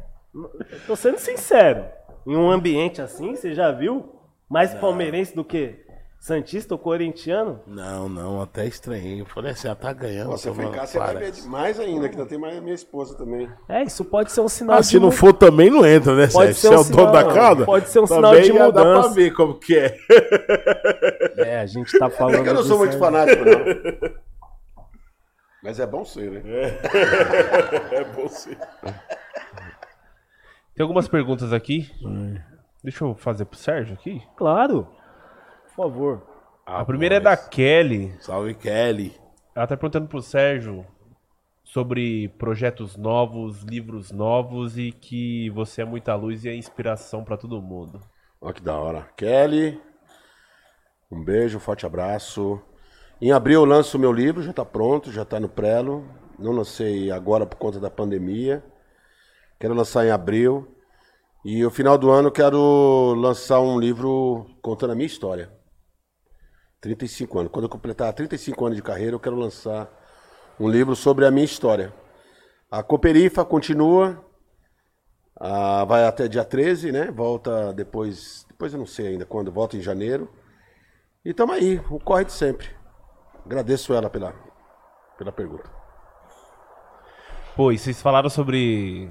tô 0.86 0.94
sendo 0.96 1.18
sincero. 1.18 1.84
Em 2.26 2.36
um 2.36 2.50
ambiente 2.50 3.00
assim, 3.00 3.34
você 3.34 3.54
já 3.54 3.70
viu? 3.72 4.14
Mais 4.48 4.74
palmeirense 4.74 5.34
do 5.34 5.44
que 5.44 5.78
Santista 6.18 6.74
ou 6.74 6.78
corintiano? 6.78 7.60
Não, 7.66 8.06
não, 8.08 8.42
até 8.42 8.66
estranhei. 8.66 9.22
Eu 9.22 9.24
falei 9.26 9.52
assim, 9.52 9.68
ah, 9.68 9.74
tá 9.74 9.90
ganhando. 9.92 10.36
Se 10.36 10.50
em 10.50 10.52
mano, 10.52 10.70
casa, 10.70 10.92
você 10.92 10.98
vai 10.98 11.16
ver 11.16 11.32
mais 11.46 11.80
ainda, 11.80 12.08
que 12.10 12.14
ainda 12.16 12.28
tem 12.28 12.38
mais 12.38 12.60
minha 12.60 12.74
esposa 12.74 13.16
também. 13.16 13.48
É, 13.68 13.82
isso 13.84 14.04
pode 14.04 14.30
ser 14.30 14.42
um 14.42 14.48
sinal 14.48 14.76
Ah, 14.76 14.80
de 14.80 14.86
se 14.86 14.98
não 14.98 15.10
for 15.10 15.32
também 15.32 15.70
não 15.70 15.86
entra, 15.86 16.14
né, 16.14 16.26
Pode 16.30 16.52
Sérgio? 16.52 16.54
ser 16.54 16.68
Você 16.68 16.74
é 16.74 16.76
um 16.76 16.80
o 16.80 16.84
dono 16.84 17.08
sinal- 17.08 17.12
da 17.12 17.34
casa? 17.34 17.64
pode 17.64 17.88
ser 17.88 18.00
um 18.00 18.06
sinal 18.06 18.34
de 18.36 18.44
já 18.48 18.52
Dá 18.70 18.72
pra 18.72 18.84
mudança. 18.84 19.14
ver 19.14 19.30
como 19.32 19.54
que 19.58 19.78
é. 19.78 19.96
É, 21.38 21.60
a 21.60 21.66
gente 21.66 21.98
tá 21.98 22.10
falando. 22.10 22.34
É 22.40 22.42
que 22.42 22.48
eu 22.50 22.54
não 22.54 22.62
sou 22.64 22.76
muito 22.78 22.98
fanático, 22.98 23.42
não. 23.44 24.20
Mas 25.62 25.78
é 25.78 25.86
bom 25.86 26.04
ser, 26.04 26.30
né? 26.30 26.42
É 27.92 28.04
bom 28.14 28.28
sim. 28.28 28.56
Tem 30.74 30.82
algumas 30.82 31.08
perguntas 31.08 31.52
aqui. 31.52 31.90
Deixa 32.82 33.04
eu 33.04 33.14
fazer 33.14 33.44
pro 33.44 33.58
Sérgio 33.58 33.94
aqui. 33.94 34.22
Claro. 34.36 34.88
Por 35.66 35.74
favor. 35.74 36.26
A 36.64 36.84
primeira 36.84 37.16
é 37.16 37.20
da 37.20 37.36
Kelly. 37.36 38.16
Salve, 38.20 38.54
Kelly. 38.54 39.14
Ela 39.54 39.66
tá 39.66 39.76
perguntando 39.76 40.08
pro 40.08 40.22
Sérgio 40.22 40.86
sobre 41.62 42.28
projetos 42.30 42.96
novos, 42.96 43.62
livros 43.62 44.10
novos 44.10 44.78
e 44.78 44.90
que 44.90 45.50
você 45.50 45.82
é 45.82 45.84
muita 45.84 46.14
luz 46.14 46.44
e 46.44 46.48
é 46.48 46.54
inspiração 46.54 47.22
pra 47.22 47.36
todo 47.36 47.60
mundo. 47.60 48.00
Olha 48.40 48.54
que 48.54 48.62
da 48.62 48.78
hora. 48.78 49.02
Kelly, 49.16 49.80
um 51.10 51.22
beijo, 51.22 51.58
um 51.58 51.60
forte 51.60 51.84
abraço. 51.84 52.62
Em 53.22 53.32
abril 53.32 53.60
eu 53.60 53.64
lanço 53.66 53.98
o 53.98 54.00
meu 54.00 54.12
livro, 54.12 54.42
já 54.42 54.50
está 54.50 54.64
pronto, 54.64 55.12
já 55.12 55.22
está 55.22 55.38
no 55.38 55.48
prelo. 55.48 56.08
Não 56.38 56.52
lancei 56.52 57.10
agora 57.10 57.44
por 57.44 57.58
conta 57.58 57.78
da 57.78 57.90
pandemia. 57.90 58.64
Quero 59.58 59.74
lançar 59.74 60.06
em 60.06 60.10
abril. 60.10 60.74
E 61.44 61.62
no 61.62 61.70
final 61.70 61.98
do 61.98 62.10
ano 62.10 62.30
quero 62.30 63.14
lançar 63.14 63.60
um 63.60 63.78
livro 63.78 64.46
contando 64.62 64.92
a 64.92 64.94
minha 64.94 65.06
história. 65.06 65.52
35 66.80 67.40
anos. 67.40 67.52
Quando 67.52 67.66
eu 67.66 67.68
completar 67.68 68.10
35 68.14 68.64
anos 68.64 68.76
de 68.76 68.82
carreira, 68.82 69.14
eu 69.14 69.20
quero 69.20 69.36
lançar 69.36 69.90
um 70.58 70.66
livro 70.66 70.96
sobre 70.96 71.26
a 71.26 71.30
minha 71.30 71.44
história. 71.44 71.92
A 72.70 72.82
Cooperifa 72.82 73.44
continua, 73.44 74.24
vai 75.86 76.06
até 76.06 76.26
dia 76.26 76.44
13, 76.44 76.90
né? 76.90 77.10
Volta 77.10 77.70
depois. 77.74 78.46
Depois 78.48 78.72
eu 78.72 78.78
não 78.78 78.86
sei 78.86 79.08
ainda 79.08 79.26
quando, 79.26 79.52
volta 79.52 79.76
em 79.76 79.82
janeiro. 79.82 80.30
E 81.22 81.34
tamo 81.34 81.52
aí, 81.52 81.78
o 81.90 82.00
corre 82.00 82.24
de 82.24 82.32
sempre. 82.32 82.79
Agradeço 83.44 83.92
ela 83.92 84.08
pela, 84.08 84.34
pela 85.18 85.32
pergunta. 85.32 85.70
Pô, 87.56 87.72
e 87.72 87.78
vocês 87.78 88.00
falaram 88.00 88.30
sobre 88.30 89.10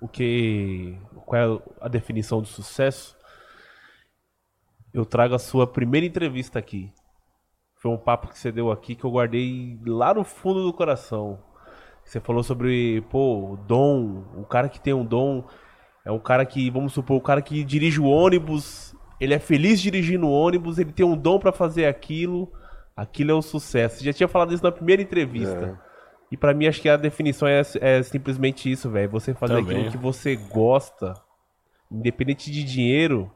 o 0.00 0.08
que. 0.08 0.98
Qual 1.26 1.40
é 1.40 1.62
a 1.80 1.88
definição 1.88 2.40
do 2.40 2.46
sucesso? 2.46 3.18
eu 4.92 5.04
trago 5.04 5.34
a 5.34 5.38
sua 5.38 5.66
primeira 5.66 6.06
entrevista 6.06 6.58
aqui. 6.58 6.92
Foi 7.76 7.90
um 7.90 7.96
papo 7.96 8.28
que 8.28 8.38
você 8.38 8.52
deu 8.52 8.70
aqui 8.70 8.94
que 8.94 9.04
eu 9.04 9.10
guardei 9.10 9.78
lá 9.86 10.12
no 10.12 10.24
fundo 10.24 10.64
do 10.64 10.72
coração. 10.72 11.38
Você 12.04 12.20
falou 12.20 12.42
sobre, 12.42 13.00
pô, 13.02 13.52
o 13.52 13.56
dom, 13.56 14.24
o 14.36 14.44
cara 14.44 14.68
que 14.68 14.80
tem 14.80 14.92
um 14.92 15.04
dom 15.04 15.44
é 16.04 16.10
um 16.10 16.18
cara 16.18 16.44
que, 16.44 16.70
vamos 16.70 16.92
supor, 16.92 17.16
o 17.16 17.22
cara 17.22 17.40
que 17.40 17.62
dirige 17.62 18.00
o 18.00 18.06
ônibus, 18.06 18.94
ele 19.20 19.34
é 19.34 19.38
feliz 19.38 19.80
dirigindo 19.80 20.26
o 20.26 20.32
ônibus, 20.32 20.78
ele 20.78 20.92
tem 20.92 21.06
um 21.06 21.16
dom 21.16 21.38
pra 21.38 21.52
fazer 21.52 21.86
aquilo, 21.86 22.50
aquilo 23.00 23.30
é 23.30 23.34
o 23.34 23.42
sucesso. 23.42 24.04
Já 24.04 24.12
tinha 24.12 24.28
falado 24.28 24.52
isso 24.54 24.62
na 24.62 24.72
primeira 24.72 25.00
entrevista. 25.02 25.80
E 26.30 26.36
pra 26.36 26.54
mim 26.54 26.66
acho 26.66 26.80
que 26.80 26.88
a 26.88 26.96
definição 26.96 27.48
é, 27.48 27.60
é 27.80 28.02
simplesmente 28.02 28.70
isso, 28.70 28.88
velho. 28.90 29.10
Você 29.10 29.34
fazer 29.34 29.54
Também. 29.56 29.76
aquilo 29.78 29.90
que 29.90 29.98
você 29.98 30.36
gosta, 30.36 31.14
independente 31.90 32.50
de 32.50 32.62
dinheiro, 32.62 33.30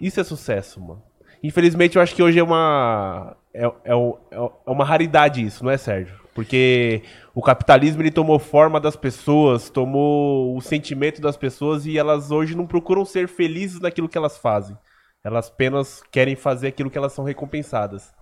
isso 0.00 0.18
é 0.20 0.24
sucesso, 0.24 0.80
mano. 0.80 1.02
Infelizmente, 1.42 1.96
eu 1.96 2.02
acho 2.02 2.14
que 2.14 2.22
hoje 2.22 2.38
é 2.38 2.42
uma. 2.42 3.36
É, 3.54 3.70
é, 3.84 3.96
um- 3.96 4.14
é 4.30 4.70
uma 4.70 4.84
raridade 4.84 5.44
isso, 5.44 5.64
não 5.64 5.70
é, 5.70 5.76
Sérgio? 5.76 6.18
Porque 6.34 7.02
o 7.34 7.42
capitalismo 7.42 8.02
ele 8.02 8.10
tomou 8.10 8.38
forma 8.38 8.78
das 8.80 8.94
pessoas, 8.96 9.68
tomou 9.68 10.56
o 10.56 10.60
sentimento 10.60 11.20
das 11.20 11.36
pessoas 11.36 11.86
e 11.86 11.98
elas 11.98 12.30
hoje 12.30 12.56
não 12.56 12.66
procuram 12.66 13.04
ser 13.04 13.26
felizes 13.28 13.80
naquilo 13.80 14.08
que 14.08 14.16
elas 14.16 14.38
fazem. 14.38 14.76
Elas 15.22 15.48
apenas 15.48 16.02
querem 16.10 16.34
fazer 16.36 16.68
aquilo 16.68 16.90
que 16.90 16.96
elas 16.98 17.12
são 17.12 17.24
recompensadas. 17.24 18.12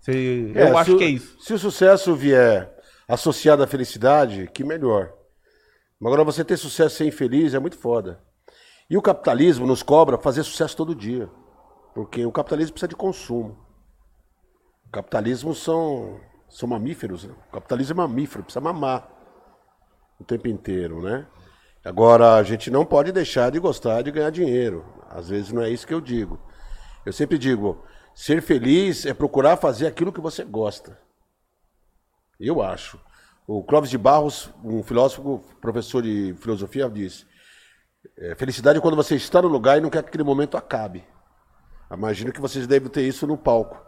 Você- 0.00 0.52
É, 0.54 0.70
eu 0.70 0.78
acho 0.78 0.90
se 0.90 0.94
o- 0.96 0.98
que 0.98 1.04
é 1.04 1.08
isso. 1.08 1.36
Se 1.40 1.52
o 1.54 1.58
sucesso 1.58 2.14
vier 2.14 2.72
associado 3.08 3.62
à 3.62 3.66
felicidade, 3.66 4.48
que 4.52 4.64
melhor. 4.64 5.12
Mas 6.00 6.06
agora 6.12 6.24
você 6.24 6.44
ter 6.44 6.56
sucesso 6.56 6.96
sem 6.96 7.10
feliz 7.10 7.54
é 7.54 7.58
muito 7.58 7.78
foda. 7.78 8.20
E 8.88 8.96
o 8.96 9.02
capitalismo 9.02 9.66
nos 9.66 9.82
cobra 9.82 10.18
fazer 10.18 10.42
sucesso 10.42 10.76
todo 10.76 10.94
dia. 10.94 11.28
Porque 11.94 12.24
o 12.26 12.32
capitalismo 12.32 12.72
precisa 12.72 12.88
de 12.88 12.96
consumo. 12.96 13.56
O 14.86 14.90
capitalismo 14.90 15.54
são, 15.54 16.20
são 16.48 16.68
mamíferos. 16.68 17.24
né? 17.24 17.34
O 17.48 17.52
capitalismo 17.52 18.00
é 18.00 18.06
mamífero, 18.06 18.42
precisa 18.44 18.60
mamar 18.60 19.08
o 20.18 20.24
tempo 20.24 20.48
inteiro, 20.48 21.00
né? 21.02 21.26
Agora, 21.84 22.34
a 22.36 22.42
gente 22.42 22.70
não 22.70 22.84
pode 22.84 23.12
deixar 23.12 23.50
de 23.50 23.58
gostar 23.58 24.02
de 24.02 24.10
ganhar 24.10 24.30
dinheiro. 24.30 24.84
Às 25.14 25.28
vezes 25.28 25.52
não 25.52 25.62
é 25.62 25.70
isso 25.70 25.86
que 25.86 25.94
eu 25.94 26.00
digo. 26.00 26.40
Eu 27.06 27.12
sempre 27.12 27.38
digo, 27.38 27.84
ser 28.12 28.42
feliz 28.42 29.06
é 29.06 29.14
procurar 29.14 29.56
fazer 29.56 29.86
aquilo 29.86 30.12
que 30.12 30.20
você 30.20 30.42
gosta. 30.42 30.98
Eu 32.38 32.60
acho. 32.60 33.00
O 33.46 33.62
Clóvis 33.62 33.90
de 33.90 33.96
Barros, 33.96 34.50
um 34.64 34.82
filósofo, 34.82 35.38
professor 35.60 36.02
de 36.02 36.34
filosofia, 36.40 36.90
disse: 36.90 37.24
é, 38.18 38.34
felicidade 38.34 38.78
é 38.78 38.82
quando 38.82 38.96
você 38.96 39.14
está 39.14 39.40
no 39.40 39.46
lugar 39.46 39.78
e 39.78 39.80
não 39.80 39.88
quer 39.88 40.02
que 40.02 40.08
aquele 40.08 40.24
momento 40.24 40.56
acabe. 40.56 41.04
Imagino 41.92 42.32
que 42.32 42.40
vocês 42.40 42.66
devem 42.66 42.88
ter 42.88 43.02
isso 43.02 43.24
no 43.24 43.38
palco. 43.38 43.80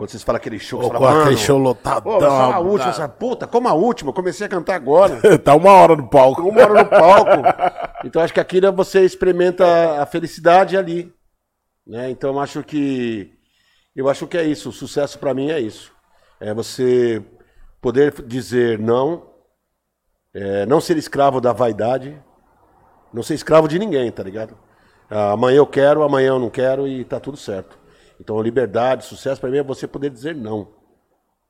Quando 0.00 0.12
vocês 0.12 0.22
falam 0.22 0.38
aquele 0.38 0.58
show, 0.58 0.80
com 0.80 0.88
fala, 0.88 1.10
aquele 1.10 1.24
"Mano, 1.24 1.36
show 1.36 1.58
lotadão. 1.58 2.18
Pô, 2.18 2.24
a 2.24 2.58
última, 2.58 2.88
essa 2.88 3.06
puta, 3.06 3.46
como 3.46 3.68
a 3.68 3.74
última? 3.74 4.08
Eu 4.08 4.14
comecei 4.14 4.46
a 4.46 4.48
cantar 4.48 4.74
agora. 4.76 5.20
tá 5.44 5.54
uma 5.54 5.72
hora 5.72 5.94
no 5.94 6.08
palco. 6.08 6.40
uma 6.40 6.62
hora 6.62 6.84
no 6.84 6.88
palco. 6.88 7.30
Então 8.02 8.22
acho 8.22 8.32
que 8.32 8.40
aqui 8.40 8.62
né, 8.62 8.70
você 8.70 9.04
experimenta 9.04 10.00
a 10.00 10.06
felicidade 10.06 10.74
ali. 10.74 11.12
Né? 11.86 12.08
Então 12.08 12.40
acho 12.40 12.62
que 12.62 13.30
eu 13.94 14.08
acho 14.08 14.26
que 14.26 14.38
é 14.38 14.42
isso. 14.42 14.70
O 14.70 14.72
sucesso 14.72 15.18
para 15.18 15.34
mim 15.34 15.50
é 15.50 15.60
isso. 15.60 15.92
É 16.40 16.54
você 16.54 17.22
poder 17.78 18.22
dizer 18.22 18.78
não, 18.78 19.26
é, 20.32 20.64
não 20.64 20.80
ser 20.80 20.96
escravo 20.96 21.42
da 21.42 21.52
vaidade, 21.52 22.18
não 23.12 23.22
ser 23.22 23.34
escravo 23.34 23.68
de 23.68 23.78
ninguém, 23.78 24.10
tá 24.10 24.22
ligado? 24.22 24.56
Ah, 25.10 25.32
amanhã 25.32 25.58
eu 25.58 25.66
quero, 25.66 26.02
amanhã 26.02 26.28
eu 26.28 26.38
não 26.38 26.48
quero 26.48 26.88
e 26.88 27.04
tá 27.04 27.20
tudo 27.20 27.36
certo. 27.36 27.79
Então 28.20 28.40
liberdade, 28.42 29.06
sucesso 29.06 29.40
para 29.40 29.50
mim 29.50 29.56
é 29.56 29.62
você 29.62 29.88
poder 29.88 30.10
dizer 30.10 30.36
não, 30.36 30.74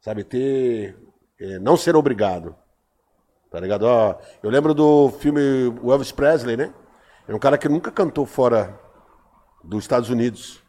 sabe 0.01 0.23
ter, 0.23 0.97
é, 1.39 1.59
não 1.59 1.77
ser 1.77 1.97
obrigado. 1.97 2.55
Tá 3.51 3.59
ligado? 3.59 3.83
Ó, 3.83 4.17
eu 4.41 4.49
lembro 4.49 4.73
do 4.73 5.11
filme 5.11 5.41
Elvis 5.83 6.13
Presley, 6.13 6.57
né? 6.57 6.73
Era 7.27 7.37
um 7.37 7.41
cara 7.41 7.59
que 7.59 7.69
nunca 7.69 7.91
cantou 7.91 8.25
fora 8.25 8.79
dos 9.65 9.83
Estados 9.83 10.09
Unidos. 10.09 10.63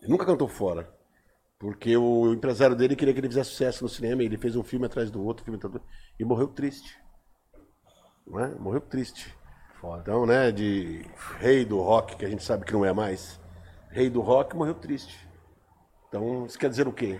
Ele 0.00 0.12
nunca 0.12 0.24
cantou 0.24 0.46
fora. 0.46 0.94
Porque 1.58 1.96
o 1.96 2.32
empresário 2.32 2.76
dele 2.76 2.94
queria 2.94 3.12
que 3.12 3.18
ele 3.18 3.28
fizesse 3.28 3.50
sucesso 3.50 3.82
no 3.82 3.88
cinema 3.88 4.22
e 4.22 4.26
ele 4.26 4.36
fez 4.36 4.54
um 4.54 4.62
filme 4.62 4.86
atrás 4.86 5.10
do 5.10 5.24
outro, 5.24 5.44
filme 5.44 5.56
atrás 5.56 5.72
do 5.72 5.76
outro, 5.78 5.88
e 6.20 6.24
morreu 6.24 6.48
triste. 6.48 6.96
Não 8.24 8.38
é? 8.38 8.54
Morreu 8.54 8.80
triste. 8.80 9.36
Então, 10.00 10.26
né, 10.26 10.52
de 10.52 11.04
rei 11.38 11.64
do 11.64 11.80
rock, 11.80 12.16
que 12.16 12.24
a 12.24 12.28
gente 12.28 12.42
sabe 12.42 12.64
que 12.64 12.72
não 12.72 12.84
é 12.84 12.92
mais, 12.92 13.40
rei 13.96 14.10
do 14.10 14.20
rock 14.20 14.54
morreu 14.54 14.74
triste. 14.74 15.26
Então, 16.06 16.44
isso 16.44 16.58
quer 16.58 16.68
dizer 16.68 16.86
o 16.86 16.92
quê? 16.92 17.18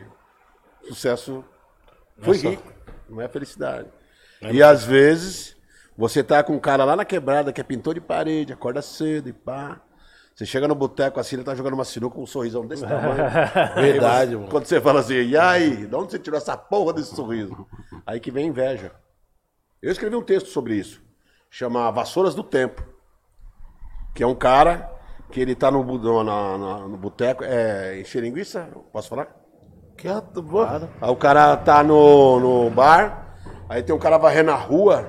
Sucesso 0.86 1.42
foi 2.18 2.36
Nossa. 2.36 2.50
rico, 2.50 2.72
não 3.08 3.22
é 3.22 3.28
felicidade. 3.28 3.88
E 4.42 4.62
às 4.62 4.84
vezes, 4.84 5.56
você 5.96 6.22
tá 6.22 6.42
com 6.44 6.52
um 6.52 6.58
cara 6.58 6.84
lá 6.84 6.94
na 6.94 7.04
quebrada 7.04 7.50
que 7.50 7.62
é 7.62 7.64
pintor 7.64 7.94
de 7.94 8.00
parede, 8.02 8.52
acorda 8.52 8.82
cedo 8.82 9.26
e 9.30 9.32
pá. 9.32 9.80
Você 10.34 10.44
chega 10.44 10.68
no 10.68 10.74
boteco 10.74 11.18
assim, 11.18 11.36
ele 11.36 11.44
tá 11.44 11.54
jogando 11.54 11.72
uma 11.72 11.84
sinuca 11.84 12.14
com 12.14 12.22
um 12.22 12.26
sorrisão 12.26 12.66
desse 12.66 12.82
tamanho. 12.82 13.24
Verdade, 13.80 14.36
mano. 14.36 14.48
Quando 14.50 14.66
você 14.66 14.78
fala 14.78 15.00
assim, 15.00 15.14
e 15.14 15.34
aí, 15.34 15.86
de 15.86 15.94
onde 15.94 16.12
você 16.12 16.18
tirou 16.18 16.36
essa 16.36 16.58
porra 16.58 16.92
desse 16.92 17.16
sorriso? 17.16 17.66
Aí 18.06 18.20
que 18.20 18.30
vem 18.30 18.48
inveja. 18.48 18.92
Eu 19.80 19.90
escrevi 19.90 20.14
um 20.14 20.22
texto 20.22 20.48
sobre 20.48 20.74
isso, 20.74 21.02
chama 21.50 21.90
Vassouras 21.90 22.34
do 22.34 22.44
Tempo, 22.44 22.86
que 24.14 24.22
é 24.22 24.26
um 24.26 24.34
cara 24.34 24.94
que 25.30 25.40
ele 25.40 25.54
tá 25.54 25.70
no, 25.70 25.82
no, 25.84 26.24
na- 26.24 26.88
no 26.88 26.96
boteco, 26.96 27.44
é 27.44 28.00
encher 28.00 28.22
linguiça, 28.22 28.68
posso 28.92 29.08
falar? 29.08 29.28
Que 29.96 30.08
a- 30.08 30.20
boa. 30.20 30.90
Aí 31.00 31.10
o 31.10 31.16
cara 31.16 31.56
tá 31.56 31.82
no, 31.82 32.38
no 32.40 32.70
bar, 32.70 33.36
aí 33.68 33.82
tem 33.82 33.94
um 33.94 33.98
cara 33.98 34.18
varrendo 34.18 34.50
a 34.50 34.56
rua. 34.56 35.08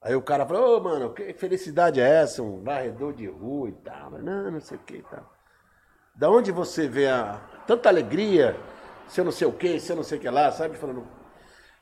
Aí 0.00 0.14
o 0.14 0.22
cara 0.22 0.46
fala, 0.46 0.60
ô 0.60 0.80
mano, 0.80 1.12
que 1.12 1.32
felicidade 1.34 2.00
é 2.00 2.22
essa? 2.22 2.42
Um 2.42 2.62
varredor 2.62 3.12
de 3.12 3.26
rua 3.26 3.68
e 3.68 3.72
tal. 3.72 4.12
Não, 4.12 4.50
não 4.50 4.60
sei 4.60 4.76
o 4.76 4.80
que 4.80 4.96
e 4.98 5.02
tal. 5.02 5.28
Da 6.14 6.30
onde 6.30 6.50
você 6.52 6.88
vê 6.88 7.08
a, 7.08 7.40
tanta 7.66 7.88
alegria, 7.88 8.56
se 9.08 9.20
eu 9.20 9.24
não 9.24 9.32
sei 9.32 9.46
o 9.46 9.52
que, 9.52 9.78
se 9.80 9.92
eu 9.92 9.96
não 9.96 10.02
sei 10.02 10.18
o 10.18 10.20
que 10.20 10.28
lá, 10.30 10.50
sabe? 10.50 10.76
Falando. 10.76 11.06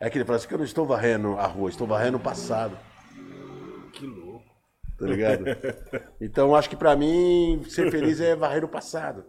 É 0.00 0.10
que 0.10 0.18
ele 0.18 0.24
fala 0.24 0.36
assim, 0.36 0.48
que 0.48 0.54
eu 0.54 0.58
não 0.58 0.64
estou 0.64 0.84
varrendo 0.86 1.38
a 1.38 1.46
rua, 1.46 1.70
estou 1.70 1.86
varrendo 1.86 2.16
o 2.16 2.20
passado. 2.20 2.76
Tá 4.98 5.04
ligado? 5.06 5.44
Então 6.20 6.54
acho 6.56 6.70
que 6.70 6.76
pra 6.76 6.96
mim, 6.96 7.62
ser 7.68 7.90
feliz 7.90 8.20
é 8.20 8.34
varrer 8.34 8.64
o 8.64 8.68
passado. 8.68 9.24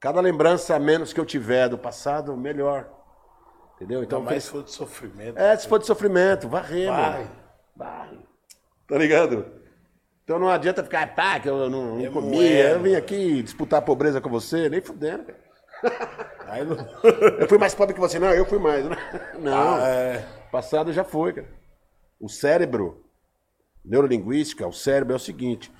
Cada 0.00 0.20
lembrança 0.20 0.74
a 0.74 0.78
menos 0.78 1.12
que 1.12 1.20
eu 1.20 1.26
tiver 1.26 1.68
do 1.68 1.76
passado, 1.76 2.36
melhor. 2.36 2.88
Entendeu? 3.76 4.02
Então, 4.02 4.20
mais 4.20 4.32
fez- 4.34 4.48
foi 4.48 4.62
de 4.64 4.70
sofrimento. 4.72 5.38
é, 5.38 5.56
se 5.56 5.68
for 5.68 5.78
de 5.78 5.86
sofrimento, 5.86 6.48
varrer, 6.48 6.88
Vai. 6.88 7.12
mano. 7.12 7.30
Vai. 7.76 8.18
Tá 8.88 8.96
ligado? 8.98 9.46
Então 10.24 10.38
não 10.38 10.48
adianta 10.48 10.82
ficar, 10.82 11.14
pá, 11.14 11.38
que 11.40 11.48
eu 11.48 11.68
não, 11.70 11.96
não 11.96 12.04
É 12.06 12.10
comi, 12.10 12.36
moeda. 12.36 12.70
eu 12.70 12.80
vim 12.80 12.94
aqui 12.94 13.42
disputar 13.42 13.78
a 13.78 13.82
pobreza 13.82 14.20
com 14.20 14.28
você, 14.28 14.68
nem 14.68 14.80
fudendo, 14.80 15.24
cara. 15.24 15.48
Não... 16.64 16.76
Eu 17.40 17.46
fui 17.48 17.56
mais 17.58 17.72
pobre 17.74 17.94
que 17.94 18.00
você, 18.00 18.18
não, 18.18 18.30
eu 18.32 18.44
fui 18.46 18.58
mais, 18.58 18.84
né? 18.84 18.96
Não, 19.38 19.76
Ah, 19.76 19.86
é. 19.86 20.24
passado 20.50 20.92
já 20.92 21.04
foi, 21.04 21.34
cara. 21.34 21.46
O 22.18 22.28
cérebro, 22.28 23.04
neurolinguística, 23.88 24.66
o 24.66 24.72
cérebro 24.72 25.14
é 25.14 25.16
o 25.16 25.20
seguinte, 25.20 25.72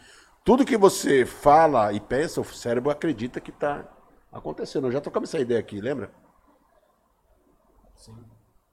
tudo 0.45 0.65
que 0.65 0.77
você 0.77 1.27
fala 1.27 1.93
e 1.93 2.01
pensa, 2.01 2.41
o 2.41 2.45
cérebro 2.45 2.91
acredita 2.91 3.41
que 3.41 3.53
tá 3.53 3.87
acontecendo. 4.33 4.87
Eu 4.87 4.93
já 4.93 5.01
trocamos 5.01 5.29
essa 5.29 5.39
ideia 5.39 5.61
aqui, 5.61 5.81
lembra? 5.81 6.11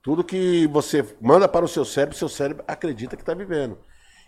Tudo 0.01 0.23
que 0.23 0.67
você 0.67 1.17
manda 1.19 1.47
para 1.47 1.65
o 1.65 1.67
seu 1.67 1.83
cérebro, 1.83 2.17
seu 2.17 2.29
cérebro 2.29 2.63
acredita 2.67 3.15
que 3.15 3.23
está 3.23 3.33
vivendo. 3.33 3.77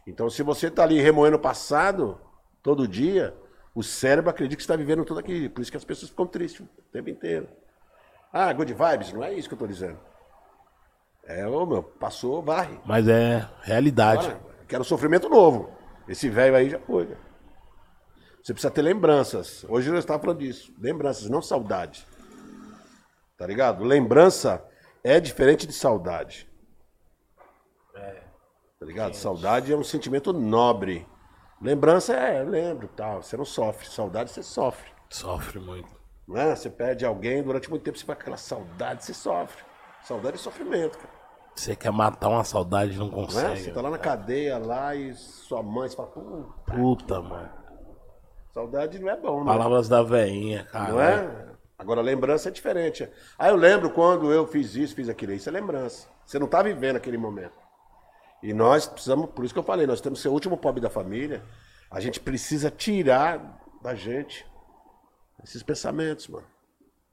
Então, 0.06 0.30
se 0.30 0.44
você 0.44 0.68
está 0.68 0.84
ali 0.84 1.00
remoendo 1.00 1.38
o 1.38 1.40
passado, 1.40 2.20
todo 2.64 2.88
dia, 2.88 3.36
o 3.76 3.84
cérebro 3.84 4.30
acredita 4.30 4.56
que 4.56 4.62
está 4.62 4.76
vivendo 4.76 5.06
tudo 5.06 5.20
aquilo. 5.20 5.50
Por 5.50 5.62
isso 5.62 5.72
que 5.72 5.78
as 5.78 5.86
pessoas 5.86 6.10
ficam 6.10 6.26
tristes 6.26 6.62
o 6.62 6.92
tempo 6.92 7.10
inteiro. 7.10 7.48
Ah, 8.34 8.52
good 8.52 8.74
vibes, 8.74 9.14
não 9.14 9.24
é 9.24 9.34
isso 9.34 9.48
que 9.48 9.54
eu 9.54 9.58
estou 9.58 9.68
dizendo. 9.68 10.00
É, 11.24 11.48
ô 11.48 11.66
meu, 11.66 11.84
passou, 11.84 12.42
varre. 12.42 12.80
Mas 12.86 13.08
é 13.08 13.48
realidade. 13.62 14.28
Agora, 14.28 14.57
quero 14.68 14.84
sofrimento 14.84 15.30
novo. 15.30 15.72
Esse 16.08 16.30
velho 16.30 16.56
aí 16.56 16.70
já 16.70 16.80
foi. 16.80 17.08
cara. 17.08 17.20
Você 18.42 18.54
precisa 18.54 18.72
ter 18.72 18.82
lembranças. 18.82 19.66
Hoje 19.68 19.90
nós 19.90 20.00
estávamos 20.00 20.26
falando 20.26 20.40
disso. 20.40 20.74
Lembranças, 20.80 21.30
não 21.30 21.42
saudade. 21.42 22.06
Tá 23.38 23.46
ligado? 23.46 23.84
Lembrança 23.84 24.64
é 25.04 25.20
diferente 25.20 25.68
de 25.68 25.74
saudade. 25.74 26.50
Tá 28.80 28.86
ligado? 28.86 29.16
Saudade 29.16 29.74
é 29.74 29.76
um 29.76 29.84
sentimento 29.84 30.32
nobre. 30.32 31.08
Lembrança 31.60 32.14
é, 32.14 32.42
eu 32.42 32.50
lembro, 32.50 32.88
tal. 32.90 33.24
Você 33.24 33.36
não 33.36 33.46
sofre. 33.46 33.88
Saudade 33.88 34.32
você 34.32 34.44
sofre. 34.44 34.92
Sofre 35.10 35.60
muito. 35.60 35.90
Não 36.28 36.38
é? 36.38 36.56
Você 36.56 36.70
perde 36.70 37.06
alguém, 37.06 37.42
durante 37.42 37.70
muito 37.70 37.84
tempo 37.84 37.98
você 37.98 38.06
vai 38.06 38.16
com 38.16 38.22
aquela 38.22 38.38
saudade, 38.38 39.04
você 39.04 39.14
sofre. 39.14 39.64
Saudade 40.04 40.36
é 40.36 40.40
sofrimento, 40.40 40.98
cara. 40.98 41.17
Você 41.58 41.76
quer 41.76 41.92
matar 41.92 42.30
uma 42.30 42.44
saudade 42.44 42.94
e 42.94 42.98
não 42.98 43.08
Não 43.08 43.20
é? 43.20 43.26
consegue. 43.26 43.62
Você 43.64 43.72
tá 43.72 43.82
lá 43.82 43.90
na 43.90 43.98
cadeia 43.98 44.58
lá 44.60 44.96
e 44.96 45.14
sua 45.16 45.64
mãe, 45.64 45.90
você 45.90 45.96
fala, 45.96 46.10
pô, 46.10 46.44
Puta, 46.66 47.22
mano. 47.22 47.50
saudade 48.54 49.00
não 49.00 49.10
é 49.10 49.18
bom, 49.18 49.40
né? 49.44 49.46
Palavras 49.52 49.90
da 49.90 50.04
veinha, 50.04 50.66
cara. 50.66 50.92
Não 50.92 51.02
é? 51.02 51.48
Agora, 51.80 52.02
lembrança 52.02 52.50
é 52.50 52.52
diferente. 52.52 53.10
Ah, 53.38 53.50
eu 53.50 53.56
lembro 53.56 53.90
quando 53.92 54.32
eu 54.32 54.46
fiz 54.48 54.76
isso, 54.76 54.96
fiz 54.96 55.10
aquilo. 55.10 55.34
Isso 55.34 55.50
é 55.50 55.52
lembrança. 55.52 56.08
Você 56.26 56.38
não 56.40 56.48
tá 56.48 56.62
vivendo 56.62 56.96
aquele 56.96 57.18
momento. 57.18 57.58
E 58.42 58.54
nós 58.54 58.86
precisamos, 58.88 59.30
por 59.32 59.44
isso 59.46 59.54
que 59.54 59.60
eu 59.60 59.64
falei, 59.64 59.86
nós 59.88 60.00
temos 60.02 60.20
que 60.20 60.24
ser 60.24 60.30
o 60.30 60.34
último 60.34 60.58
pobre 60.58 60.80
da 60.82 60.90
família. 60.90 61.44
A 61.90 62.00
gente 62.00 62.20
precisa 62.20 62.70
tirar 62.70 63.60
da 63.82 63.94
gente 63.96 64.46
esses 65.44 65.62
pensamentos, 65.64 66.28
mano. 66.28 66.46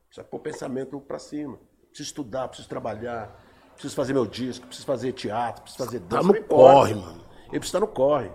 Precisa 0.09 0.27
pôr 0.27 0.41
pensamento 0.41 0.99
pra 1.01 1.19
cima. 1.19 1.59
Preciso 1.89 2.09
estudar, 2.09 2.49
preciso 2.49 2.69
trabalhar, 2.69 3.39
preciso 3.75 3.95
fazer 3.95 4.13
meu 4.13 4.27
disco, 4.27 4.67
preciso 4.67 4.87
fazer 4.87 5.13
teatro, 5.13 5.63
preciso 5.63 5.85
fazer 5.85 5.99
dança. 6.01 6.23
no 6.23 6.33
não 6.33 6.39
importa. 6.39 6.73
corre, 6.75 6.95
mano. 6.95 7.25
Ele 7.49 7.61
precisa 7.61 7.79
estar 7.79 7.81
no 7.81 7.89
corre. 7.89 8.31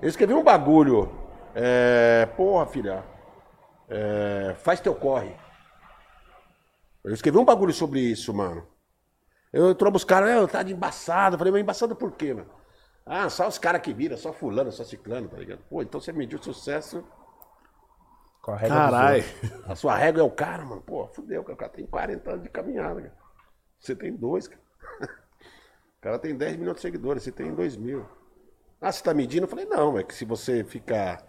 Eu 0.00 0.08
escrevi 0.08 0.34
um 0.34 0.42
bagulho. 0.42 1.10
É, 1.54 2.26
porra, 2.36 2.66
filha. 2.66 3.04
é, 3.88 4.54
faz 4.58 4.80
teu 4.80 4.94
corre. 4.94 5.34
Eu 7.04 7.12
escrevi 7.14 7.38
um 7.38 7.44
bagulho 7.44 7.72
sobre 7.72 8.00
isso, 8.00 8.32
mano. 8.34 8.66
Eu 9.52 9.70
entrou 9.70 9.94
os 9.94 10.04
caras, 10.04 10.30
eu 10.30 10.46
tá 10.46 10.62
de 10.62 10.72
embaçado. 10.72 11.34
Eu 11.34 11.38
falei, 11.38 11.52
mas 11.52 11.62
embaçado 11.62 11.96
por 11.96 12.12
quê, 12.12 12.34
mano? 12.34 12.50
Ah, 13.06 13.30
só 13.30 13.48
os 13.48 13.56
caras 13.58 13.80
que 13.80 13.94
viram, 13.94 14.16
só 14.16 14.32
fulano, 14.32 14.70
só 14.70 14.84
ciclano, 14.84 15.28
tá 15.28 15.38
ligado? 15.38 15.60
Pô, 15.70 15.80
então 15.80 15.98
você 16.00 16.12
mediu 16.12 16.42
sucesso, 16.42 17.02
Com 18.42 18.52
a 18.52 18.56
regra 18.56 18.76
dos 18.76 18.90
Caralho. 18.90 19.24
a 19.66 19.74
sua 19.74 19.96
régua 19.96 20.20
é 20.20 20.24
o 20.24 20.30
cara, 20.30 20.64
mano. 20.64 20.82
Pô, 20.82 21.08
fudeu, 21.08 21.42
cara. 21.42 21.54
O 21.54 21.56
cara 21.56 21.72
tem 21.72 21.86
40 21.86 22.30
anos 22.30 22.42
de 22.42 22.50
caminhada, 22.50 23.00
cara. 23.00 23.16
Você 23.80 23.96
tem 23.96 24.14
dois, 24.14 24.46
cara. 24.46 24.60
O 25.00 26.00
cara 26.00 26.18
tem 26.18 26.36
10 26.36 26.56
milhões 26.56 26.76
de 26.76 26.82
seguidores, 26.82 27.22
você 27.22 27.32
tem 27.32 27.52
2 27.54 27.76
mil. 27.76 28.06
Ah, 28.80 28.92
você 28.92 29.02
tá 29.02 29.12
medindo? 29.12 29.44
Eu 29.44 29.48
falei, 29.48 29.64
não, 29.64 29.98
é 29.98 30.04
que 30.04 30.14
se 30.14 30.24
você 30.24 30.62
ficar. 30.62 31.26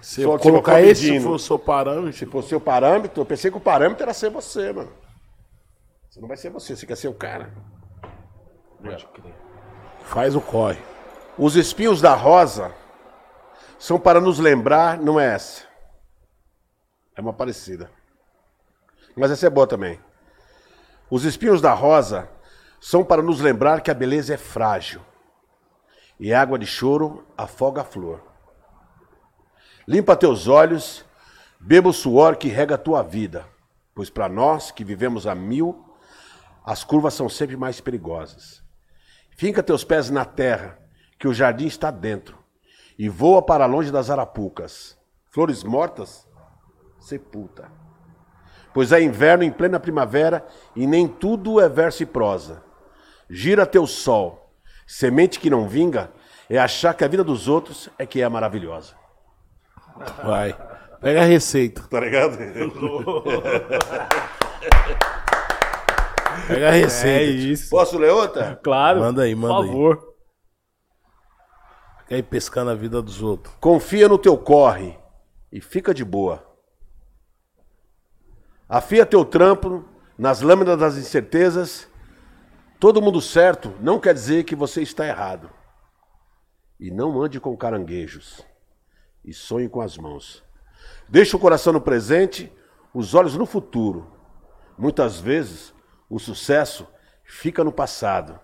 Se 0.00 0.22
Só 0.22 0.28
eu 0.28 0.32
eu 0.34 0.38
colocar 0.38 0.80
esse 0.80 1.02
se 1.02 1.10
medindo. 1.10 1.24
for 1.28 1.34
o 1.34 1.38
seu 1.38 1.58
parâmetro, 1.58 2.12
Se 2.12 2.26
for 2.26 2.44
seu 2.44 2.60
parâmetro, 2.60 3.20
eu 3.20 3.26
pensei 3.26 3.50
que 3.50 3.56
o 3.56 3.60
parâmetro 3.60 4.04
era 4.04 4.14
ser 4.14 4.30
você, 4.30 4.72
mano. 4.72 4.92
Você 6.08 6.20
não 6.20 6.28
vai 6.28 6.36
ser 6.36 6.50
você, 6.50 6.76
você 6.76 6.86
quer 6.86 6.96
ser 6.96 7.08
o 7.08 7.14
cara. 7.14 7.52
Pode 8.80 9.06
crer. 9.06 9.34
faz 10.02 10.36
o 10.36 10.40
corre. 10.40 10.78
Os 11.36 11.56
espinhos 11.56 12.00
da 12.00 12.14
rosa 12.14 12.72
são 13.78 13.98
para 13.98 14.20
nos 14.20 14.38
lembrar, 14.38 14.98
não 14.98 15.18
é 15.18 15.34
essa. 15.34 15.64
É 17.16 17.20
uma 17.20 17.32
parecida. 17.32 17.90
Mas 19.16 19.30
essa 19.32 19.46
é 19.46 19.50
boa 19.50 19.66
também. 19.66 19.98
Os 21.10 21.24
espinhos 21.24 21.60
da 21.60 21.72
rosa 21.72 22.28
são 22.86 23.02
para 23.02 23.22
nos 23.22 23.40
lembrar 23.40 23.80
que 23.80 23.90
a 23.90 23.94
beleza 23.94 24.34
é 24.34 24.36
frágil. 24.36 25.00
E 26.20 26.34
água 26.34 26.58
de 26.58 26.66
choro 26.66 27.24
afoga 27.34 27.80
a 27.80 27.84
flor. 27.84 28.22
Limpa 29.88 30.14
teus 30.14 30.48
olhos, 30.48 31.02
beba 31.58 31.88
o 31.88 31.94
suor 31.94 32.36
que 32.36 32.48
rega 32.48 32.74
a 32.74 32.78
tua 32.78 33.02
vida. 33.02 33.46
Pois 33.94 34.10
para 34.10 34.28
nós 34.28 34.70
que 34.70 34.84
vivemos 34.84 35.26
a 35.26 35.34
mil, 35.34 35.82
as 36.62 36.84
curvas 36.84 37.14
são 37.14 37.26
sempre 37.26 37.56
mais 37.56 37.80
perigosas. 37.80 38.62
Finca 39.30 39.62
teus 39.62 39.82
pés 39.82 40.10
na 40.10 40.26
terra, 40.26 40.78
que 41.18 41.26
o 41.26 41.32
jardim 41.32 41.66
está 41.66 41.90
dentro, 41.90 42.38
e 42.98 43.08
voa 43.08 43.40
para 43.40 43.64
longe 43.64 43.90
das 43.90 44.10
arapucas. 44.10 44.94
Flores 45.30 45.64
mortas, 45.64 46.28
sepulta. 47.00 47.72
Pois 48.74 48.92
é 48.92 49.00
inverno 49.00 49.42
em 49.42 49.50
plena 49.50 49.80
primavera, 49.80 50.46
e 50.76 50.86
nem 50.86 51.08
tudo 51.08 51.58
é 51.58 51.66
verso 51.66 52.02
e 52.02 52.06
prosa. 52.06 52.62
Gira 53.28 53.66
teu 53.66 53.86
sol. 53.86 54.52
Semente 54.86 55.40
que 55.40 55.48
não 55.48 55.66
vinga 55.68 56.10
é 56.48 56.58
achar 56.58 56.92
que 56.94 57.04
a 57.04 57.08
vida 57.08 57.24
dos 57.24 57.48
outros 57.48 57.88
é 57.98 58.04
que 58.04 58.20
é 58.20 58.28
maravilhosa. 58.28 58.94
Vai. 60.22 60.54
Pega 61.00 61.22
a 61.22 61.24
receita. 61.24 61.82
Tá 61.88 62.00
ligado? 62.00 62.36
Pega 66.48 66.68
a 66.68 66.72
receita. 66.72 67.20
É 67.20 67.24
isso. 67.24 67.70
Posso 67.70 67.96
ler 67.98 68.10
outra? 68.10 68.58
Claro. 68.62 69.00
Manda 69.00 69.22
aí, 69.22 69.34
manda 69.34 69.54
Por 69.54 69.62
aí. 69.62 69.68
favor. 69.68 70.14
Fica 72.00 72.14
aí 72.16 72.22
pescando 72.22 72.70
a 72.70 72.74
vida 72.74 73.00
dos 73.00 73.22
outros. 73.22 73.54
Confia 73.60 74.08
no 74.08 74.18
teu 74.18 74.36
corre 74.36 74.98
e 75.50 75.60
fica 75.60 75.94
de 75.94 76.04
boa. 76.04 76.44
Afia 78.68 79.06
teu 79.06 79.24
trampo 79.24 79.84
nas 80.18 80.40
lâminas 80.40 80.78
das 80.78 80.96
incertezas. 80.96 81.88
Todo 82.84 83.00
mundo 83.00 83.18
certo 83.18 83.74
não 83.80 83.98
quer 83.98 84.12
dizer 84.12 84.44
que 84.44 84.54
você 84.54 84.82
está 84.82 85.06
errado. 85.06 85.48
E 86.78 86.90
não 86.90 87.18
ande 87.18 87.40
com 87.40 87.56
caranguejos. 87.56 88.46
E 89.24 89.32
sonhe 89.32 89.70
com 89.70 89.80
as 89.80 89.96
mãos. 89.96 90.44
Deixa 91.08 91.34
o 91.34 91.40
coração 91.40 91.72
no 91.72 91.80
presente, 91.80 92.52
os 92.92 93.14
olhos 93.14 93.38
no 93.38 93.46
futuro. 93.46 94.12
Muitas 94.76 95.18
vezes, 95.18 95.72
o 96.10 96.18
sucesso 96.18 96.86
fica 97.24 97.64
no 97.64 97.72
passado. 97.72 98.38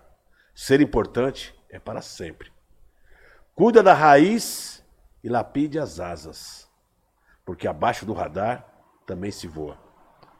Ser 0.55 0.81
importante 0.81 1.53
é 1.69 1.77
para 1.77 2.01
sempre. 2.01 2.51
Cuida 3.53 3.83
da 3.83 3.93
raiz 3.93 4.83
e 5.23 5.29
lapide 5.29 5.77
as 5.77 5.99
asas. 5.99 6.67
Porque 7.45 7.67
abaixo 7.67 8.07
do 8.07 8.13
radar 8.13 8.65
também 9.05 9.29
se 9.29 9.45
voa. 9.45 9.77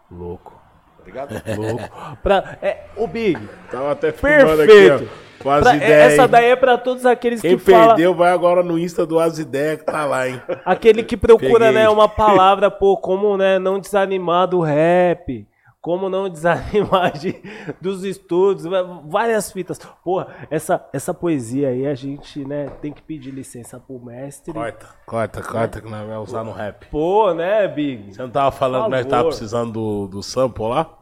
Louco. 0.09 0.70
Tá 1.01 1.05
ligado? 1.05 1.41
Louco. 1.57 2.17
Pra, 2.21 2.57
é, 2.61 2.77
o 2.95 3.07
Big. 3.07 3.39
Tava 3.71 3.91
até 3.91 4.11
Perfeito. 4.11 5.09
com 5.41 5.49
as 5.49 5.63
Pra- 5.63 5.75
ideias. 5.75 6.13
essa 6.13 6.21
aí. 6.23 6.27
daí 6.27 6.45
é 6.51 6.55
pra 6.55 6.77
todos 6.77 7.05
aqueles 7.05 7.41
Quem 7.41 7.57
que 7.57 7.65
perdeu, 7.65 8.13
vai 8.13 8.31
agora 8.31 8.61
no 8.61 8.77
Insta 8.77 9.05
do 9.05 9.19
As 9.19 9.39
Ideias 9.39 9.79
que 9.79 9.85
tá 9.85 10.05
lá, 10.05 10.27
hein? 10.29 10.39
Aquele 10.63 11.01
que 11.03 11.17
procura, 11.17 11.65
Peguei. 11.65 11.71
né, 11.71 11.89
uma 11.89 12.07
palavra, 12.07 12.69
pô, 12.69 12.95
como, 12.97 13.35
né, 13.37 13.57
não 13.57 13.79
desanimar 13.79 14.47
do 14.47 14.59
rap, 14.61 15.47
como 15.81 16.09
não 16.09 16.29
desanimar 16.29 17.11
de, 17.17 17.41
dos 17.81 18.03
estudos, 18.03 18.65
várias 19.05 19.51
fitas. 19.51 19.79
Porra, 20.03 20.27
essa, 20.49 20.87
essa 20.93 21.13
poesia 21.13 21.69
aí 21.69 21.87
a 21.87 21.95
gente, 21.95 22.45
né, 22.45 22.67
tem 22.81 22.93
que 22.93 23.01
pedir 23.01 23.31
licença 23.31 23.79
pro 23.79 23.99
mestre. 23.99 24.53
Corta, 24.53 24.87
corta, 25.05 25.41
corta, 25.41 25.81
que 25.81 25.89
nós 25.89 26.07
vamos 26.07 26.29
usar 26.29 26.43
no 26.43 26.51
rap. 26.51 26.87
Pô, 26.87 27.33
né, 27.33 27.67
Big? 27.67 28.13
Você 28.13 28.21
não 28.21 28.29
tava 28.29 28.51
falando 28.51 28.85
que 28.85 28.91
nós 28.91 29.05
tava 29.07 29.29
precisando 29.29 29.71
do, 29.71 30.07
do 30.07 30.23
sample 30.23 30.67
lá? 30.67 30.97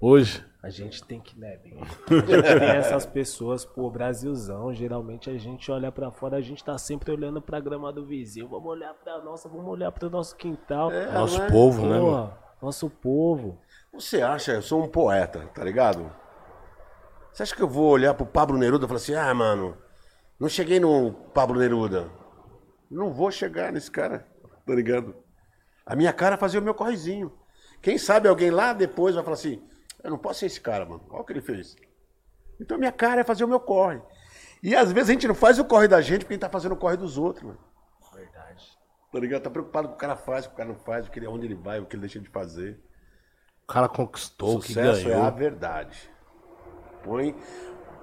Hoje? 0.00 0.42
A 0.62 0.70
gente 0.70 1.04
tem 1.04 1.20
que, 1.20 1.38
né, 1.38 1.58
Big? 1.58 1.76
A 1.76 2.14
gente 2.14 2.58
tem 2.58 2.68
essas 2.70 3.04
pessoas, 3.04 3.66
pô, 3.66 3.90
Brasilzão, 3.90 4.72
geralmente 4.72 5.28
a 5.28 5.36
gente 5.36 5.70
olha 5.70 5.92
pra 5.92 6.10
fora, 6.10 6.38
a 6.38 6.40
gente 6.40 6.64
tá 6.64 6.78
sempre 6.78 7.12
olhando 7.12 7.42
pra 7.42 7.60
grama 7.60 7.92
do 7.92 8.06
vizinho, 8.06 8.48
vamos 8.48 8.66
olhar 8.66 8.94
pra 8.94 9.18
nossa, 9.18 9.46
vamos 9.46 9.66
olhar 9.66 9.92
pro 9.92 10.08
nosso 10.08 10.34
quintal. 10.36 10.90
Nosso 11.12 11.42
é? 11.42 11.50
povo, 11.50 11.86
né, 11.86 11.98
Pô, 11.98 12.10
mano? 12.12 12.44
nosso 12.64 12.88
povo. 12.88 13.58
Você 13.94 14.20
acha, 14.20 14.52
eu 14.54 14.62
sou 14.62 14.82
um 14.82 14.88
poeta, 14.88 15.46
tá 15.54 15.62
ligado? 15.62 16.12
Você 17.32 17.44
acha 17.44 17.54
que 17.54 17.62
eu 17.62 17.68
vou 17.68 17.90
olhar 17.90 18.12
pro 18.12 18.26
Pablo 18.26 18.58
Neruda 18.58 18.84
e 18.84 18.88
falar 18.88 18.98
assim, 18.98 19.14
ah, 19.14 19.32
mano, 19.32 19.78
não 20.38 20.48
cheguei 20.48 20.80
no 20.80 21.12
Pablo 21.32 21.60
Neruda. 21.60 22.10
Não 22.90 23.12
vou 23.12 23.30
chegar 23.30 23.72
nesse 23.72 23.88
cara, 23.88 24.26
tá 24.66 24.74
ligado? 24.74 25.14
A 25.86 25.94
minha 25.94 26.12
cara 26.12 26.36
fazer 26.36 26.58
o 26.58 26.62
meu 26.62 26.74
correzinho. 26.74 27.32
Quem 27.80 27.96
sabe 27.96 28.28
alguém 28.28 28.50
lá 28.50 28.72
depois 28.72 29.14
vai 29.14 29.22
falar 29.22 29.34
assim, 29.34 29.62
eu 30.02 30.10
não 30.10 30.18
posso 30.18 30.40
ser 30.40 30.46
esse 30.46 30.60
cara, 30.60 30.84
mano. 30.84 31.06
Olha 31.10 31.20
o 31.20 31.24
que 31.24 31.32
ele 31.32 31.40
fez. 31.40 31.76
Então 32.60 32.76
minha 32.76 32.92
cara 32.92 33.20
é 33.20 33.24
fazer 33.24 33.44
o 33.44 33.48
meu 33.48 33.60
corre. 33.60 34.02
E 34.60 34.74
às 34.74 34.90
vezes 34.90 35.10
a 35.10 35.12
gente 35.12 35.28
não 35.28 35.36
faz 35.36 35.60
o 35.60 35.64
corre 35.64 35.86
da 35.86 36.00
gente 36.00 36.20
porque 36.20 36.32
a 36.32 36.36
gente 36.36 36.40
tá 36.42 36.50
fazendo 36.50 36.72
o 36.72 36.76
corre 36.76 36.96
dos 36.96 37.16
outros, 37.16 37.44
mano. 37.44 37.60
Verdade. 38.12 38.76
Tá 39.12 39.20
ligado? 39.20 39.42
Tá 39.42 39.50
preocupado 39.50 39.88
com 39.88 39.94
o 39.94 39.96
que 39.96 40.04
o 40.04 40.08
cara 40.08 40.16
faz, 40.16 40.46
com 40.46 40.52
o 40.52 40.56
que 40.56 40.62
o 40.62 40.64
cara 40.64 40.76
não 40.76 40.84
faz, 40.84 41.06
o 41.06 41.10
que 41.12 41.18
ele, 41.20 41.28
onde 41.28 41.46
ele 41.46 41.54
vai, 41.54 41.78
o 41.78 41.86
que 41.86 41.94
ele 41.94 42.00
deixa 42.00 42.18
de 42.18 42.28
fazer. 42.28 42.82
O 43.64 43.72
cara 43.72 43.88
conquistou, 43.88 44.56
o 44.56 44.60
que 44.60 44.68
Sucesso 44.68 45.08
é 45.08 45.12
ganhou. 45.12 45.24
a 45.24 45.30
verdade. 45.30 46.10
Põe. 47.02 47.34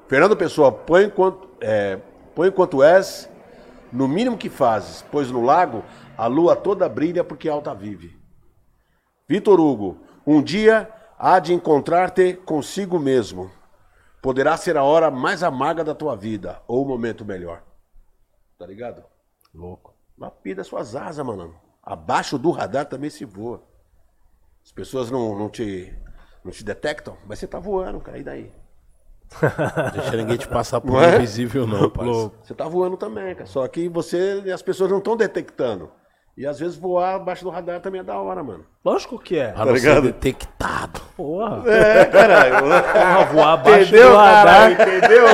Fernando 0.07 0.35
Pessoa, 0.35 0.71
põe 0.71 1.09
quanto, 1.09 1.47
é, 1.61 1.97
põe 2.35 2.51
quanto 2.51 2.81
és, 2.81 3.29
no 3.91 4.07
mínimo 4.07 4.37
que 4.37 4.49
fazes, 4.49 5.05
pois 5.11 5.29
no 5.29 5.41
lago 5.41 5.83
a 6.17 6.25
lua 6.25 6.55
toda 6.55 6.89
brilha 6.89 7.23
porque 7.23 7.47
alta 7.47 7.75
vive. 7.75 8.19
Vitor 9.27 9.59
Hugo, 9.59 9.97
um 10.25 10.41
dia 10.41 10.89
há 11.17 11.39
de 11.39 11.53
encontrar-te 11.53 12.33
consigo 12.33 12.99
mesmo. 12.99 13.51
Poderá 14.21 14.57
ser 14.57 14.77
a 14.77 14.83
hora 14.83 15.09
mais 15.11 15.43
amarga 15.43 15.83
da 15.83 15.95
tua 15.95 16.15
vida, 16.15 16.61
ou 16.67 16.83
o 16.83 16.87
momento 16.87 17.23
melhor. 17.23 17.63
Tá 18.57 18.65
ligado? 18.65 19.03
Louco. 19.53 19.95
Lapida 20.17 20.63
suas 20.63 20.95
asas, 20.95 21.25
mano. 21.25 21.55
Abaixo 21.81 22.37
do 22.37 22.51
radar 22.51 22.85
também 22.85 23.09
se 23.09 23.25
voa. 23.25 23.63
As 24.65 24.71
pessoas 24.71 25.11
não, 25.11 25.37
não, 25.37 25.49
te, 25.49 25.93
não 26.43 26.51
te 26.51 26.63
detectam, 26.63 27.17
mas 27.27 27.39
você 27.39 27.47
tá 27.47 27.59
voando, 27.59 27.99
cara. 27.99 28.17
E 28.17 28.23
daí? 28.23 28.51
Deixa 29.93 30.17
ninguém 30.17 30.37
te 30.37 30.47
passar 30.47 30.81
por 30.81 30.91
Não 30.93 31.01
é? 31.03 31.15
invisível, 31.15 31.65
não, 31.65 31.89
parceiro. 31.89 32.33
Você 32.43 32.53
tá 32.53 32.67
voando 32.67 32.97
também, 32.97 33.33
cara. 33.33 33.45
Só 33.45 33.67
que 33.67 33.87
você, 33.87 34.43
as 34.53 34.61
pessoas 34.61 34.89
não 34.91 34.97
estão 34.99 35.15
detectando. 35.15 35.89
E 36.37 36.47
às 36.47 36.59
vezes 36.59 36.77
voar 36.77 37.15
abaixo 37.15 37.43
do 37.43 37.49
radar 37.49 37.81
também 37.81 37.99
é 37.99 38.03
da 38.03 38.17
hora, 38.17 38.41
mano. 38.41 38.63
Lógico 38.85 39.19
que 39.19 39.37
é. 39.37 39.51
Pra 39.51 39.65
ser 39.65 39.71
ligado? 39.73 40.01
detectado. 40.03 41.01
Porra. 41.15 41.61
É, 41.69 42.05
caralho. 42.05 42.55
Porra, 42.63 43.25
voar 43.25 43.53
abaixo 43.53 43.81
Entendeu, 43.89 44.09
do 44.11 44.15
radar. 44.15 44.77
caralho? 44.77 44.97
Entendeu? 44.97 45.27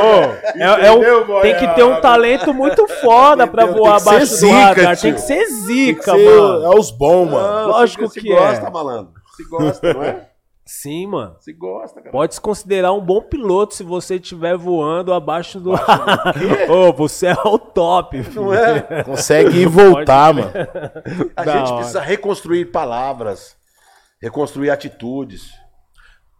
É, 0.55 0.87
é 0.87 0.91
um- 0.91 1.25
boy? 1.27 1.41
tem 1.43 1.55
que 1.55 1.67
ter 1.75 1.83
um 1.83 2.01
talento 2.01 2.51
muito 2.53 2.87
foda 2.99 3.45
pra 3.45 3.63
Entendeu? 3.65 3.83
voar 3.83 3.97
que 3.97 4.01
ser 4.01 4.09
abaixo 4.09 4.31
do 4.31 4.35
zica, 4.37 4.53
radar. 4.57 4.95
tio. 4.97 5.01
Tem 5.03 5.13
que 5.13 5.21
ser 5.21 5.45
zica, 5.45 6.11
Tem 6.11 6.15
que 6.15 6.23
ser- 6.25 6.39
mano. 6.41 6.63
É 6.65 6.79
os 6.79 6.91
bons, 6.91 7.29
mano. 7.31 7.47
Ah, 7.47 7.65
Lógico 7.67 8.07
se, 8.07 8.13
que 8.19 8.21
se 8.21 8.27
gosta, 8.35 8.67
é. 8.67 8.69
malandro. 8.71 9.13
Se 9.37 9.43
gosta, 9.49 9.93
não 9.93 10.03
é? 10.03 10.29
Sim, 10.69 11.07
mano. 11.07 11.37
Se 11.39 11.53
gosta, 11.53 12.01
cara. 12.01 12.11
Pode 12.11 12.35
se 12.35 12.41
considerar 12.41 12.91
um 12.91 12.99
bom 12.99 13.21
piloto 13.21 13.73
se 13.73 13.83
você 13.83 14.15
estiver 14.15 14.57
voando 14.57 15.13
abaixo 15.13 15.61
do. 15.61 15.71
Ô, 16.69 16.91
você 16.91 17.27
é 17.27 17.33
o 17.45 17.57
top, 17.57 18.21
filho. 18.21 18.41
Não 18.45 18.53
é? 18.53 19.01
Consegue 19.05 19.59
ir 19.59 19.65
voltar, 19.67 20.33
mano. 20.33 20.51
A 21.37 21.43
Da 21.45 21.57
gente 21.57 21.67
hora. 21.67 21.75
precisa 21.77 22.01
reconstruir 22.01 22.65
palavras, 22.65 23.55
reconstruir 24.21 24.69
atitudes. 24.69 25.53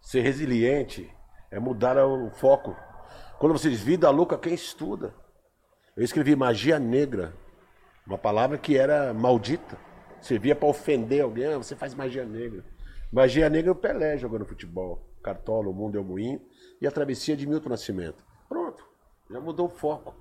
Ser 0.01 0.19
resiliente 0.21 1.09
é 1.49 1.57
mudar 1.57 1.97
o 2.05 2.29
foco. 2.31 2.75
Quando 3.39 3.53
você 3.53 3.69
diz 3.69 3.79
vida 3.79 4.09
louca, 4.09 4.37
quem 4.37 4.53
estuda? 4.53 5.13
Eu 5.95 6.03
escrevi 6.03 6.35
magia 6.35 6.77
negra, 6.77 7.33
uma 8.05 8.17
palavra 8.17 8.57
que 8.57 8.77
era 8.77 9.13
maldita. 9.13 9.77
Servia 10.19 10.53
para 10.55 10.67
ofender 10.67 11.23
alguém. 11.23 11.45
Ah, 11.45 11.57
você 11.57 11.77
faz 11.77 11.93
magia 11.93 12.25
negra. 12.25 12.65
Magia 13.11 13.49
negra 13.49 13.69
é 13.69 13.71
o 13.71 13.75
Pelé 13.75 14.17
jogando 14.17 14.45
futebol. 14.45 15.01
Cartola, 15.23 15.69
o 15.69 15.73
mundo 15.73 15.97
é 15.97 16.01
o 16.01 16.03
moinho. 16.03 16.41
E 16.81 16.87
a 16.87 16.91
travessia 16.91 17.35
de 17.35 17.47
Milton 17.47 17.69
Nascimento. 17.69 18.23
Pronto. 18.47 18.85
Já 19.29 19.39
mudou 19.39 19.67
o 19.67 19.69
foco. 19.69 20.15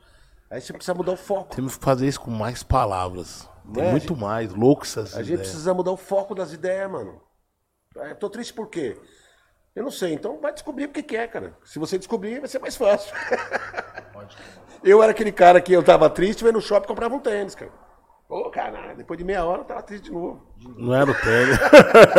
Aí 0.50 0.60
você 0.60 0.72
precisa 0.72 0.94
mudar 0.94 1.12
o 1.12 1.16
foco. 1.16 1.54
Temos 1.54 1.76
que 1.76 1.84
fazer 1.84 2.06
isso 2.06 2.20
com 2.20 2.30
mais 2.30 2.62
palavras. 2.62 3.48
Tem 3.74 3.84
É, 3.84 3.90
muito 3.90 4.16
mais. 4.16 4.52
Louco 4.54 4.84
essas 4.84 5.14
A 5.14 5.18
gente 5.18 5.32
ideias. 5.34 5.48
precisa 5.48 5.74
mudar 5.74 5.90
o 5.92 5.96
foco 5.96 6.34
das 6.34 6.52
ideias, 6.52 6.90
mano. 6.90 7.20
Eu 7.96 8.14
tô 8.16 8.30
triste 8.30 8.52
por 8.54 8.68
quê? 8.68 8.96
Eu 9.74 9.82
não 9.82 9.90
sei, 9.90 10.14
então 10.14 10.38
vai 10.40 10.52
descobrir 10.52 10.84
o 10.86 10.88
que 10.88 11.02
que 11.02 11.16
é, 11.16 11.26
cara. 11.26 11.56
Se 11.64 11.78
você 11.78 11.98
descobrir, 11.98 12.38
vai 12.38 12.48
ser 12.48 12.58
mais 12.60 12.76
fácil. 12.76 13.14
eu 14.82 15.02
era 15.02 15.12
aquele 15.12 15.32
cara 15.32 15.60
que 15.60 15.72
eu 15.72 15.82
tava 15.82 16.08
triste, 16.08 16.44
ia 16.44 16.52
no 16.52 16.60
shopping 16.60 16.84
e 16.84 16.88
comprava 16.88 17.14
um 17.14 17.20
tênis, 17.20 17.54
cara. 17.54 17.72
Ô, 18.28 18.50
caralho, 18.50 18.96
depois 18.96 19.16
de 19.18 19.24
meia 19.24 19.44
hora 19.44 19.60
eu 19.62 19.64
tava 19.64 19.82
triste 19.82 20.04
de 20.04 20.12
novo. 20.12 20.44
Não 20.76 20.94
era 20.94 21.10
o 21.10 21.14
tênis. 21.14 21.58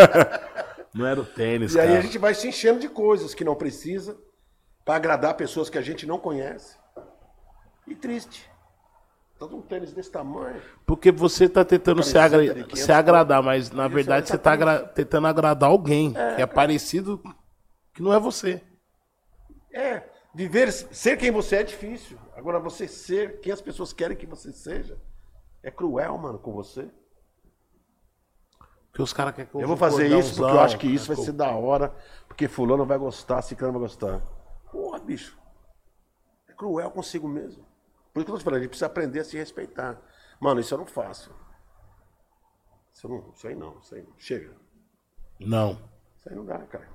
não 0.94 1.06
era 1.06 1.20
o 1.20 1.26
tênis, 1.26 1.74
E 1.76 1.80
aí 1.80 1.88
cara. 1.88 2.00
a 2.00 2.02
gente 2.02 2.18
vai 2.18 2.34
se 2.34 2.48
enchendo 2.48 2.80
de 2.80 2.88
coisas 2.90 3.34
que 3.34 3.44
não 3.44 3.56
precisa 3.56 4.18
pra 4.86 4.96
agradar 4.96 5.34
pessoas 5.36 5.70
que 5.70 5.78
a 5.78 5.82
gente 5.82 6.06
não 6.06 6.18
conhece. 6.18 6.78
E 7.86 7.94
triste. 7.96 8.50
Todo 9.38 9.56
um 9.56 9.62
tênis 9.62 9.94
desse 9.94 10.10
tamanho. 10.12 10.60
Porque 10.86 11.12
você 11.12 11.48
tá 11.48 11.64
tentando 11.64 12.02
se, 12.02 12.18
agra- 12.18 12.42
de 12.44 12.54
500 12.64 12.80
se 12.80 12.92
agradar, 12.92 13.44
mas 13.44 13.70
na 13.70 13.88
verdade 13.88 14.28
você 14.30 14.38
tá 14.38 14.54
agra- 14.54 14.80
tentando 14.88 15.28
agradar 15.28 15.70
alguém 15.70 16.14
que 16.36 16.42
é 16.42 16.46
parecido 16.46 17.22
que 17.94 18.02
não 18.02 18.14
é 18.14 18.20
você. 18.20 18.62
É, 19.74 20.04
viver, 20.34 20.72
ser 20.72 21.18
quem 21.18 21.30
você 21.32 21.58
é 21.58 21.64
difícil. 21.64 22.18
Agora, 22.36 22.60
você 22.60 22.88
ser 22.88 23.40
quem 23.42 23.52
as 23.54 23.62
pessoas 23.62 23.94
querem 23.94 24.18
que 24.18 24.26
você 24.26 24.52
seja, 24.52 24.98
é 25.68 25.72
cruel, 25.72 26.18
mano, 26.18 26.40
com 26.40 26.54
você. 26.54 26.90
Porque 28.90 29.02
os 29.02 29.12
caras 29.12 29.36
querem 29.36 29.52
que 29.52 29.58
Eu 29.58 29.68
vou 29.68 29.76
fazer 29.76 30.08
isso 30.18 30.38
porque 30.38 30.52
eu 30.52 30.60
acho 30.62 30.78
que 30.78 30.88
isso 30.88 31.14
vai 31.14 31.24
ser 31.24 31.34
da 31.34 31.52
hora, 31.52 31.94
porque 32.26 32.48
fulano 32.48 32.86
vai 32.86 32.98
gostar, 32.98 33.42
ciclano 33.42 33.74
vai 33.74 33.82
gostar. 33.82 34.22
Porra, 34.72 34.98
bicho. 35.00 35.38
É 36.48 36.54
cruel 36.54 36.90
consigo 36.90 37.28
mesmo. 37.28 37.66
Por 38.14 38.22
isso 38.22 38.26
que 38.26 38.32
eu 38.32 38.36
tô 38.36 38.38
te 38.38 38.44
falando, 38.46 38.60
a 38.60 38.62
gente 38.62 38.70
precisa 38.70 38.86
aprender 38.86 39.20
a 39.20 39.24
se 39.26 39.38
respeitar. 39.38 40.02
Mano, 40.40 40.62
isso 40.62 40.74
eu 40.74 40.78
não 40.78 40.86
faço. 40.86 41.36
Isso, 42.94 43.06
eu 43.06 43.12
não, 43.12 43.30
isso 43.36 43.48
aí 43.48 43.56
não, 43.56 43.78
isso 43.80 43.94
aí 43.94 44.04
não. 44.04 44.14
Chega. 44.18 44.56
Não. 45.38 45.72
Isso 46.16 46.30
aí 46.30 46.36
não 46.36 46.46
dá, 46.46 46.60
cara. 46.60 46.88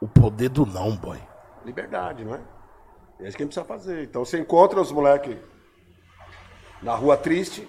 O 0.00 0.08
poder 0.08 0.48
do 0.48 0.66
não, 0.66 0.96
boy. 0.96 1.22
Liberdade, 1.64 2.24
não 2.24 2.34
é? 2.34 2.42
É 3.20 3.28
isso 3.28 3.36
que 3.36 3.42
a 3.42 3.46
gente 3.46 3.54
precisa 3.54 3.64
fazer. 3.64 4.02
Então 4.02 4.24
você 4.24 4.38
encontra 4.38 4.80
os 4.80 4.90
moleques 4.90 5.38
na 6.82 6.94
rua 6.94 7.16
triste, 7.16 7.66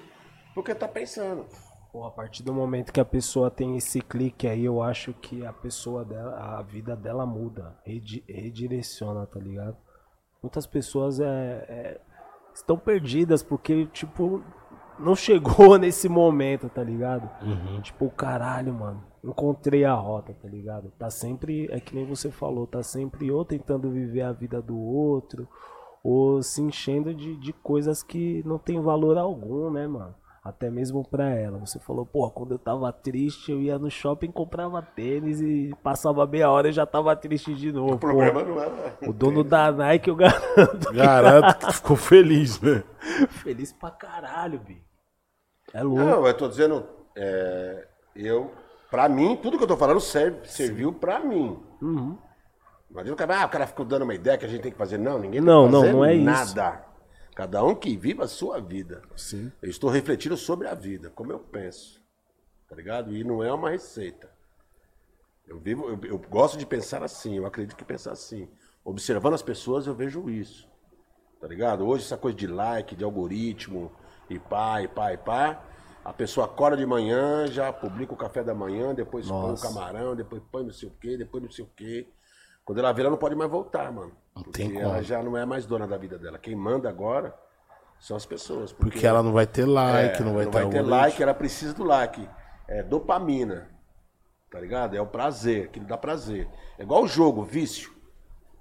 porque 0.53 0.73
tá 0.75 0.87
pensando. 0.87 1.45
Pô, 1.91 2.05
a 2.05 2.11
partir 2.11 2.41
do 2.43 2.53
momento 2.53 2.93
que 2.93 3.01
a 3.01 3.05
pessoa 3.05 3.51
tem 3.51 3.75
esse 3.75 3.99
clique 4.01 4.47
aí, 4.47 4.63
eu 4.63 4.81
acho 4.81 5.13
que 5.13 5.45
a 5.45 5.51
pessoa 5.51 6.05
dela, 6.05 6.57
a 6.57 6.61
vida 6.61 6.95
dela 6.95 7.25
muda, 7.25 7.77
redi- 7.85 8.23
redireciona, 8.27 9.25
tá 9.25 9.39
ligado? 9.39 9.75
Muitas 10.41 10.65
pessoas 10.65 11.19
é, 11.19 11.25
é- 11.27 12.01
estão 12.55 12.77
perdidas 12.77 13.43
porque, 13.43 13.85
tipo, 13.87 14.41
não 14.97 15.15
chegou 15.15 15.77
nesse 15.79 16.07
momento, 16.07 16.69
tá 16.69 16.81
ligado? 16.81 17.29
Tipo, 17.81 18.09
caralho, 18.09 18.73
mano, 18.73 19.03
encontrei 19.21 19.83
a 19.83 19.93
rota, 19.93 20.33
tá 20.33 20.47
ligado? 20.47 20.91
Tá 20.97 21.09
sempre, 21.09 21.67
é 21.71 21.79
que 21.81 21.93
nem 21.93 22.05
você 22.05 22.31
falou, 22.31 22.65
tá 22.65 22.81
sempre 22.81 23.29
ou 23.29 23.43
tentando 23.43 23.91
viver 23.91 24.21
a 24.21 24.31
vida 24.31 24.61
do 24.61 24.79
outro, 24.79 25.45
ou 26.03 26.41
se 26.41 26.61
enchendo 26.61 27.13
de, 27.13 27.35
de 27.35 27.53
coisas 27.53 28.01
que 28.01 28.41
não 28.45 28.57
tem 28.57 28.79
valor 28.81 29.17
algum, 29.17 29.69
né, 29.69 29.87
mano? 29.87 30.15
Até 30.43 30.71
mesmo 30.71 31.07
pra 31.07 31.29
ela. 31.29 31.59
Você 31.59 31.79
falou, 31.79 32.03
pô, 32.03 32.27
quando 32.31 32.53
eu 32.53 32.59
tava 32.59 32.91
triste, 32.91 33.51
eu 33.51 33.61
ia 33.61 33.77
no 33.77 33.91
shopping, 33.91 34.31
comprava 34.31 34.81
tênis 34.81 35.39
e 35.39 35.71
passava 35.83 36.25
meia 36.25 36.49
hora 36.49 36.69
e 36.69 36.73
já 36.73 36.83
tava 36.83 37.15
triste 37.15 37.53
de 37.53 37.71
novo. 37.71 37.93
O 37.93 37.99
problema 37.99 38.43
não 38.43 38.59
é. 38.59 38.69
Pô, 38.89 39.11
o 39.11 39.13
dono 39.13 39.43
da 39.43 39.71
Nike, 39.71 40.09
eu 40.09 40.15
garanto, 40.15 40.91
Garanto 40.93 41.67
que 41.67 41.73
ficou 41.73 41.95
feliz, 41.95 42.59
né? 42.59 42.83
feliz 43.43 43.71
pra 43.71 43.91
caralho, 43.91 44.59
bi. 44.59 44.83
É 45.71 45.83
louco. 45.83 46.03
Não, 46.03 46.25
eu 46.25 46.33
tô 46.35 46.47
dizendo, 46.47 46.87
é, 47.15 47.87
eu, 48.15 48.51
pra 48.89 49.07
mim, 49.07 49.35
tudo 49.35 49.59
que 49.59 49.63
eu 49.63 49.67
tô 49.67 49.77
falando 49.77 49.99
serve, 49.99 50.47
serviu 50.47 50.91
pra 50.91 51.19
mim. 51.19 51.61
Uhum. 51.79 52.17
Não 52.91 52.99
adianta 52.99 53.23
o 53.23 53.27
cara, 53.27 53.41
ah, 53.41 53.45
o 53.45 53.49
cara 53.49 53.67
ficou 53.67 53.85
dando 53.85 54.03
uma 54.03 54.13
ideia 54.13 54.37
que 54.37 54.45
a 54.45 54.49
gente 54.49 54.61
tem 54.61 54.71
que 54.71 54.77
fazer. 54.77 54.97
Não, 54.97 55.17
ninguém 55.17 55.39
Não, 55.41 55.63
tem 55.63 55.67
que 55.67 55.73
não, 55.73 55.81
fazer 55.81 55.93
não 55.93 56.05
é 56.05 56.13
isso. 56.13 56.25
nada. 56.25 56.85
Cada 57.35 57.63
um 57.63 57.73
que 57.73 57.95
viva 57.95 58.25
a 58.25 58.27
sua 58.27 58.59
vida. 58.59 59.01
Sim. 59.15 59.51
Eu 59.61 59.69
estou 59.69 59.89
refletindo 59.89 60.35
sobre 60.35 60.67
a 60.67 60.75
vida, 60.75 61.09
como 61.09 61.31
eu 61.31 61.39
penso. 61.39 62.01
Tá 62.67 62.75
ligado? 62.75 63.15
E 63.15 63.23
não 63.23 63.41
é 63.43 63.51
uma 63.51 63.69
receita. 63.69 64.29
Eu, 65.47 65.59
vivo, 65.59 65.89
eu, 65.89 65.99
eu 66.03 66.17
gosto 66.17 66.57
de 66.57 66.65
pensar 66.65 67.03
assim, 67.03 67.37
eu 67.37 67.45
acredito 67.45 67.75
que 67.75 67.83
pensar 67.85 68.11
assim. 68.11 68.49
Observando 68.83 69.33
as 69.33 69.41
pessoas, 69.41 69.87
eu 69.87 69.95
vejo 69.95 70.29
isso. 70.29 70.69
Tá 71.39 71.47
ligado? 71.47 71.85
Hoje, 71.85 72.05
essa 72.05 72.17
coisa 72.17 72.37
de 72.37 72.47
like, 72.47 72.95
de 72.95 73.03
algoritmo, 73.03 73.91
e 74.29 74.37
pá, 74.37 74.81
e 74.81 74.87
pá, 74.87 75.13
e 75.13 75.17
pá. 75.17 75.63
A 76.03 76.13
pessoa 76.13 76.45
acorda 76.45 76.77
de 76.77 76.85
manhã, 76.85 77.47
já 77.47 77.71
publica 77.71 78.13
o 78.13 78.17
café 78.17 78.43
da 78.43 78.53
manhã, 78.53 78.93
depois 78.93 79.27
põe 79.27 79.37
o 79.37 79.47
Nossa. 79.49 79.67
camarão, 79.67 80.15
depois 80.15 80.41
põe 80.51 80.63
não 80.63 80.71
sei 80.71 80.89
o 80.89 80.91
quê, 80.91 81.17
depois 81.17 81.43
não 81.43 81.51
sei 81.51 81.63
o 81.63 81.69
quê. 81.75 82.07
Quando 82.63 82.79
ela 82.79 82.91
vê, 82.91 83.01
ela 83.01 83.09
não 83.11 83.17
pode 83.17 83.35
mais 83.35 83.49
voltar, 83.49 83.91
mano. 83.91 84.11
Não 84.35 84.43
Porque 84.43 84.63
tem 84.63 84.79
ela 84.79 84.91
como. 84.93 85.03
já 85.03 85.21
não 85.23 85.35
é 85.37 85.45
mais 85.45 85.65
dona 85.65 85.87
da 85.87 85.97
vida 85.97 86.17
dela. 86.17 86.37
Quem 86.37 86.55
manda 86.55 86.89
agora 86.89 87.35
são 87.99 88.15
as 88.15 88.25
pessoas. 88.25 88.71
Porque 88.71 89.05
ela 89.05 89.21
não 89.23 89.33
vai 89.33 89.45
ter 89.47 89.65
like, 89.65 90.21
é, 90.21 90.25
não 90.25 90.33
vai 90.35 90.45
ter 90.45 90.51
ter 90.51 90.59
algoritmo. 90.59 90.89
like, 90.89 91.21
ela 91.23 91.33
precisa 91.33 91.73
do 91.73 91.83
like. 91.83 92.27
É 92.67 92.81
dopamina. 92.83 93.69
Tá 94.49 94.59
ligado? 94.59 94.95
É 94.95 95.01
o 95.01 95.07
prazer, 95.07 95.65
aquilo 95.65 95.85
dá 95.85 95.97
prazer. 95.97 96.47
É 96.77 96.83
igual 96.83 97.03
o 97.03 97.07
jogo, 97.07 97.43
vício. 97.43 97.91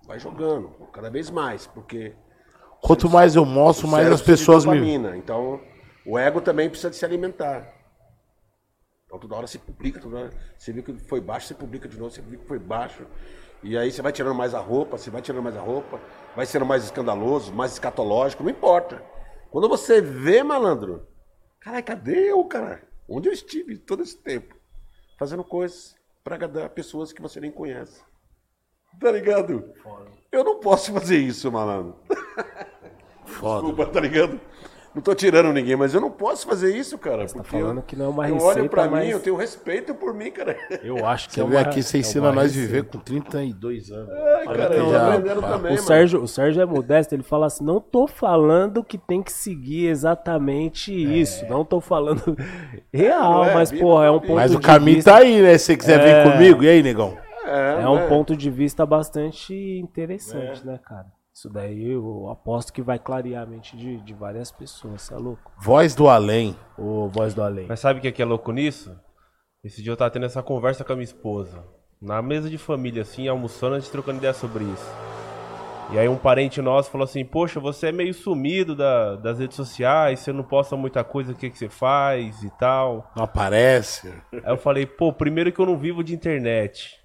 Vai 0.06 0.18
jogando, 0.18 0.70
cada 0.92 1.10
vez 1.10 1.30
mais, 1.30 1.66
porque 1.66 2.14
Quanto 2.82 3.08
mais 3.08 3.36
eu 3.36 3.44
mostro, 3.44 3.86
mais 3.86 4.10
as 4.10 4.20
de 4.20 4.26
pessoas 4.26 4.64
me. 4.64 4.72
dopamina. 4.72 5.16
Então, 5.16 5.60
o 6.06 6.18
ego 6.18 6.40
também 6.40 6.68
precisa 6.68 6.90
de 6.90 6.96
se 6.96 7.04
alimentar. 7.04 7.72
Então, 9.04 9.18
toda 9.18 9.36
hora 9.36 9.46
você 9.46 9.58
publica, 9.58 10.00
toda 10.00 10.16
hora 10.18 10.30
você 10.56 10.72
viu 10.72 10.82
que 10.82 10.94
foi 11.00 11.20
baixo, 11.20 11.48
você 11.48 11.54
publica 11.54 11.88
de 11.88 11.98
novo, 11.98 12.10
você 12.10 12.22
viu 12.22 12.38
que 12.40 12.46
foi 12.46 12.58
baixo. 12.58 13.04
E 13.62 13.76
aí 13.76 13.92
você 13.92 14.00
vai 14.00 14.12
tirando 14.12 14.34
mais 14.34 14.54
a 14.54 14.58
roupa, 14.58 14.96
você 14.96 15.10
vai 15.10 15.20
tirando 15.20 15.42
mais 15.42 15.56
a 15.56 15.60
roupa, 15.60 16.00
vai 16.34 16.46
sendo 16.46 16.64
mais 16.64 16.84
escandaloso, 16.84 17.52
mais 17.52 17.72
escatológico, 17.72 18.42
não 18.42 18.50
importa. 18.50 19.02
Quando 19.50 19.68
você 19.68 20.00
vê, 20.00 20.42
malandro, 20.42 21.06
caralho, 21.60 21.84
cadê 21.84 22.30
eu, 22.30 22.42
cara? 22.44 22.82
Onde 23.08 23.28
eu 23.28 23.32
estive 23.32 23.76
todo 23.76 24.02
esse 24.02 24.16
tempo? 24.16 24.54
Fazendo 25.18 25.44
coisas 25.44 25.94
pra 26.24 26.36
agradar 26.36 26.70
pessoas 26.70 27.12
que 27.12 27.20
você 27.20 27.40
nem 27.40 27.50
conhece. 27.50 28.02
Tá 28.98 29.10
ligado? 29.10 29.72
Eu 30.32 30.44
não 30.44 30.60
posso 30.60 30.92
fazer 30.92 31.18
isso, 31.18 31.50
malandro. 31.52 31.96
Foda. 33.26 33.66
Desculpa, 33.66 33.92
tá 33.92 34.00
ligado? 34.00 34.40
Não 34.92 35.00
tô 35.00 35.14
tirando 35.14 35.52
ninguém, 35.52 35.76
mas 35.76 35.94
eu 35.94 36.00
não 36.00 36.10
posso 36.10 36.44
fazer 36.48 36.76
isso, 36.76 36.98
cara. 36.98 37.24
tá 37.24 37.34
porque 37.34 37.50
falando 37.60 37.76
eu, 37.78 37.82
que 37.84 37.94
não 37.94 38.06
é 38.06 38.08
uma 38.08 38.28
eu 38.28 38.34
receita, 38.34 38.60
olho 38.60 38.68
pra 38.68 38.88
mas- 38.88 39.04
mim, 39.04 39.10
eu 39.12 39.20
tenho 39.20 39.36
respeito 39.36 39.94
por 39.94 40.12
mim, 40.12 40.32
cara. 40.32 40.56
Eu 40.82 41.06
acho 41.06 41.28
que 41.28 41.34
Você 41.34 41.40
é 41.40 41.44
uma, 41.44 41.60
aqui, 41.60 41.80
você 41.80 41.96
é 41.96 42.00
ensina 42.00 42.26
uma 42.26 42.32
nós 42.32 42.38
a 42.38 42.46
receita. 42.48 42.66
viver 42.66 42.82
com 42.88 42.98
32 42.98 43.92
anos. 43.92 44.10
Ai, 44.10 44.46
Olha 44.48 44.58
cara, 44.58 44.74
eu 44.74 44.84
tô 44.86 44.90
já- 44.90 45.06
aprendendo 45.14 45.40
pá. 45.42 45.48
também, 45.48 45.70
O 45.70 45.74
mano. 45.76 45.86
Sérgio, 45.86 46.22
o 46.22 46.26
Sérgio 46.26 46.60
é 46.62 46.66
modesto, 46.66 47.14
ele 47.14 47.22
fala 47.22 47.46
assim, 47.46 47.64
não 47.64 47.80
tô 47.80 48.08
falando 48.08 48.82
que 48.82 48.98
tem 48.98 49.22
que 49.22 49.32
seguir 49.32 49.86
exatamente 49.86 50.92
isso, 50.92 51.46
não 51.46 51.64
tô 51.64 51.80
falando 51.80 52.36
real, 52.92 53.44
é, 53.44 53.54
mas 53.54 53.70
porra, 53.70 54.06
é 54.06 54.10
um 54.10 54.14
vida. 54.14 54.26
ponto 54.26 54.36
Mas 54.36 54.52
o 54.52 54.56
de 54.58 54.62
caminho 54.66 54.96
vista, 54.96 55.12
tá 55.12 55.18
aí, 55.18 55.40
né? 55.40 55.56
Se 55.56 55.66
você 55.66 55.76
quiser 55.76 56.24
vir 56.24 56.32
comigo, 56.32 56.64
e 56.64 56.68
aí, 56.68 56.82
negão? 56.82 57.16
É, 57.46 57.82
é 57.82 57.88
um 57.88 57.94
né? 57.96 58.06
ponto 58.08 58.36
de 58.36 58.50
vista 58.50 58.84
bastante 58.84 59.54
interessante, 59.78 60.66
né, 60.66 60.78
cara? 60.84 61.06
Isso 61.40 61.48
daí 61.48 61.92
eu 61.92 62.28
aposto 62.28 62.70
que 62.70 62.82
vai 62.82 62.98
clarear 62.98 63.44
a 63.44 63.46
mente 63.46 63.74
de, 63.74 63.96
de 64.02 64.12
várias 64.12 64.52
pessoas, 64.52 65.00
você 65.00 65.14
é 65.14 65.16
louco? 65.16 65.50
Voz 65.58 65.94
do 65.94 66.06
além. 66.06 66.54
Ô, 66.76 67.08
voz 67.08 67.32
do 67.32 67.42
além. 67.42 67.64
Mas 67.66 67.80
sabe 67.80 67.98
o 67.98 68.02
que 68.02 68.08
é, 68.08 68.12
que 68.12 68.20
é 68.20 68.26
louco 68.26 68.52
nisso? 68.52 68.94
Esse 69.64 69.82
dia 69.82 69.90
eu 69.90 69.96
tava 69.96 70.10
tendo 70.10 70.26
essa 70.26 70.42
conversa 70.42 70.84
com 70.84 70.92
a 70.92 70.96
minha 70.96 71.04
esposa. 71.04 71.64
Na 71.98 72.20
mesa 72.20 72.50
de 72.50 72.58
família, 72.58 73.00
assim, 73.00 73.26
almoçando, 73.26 73.76
a 73.76 73.80
gente 73.80 73.90
trocando 73.90 74.18
ideia 74.18 74.34
sobre 74.34 74.64
isso. 74.64 74.86
E 75.94 75.98
aí 75.98 76.10
um 76.10 76.16
parente 76.18 76.60
nosso 76.60 76.90
falou 76.90 77.06
assim, 77.06 77.24
poxa, 77.24 77.58
você 77.58 77.86
é 77.86 77.92
meio 77.92 78.12
sumido 78.12 78.76
da- 78.76 79.16
das 79.16 79.38
redes 79.38 79.56
sociais, 79.56 80.20
você 80.20 80.34
não 80.34 80.44
posta 80.44 80.76
muita 80.76 81.02
coisa, 81.02 81.32
o 81.32 81.34
que, 81.34 81.48
que 81.48 81.56
você 81.56 81.70
faz 81.70 82.42
e 82.42 82.50
tal. 82.58 83.10
Não 83.16 83.24
aparece. 83.24 84.12
Aí 84.30 84.42
eu 84.52 84.58
falei, 84.58 84.84
pô, 84.84 85.10
primeiro 85.10 85.50
que 85.50 85.58
eu 85.58 85.64
não 85.64 85.78
vivo 85.78 86.04
de 86.04 86.14
internet. 86.14 86.99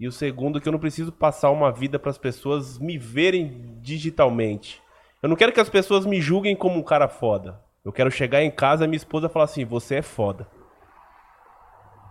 E 0.00 0.08
o 0.08 0.12
segundo 0.12 0.58
que 0.60 0.66
eu 0.66 0.72
não 0.72 0.78
preciso 0.78 1.12
passar 1.12 1.50
uma 1.50 1.70
vida 1.70 1.98
para 1.98 2.10
as 2.10 2.16
pessoas 2.18 2.78
me 2.78 2.96
verem 2.96 3.76
digitalmente. 3.82 4.80
Eu 5.22 5.28
não 5.28 5.36
quero 5.36 5.52
que 5.52 5.60
as 5.60 5.68
pessoas 5.68 6.06
me 6.06 6.20
julguem 6.22 6.56
como 6.56 6.78
um 6.78 6.82
cara 6.82 7.06
foda. 7.06 7.60
Eu 7.84 7.92
quero 7.92 8.10
chegar 8.10 8.42
em 8.42 8.50
casa 8.50 8.84
e 8.84 8.88
minha 8.88 8.96
esposa 8.96 9.28
falar 9.28 9.44
assim, 9.44 9.64
você 9.64 9.96
é 9.96 10.02
foda. 10.02 10.46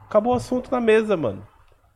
Acabou 0.05 0.33
o 0.33 0.35
assunto 0.35 0.71
na 0.71 0.79
mesa, 0.79 1.17
mano. 1.17 1.45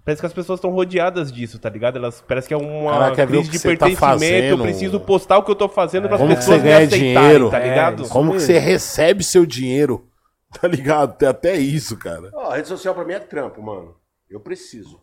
Parece 0.03 0.21
que 0.21 0.25
as 0.25 0.33
pessoas 0.33 0.57
estão 0.57 0.71
rodeadas 0.71 1.31
disso, 1.31 1.57
tá 1.59 1.69
ligado? 1.69 1.97
Elas 1.97 2.21
parece 2.27 2.47
que 2.47 2.53
é 2.53 2.57
uma 2.57 2.91
Cara, 2.91 3.15
quer 3.15 3.25
ver 3.27 3.37
crise 3.37 3.51
de 3.51 3.57
tá 3.59 3.69
pertencimento. 3.69 4.45
eu 4.45 4.57
fazendo. 4.57 4.61
preciso 4.63 4.99
postar 4.99 5.37
o 5.37 5.43
que 5.43 5.51
eu 5.51 5.55
tô 5.55 5.69
fazendo 5.69 6.07
para 6.07 6.15
as 6.15 6.21
Como 6.21 6.33
que 6.33 6.39
pessoas 6.39 6.57
você 6.57 6.63
me 6.63 6.69
ganha 6.73 6.85
aceitarem, 6.87 7.13
dinheiro? 7.13 7.49
tá 7.49 7.59
É, 7.59 7.69
ligado? 7.69 8.03
isso 8.03 8.11
Como 8.11 8.33
que 8.33 8.39
você 8.41 8.59
recebe 8.59 9.23
seu 9.23 9.45
dinheiro? 9.45 10.07
Tá 10.61 10.67
ligado? 10.67 11.17
Tem 11.17 11.27
até 11.27 11.55
isso, 11.55 11.97
cara. 11.97 12.29
Ó, 12.31 12.51
a 12.51 12.55
rede 12.57 12.67
social 12.67 12.93
pra 12.93 13.03
mim 13.03 13.13
é 13.13 13.19
trampo, 13.19 13.59
mano. 13.59 13.95
Eu 14.29 14.39
preciso. 14.39 15.01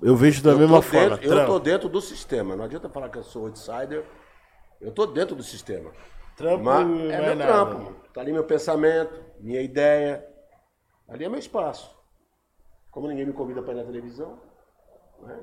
Eu 0.00 0.14
vejo 0.14 0.42
da 0.42 0.50
eu 0.50 0.58
mesma 0.58 0.80
forma. 0.80 1.16
Dentro, 1.16 1.38
eu 1.38 1.46
tô 1.46 1.58
dentro 1.58 1.88
do 1.88 2.00
sistema. 2.00 2.54
Não 2.54 2.64
adianta 2.64 2.88
falar 2.88 3.08
que 3.08 3.18
eu 3.18 3.24
sou 3.24 3.46
outsider. 3.46 4.04
Eu 4.80 4.92
tô 4.92 5.06
dentro 5.06 5.34
do 5.34 5.42
sistema. 5.42 5.90
trampo 6.36 6.64
Mas 6.64 6.86
é 6.88 7.12
é 7.12 7.20
meu 7.20 7.36
nada. 7.36 7.52
trampo, 7.52 7.82
mano. 7.84 7.96
Tá 8.12 8.20
ali 8.20 8.32
meu 8.32 8.44
pensamento, 8.44 9.22
minha 9.40 9.60
ideia. 9.60 10.26
Ali 11.08 11.24
é 11.24 11.28
meu 11.28 11.38
espaço. 11.38 11.96
Como 12.90 13.08
ninguém 13.08 13.26
me 13.26 13.32
convida 13.32 13.62
pra 13.62 13.72
ir 13.72 13.76
na 13.76 13.84
televisão, 13.84 14.38
né? 15.20 15.40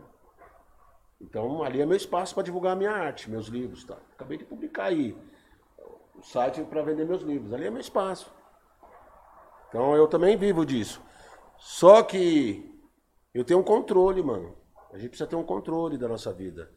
Então 1.19 1.63
ali 1.63 1.81
é 1.81 1.85
meu 1.85 1.97
espaço 1.97 2.33
para 2.33 2.43
divulgar 2.43 2.73
a 2.73 2.75
minha 2.75 2.91
arte, 2.91 3.29
meus 3.29 3.47
livros, 3.47 3.83
tá? 3.83 3.97
Acabei 4.13 4.37
de 4.37 4.45
publicar 4.45 4.85
aí 4.85 5.17
o 6.15 6.21
site 6.21 6.61
para 6.63 6.81
vender 6.81 7.05
meus 7.05 7.23
livros. 7.23 7.51
Ali 7.53 7.65
é 7.65 7.69
meu 7.69 7.81
espaço. 7.81 8.31
Então 9.67 9.95
eu 9.95 10.07
também 10.07 10.37
vivo 10.37 10.65
disso. 10.65 11.01
Só 11.57 12.03
que 12.03 12.68
eu 13.33 13.43
tenho 13.43 13.59
um 13.59 13.63
controle, 13.63 14.21
mano. 14.23 14.55
A 14.91 14.97
gente 14.97 15.09
precisa 15.09 15.29
ter 15.29 15.35
um 15.35 15.43
controle 15.43 15.97
da 15.97 16.07
nossa 16.07 16.33
vida. 16.33 16.71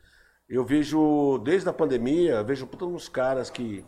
Eu 0.48 0.64
vejo, 0.64 1.38
desde 1.38 1.68
a 1.68 1.72
pandemia, 1.72 2.34
eu 2.34 2.44
vejo 2.44 2.66
todos 2.66 2.94
uns 2.94 3.08
caras 3.08 3.48
que, 3.48 3.84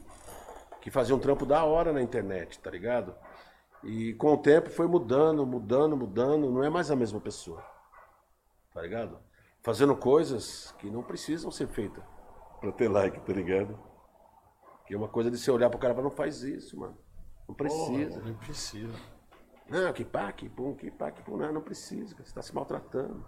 que 0.80 0.90
faziam 0.90 1.18
trampo 1.18 1.44
da 1.44 1.64
hora 1.64 1.92
na 1.92 2.00
internet, 2.00 2.58
tá 2.58 2.70
ligado? 2.70 3.14
E 3.82 4.14
com 4.14 4.32
o 4.32 4.38
tempo 4.38 4.70
foi 4.70 4.86
mudando, 4.86 5.44
mudando, 5.44 5.96
mudando. 5.96 6.50
Não 6.50 6.64
é 6.64 6.70
mais 6.70 6.90
a 6.90 6.96
mesma 6.96 7.20
pessoa. 7.20 7.62
Tá 8.72 8.80
ligado? 8.80 9.18
Fazendo 9.62 9.94
coisas 9.94 10.74
que 10.78 10.90
não 10.90 11.02
precisam 11.02 11.50
ser 11.50 11.68
feitas 11.68 12.02
pra 12.60 12.72
ter 12.72 12.88
like, 12.88 13.20
tá 13.20 13.32
ligado? 13.32 13.78
Que 14.86 14.94
é 14.94 14.96
uma 14.96 15.08
coisa 15.08 15.30
de 15.30 15.38
você 15.38 15.50
olhar 15.50 15.68
pro 15.68 15.78
cara 15.78 15.92
e 15.92 15.96
falar, 15.96 16.08
não 16.08 16.16
faz 16.16 16.42
isso, 16.42 16.78
mano. 16.78 16.96
Não 17.46 17.54
precisa. 17.54 18.20
Não 18.20 18.34
precisa. 18.34 18.94
Não, 19.68 19.92
que 19.92 20.04
pá, 20.04 20.30
que 20.32 20.48
pum, 20.48 20.74
que 20.74 20.90
pá, 20.90 21.10
que 21.10 21.22
pum. 21.22 21.36
Não, 21.36 21.52
não 21.52 21.60
precisa. 21.62 22.14
Você 22.22 22.34
tá 22.34 22.42
se 22.42 22.54
maltratando. 22.54 23.24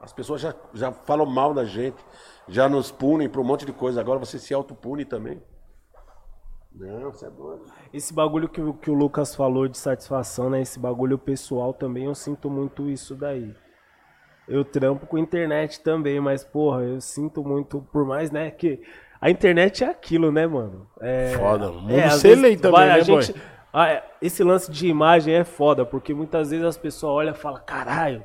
As 0.00 0.12
pessoas 0.12 0.40
já, 0.40 0.54
já 0.74 0.92
falam 0.92 1.26
mal 1.26 1.52
da 1.54 1.64
gente, 1.64 2.04
já 2.48 2.68
nos 2.68 2.90
punem 2.90 3.28
por 3.28 3.40
um 3.40 3.44
monte 3.44 3.64
de 3.66 3.72
coisa. 3.72 4.00
Agora 4.00 4.18
você 4.18 4.38
se 4.38 4.52
autopune 4.54 5.04
também. 5.04 5.42
Não, 6.74 7.10
você 7.10 7.26
é 7.26 7.30
doido. 7.30 7.64
Esse 7.92 8.12
bagulho 8.12 8.48
que, 8.48 8.60
o- 8.60 8.74
que 8.74 8.90
o 8.90 8.94
Lucas 8.94 9.34
falou 9.34 9.66
de 9.66 9.78
satisfação, 9.78 10.50
né? 10.50 10.60
Esse 10.60 10.78
bagulho 10.78 11.18
pessoal 11.18 11.72
também, 11.72 12.04
eu 12.04 12.14
sinto 12.14 12.50
muito 12.50 12.90
isso 12.90 13.14
daí. 13.14 13.54
Eu 14.46 14.64
trampo 14.64 15.06
com 15.06 15.16
internet 15.18 15.80
também, 15.80 16.20
mas, 16.20 16.44
porra, 16.44 16.82
eu 16.82 17.00
sinto 17.00 17.42
muito, 17.42 17.80
por 17.90 18.04
mais, 18.04 18.30
né, 18.30 18.50
que 18.50 18.80
a 19.20 19.30
internet 19.30 19.82
é 19.82 19.88
aquilo, 19.88 20.30
né, 20.30 20.46
mano? 20.46 20.86
É, 21.00 21.32
Foda. 21.36 21.72
Mundo 21.72 21.90
é, 21.92 22.04
às 22.04 22.14
se 22.20 22.28
vezes 22.28 22.42
lê 22.42 22.56
também, 22.56 22.70
vai- 22.72 22.88
né, 22.88 23.00
gente- 23.04 23.32
boy? 23.32 23.42
Ah, 23.78 23.88
é, 23.88 24.04
Esse 24.22 24.42
lance 24.42 24.70
de 24.70 24.86
imagem 24.88 25.34
é 25.34 25.44
foda, 25.44 25.84
porque 25.84 26.14
muitas 26.14 26.50
vezes 26.50 26.64
as 26.64 26.76
pessoas 26.78 27.12
olham 27.12 27.32
e 27.34 27.36
falam, 27.36 27.60
caralho, 27.66 28.22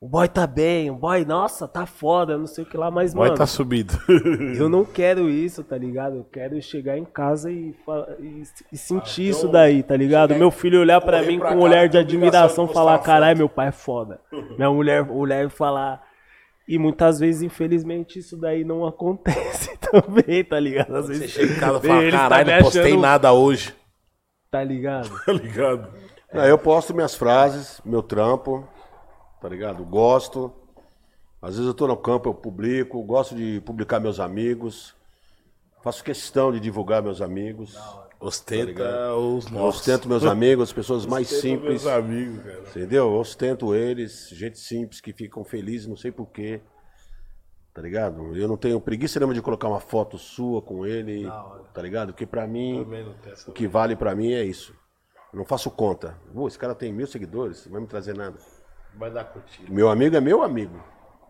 o 0.00 0.08
boy 0.08 0.28
tá 0.28 0.46
bem, 0.46 0.88
o 0.90 0.94
boy, 0.94 1.24
nossa, 1.24 1.66
tá 1.66 1.84
foda, 1.84 2.38
não 2.38 2.46
sei 2.46 2.62
o 2.62 2.66
que 2.68 2.76
lá, 2.76 2.88
mas, 2.88 3.12
mano, 3.12 3.34
tá 3.34 3.46
subido. 3.46 3.94
eu 4.56 4.68
não 4.68 4.84
quero 4.84 5.28
isso, 5.28 5.64
tá 5.64 5.76
ligado? 5.76 6.18
Eu 6.18 6.24
quero 6.24 6.62
chegar 6.62 6.96
em 6.96 7.04
casa 7.04 7.50
e, 7.50 7.74
e- 8.20 8.42
e 8.72 8.76
sentir 8.76 9.22
então, 9.28 9.30
isso 9.38 9.48
daí, 9.48 9.82
tá 9.82 9.96
ligado? 9.96 10.36
Meu 10.36 10.52
filho 10.52 10.80
olhar 10.80 11.00
pra 11.00 11.18
correr 11.18 11.26
mim 11.32 11.38
pra 11.40 11.48
com 11.48 11.56
um 11.56 11.60
olhar 11.62 11.88
de 11.88 11.98
admiração 11.98 12.66
e 12.66 12.72
falar, 12.72 12.98
caralho, 13.00 13.30
foto." 13.34 13.38
meu 13.38 13.48
pai 13.48 13.66
é 13.68 13.72
foda. 13.72 14.20
Minha 14.56 14.70
mulher 14.70 15.10
olhar 15.10 15.44
e 15.44 15.48
falar. 15.48 16.00
E 16.68 16.78
muitas 16.78 17.18
vezes, 17.18 17.42
infelizmente, 17.42 18.20
isso 18.20 18.36
daí 18.36 18.62
não 18.62 18.86
acontece 18.86 19.76
também, 19.78 20.44
tá 20.44 20.60
ligado? 20.60 20.94
Às 20.94 21.08
vezes, 21.08 21.30
Chega 21.32 21.52
em 21.54 21.56
casa 21.58 21.78
e 21.82 21.88
fala, 21.88 22.04
tá 22.04 22.10
caralho, 22.10 22.50
não 22.52 22.58
postei 22.62 22.82
achando- 22.82 23.00
nada 23.00 23.32
hoje. 23.32 23.74
Tá 24.50 24.64
ligado? 24.64 25.10
Tá 25.24 25.32
ligado? 25.32 25.92
Não, 26.32 26.44
eu 26.44 26.58
posto 26.58 26.94
minhas 26.94 27.14
frases, 27.14 27.80
meu 27.84 28.02
trampo, 28.02 28.66
tá 29.40 29.48
ligado? 29.48 29.82
Gosto. 29.84 30.52
Às 31.40 31.52
vezes 31.54 31.66
eu 31.66 31.74
tô 31.74 31.86
no 31.86 31.96
campo, 31.96 32.28
eu 32.28 32.34
publico, 32.34 33.02
gosto 33.02 33.34
de 33.34 33.62
publicar 33.64 33.98
meus 34.00 34.20
amigos. 34.20 34.94
Faço 35.82 36.02
questão 36.04 36.52
de 36.52 36.60
divulgar 36.60 37.02
meus 37.02 37.22
amigos. 37.22 37.78
Ostenta 38.20 38.64
ligado? 38.64 39.16
os 39.36 39.48
nossos. 39.48 39.80
ostento 39.80 40.08
meus 40.08 40.24
amigos, 40.26 40.64
as 40.68 40.72
pessoas 40.72 41.06
mais 41.06 41.28
Ostenta 41.28 41.40
simples. 41.42 41.84
meus 41.84 41.86
amigos, 41.86 42.42
cara. 42.42 42.60
Entendeu? 42.68 43.04
Eu 43.06 43.14
ostento 43.14 43.74
eles, 43.74 44.28
gente 44.30 44.58
simples 44.58 45.00
que 45.00 45.12
ficam 45.12 45.44
felizes, 45.44 45.86
não 45.86 45.96
sei 45.96 46.10
porquê. 46.10 46.60
Tá 47.78 47.82
ligado? 47.82 48.36
Eu 48.36 48.48
não 48.48 48.56
tenho 48.56 48.80
preguiça 48.80 49.20
nenhuma 49.20 49.32
de 49.34 49.40
colocar 49.40 49.68
uma 49.68 49.78
foto 49.78 50.18
sua 50.18 50.60
com 50.60 50.84
ele. 50.84 51.30
Tá 51.72 51.80
ligado? 51.80 52.12
Porque 52.12 52.26
pra 52.26 52.44
mim, 52.44 52.84
o 53.46 53.52
que 53.52 53.68
vale 53.68 53.94
pra 53.94 54.16
mim 54.16 54.32
é 54.32 54.42
isso. 54.42 54.74
Eu 55.32 55.36
não 55.38 55.44
faço 55.44 55.70
conta. 55.70 56.16
Pô, 56.34 56.48
esse 56.48 56.58
cara 56.58 56.74
tem 56.74 56.92
mil 56.92 57.06
seguidores, 57.06 57.66
não 57.66 57.74
vai 57.74 57.80
me 57.82 57.86
trazer 57.86 58.16
nada. 58.16 58.36
Vai 58.96 59.12
dar 59.12 59.22
curtida. 59.26 59.72
Meu 59.72 59.88
amigo 59.88 60.16
é 60.16 60.20
meu 60.20 60.42
amigo, 60.42 60.82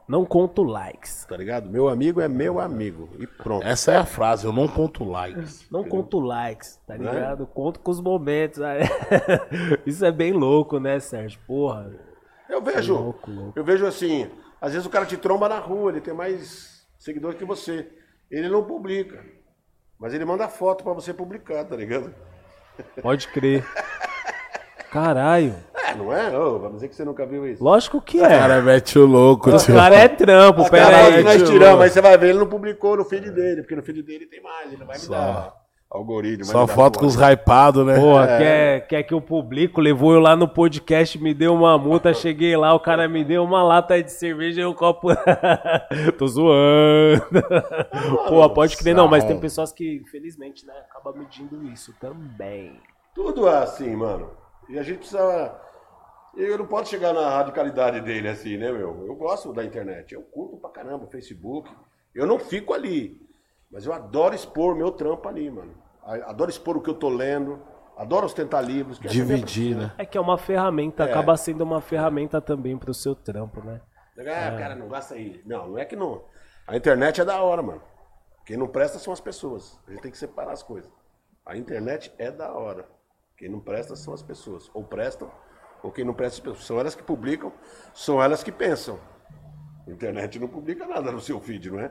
Não 0.08 0.24
conto 0.24 0.62
likes. 0.62 1.26
tá 1.26 1.36
ligado? 1.36 1.68
Meu 1.68 1.86
amigo 1.86 2.18
é 2.18 2.28
meu 2.28 2.58
amigo. 2.58 3.10
E 3.18 3.26
pronto. 3.26 3.66
Essa 3.66 3.92
é 3.92 3.96
a 3.98 4.06
frase, 4.06 4.46
eu 4.46 4.52
não 4.54 4.66
conto 4.66 5.04
likes. 5.04 5.70
Não 5.70 5.84
conto 5.84 6.18
likes, 6.18 6.80
tá 6.86 6.96
Né? 6.96 7.12
ligado? 7.12 7.46
Conto 7.46 7.78
com 7.80 7.90
os 7.90 8.00
momentos. 8.00 8.58
né? 8.60 8.78
Isso 9.84 10.02
é 10.02 10.10
bem 10.10 10.32
louco, 10.32 10.80
né, 10.80 10.98
Sérgio? 10.98 11.38
Porra. 11.46 11.92
Eu 12.48 12.62
vejo, 12.62 12.94
Louco, 12.94 13.30
louco. 13.30 13.52
eu 13.58 13.62
vejo 13.62 13.84
assim, 13.84 14.30
às 14.60 14.72
vezes 14.72 14.86
o 14.86 14.90
cara 14.90 15.06
te 15.06 15.16
tromba 15.16 15.48
na 15.48 15.58
rua, 15.58 15.90
ele 15.90 16.00
tem 16.00 16.14
mais 16.14 16.86
seguidores 16.98 17.38
que 17.38 17.44
você. 17.44 17.88
Ele 18.30 18.48
não 18.48 18.64
publica. 18.64 19.24
Mas 19.98 20.14
ele 20.14 20.24
manda 20.24 20.46
foto 20.48 20.84
pra 20.84 20.92
você 20.92 21.12
publicar, 21.12 21.64
tá 21.64 21.74
ligado? 21.74 22.14
Pode 23.02 23.26
crer. 23.28 23.64
Caralho. 24.90 25.54
É, 25.74 25.94
não 25.94 26.12
é? 26.12 26.36
Ô, 26.38 26.58
vai 26.58 26.72
dizer 26.72 26.88
que 26.88 26.94
você 26.94 27.04
nunca 27.04 27.26
viu 27.26 27.46
isso. 27.46 27.62
Lógico 27.62 28.00
que 28.00 28.20
O 28.20 28.24
é. 28.24 28.28
cara 28.38 28.60
mete 28.62 28.98
o 28.98 29.06
louco, 29.06 29.50
O 29.50 29.56
tio. 29.56 29.74
cara 29.74 29.96
é 29.96 30.08
trampo, 30.08 30.68
pera 30.70 30.84
Caralho, 30.86 31.06
aí. 31.16 31.16
que 31.16 31.22
nós 31.38 31.48
tiramos, 31.48 31.80
aí 31.82 31.90
você 31.90 32.00
vai 32.00 32.16
ver, 32.16 32.30
ele 32.30 32.38
não 32.38 32.46
publicou 32.48 32.96
no 32.96 33.04
feed 33.04 33.30
dele, 33.30 33.62
porque 33.62 33.74
no 33.76 33.82
feed 33.82 34.02
dele 34.02 34.26
tem 34.26 34.42
mais, 34.42 34.68
ele 34.68 34.76
não 34.78 34.86
vai 34.86 34.96
me 34.96 35.02
Só. 35.02 35.12
dar 35.12 35.54
algoritmo. 35.90 36.44
Só 36.44 36.66
foto 36.66 36.98
com 36.98 37.06
os 37.06 37.16
hypados, 37.16 37.84
né? 37.84 37.98
Porra, 37.98 38.26
quer, 38.26 38.86
quer 38.86 39.02
que 39.02 39.14
eu 39.14 39.20
publico? 39.20 39.80
Levou 39.80 40.12
eu 40.12 40.20
lá 40.20 40.36
no 40.36 40.48
podcast, 40.48 41.18
me 41.18 41.32
deu 41.32 41.54
uma 41.54 41.78
multa, 41.78 42.12
cheguei 42.14 42.56
lá, 42.56 42.74
o 42.74 42.80
cara 42.80 43.08
me 43.08 43.24
deu 43.24 43.42
uma 43.42 43.62
lata 43.62 44.02
de 44.02 44.12
cerveja 44.12 44.60
e 44.60 44.66
um 44.66 44.74
copo. 44.74 45.08
Tô 46.18 46.26
zoando. 46.26 47.42
Pô, 48.28 48.50
pode 48.50 48.76
crer, 48.76 48.94
não, 48.94 49.08
mas 49.08 49.24
tem 49.24 49.38
pessoas 49.40 49.72
que, 49.72 49.96
infelizmente, 49.96 50.66
né, 50.66 50.74
acabam 50.90 51.16
medindo 51.16 51.62
isso 51.68 51.94
também. 52.00 52.80
Tudo 53.14 53.48
é 53.48 53.58
assim, 53.58 53.96
mano. 53.96 54.30
E 54.68 54.78
a 54.78 54.82
gente 54.82 54.98
precisa. 54.98 55.54
Eu 56.36 56.58
não 56.58 56.66
posso 56.66 56.90
chegar 56.90 57.12
na 57.12 57.30
radicalidade 57.30 58.00
dele 58.02 58.28
assim, 58.28 58.56
né, 58.56 58.70
meu? 58.70 59.06
Eu 59.06 59.16
gosto 59.16 59.52
da 59.52 59.64
internet. 59.64 60.14
Eu 60.14 60.22
curto 60.22 60.56
pra 60.58 60.70
caramba 60.70 61.04
o 61.04 61.10
Facebook. 61.10 61.68
Eu 62.14 62.26
não 62.26 62.38
fico 62.38 62.74
ali. 62.74 63.27
Mas 63.70 63.84
eu 63.84 63.92
adoro 63.92 64.34
expor 64.34 64.74
meu 64.74 64.90
trampo 64.90 65.28
ali, 65.28 65.50
mano. 65.50 65.74
Adoro 66.02 66.50
expor 66.50 66.76
o 66.76 66.80
que 66.80 66.88
eu 66.88 66.94
tô 66.94 67.08
lendo. 67.08 67.60
Adoro 67.96 68.26
ostentar 68.26 68.64
livros. 68.64 68.98
é 69.04 69.08
Dividir, 69.08 69.76
né? 69.76 69.92
É 69.98 70.06
que 70.06 70.16
é 70.16 70.20
uma 70.20 70.38
ferramenta, 70.38 71.04
É. 71.04 71.10
acaba 71.10 71.36
sendo 71.36 71.62
uma 71.62 71.80
ferramenta 71.80 72.40
também 72.40 72.78
pro 72.78 72.94
seu 72.94 73.14
trampo, 73.14 73.60
né? 73.62 73.80
Ah, 74.20 74.56
cara, 74.58 74.74
não 74.74 74.88
gasta 74.88 75.14
aí. 75.14 75.42
Não, 75.44 75.68
não 75.68 75.78
é 75.78 75.84
que 75.84 75.94
não. 75.96 76.24
A 76.66 76.76
internet 76.76 77.20
é 77.20 77.24
da 77.24 77.40
hora, 77.42 77.62
mano. 77.62 77.82
Quem 78.44 78.56
não 78.56 78.66
presta 78.68 78.98
são 78.98 79.12
as 79.12 79.20
pessoas. 79.20 79.78
A 79.86 79.90
gente 79.90 80.00
tem 80.02 80.10
que 80.10 80.18
separar 80.18 80.52
as 80.52 80.62
coisas. 80.62 80.90
A 81.44 81.56
internet 81.56 82.12
é 82.18 82.30
da 82.30 82.52
hora. 82.52 82.88
Quem 83.36 83.48
não 83.48 83.60
presta 83.60 83.94
são 83.94 84.14
as 84.14 84.22
pessoas. 84.22 84.70
Ou 84.74 84.82
prestam, 84.84 85.30
ou 85.82 85.92
quem 85.92 86.04
não 86.04 86.14
presta 86.14 86.36
as 86.36 86.40
pessoas. 86.40 86.64
São 86.64 86.80
elas 86.80 86.94
que 86.94 87.02
publicam, 87.02 87.52
são 87.94 88.22
elas 88.22 88.42
que 88.42 88.50
pensam. 88.50 88.98
A 89.86 89.90
internet 89.90 90.38
não 90.38 90.48
publica 90.48 90.86
nada 90.86 91.12
no 91.12 91.20
seu 91.20 91.38
feed, 91.40 91.70
não 91.70 91.80
é? 91.80 91.90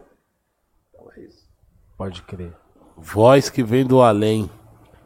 Então 0.93 1.11
é 1.15 1.19
isso. 1.21 1.46
Pode 1.97 2.21
crer. 2.21 2.55
Voz 2.95 3.49
que 3.49 3.63
vem 3.63 3.85
do 3.85 4.01
além. 4.01 4.47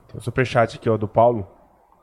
Tem 0.10 0.18
um 0.18 0.22
superchat 0.22 0.76
aqui, 0.76 0.90
ó, 0.90 0.98
do 0.98 1.08
Paulo. 1.08 1.48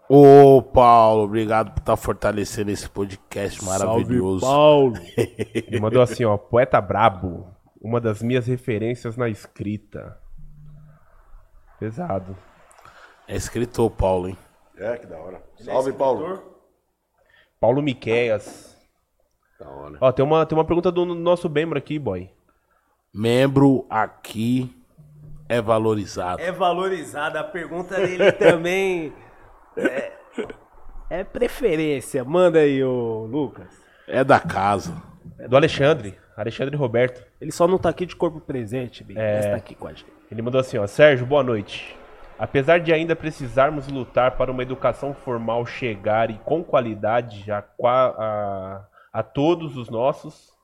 Ô, 0.09 0.62
Paulo, 0.62 1.24
obrigado 1.24 1.73
por 1.73 1.81
estar 1.81 1.97
fortalecendo 1.97 2.70
esse 2.70 2.89
podcast 2.89 3.62
maravilhoso. 3.62 4.40
Paulo. 4.47 4.94
Ele 5.55 5.78
mandou 5.78 6.01
assim, 6.01 6.24
ó, 6.24 6.39
poeta 6.39 6.81
brabo, 6.81 7.47
uma 7.78 8.01
das 8.01 8.23
minhas 8.23 8.47
referências 8.47 9.19
na 9.19 9.28
escrita. 9.28 10.19
Pesado. 11.78 12.35
É 13.27 13.36
escritor, 13.36 13.90
Paulo, 13.90 14.28
hein? 14.28 14.39
É, 14.78 14.97
que 14.97 15.06
da 15.06 15.19
hora. 15.19 15.43
Salve, 15.59 15.93
Paulo. 15.93 16.43
Paulo 17.60 17.82
Miqueias. 17.82 18.74
Da 19.60 19.69
hora. 19.69 19.98
Ó, 20.01 20.10
tem 20.10 20.24
uma, 20.24 20.47
tem 20.47 20.56
uma 20.56 20.65
pergunta 20.65 20.90
do 20.90 21.05
nosso 21.05 21.51
membro 21.51 21.77
aqui, 21.77 21.98
boy. 21.98 22.31
Membro 23.12 23.85
aqui 23.90 24.77
é 25.49 25.61
valorizado. 25.61 26.43
É 26.43 26.53
valorizada. 26.53 27.41
A 27.41 27.45
pergunta 27.45 27.95
dele 27.97 28.31
também 28.39 29.12
é, 29.77 30.12
é 31.11 31.25
preferência. 31.25 32.25
Manda 32.25 32.59
aí, 32.61 32.83
ô 32.83 33.27
Lucas. 33.31 33.69
É 34.07 34.23
da 34.25 34.41
casa. 34.41 34.95
Do 35.49 35.57
Alexandre. 35.57 36.19
Alexandre 36.37 36.77
Roberto. 36.77 37.25
Ele 37.41 37.51
só 37.51 37.66
não 37.66 37.79
tá 37.79 37.89
aqui 37.89 38.07
de 38.07 38.15
corpo 38.16 38.41
presente, 38.41 39.03
Big, 39.05 39.19
É. 39.19 39.37
mas 39.37 39.47
tá 39.47 39.57
aqui 39.57 39.75
com 39.75 39.87
a 39.89 39.91
gente. 39.93 40.07
Ele 40.31 40.43
mandou 40.43 40.61
assim, 40.61 40.79
ó, 40.79 40.87
Sérgio, 40.87 41.27
boa 41.27 41.43
noite. 41.43 41.97
Apesar 42.39 42.79
de 42.79 42.93
ainda 42.93 43.16
precisarmos 43.16 43.89
lutar 43.89 44.37
para 44.37 44.51
uma 44.53 44.62
educação 44.62 45.12
formal 45.12 45.66
chegar 45.66 46.31
e 46.31 46.35
com 46.45 46.62
qualidade 46.62 47.51
a, 47.51 47.65
a, 47.85 48.85
a 49.12 49.23
todos 49.25 49.77
os 49.77 49.89
nossos, 49.91 50.55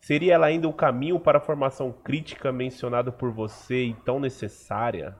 seria 0.00 0.34
ela 0.34 0.46
ainda 0.46 0.68
o 0.68 0.72
caminho 0.72 1.20
para 1.20 1.38
a 1.38 1.42
formação 1.42 1.92
crítica 1.92 2.50
mencionado 2.50 3.12
por 3.12 3.30
você 3.30 3.84
e 3.84 3.94
tão 3.94 4.18
necessária? 4.18 5.16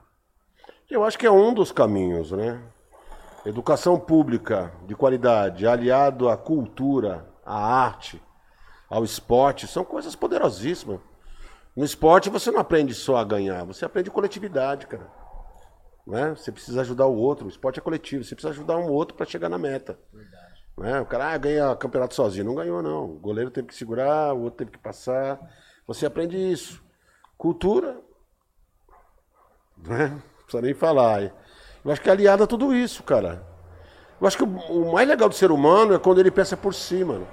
Eu 0.89 1.03
acho 1.03 1.17
que 1.17 1.25
é 1.25 1.31
um 1.31 1.53
dos 1.53 1.71
caminhos, 1.71 2.31
né? 2.31 2.61
Educação 3.45 3.99
pública 3.99 4.71
de 4.85 4.95
qualidade, 4.95 5.65
aliado 5.65 6.29
à 6.29 6.37
cultura, 6.37 7.27
à 7.45 7.55
arte, 7.55 8.21
ao 8.89 9.03
esporte, 9.03 9.67
são 9.67 9.85
coisas 9.85 10.15
poderosíssimas. 10.15 10.99
No 11.75 11.85
esporte 11.85 12.29
você 12.29 12.51
não 12.51 12.59
aprende 12.59 12.93
só 12.93 13.15
a 13.15 13.23
ganhar, 13.23 13.63
você 13.63 13.85
aprende 13.85 14.11
coletividade, 14.11 14.85
cara. 14.85 15.07
Né? 16.05 16.35
Você 16.35 16.51
precisa 16.51 16.81
ajudar 16.81 17.05
o 17.05 17.15
outro, 17.15 17.45
o 17.45 17.49
esporte 17.49 17.79
é 17.79 17.81
coletivo, 17.81 18.23
você 18.23 18.35
precisa 18.35 18.51
ajudar 18.51 18.77
um 18.77 18.89
outro 18.89 19.15
para 19.15 19.25
chegar 19.25 19.47
na 19.47 19.57
meta. 19.57 19.97
Né? 20.77 20.99
O 21.01 21.05
cara 21.05 21.33
ah, 21.33 21.37
ganha 21.37 21.75
campeonato 21.75 22.15
sozinho, 22.15 22.45
não 22.45 22.55
ganhou 22.55 22.81
não. 22.81 23.05
O 23.05 23.19
goleiro 23.19 23.51
teve 23.51 23.67
que 23.67 23.75
segurar, 23.75 24.33
o 24.33 24.41
outro 24.41 24.57
teve 24.59 24.71
que 24.71 24.79
passar. 24.79 25.39
Você 25.87 26.05
aprende 26.05 26.37
isso. 26.37 26.83
Cultura, 27.37 27.99
né? 29.77 30.07
Não 30.07 30.43
precisa 30.43 30.61
nem 30.61 30.73
falar. 30.73 31.33
Eu 31.83 31.91
acho 31.91 32.01
que 32.01 32.09
é 32.09 32.11
aliado 32.11 32.43
a 32.43 32.47
tudo 32.47 32.73
isso, 32.73 33.03
cara. 33.03 33.45
Eu 34.19 34.27
acho 34.27 34.37
que 34.37 34.43
o, 34.43 34.91
mais 34.91 35.07
legal 35.07 35.27
do 35.27 35.35
ser 35.35 35.51
humano 35.51 35.95
é 35.95 35.99
quando 35.99 36.19
ele 36.19 36.29
pensa 36.29 36.55
por 36.55 36.73
si, 36.73 37.03
mano. 37.03 37.27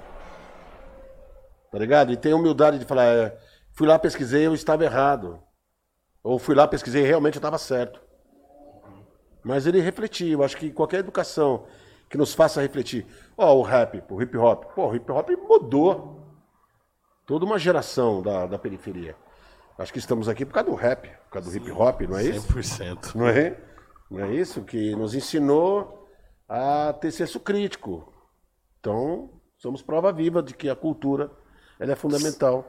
Tá 1.71 1.77
ligado? 1.77 2.11
E 2.11 2.17
tem 2.17 2.31
a 2.31 2.35
humildade 2.35 2.79
de 2.79 2.85
falar, 2.85 3.05
é, 3.05 3.37
fui 3.73 3.87
lá, 3.87 3.99
pesquisei, 3.99 4.47
eu 4.47 4.55
estava 4.55 4.83
errado. 4.83 5.39
Ou 6.23 6.39
fui 6.39 6.55
lá, 6.55 6.67
pesquisei, 6.67 7.03
realmente 7.03 7.35
eu 7.35 7.39
estava 7.39 7.59
certo. 7.59 8.01
Mas 9.43 9.67
ele 9.67 9.79
refletir. 9.79 10.31
Eu 10.31 10.43
acho 10.43 10.57
que 10.57 10.71
qualquer 10.71 10.99
educação 10.99 11.65
que 12.09 12.17
nos 12.17 12.33
faça 12.33 12.61
refletir. 12.61 13.05
Ó, 13.37 13.55
o 13.55 13.61
rap, 13.61 14.03
o 14.09 14.21
hip 14.21 14.35
hop. 14.37 14.65
Pô, 14.73 14.87
o 14.87 14.95
hip 14.95 15.09
hop 15.11 15.29
mudou 15.47 16.25
toda 17.25 17.45
uma 17.45 17.59
geração 17.59 18.21
da, 18.21 18.47
da 18.47 18.57
periferia. 18.57 19.15
Acho 19.77 19.93
que 19.93 19.99
estamos 19.99 20.27
aqui 20.27 20.45
por 20.45 20.53
causa 20.53 20.69
do 20.69 20.75
rap, 20.75 21.07
por 21.07 21.29
causa 21.33 21.49
do 21.49 21.55
hip 21.55 21.71
hop, 21.71 22.01
não 22.01 22.17
é 22.17 22.23
isso? 22.23 22.47
100%. 22.53 23.15
Não 23.15 23.27
é? 23.27 23.57
Não 24.09 24.25
é 24.25 24.33
isso? 24.33 24.63
Que 24.63 24.95
nos 24.95 25.13
ensinou 25.13 26.09
a 26.47 26.91
ter 26.93 27.11
senso 27.11 27.39
crítico. 27.39 28.11
Então, 28.79 29.29
somos 29.57 29.81
prova 29.81 30.11
viva 30.11 30.41
de 30.41 30.53
que 30.53 30.69
a 30.69 30.75
cultura 30.75 31.31
ela 31.79 31.93
é 31.93 31.95
fundamental. 31.95 32.65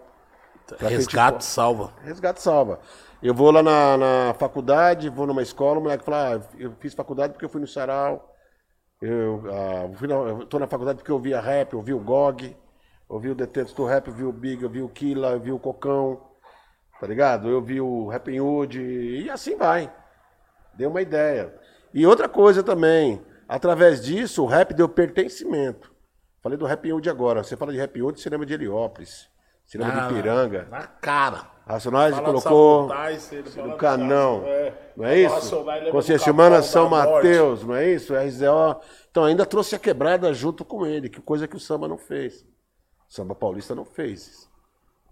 Resgate 0.78 1.30
frente- 1.30 1.44
salva. 1.44 1.92
Resgate 2.04 2.40
salva. 2.40 2.78
Eu 3.22 3.34
vou 3.34 3.50
lá 3.50 3.62
na, 3.62 3.96
na 3.96 4.34
faculdade, 4.34 5.08
vou 5.08 5.26
numa 5.26 5.42
escola, 5.42 5.80
o 5.80 5.82
moleque 5.82 6.04
fala, 6.04 6.36
ah, 6.36 6.40
eu 6.58 6.72
fiz 6.78 6.94
faculdade 6.94 7.32
porque 7.32 7.44
eu 7.44 7.48
fui 7.48 7.60
no 7.60 7.66
sarau, 7.66 8.29
eu, 9.00 9.42
ah, 9.48 10.46
tô 10.48 10.58
na 10.58 10.66
faculdade 10.66 10.98
porque 10.98 11.10
eu 11.10 11.18
via 11.18 11.40
rap, 11.40 11.72
eu 11.72 11.82
vi 11.82 11.94
o 11.94 12.00
GOG, 12.00 12.56
eu 13.08 13.18
vi 13.18 13.30
o 13.30 13.34
Detentos 13.34 13.72
do 13.72 13.84
Rap, 13.84 14.06
eu 14.06 14.14
vi 14.14 14.24
o 14.24 14.32
Big, 14.32 14.62
eu 14.62 14.70
vi 14.70 14.82
o 14.82 14.88
Killa, 14.88 15.30
eu 15.30 15.40
vi 15.40 15.50
o 15.50 15.58
Cocão, 15.58 16.20
tá 17.00 17.06
ligado? 17.06 17.48
Eu 17.48 17.60
vi 17.60 17.80
o 17.80 18.08
Rap 18.08 18.28
Hood, 18.40 18.80
e 18.80 19.28
assim 19.28 19.56
vai. 19.56 19.92
Deu 20.74 20.90
uma 20.90 21.02
ideia. 21.02 21.52
E 21.92 22.06
outra 22.06 22.28
coisa 22.28 22.62
também, 22.62 23.20
através 23.48 24.00
disso, 24.04 24.44
o 24.44 24.46
rap 24.46 24.72
deu 24.72 24.88
pertencimento. 24.88 25.92
Falei 26.40 26.56
do 26.56 26.66
Rap 26.66 26.90
Hood 26.92 27.10
agora, 27.10 27.42
você 27.42 27.56
fala 27.56 27.72
de 27.72 27.78
Rap 27.78 28.00
Hood, 28.00 28.20
você 28.20 28.30
lembra 28.30 28.46
de 28.46 28.54
Heliópolis, 28.54 29.28
você 29.66 29.76
lembra 29.76 30.04
Ah, 30.04 30.08
de 30.08 30.14
Piranga. 30.14 30.68
Na 30.70 30.86
cara. 30.86 31.50
Racionais 31.70 32.14
Fala 32.14 32.26
colocou 32.26 32.88
fala 32.88 33.68
do 33.68 33.76
Canão. 33.76 34.42
É. 34.44 34.72
Não 34.96 35.04
é 35.06 35.18
isso? 35.20 35.64
Consciência 35.90 36.32
Humana 36.32 36.62
São. 36.62 36.88
Mateus, 36.88 37.64
não 37.64 37.74
é 37.74 37.92
isso? 37.92 38.14
RZO. 38.14 38.80
Então 39.10 39.24
ainda 39.24 39.46
trouxe 39.46 39.74
a 39.74 39.78
quebrada 39.78 40.32
junto 40.34 40.64
com 40.64 40.86
ele, 40.86 41.08
que 41.08 41.20
coisa 41.20 41.46
que 41.46 41.56
o 41.56 41.60
samba 41.60 41.86
não 41.86 41.98
fez. 41.98 42.42
O 43.08 43.12
samba 43.12 43.34
paulista 43.34 43.74
não 43.74 43.84
fez. 43.84 44.26
isso. 44.26 44.50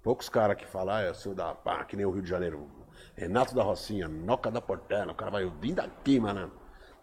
Poucos 0.03 0.29
caras 0.29 0.57
que 0.57 0.67
falam, 0.67 0.95
ah, 0.95 1.03
eu 1.03 1.15
sou 1.15 1.35
da 1.35 1.55
pá, 1.55 1.85
que 1.85 1.97
nem 1.97 2.07
o 2.07 2.11
Rio 2.11 2.23
de 2.23 2.29
Janeiro. 2.29 2.67
Renato 3.15 3.55
da 3.55 3.63
Rocinha, 3.63 4.09
Noca 4.09 4.51
da 4.51 4.61
Portela. 4.61 5.13
O 5.13 5.15
cara 5.15 5.31
vai, 5.31 5.43
eu 5.43 5.53
vim 5.61 5.75
daqui, 5.75 6.21
mano. 6.21 6.51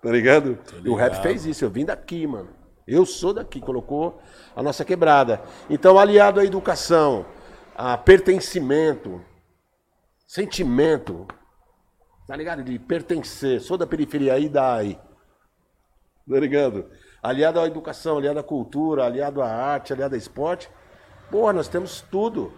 Tá 0.02 0.10
ligado? 0.10 0.58
E 0.84 0.90
o 0.90 0.96
rap 0.96 1.22
fez 1.22 1.46
isso, 1.46 1.66
eu 1.66 1.70
vim 1.70 1.86
daqui, 1.86 2.26
mano. 2.26 2.50
Eu 2.88 3.06
sou 3.06 3.34
daqui, 3.34 3.60
colocou 3.60 4.22
a 4.56 4.64
nossa 4.64 4.86
quebrada. 4.86 5.42
Então, 5.70 5.98
aliado 6.00 6.40
à 6.40 6.46
educação, 6.46 7.26
a 7.76 7.98
pertencimento, 7.98 9.22
sentimento, 10.36 11.26
tá 12.28 12.36
ligado? 12.36 12.62
De 12.62 12.78
pertencer. 12.78 13.62
Sou 13.62 13.78
da 13.78 13.88
periferia 13.88 14.34
aí 14.34 14.50
daí. 14.50 15.00
Tá 16.30 16.40
ligado? 16.40 16.92
Aliado 17.24 17.58
à 17.58 17.66
educação, 17.66 18.18
aliado 18.18 18.40
à 18.40 18.44
cultura, 18.44 19.06
aliado 19.06 19.42
à 19.42 19.48
arte, 19.48 19.94
aliado 19.94 20.14
ao 20.14 20.20
esporte. 20.20 20.70
Pô, 21.32 21.54
nós 21.54 21.70
temos 21.70 22.02
tudo. 22.02 22.52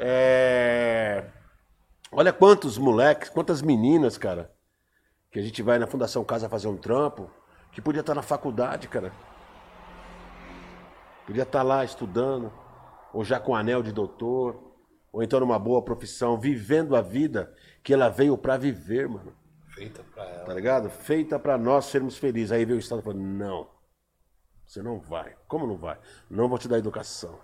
É... 0.00 1.26
Olha 2.10 2.32
quantos 2.32 2.76
moleques, 2.76 3.30
quantas 3.30 3.62
meninas, 3.62 4.18
cara, 4.18 4.50
que 5.30 5.38
a 5.38 5.42
gente 5.42 5.62
vai 5.62 5.78
na 5.78 5.86
Fundação 5.86 6.24
Casa 6.24 6.48
fazer 6.48 6.66
um 6.66 6.76
trampo, 6.76 7.30
que 7.70 7.80
podia 7.80 8.00
estar 8.00 8.16
na 8.16 8.22
faculdade, 8.22 8.88
cara. 8.88 9.12
Podia 11.24 11.44
estar 11.44 11.62
lá 11.62 11.84
estudando, 11.84 12.52
ou 13.12 13.24
já 13.24 13.38
com 13.38 13.54
anel 13.54 13.80
de 13.80 13.92
doutor, 13.92 14.65
ou 15.12 15.22
então 15.22 15.40
numa 15.40 15.58
boa 15.58 15.82
profissão, 15.82 16.38
vivendo 16.38 16.94
a 16.94 17.00
vida 17.00 17.54
que 17.82 17.92
ela 17.92 18.08
veio 18.08 18.36
pra 18.36 18.56
viver, 18.56 19.08
mano. 19.08 19.34
Feita 19.74 20.02
pra 20.14 20.24
ela. 20.24 20.44
Tá 20.44 20.54
ligado? 20.54 20.90
Feita 20.90 21.38
pra 21.38 21.58
nós 21.58 21.86
sermos 21.86 22.16
felizes. 22.16 22.52
Aí 22.52 22.64
veio 22.64 22.76
o 22.76 22.80
Estado 22.80 23.02
falando: 23.02 23.22
não, 23.22 23.68
você 24.64 24.82
não 24.82 24.98
vai. 24.98 25.34
Como 25.46 25.66
não 25.66 25.76
vai? 25.76 25.98
Não 26.30 26.48
vou 26.48 26.58
te 26.58 26.68
dar 26.68 26.78
educação. 26.78 27.38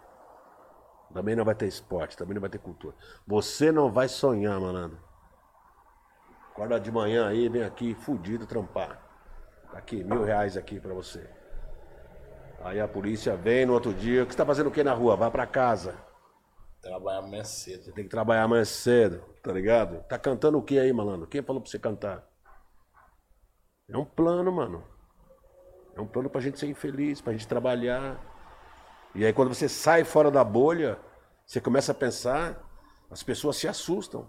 Também 1.13 1.37
não 1.37 1.45
vai 1.45 1.55
ter 1.55 1.67
esporte, 1.67 2.17
também 2.17 2.35
não 2.35 2.41
vai 2.41 2.49
ter 2.49 2.59
cultura. 2.59 2.95
Você 3.27 3.71
não 3.71 3.93
vai 3.93 4.09
sonhar, 4.09 4.59
malandro. 4.59 4.99
Acorda 6.51 6.81
de 6.81 6.91
manhã 6.91 7.29
aí, 7.29 7.49
vem 7.49 7.63
aqui, 7.63 7.95
fudido, 7.95 8.47
trampar. 8.47 8.99
Tá 9.71 9.79
aqui, 9.79 10.03
mil 10.03 10.25
reais 10.25 10.57
aqui 10.57 10.81
pra 10.81 10.95
você. 10.95 11.29
Aí 12.65 12.81
a 12.81 12.89
polícia 12.89 13.37
vem 13.37 13.67
no 13.67 13.73
outro 13.73 13.93
dia. 13.93 14.23
O 14.23 14.27
que 14.27 14.33
você 14.33 14.39
tá 14.39 14.47
fazendo 14.47 14.69
o 14.69 14.71
que 14.71 14.85
na 14.85 14.95
rua? 14.95 15.17
Vai 15.17 15.31
pra 15.31 15.47
casa. 15.47 15.95
Trabalhar 16.83 17.21
amanhã 17.21 17.45
cedo. 17.45 17.93
Tem 17.93 18.05
que 18.05 18.11
trabalhar 18.11 18.49
mais 18.49 18.69
cedo, 18.69 19.23
tá 19.41 19.53
ligado? 19.53 20.03
Tá 20.09 20.19
cantando 20.19 20.59
o 20.59 20.63
que 20.63 20.79
aí, 20.79 20.93
malandro? 20.93 21.29
Quem 21.29 21.41
falou 21.43 21.63
pra 21.63 21.71
você 21.71 21.79
cantar? 21.79 22.27
É 23.89 23.97
um 23.97 24.05
plano, 24.05 24.51
mano. 24.51 24.83
É 25.95 26.01
um 26.01 26.07
plano 26.07 26.29
pra 26.29 26.41
gente 26.41 26.59
ser 26.59 26.67
infeliz, 26.67 27.21
pra 27.21 27.33
gente 27.33 27.47
trabalhar. 27.47 28.21
E 29.15 29.25
aí 29.25 29.33
quando 29.33 29.55
você 29.55 29.69
sai 29.69 30.03
fora 30.03 30.31
da 30.31 30.43
bolha, 30.43 30.99
você 31.47 31.61
começa 31.61 31.93
a 31.93 31.95
pensar, 31.95 32.61
as 33.11 33.23
pessoas 33.23 33.57
se 33.57 33.69
assustam. 33.69 34.29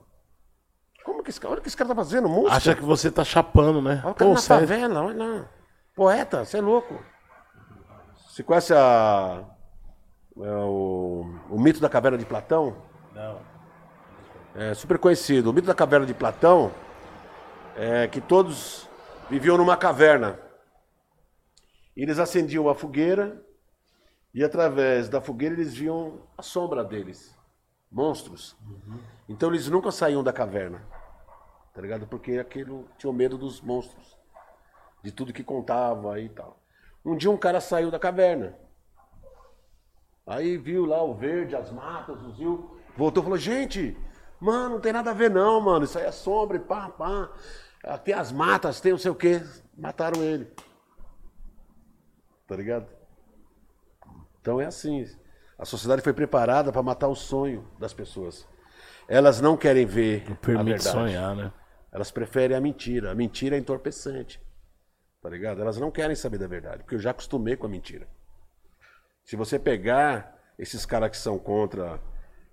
Como 1.04 1.24
que 1.24 1.32
esse 1.32 1.40
cara, 1.40 1.54
olha 1.54 1.60
o 1.60 1.62
que 1.64 1.70
esse 1.70 1.78
cara 1.78 1.90
tá 1.90 1.96
fazendo? 1.96 2.30
Música? 2.30 2.56
Acha 2.56 2.76
que 2.76 2.84
você 2.84 3.10
tá 3.10 3.24
chapando, 3.24 3.82
né? 3.82 4.02
Olha 4.04 4.12
o 4.12 4.16
cara 4.16 4.30
Pô, 4.30 4.36
na 4.36 4.42
sério. 4.42 4.68
favela, 4.68 5.04
olha 5.04 5.26
lá. 5.26 5.50
Poeta, 5.96 6.46
você 6.46 6.58
é 6.58 6.62
louco. 6.62 7.04
Você 8.28 8.44
conhece 8.44 8.74
a, 8.74 9.44
é, 9.44 9.53
o, 10.36 11.26
o 11.50 11.60
mito 11.60 11.80
da 11.80 11.90
caverna 11.90 12.18
de 12.18 12.26
Platão? 12.26 12.76
Não. 13.14 13.40
É 14.56 14.74
super 14.74 14.98
conhecido. 15.00 15.50
O 15.50 15.54
mito 15.54 15.68
da 15.68 15.74
caverna 15.76 16.06
de 16.06 16.14
Platão 16.14 16.72
é 17.76 18.08
que 18.08 18.22
todos 18.22 18.88
viviam 19.30 19.58
numa 19.58 19.76
caverna. 19.76 20.40
E 21.96 22.02
eles 22.02 22.20
acendiam 22.20 22.70
a 22.70 22.76
fogueira 22.76 23.44
e 24.34 24.44
através 24.44 25.10
da 25.10 25.22
fogueira 25.22 25.56
eles 25.56 25.74
viam 25.74 26.28
a 26.38 26.42
sombra 26.42 26.84
deles. 26.84 27.36
monstros. 27.92 28.56
Então 29.30 29.50
eles 29.50 29.68
nunca 29.70 29.92
saíam 29.92 30.24
da 30.24 30.34
caverna. 30.34 30.82
Tá 31.74 31.82
ligado? 31.82 32.08
Porque 32.08 32.38
aquilo 32.38 32.88
tinha 32.98 33.12
medo 33.14 33.38
dos 33.38 33.62
monstros. 33.62 34.18
De 35.04 35.12
tudo 35.12 35.34
que 35.34 35.44
contava 35.44 36.20
e 36.20 36.30
tal. 36.30 36.60
Um 37.06 37.16
dia 37.16 37.30
um 37.30 37.38
cara 37.38 37.60
saiu 37.60 37.92
da 37.92 38.00
caverna. 38.00 38.58
Aí 40.26 40.58
viu 40.58 40.86
lá 40.86 41.04
o 41.04 41.14
verde, 41.14 41.56
as 41.56 41.70
matas, 41.72 42.22
os 42.22 42.38
rios. 42.38 42.60
Voltou 42.95 43.22
e 43.22 43.26
falou, 43.26 43.38
gente, 43.38 43.98
mano, 44.40 44.76
não 44.76 44.80
tem 44.82 44.94
nada 44.94 45.12
a 45.12 45.14
ver 45.14 45.30
não, 45.30 45.60
mano. 45.60 45.84
Isso 45.86 45.98
aí 45.98 46.06
é 46.06 46.12
sombra 46.12 46.58
e 46.58 46.60
pá, 46.60 46.90
pá. 46.90 47.30
Ah, 47.84 47.98
Tem 47.98 48.14
as 48.14 48.32
matas, 48.32 48.80
tem 48.80 48.91
não 48.94 49.00
sei 49.00 49.12
o 49.12 49.16
quê. 49.16 49.41
Mataram 49.78 50.22
ele. 50.24 50.48
Tá 52.48 52.56
ligado? 52.56 52.88
Então 54.41 54.62
é 54.62 54.66
assim. 54.66 55.06
A 55.58 55.66
sociedade 55.66 56.02
foi 56.02 56.14
preparada 56.14 56.72
para 56.72 56.82
matar 56.84 57.08
o 57.08 57.16
sonho 57.16 57.68
das 57.80 57.94
pessoas. 57.94 58.48
Elas 59.08 59.41
não 59.41 59.58
querem 59.58 59.86
ver 59.86 60.24
a 60.32 60.36
Permite 60.36 60.66
verdade. 60.84 60.90
sonhar, 60.90 61.36
né? 61.36 61.52
Elas 61.91 62.12
preferem 62.12 62.56
a 62.56 62.62
mentira. 62.62 63.12
A 63.12 63.16
mentira 63.16 63.56
é 63.56 63.60
entorpecente. 63.60 64.41
Tá 65.22 65.30
ligado? 65.30 65.62
Elas 65.62 65.78
não 65.78 65.91
querem 65.91 66.16
saber 66.16 66.38
da 66.38 66.48
verdade, 66.48 66.84
porque 66.84 66.95
eu 66.95 67.00
já 67.00 67.12
acostumei 67.12 67.56
com 67.56 67.66
a 67.66 67.70
mentira. 67.70 68.08
Se 69.24 69.36
você 69.36 69.58
pegar 69.58 70.38
esses 70.58 70.86
caras 70.86 71.10
que 71.10 71.18
são 71.18 71.40
contra 71.40 72.00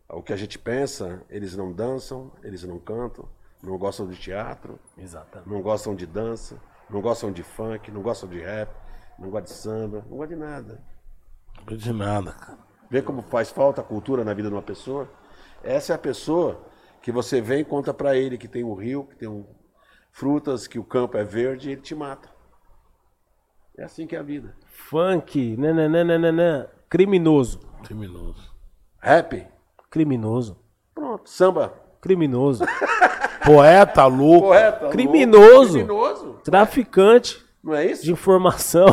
o 0.08 0.22
que 0.22 0.32
a 0.32 0.36
gente 0.36 0.58
pensa, 0.58 1.22
eles 1.28 1.56
não 1.56 1.72
dançam, 1.72 2.32
eles 2.42 2.64
não 2.64 2.78
cantam, 2.78 3.28
não 3.62 3.76
gostam 3.78 4.08
de 4.08 4.16
teatro, 4.16 4.78
Exatamente. 4.96 5.48
não 5.48 5.62
gostam 5.62 5.94
de 5.94 6.06
dança, 6.06 6.60
não 6.88 7.00
gostam 7.00 7.30
de 7.30 7.42
funk, 7.42 7.90
não 7.90 8.02
gostam 8.02 8.28
de 8.28 8.40
rap, 8.40 8.70
não 9.18 9.30
gostam 9.30 9.54
de 9.54 9.60
samba, 9.60 10.04
não 10.08 10.16
gostam 10.16 10.38
de 10.38 10.44
nada. 10.44 10.82
Não 11.68 11.76
de 11.76 11.92
nada, 11.92 12.32
cara. 12.32 12.58
Vê 12.88 13.02
como 13.02 13.22
faz 13.22 13.50
falta 13.50 13.80
a 13.80 13.84
cultura 13.84 14.24
na 14.24 14.34
vida 14.34 14.48
de 14.48 14.54
uma 14.54 14.62
pessoa? 14.62 15.08
Essa 15.62 15.92
é 15.92 15.96
a 15.96 15.98
pessoa 15.98 16.66
que 17.02 17.12
você 17.12 17.40
vem 17.40 17.60
e 17.60 17.64
conta 17.64 17.94
pra 17.94 18.16
ele 18.16 18.36
que 18.36 18.48
tem 18.48 18.64
um 18.64 18.74
rio, 18.74 19.04
que 19.04 19.16
tem 19.16 19.28
um, 19.28 19.46
frutas, 20.12 20.66
que 20.66 20.78
o 20.78 20.84
campo 20.84 21.16
é 21.16 21.24
verde 21.24 21.68
e 21.68 21.72
ele 21.72 21.80
te 21.80 21.94
mata. 21.94 22.28
É 23.76 23.84
assim 23.84 24.06
que 24.06 24.16
é 24.16 24.18
a 24.18 24.22
vida. 24.22 24.56
Funk, 24.88 25.56
nananana, 25.56 26.68
criminoso. 26.88 27.60
Criminoso. 27.84 28.50
Rap, 28.98 29.46
Criminoso. 29.90 30.58
pronto. 30.94 31.28
Samba, 31.28 31.72
Criminoso. 32.00 32.64
Poeta 33.44 34.04
louco. 34.06 34.48
correto. 34.48 34.88
Criminoso. 34.90 35.72
Criminoso. 35.74 36.40
Traficante 36.44 37.44
Não 37.62 37.74
é 37.74 37.86
isso? 37.86 38.02
de 38.04 38.12
informação. 38.12 38.86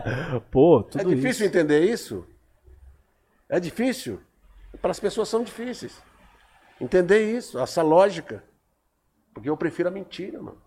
Pô, 0.50 0.82
tudo 0.82 1.00
É 1.00 1.04
difícil 1.04 1.30
isso. 1.30 1.44
entender 1.44 1.80
isso? 1.84 2.26
É 3.48 3.60
difícil? 3.60 4.20
Para 4.80 4.90
as 4.90 4.98
pessoas 5.00 5.28
são 5.28 5.42
difíceis. 5.44 6.02
Entender 6.80 7.30
isso, 7.36 7.58
essa 7.58 7.82
lógica. 7.82 8.42
Porque 9.32 9.48
eu 9.48 9.56
prefiro 9.56 9.88
a 9.88 9.92
mentira, 9.92 10.40
mano. 10.42 10.58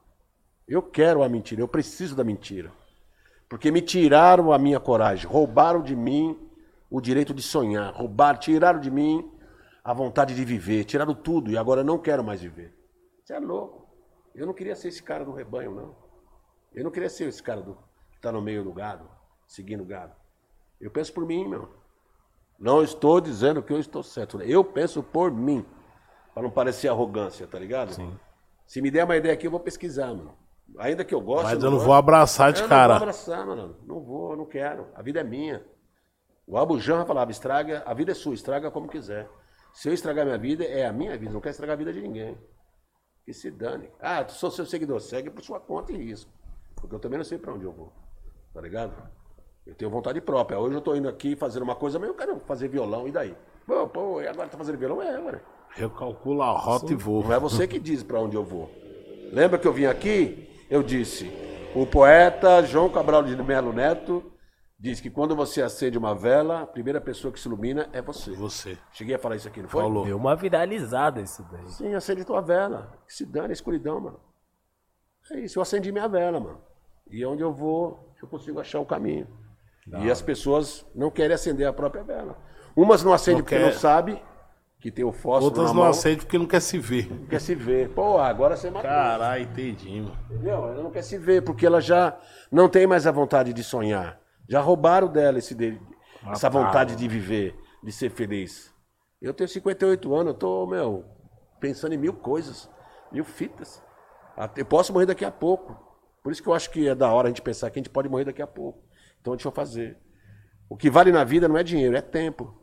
Eu 0.67 0.81
quero 0.81 1.23
a 1.23 1.29
mentira, 1.29 1.61
eu 1.61 1.67
preciso 1.67 2.15
da 2.15 2.23
mentira. 2.23 2.71
Porque 3.49 3.71
me 3.71 3.81
tiraram 3.81 4.51
a 4.51 4.57
minha 4.57 4.79
coragem, 4.79 5.25
roubaram 5.25 5.81
de 5.81 5.95
mim 5.95 6.37
o 6.89 6.99
direito 6.99 7.33
de 7.33 7.41
sonhar, 7.41 7.93
roubaram, 7.93 8.39
tiraram 8.39 8.79
de 8.79 8.91
mim 8.91 9.31
a 9.83 9.93
vontade 9.93 10.35
de 10.35 10.43
viver, 10.43 10.83
tiraram 10.83 11.13
tudo 11.13 11.49
e 11.49 11.57
agora 11.57 11.81
eu 11.81 11.85
não 11.85 11.97
quero 11.97 12.23
mais 12.23 12.41
viver. 12.41 12.75
Você 13.23 13.33
é 13.33 13.39
louco. 13.39 13.87
Eu 14.35 14.45
não 14.45 14.53
queria 14.53 14.75
ser 14.75 14.89
esse 14.89 15.01
cara 15.01 15.25
do 15.25 15.31
rebanho, 15.31 15.73
não. 15.73 15.95
Eu 16.73 16.83
não 16.83 16.91
queria 16.91 17.09
ser 17.09 17.27
esse 17.27 17.41
cara 17.41 17.61
do, 17.61 17.75
que 18.11 18.17
está 18.17 18.31
no 18.31 18.41
meio 18.41 18.63
do 18.63 18.71
gado, 18.71 19.09
seguindo 19.47 19.81
o 19.81 19.85
gado. 19.85 20.13
Eu 20.79 20.91
penso 20.91 21.11
por 21.13 21.25
mim, 21.25 21.47
meu. 21.47 21.69
Não 22.59 22.83
estou 22.83 23.19
dizendo 23.21 23.63
que 23.63 23.73
eu 23.73 23.79
estou 23.79 24.03
certo. 24.03 24.41
Eu 24.41 24.63
penso 24.63 25.01
por 25.01 25.31
mim. 25.31 25.65
Para 26.33 26.43
não 26.43 26.51
parecer 26.51 26.87
arrogância, 26.87 27.47
tá 27.47 27.57
ligado? 27.57 27.93
Sim. 27.93 28.17
Se 28.67 28.81
me 28.81 28.91
der 28.91 29.05
uma 29.05 29.15
ideia 29.15 29.33
aqui, 29.33 29.47
eu 29.47 29.51
vou 29.51 29.59
pesquisar, 29.59 30.13
mano. 30.13 30.37
Ainda 30.79 31.03
que 31.03 31.13
eu 31.13 31.21
goste. 31.21 31.53
Mas 31.53 31.63
eu 31.63 31.71
não 31.71 31.79
vou 31.79 31.93
abraçar 31.93 32.51
de 32.51 32.61
eu 32.61 32.67
cara. 32.67 32.93
não 32.93 32.99
vou 32.99 33.09
abraçar, 33.09 33.45
mano. 33.45 33.75
Não 33.85 33.99
vou, 34.01 34.35
não 34.35 34.45
quero. 34.45 34.87
A 34.95 35.01
vida 35.01 35.19
é 35.19 35.23
minha. 35.23 35.65
O 36.45 36.57
Abu 36.57 36.79
Janra 36.79 37.05
falava, 37.05 37.31
estraga, 37.31 37.83
a 37.85 37.93
vida 37.93 38.11
é 38.11 38.15
sua, 38.15 38.33
estraga 38.33 38.71
como 38.71 38.87
quiser. 38.87 39.29
Se 39.73 39.89
eu 39.89 39.93
estragar 39.93 40.25
minha 40.25 40.37
vida, 40.37 40.63
é 40.63 40.85
a 40.85 40.93
minha 40.93 41.17
vida, 41.17 41.31
não 41.33 41.41
quero 41.41 41.51
estragar 41.51 41.73
a 41.73 41.77
vida 41.77 41.91
de 41.91 42.01
ninguém. 42.01 42.37
Que 43.25 43.33
se 43.33 43.51
dane. 43.51 43.89
Ah, 43.99 44.23
tu 44.23 44.31
sou 44.33 44.49
seu 44.49 44.65
seguidor, 44.65 45.01
segue 45.01 45.29
por 45.29 45.43
sua 45.43 45.59
conta 45.59 45.91
e 45.91 45.97
risco. 45.97 46.31
Porque 46.75 46.95
eu 46.95 46.99
também 46.99 47.17
não 47.17 47.25
sei 47.25 47.37
pra 47.37 47.53
onde 47.53 47.65
eu 47.65 47.73
vou. 47.73 47.91
Tá 48.53 48.61
ligado? 48.61 48.93
Eu 49.65 49.75
tenho 49.75 49.91
vontade 49.91 50.21
própria. 50.21 50.57
Hoje 50.57 50.75
eu 50.75 50.81
tô 50.81 50.95
indo 50.95 51.09
aqui 51.09 51.35
fazendo 51.35 51.63
uma 51.63 51.75
coisa, 51.75 51.99
mas 51.99 52.07
eu 52.07 52.15
quero 52.15 52.39
fazer 52.39 52.69
violão, 52.69 53.07
e 53.07 53.11
daí? 53.11 53.35
Pô, 53.65 53.85
pô, 53.87 54.21
e 54.21 54.27
agora 54.27 54.47
tá 54.47 54.57
fazendo 54.57 54.77
violão? 54.77 55.01
É, 55.01 55.19
mano. 55.19 55.41
Eu 55.77 55.89
calculo 55.89 56.41
a 56.41 56.51
rota 56.51 56.93
e 56.93 56.95
vou. 56.95 57.21
Não 57.23 57.33
é 57.33 57.39
você 57.39 57.67
que 57.67 57.77
diz 57.77 58.01
pra 58.01 58.21
onde 58.21 58.37
eu 58.37 58.45
vou. 58.45 58.71
Lembra 59.33 59.59
que 59.59 59.67
eu 59.67 59.73
vim 59.73 59.85
aqui? 59.85 60.46
Eu 60.69 60.83
disse. 60.83 61.31
O 61.75 61.85
poeta 61.85 62.63
João 62.63 62.89
Cabral 62.89 63.23
de 63.23 63.35
Melo 63.35 63.71
Neto 63.71 64.31
diz 64.79 64.99
que 64.99 65.09
quando 65.09 65.35
você 65.35 65.61
acende 65.61 65.97
uma 65.97 66.13
vela, 66.15 66.61
a 66.61 66.67
primeira 66.67 66.99
pessoa 66.99 67.31
que 67.31 67.39
se 67.39 67.47
ilumina 67.47 67.89
é 67.93 68.01
você. 68.01 68.31
Você. 68.31 68.77
Cheguei 68.91 69.15
a 69.15 69.19
falar 69.19 69.35
isso 69.35 69.47
aqui, 69.47 69.61
não 69.61 69.69
foi? 69.69 69.81
Falou. 69.81 70.05
Deu 70.05 70.17
uma 70.17 70.35
viralizada 70.35 71.21
isso 71.21 71.45
daí. 71.51 71.69
Sim, 71.69 71.93
acende 71.93 72.23
tua 72.25 72.41
vela. 72.41 72.93
Que 73.05 73.13
se 73.13 73.25
dane 73.25 73.49
a 73.49 73.53
escuridão, 73.53 73.99
mano. 73.99 74.19
É 75.31 75.39
isso, 75.41 75.59
eu 75.59 75.61
acendi 75.61 75.91
minha 75.91 76.07
vela, 76.07 76.39
mano. 76.39 76.61
E 77.09 77.25
onde 77.25 77.41
eu 77.43 77.53
vou, 77.53 78.13
eu 78.21 78.27
consigo 78.27 78.59
achar 78.59 78.79
o 78.79 78.85
caminho. 78.85 79.27
E 80.01 80.09
as 80.11 80.21
pessoas 80.21 80.85
não 80.95 81.09
querem 81.09 81.33
acender 81.33 81.67
a 81.67 81.73
própria 81.73 82.03
vela. 82.03 82.37
Umas 82.75 83.03
não 83.03 83.13
acendem 83.13 83.39
Não 83.39 83.43
porque 83.45 83.57
quer. 83.57 83.65
não 83.65 83.73
sabe 83.73 84.21
que 84.79 84.91
tem 84.91 85.03
o 85.03 85.11
fósforo 85.11 85.45
Outras 85.45 85.73
não 85.73 85.83
aceitam 85.83 86.25
porque 86.25 86.37
não 86.37 86.45
quer 86.45 86.59
se 86.61 86.77
ver. 86.77 87.09
não 87.09 87.25
quer 87.27 87.41
se 87.41 87.55
ver. 87.55 87.89
Pô, 87.89 88.19
agora 88.19 88.55
você 88.55 88.69
matou. 88.69 88.89
Caralho, 88.89 89.43
entendi, 89.43 90.01
mano. 90.01 90.17
Entendeu? 90.29 90.53
Ela 90.69 90.83
não 90.83 90.91
quer 90.91 91.01
se 91.01 91.17
ver, 91.17 91.41
porque 91.43 91.65
ela 91.65 91.81
já 91.81 92.17
não 92.51 92.69
tem 92.69 92.85
mais 92.85 93.07
a 93.07 93.11
vontade 93.11 93.53
de 93.53 93.63
sonhar. 93.63 94.19
Já 94.47 94.61
roubaram 94.61 95.07
dela 95.07 95.39
esse 95.39 95.53
de- 95.55 95.79
essa 96.29 96.49
vontade 96.49 96.95
de 96.95 97.07
viver, 97.07 97.55
de 97.83 97.91
ser 97.91 98.09
feliz. 98.11 98.73
Eu 99.21 99.33
tenho 99.33 99.47
58 99.47 100.13
anos, 100.13 100.33
eu 100.33 100.39
tô, 100.39 100.67
meu, 100.67 101.03
pensando 101.59 101.93
em 101.93 101.97
mil 101.97 102.13
coisas, 102.13 102.69
mil 103.11 103.25
fitas. 103.25 103.81
Eu 104.55 104.65
posso 104.65 104.93
morrer 104.93 105.07
daqui 105.07 105.25
a 105.25 105.31
pouco. 105.31 105.75
Por 106.23 106.31
isso 106.31 106.43
que 106.43 106.47
eu 106.49 106.53
acho 106.53 106.69
que 106.69 106.87
é 106.87 106.93
da 106.93 107.11
hora 107.11 107.27
a 107.27 107.29
gente 107.29 107.41
pensar 107.41 107.69
que 107.71 107.79
a 107.79 107.81
gente 107.81 107.89
pode 107.89 108.07
morrer 108.09 108.25
daqui 108.25 108.41
a 108.41 108.47
pouco. 108.47 108.79
Então 109.19 109.33
deixa 109.35 109.47
eu 109.47 109.51
fazer. 109.51 109.97
O 110.69 110.77
que 110.77 110.89
vale 110.89 111.11
na 111.11 111.23
vida 111.23 111.47
não 111.47 111.57
é 111.57 111.63
dinheiro, 111.63 111.95
é 111.97 112.01
tempo. 112.01 112.53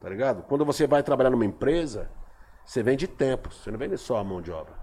Tá 0.00 0.08
ligado? 0.08 0.42
Quando 0.44 0.64
você 0.64 0.86
vai 0.86 1.02
trabalhar 1.02 1.30
numa 1.30 1.44
empresa, 1.44 2.10
você 2.64 2.82
vende 2.82 3.06
tempo, 3.06 3.52
você 3.52 3.70
não 3.70 3.78
vende 3.78 3.98
só 3.98 4.16
a 4.16 4.24
mão 4.24 4.40
de 4.40 4.50
obra. 4.50 4.74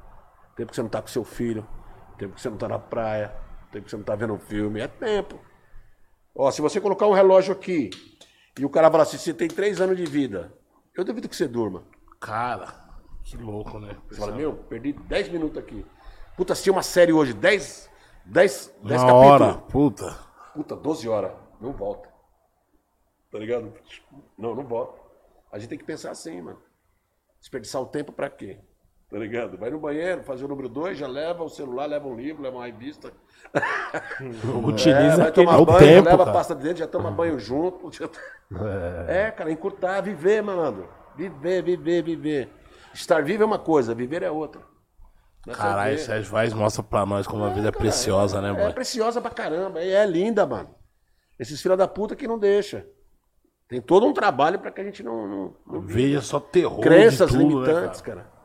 Tempo 0.56 0.70
que 0.70 0.76
você 0.76 0.82
não 0.84 0.90
tá 0.90 1.02
com 1.02 1.08
seu 1.08 1.24
filho, 1.24 1.68
tempo 2.18 2.36
que 2.36 2.42
você 2.42 2.50
não 2.50 2.58
tá 2.58 2.68
na 2.68 2.78
praia, 2.78 3.36
tempo 3.72 3.86
que 3.86 3.90
você 3.92 3.98
não 3.98 4.04
tá 4.04 4.16
vendo 4.16 4.34
um 4.34 4.40
filme, 4.40 4.80
é 4.80 4.88
tempo. 4.88 5.40
Ó, 6.36 6.52
se 6.52 6.62
você 6.62 6.80
colocar 6.80 7.08
um 7.08 7.14
relógio 7.14 7.52
aqui 7.52 7.90
e 8.60 8.64
o 8.64 8.70
cara 8.70 8.92
falar 8.92 9.04
assim, 9.04 9.18
você 9.18 9.34
tem 9.34 9.48
três 9.48 9.82
anos 9.82 9.98
de 9.98 10.06
vida, 10.06 10.54
eu 10.96 11.04
duvido 11.04 11.28
que 11.28 11.36
você 11.36 11.48
durma. 11.48 11.84
Cara, 12.20 12.68
que 13.24 13.36
louco, 13.38 13.80
né? 13.80 13.98
Você 14.08 14.20
fala, 14.20 14.36
meu, 14.36 14.54
perdi 14.54 14.94
10 14.94 15.30
minutos 15.30 15.58
aqui. 15.58 15.86
Puta, 16.36 16.54
assisti 16.54 16.70
uma 16.70 16.84
série 16.84 17.12
hoje, 17.12 17.34
10, 17.34 17.90
10, 18.26 18.76
10 18.84 19.02
Na 19.02 19.08
capítulos. 19.08 19.42
hora, 19.42 19.54
puta. 19.56 20.18
Puta, 20.54 20.76
12 20.76 21.10
horas. 21.10 21.32
Não 21.60 21.72
volta. 21.74 22.08
Tá 23.32 23.40
ligado? 23.40 23.74
Não, 24.38 24.56
não 24.56 24.64
volta. 24.64 24.97
A 25.58 25.60
gente 25.60 25.70
tem 25.70 25.78
que 25.80 25.84
pensar 25.84 26.12
assim, 26.12 26.40
mano. 26.40 26.60
Desperdiçar 27.40 27.82
o 27.82 27.88
tempo 27.88 28.12
pra 28.12 28.30
quê? 28.30 28.60
Tá 29.10 29.18
ligado? 29.18 29.58
Vai 29.58 29.70
no 29.72 29.80
banheiro, 29.80 30.22
fazer 30.24 30.46
o 30.46 30.48
número 30.48 30.70
2, 30.70 30.98
já 30.98 31.08
leva 31.08 31.44
o 31.44 31.50
celular, 31.50 31.86
leva 31.88 32.08
um 32.08 32.16
livro, 32.16 32.44
leva 32.44 32.58
uma 32.58 32.66
revista. 32.66 33.12
Utiliza 34.64 34.90
É, 35.14 35.16
vai 35.18 35.28
aquele 35.30 35.46
tomar 35.48 35.58
É 35.58 35.62
o 35.62 35.66
banho, 35.66 35.80
tempo, 35.80 36.06
leva 36.10 36.18
cara. 36.18 36.30
a 36.30 36.34
pasta 36.34 36.54
de 36.56 36.64
dentro, 36.64 36.80
já 36.80 36.88
toma 36.88 37.10
banho 37.10 37.40
junto. 37.40 37.90
já- 37.92 38.10
É, 39.08 39.32
cara, 39.32 39.52
encurtar, 39.52 40.02
viver, 40.02 40.42
malandro. 40.44 40.90
Viver, 41.16 41.64
viver, 41.64 42.04
viver. 42.04 42.50
Estar 42.94 43.24
vivo 43.24 43.44
é 43.44 43.46
uma 43.46 43.60
coisa, 43.60 43.96
viver 43.96 44.22
é 44.24 44.30
outra. 44.30 44.62
É 45.48 45.52
Caralho. 45.54 45.98
Sérgio 45.98 46.32
Vaz 46.32 46.54
mostra 46.54 46.84
pra 46.84 47.06
nós 47.06 47.26
como 47.26 47.44
a 47.44 47.50
vida 47.50 47.70
é 47.70 47.72
preciosa, 47.72 48.42
né, 48.42 48.50
É 48.50 48.54
mano? 48.54 48.74
preciosa 48.74 49.22
pra 49.22 49.32
caramba. 49.32 49.82
E 49.82 49.90
é 49.92 50.06
linda, 50.06 50.46
mano. 50.46 50.70
Esses 51.40 51.62
filha 51.62 51.78
da 51.78 51.88
puta 51.88 52.16
que 52.16 52.28
não 52.28 52.38
deixa. 52.38 52.86
Tem 53.68 53.82
todo 53.82 54.06
um 54.06 54.14
trabalho 54.14 54.60
pra 54.60 54.72
que 54.72 54.80
a 54.82 54.84
gente 54.84 55.04
não. 55.04 55.28
não, 55.28 55.54
não 55.68 55.82
Veja 55.82 56.22
só 56.22 56.40
terror 56.40 56.80
Crenças 56.80 57.30
de 57.32 57.38
tudo, 57.38 57.50
limitantes, 57.66 58.02
né, 58.02 58.06
cara? 58.08 58.22
cara. 58.22 58.38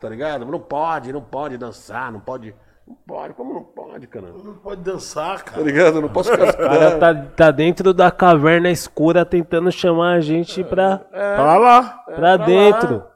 Tá 0.00 0.08
ligado? 0.08 0.44
Não 0.44 0.60
pode, 0.60 1.12
não 1.12 1.22
pode 1.22 1.56
dançar, 1.56 2.12
não 2.12 2.20
pode. 2.20 2.54
Não 2.86 2.94
pode, 3.06 3.34
como 3.34 3.52
não 3.52 3.64
pode, 3.64 4.06
cara? 4.06 4.28
Não 4.32 4.54
pode 4.54 4.80
dançar, 4.82 5.38
Tá 5.42 5.50
cara. 5.52 5.62
ligado? 5.62 5.96
Eu 5.96 6.02
não 6.02 6.08
posso 6.08 6.32
O 6.32 6.36
cara 6.38 6.98
tá, 6.98 7.14
tá 7.14 7.50
dentro 7.50 7.92
da 7.92 8.10
caverna 8.10 8.70
escura 8.70 9.26
tentando 9.26 9.70
chamar 9.72 10.14
a 10.14 10.20
gente 10.20 10.62
pra, 10.64 10.98
Pra 10.98 11.58
lá. 11.58 11.82
pra 12.06 12.14
pra 12.16 12.36
dentro. 12.38 13.00
Tá 13.00 13.08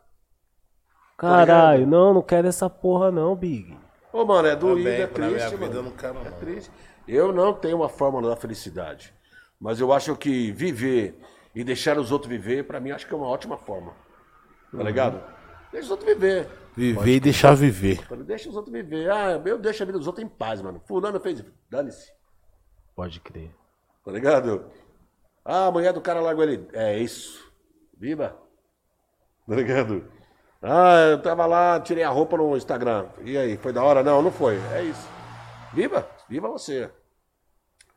Caralho, 1.16 1.86
não, 1.86 2.12
não 2.14 2.22
quero 2.22 2.48
essa 2.48 2.68
porra 2.68 3.10
não, 3.10 3.36
Big. 3.36 3.76
Ô, 4.12 4.24
mano, 4.24 4.48
é 4.48 4.56
doído, 4.56 4.78
Também, 4.84 5.00
é 5.02 5.06
triste, 5.06 5.50
vida 5.56 5.66
mano. 5.66 5.74
eu 5.78 5.82
não 5.84 5.90
quero, 5.92 6.18
É 6.26 6.30
triste. 6.32 6.70
Eu 7.06 7.32
não 7.32 7.52
tenho 7.54 7.76
uma 7.76 7.88
fórmula 7.88 8.30
da 8.30 8.36
felicidade. 8.36 9.14
Mas 9.60 9.80
eu 9.80 9.92
acho 9.92 10.16
que 10.16 10.50
viver 10.52 11.18
e 11.54 11.62
deixar 11.62 11.98
os 11.98 12.10
outros 12.10 12.30
viver, 12.30 12.64
pra 12.64 12.80
mim, 12.80 12.90
acho 12.90 13.06
que 13.06 13.12
é 13.12 13.16
uma 13.16 13.28
ótima 13.28 13.56
forma. 13.58 13.94
Tá 14.70 14.82
ligado? 14.82 15.22
Deixa 15.70 15.86
os 15.86 15.90
outros 15.90 16.08
viver. 16.08 16.48
Viver 16.74 17.16
e 17.16 17.20
deixar 17.20 17.54
viver. 17.54 18.00
Deixa 18.24 18.48
os 18.48 18.56
outros 18.56 18.72
viver. 18.72 19.10
Ah, 19.10 19.40
eu 19.44 19.58
deixo 19.58 19.82
a 19.82 19.86
vida 19.86 19.98
dos 19.98 20.06
outros 20.06 20.24
em 20.24 20.28
paz, 20.28 20.62
mano. 20.62 20.80
Fulano 20.86 21.20
fez. 21.20 21.44
Dane-se. 21.68 22.10
Pode 22.96 23.20
crer. 23.20 23.50
Tá 24.04 24.10
ligado? 24.10 24.70
Ah, 25.44 25.66
a 25.66 25.70
mulher 25.70 25.92
do 25.92 26.00
cara 26.00 26.20
largou 26.20 26.44
ele. 26.44 26.66
É 26.72 26.98
isso. 26.98 27.52
Viva. 27.98 28.36
Tá 29.46 29.54
ligado? 29.54 30.10
Ah, 30.62 30.96
eu 31.10 31.20
tava 31.20 31.44
lá, 31.44 31.80
tirei 31.80 32.04
a 32.04 32.08
roupa 32.08 32.36
no 32.36 32.56
Instagram. 32.56 33.08
E 33.24 33.36
aí, 33.36 33.56
foi 33.56 33.72
da 33.72 33.82
hora? 33.82 34.02
Não, 34.02 34.22
não 34.22 34.30
foi. 34.30 34.56
É 34.72 34.82
isso. 34.82 35.08
Viva. 35.72 36.08
Viva 36.28 36.48
você. 36.48 36.90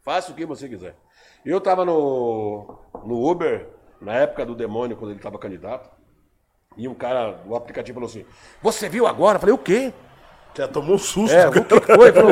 Faça 0.01 0.31
o 0.31 0.35
que 0.35 0.45
você 0.45 0.67
quiser. 0.67 0.95
Eu 1.45 1.61
tava 1.61 1.85
no, 1.85 2.79
no 3.05 3.29
Uber, 3.29 3.67
na 4.01 4.13
época 4.13 4.45
do 4.45 4.55
demônio, 4.55 4.97
quando 4.97 5.11
ele 5.11 5.19
tava 5.19 5.37
candidato. 5.37 5.89
E 6.75 6.87
um 6.87 6.93
cara 6.93 7.31
do 7.45 7.55
aplicativo 7.55 7.95
falou 7.95 8.09
assim: 8.09 8.25
Você 8.61 8.89
viu 8.89 9.05
agora? 9.07 9.35
Eu 9.37 9.39
falei: 9.39 9.55
O 9.55 9.59
quê? 9.59 9.93
Já 10.55 10.67
tomou 10.67 10.95
um 10.95 10.97
susto. 10.97 11.35
É, 11.35 11.47
o 11.47 11.51
cara. 11.51 11.65
que 11.65 11.79
que 11.81 11.95
foi? 11.95 12.07
Ele 12.07 12.13
falou, 12.13 12.31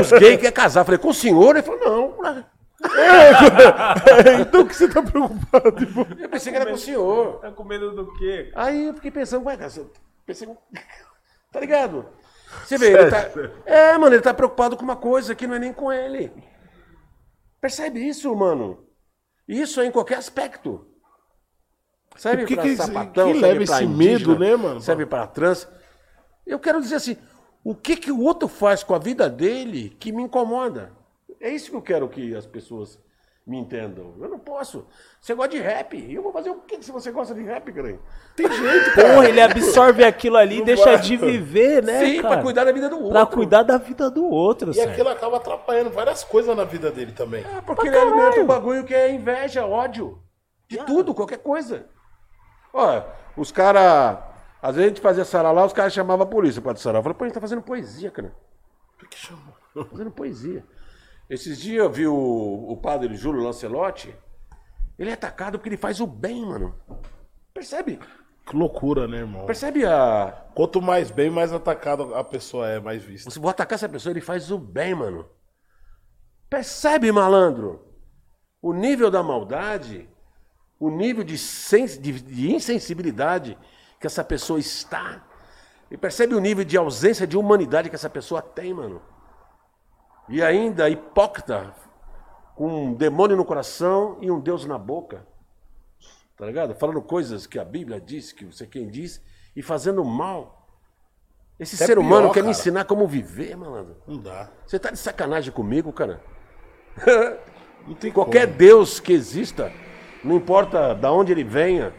Os 0.00 0.12
gays 0.12 0.36
querem 0.38 0.52
casar. 0.52 0.80
Eu 0.80 0.84
falei: 0.84 0.98
Com 0.98 1.08
o 1.08 1.14
senhor? 1.14 1.56
Ele 1.56 1.62
falou: 1.62 1.80
Não. 1.80 2.50
então 4.40 4.62
o 4.62 4.66
que 4.66 4.74
você 4.74 4.88
tá 4.88 5.02
preocupado? 5.02 5.82
irmão? 5.82 6.06
Eu 6.18 6.28
pensei 6.30 6.50
que 6.52 6.56
era 6.56 6.66
com 6.66 6.76
o 6.76 6.78
senhor. 6.78 7.38
Tá 7.40 7.50
com 7.50 7.64
medo 7.64 7.94
do 7.94 8.12
quê? 8.14 8.50
Aí 8.54 8.86
eu 8.86 8.94
fiquei 8.94 9.10
pensando, 9.10 9.44
ué, 9.46 9.56
cara, 9.56 9.68
você- 9.68 9.86
pensei, 10.24 10.48
tá 11.52 11.60
ligado? 11.60 12.06
Você 12.64 12.78
vê, 12.78 12.92
ele 12.92 13.10
tá. 13.10 13.28
É, 13.66 13.98
mano, 13.98 14.14
ele 14.14 14.22
tá 14.22 14.32
preocupado 14.32 14.76
com 14.76 14.82
uma 14.82 14.96
coisa 14.96 15.34
que 15.34 15.46
não 15.46 15.56
é 15.56 15.58
nem 15.58 15.72
com 15.72 15.92
ele. 15.92 16.32
Percebe 17.60 18.00
isso, 18.00 18.34
mano? 18.34 18.86
Isso 19.46 19.80
é 19.80 19.86
em 19.86 19.90
qualquer 19.90 20.18
aspecto. 20.18 20.86
Serve 22.16 22.44
O 22.44 22.46
que 22.46 22.76
sapatão, 22.76 23.32
que 23.32 23.40
serve 23.40 23.58
leva 23.58 23.62
esse 23.64 23.84
indígena, 23.84 24.18
medo, 24.18 24.38
né, 24.38 24.56
mano? 24.56 24.80
Serve 24.80 25.06
pra 25.06 25.26
trans. 25.26 25.68
Eu 26.46 26.58
quero 26.58 26.80
dizer 26.80 26.96
assim, 26.96 27.16
o 27.62 27.74
que 27.74 27.96
que 27.96 28.10
o 28.10 28.20
outro 28.20 28.48
faz 28.48 28.82
com 28.82 28.94
a 28.94 28.98
vida 28.98 29.28
dele 29.28 29.90
que 29.98 30.12
me 30.12 30.22
incomoda? 30.22 30.92
É 31.40 31.50
isso 31.50 31.70
que 31.70 31.76
eu 31.76 31.82
quero 31.82 32.08
que 32.08 32.34
as 32.34 32.46
pessoas 32.46 32.98
me 33.50 33.58
entendam. 33.58 34.14
Eu 34.20 34.28
não 34.28 34.38
posso. 34.38 34.86
Você 35.20 35.34
gosta 35.34 35.50
de 35.56 35.58
rap? 35.60 35.94
Eu 36.12 36.22
vou 36.22 36.32
fazer 36.32 36.50
o 36.50 36.60
que 36.60 36.80
se 36.82 36.92
você 36.92 37.10
gosta 37.10 37.34
de 37.34 37.42
rap, 37.42 37.72
cara? 37.72 37.98
Tem 38.36 38.48
gente, 38.50 38.94
cara. 38.94 39.14
Porra, 39.14 39.28
ele 39.28 39.40
absorve 39.40 40.04
aquilo 40.04 40.36
ali 40.36 40.60
e 40.60 40.64
deixa 40.64 40.94
de 40.96 41.16
viver, 41.16 41.82
né, 41.82 41.98
Sim, 42.04 42.22
cara? 42.22 42.34
pra 42.34 42.42
cuidar 42.44 42.64
da 42.64 42.70
vida 42.72 42.88
do 42.88 42.96
outro. 42.96 43.10
Pra 43.10 43.26
cuidar 43.26 43.62
da 43.64 43.76
vida 43.76 44.08
do 44.08 44.24
outro, 44.24 44.70
E 44.70 44.74
sério. 44.74 44.92
aquilo 44.92 45.08
acaba 45.08 45.38
atrapalhando 45.38 45.90
várias 45.90 46.22
coisas 46.22 46.56
na 46.56 46.62
vida 46.64 46.92
dele 46.92 47.10
também. 47.10 47.44
É, 47.44 47.60
porque 47.60 47.88
ele 47.88 47.98
alimenta 47.98 48.40
um 48.40 48.46
bagulho 48.46 48.84
que 48.84 48.94
é 48.94 49.10
inveja, 49.12 49.66
ódio. 49.66 50.22
De 50.68 50.78
tudo, 50.84 51.12
qualquer 51.12 51.38
coisa. 51.38 51.86
Olha, 52.72 53.04
os 53.36 53.50
caras. 53.50 54.18
Às 54.62 54.76
vezes 54.76 54.86
a 54.86 54.88
gente 54.94 55.00
fazia 55.00 55.24
sarau 55.24 55.52
lá, 55.52 55.64
os 55.64 55.72
caras 55.72 55.92
chamavam 55.92 56.22
a 56.24 56.28
polícia 56.30 56.62
pra 56.62 56.76
sarau. 56.76 57.00
Eu 57.00 57.02
falei, 57.02 57.18
pô, 57.18 57.24
a 57.24 57.26
gente 57.26 57.34
tá 57.34 57.40
fazendo 57.40 57.62
poesia, 57.62 58.10
cara. 58.12 58.32
Por 58.96 59.08
que 59.08 59.18
chamou? 59.18 59.54
Fazendo 59.90 60.10
poesia. 60.12 60.62
Esses 61.30 61.60
dias 61.60 61.84
eu 61.84 61.90
vi 61.90 62.06
o, 62.06 62.14
o 62.68 62.76
padre 62.76 63.14
Júlio 63.14 63.40
Lancelotti. 63.42 64.14
Ele 64.98 65.10
é 65.10 65.12
atacado 65.14 65.58
porque 65.58 65.68
ele 65.68 65.76
faz 65.76 66.00
o 66.00 66.06
bem, 66.06 66.44
mano. 66.44 66.74
Percebe? 67.54 67.98
Que 68.44 68.56
loucura, 68.56 69.06
né, 69.06 69.18
irmão? 69.18 69.46
Percebe 69.46 69.86
a. 69.86 70.44
Quanto 70.54 70.82
mais 70.82 71.10
bem, 71.12 71.30
mais 71.30 71.52
atacado 71.52 72.14
a 72.14 72.24
pessoa 72.24 72.68
é, 72.68 72.80
mais 72.80 73.02
vista. 73.02 73.30
Você 73.30 73.38
vou 73.38 73.48
atacar 73.48 73.76
essa 73.76 73.88
pessoa, 73.88 74.12
ele 74.12 74.20
faz 74.20 74.50
o 74.50 74.58
bem, 74.58 74.92
mano. 74.94 75.24
Percebe, 76.48 77.12
malandro? 77.12 77.86
O 78.60 78.72
nível 78.74 79.10
da 79.10 79.22
maldade, 79.22 80.08
o 80.78 80.90
nível 80.90 81.22
de, 81.22 81.38
sens- 81.38 81.96
de- 81.98 82.20
de 82.20 82.50
insensibilidade 82.52 83.56
que 84.00 84.06
essa 84.06 84.24
pessoa 84.24 84.58
está. 84.58 85.24
E 85.90 85.96
percebe 85.96 86.34
o 86.34 86.40
nível 86.40 86.64
de 86.64 86.76
ausência 86.76 87.26
de 87.26 87.36
humanidade 87.36 87.88
que 87.88 87.94
essa 87.94 88.10
pessoa 88.10 88.42
tem, 88.42 88.74
mano. 88.74 89.00
E 90.30 90.42
ainda 90.42 90.88
hipócrita, 90.88 91.74
com 92.54 92.84
um 92.86 92.94
demônio 92.94 93.36
no 93.36 93.44
coração 93.44 94.16
e 94.20 94.30
um 94.30 94.38
Deus 94.40 94.64
na 94.64 94.78
boca. 94.78 95.26
Tá 96.36 96.46
ligado? 96.46 96.74
Falando 96.74 97.02
coisas 97.02 97.46
que 97.46 97.58
a 97.58 97.64
Bíblia 97.64 98.00
diz, 98.00 98.32
que 98.32 98.44
você 98.44 98.66
quem 98.66 98.88
diz, 98.88 99.20
e 99.54 99.62
fazendo 99.62 100.04
mal. 100.04 100.68
Esse 101.58 101.74
Até 101.74 101.86
ser 101.86 101.98
humano 101.98 102.22
pior, 102.28 102.32
quer 102.34 102.40
me 102.40 102.44
cara. 102.46 102.50
ensinar 102.58 102.84
como 102.84 103.06
viver, 103.06 103.54
malandro. 103.56 103.96
Não 104.06 104.16
dá. 104.18 104.48
Você 104.66 104.78
tá 104.78 104.90
de 104.90 104.98
sacanagem 104.98 105.52
comigo, 105.52 105.92
cara? 105.92 106.22
Não 107.86 107.94
tem 107.94 108.12
Qualquer 108.12 108.46
como. 108.46 108.58
Deus 108.58 109.00
que 109.00 109.12
exista, 109.12 109.72
não 110.22 110.36
importa 110.36 110.94
da 110.94 111.10
onde 111.10 111.32
ele 111.32 111.42
venha, 111.42 111.94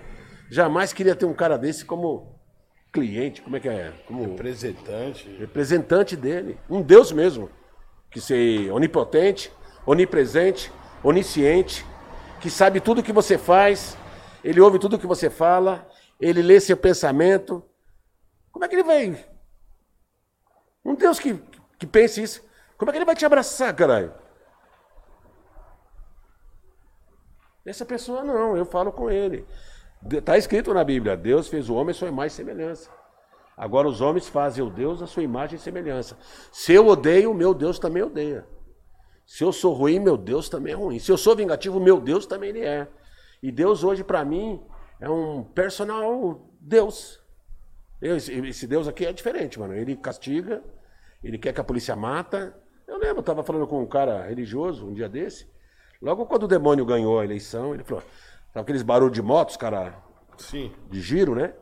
jamais 0.50 0.94
queria 0.94 1.16
ter 1.16 1.26
um 1.26 1.34
cara 1.34 1.58
desse 1.58 1.84
como 1.84 2.40
cliente, 2.94 3.42
como 3.42 3.56
é 3.56 3.60
que 3.60 3.68
é? 3.68 3.92
Como 4.06 4.22
Representante. 4.24 5.28
representante 5.38 6.16
dele. 6.16 6.60
Um 6.70 6.84
Deus 6.84 7.12
mesmo. 7.12 7.50
Que 8.12 8.22
ser 8.22 8.70
onipotente, 8.72 9.52
onipresente, 9.86 10.72
onisciente, 11.04 11.86
que 12.40 12.50
sabe 12.50 12.80
tudo 12.80 13.00
o 13.00 13.04
que 13.04 13.14
você 13.14 13.38
faz, 13.38 13.98
ele 14.44 14.60
ouve 14.60 14.78
tudo 14.78 14.96
o 14.96 15.00
que 15.00 15.08
você 15.08 15.30
fala, 15.30 15.88
ele 16.20 16.42
lê 16.42 16.60
seu 16.60 16.78
pensamento. 16.78 17.64
Como 18.52 18.66
é 18.66 18.68
que 18.68 18.76
ele 18.76 18.84
vai? 18.84 19.26
Um 20.84 20.96
Deus 20.96 21.20
que, 21.20 21.42
que 21.80 21.88
pense 21.88 22.22
isso. 22.22 22.44
Como 22.78 22.90
é 22.90 22.92
que 22.92 22.98
ele 22.98 23.06
vai 23.06 23.16
te 23.16 23.26
abraçar, 23.26 23.74
caralho? 23.76 24.14
Essa 27.66 27.86
pessoa 27.86 28.24
não, 28.24 28.58
eu 28.58 28.66
falo 28.66 28.92
com 28.92 29.10
ele. 29.10 29.46
Está 30.12 30.38
escrito 30.38 30.74
na 30.74 30.84
Bíblia: 30.84 31.16
Deus 31.16 31.48
fez 31.48 31.70
o 31.70 31.76
homem 31.76 31.94
sua 31.94 32.08
imagem 32.08 32.34
e 32.34 32.38
semelhança. 32.38 32.90
Agora 33.62 33.88
os 33.88 34.02
homens 34.02 34.28
fazem 34.28 34.64
o 34.66 34.72
Deus 34.72 35.04
à 35.04 35.06
sua 35.06 35.22
imagem 35.22 35.56
e 35.56 35.60
semelhança. 35.60 36.18
Se 36.52 36.74
eu 36.74 36.88
odeio, 36.88 37.32
meu 37.32 37.54
Deus 37.54 37.78
também 37.78 38.02
odeia. 38.02 38.44
Se 39.24 39.44
eu 39.44 39.52
sou 39.52 39.72
ruim, 39.72 40.00
meu 40.00 40.18
Deus 40.18 40.50
também 40.50 40.74
é 40.74 40.76
ruim. 40.76 40.98
Se 40.98 41.12
eu 41.12 41.18
sou 41.18 41.36
vingativo, 41.36 41.80
meu 41.80 42.02
Deus 42.02 42.26
também 42.26 42.50
ele 42.50 42.62
é. 42.62 42.88
E 43.40 43.52
Deus 43.52 43.84
hoje 43.84 44.04
para 44.04 44.26
mim 44.26 44.60
é 45.00 45.08
um 45.08 45.44
personal 45.44 46.44
Deus. 46.60 47.22
Eu- 48.02 48.16
esse, 48.18 48.34
esse 48.34 48.66
Deus 48.66 48.88
aqui 48.88 49.06
é 49.06 49.14
diferente, 49.14 49.60
mano. 49.60 49.76
Ele 49.76 49.96
castiga, 49.96 50.64
ele 51.24 51.38
quer 51.38 51.54
que 51.54 51.62
a 51.62 51.64
polícia 51.64 51.96
mata. 51.96 52.58
Eu 52.88 52.98
lembro, 52.98 53.20
eu 53.20 53.24
tava 53.24 53.44
falando 53.44 53.68
com 53.68 53.80
um 53.80 53.86
cara 53.88 54.26
religioso 54.26 54.88
um 54.88 54.94
dia 54.96 55.08
desse. 55.08 55.48
Logo 56.02 56.26
quando 56.26 56.44
o 56.46 56.48
demônio 56.48 56.84
ganhou 56.84 57.20
a 57.20 57.24
eleição, 57.24 57.76
ele 57.76 57.84
falou: 57.84 58.02
sabe 58.52 58.64
aqueles 58.64 58.82
barulhos 58.82 59.14
de 59.14 59.22
motos, 59.22 59.56
cara, 59.56 59.96
Sim. 60.36 60.72
de 60.90 61.00
giro, 61.00 61.36
né? 61.36 61.54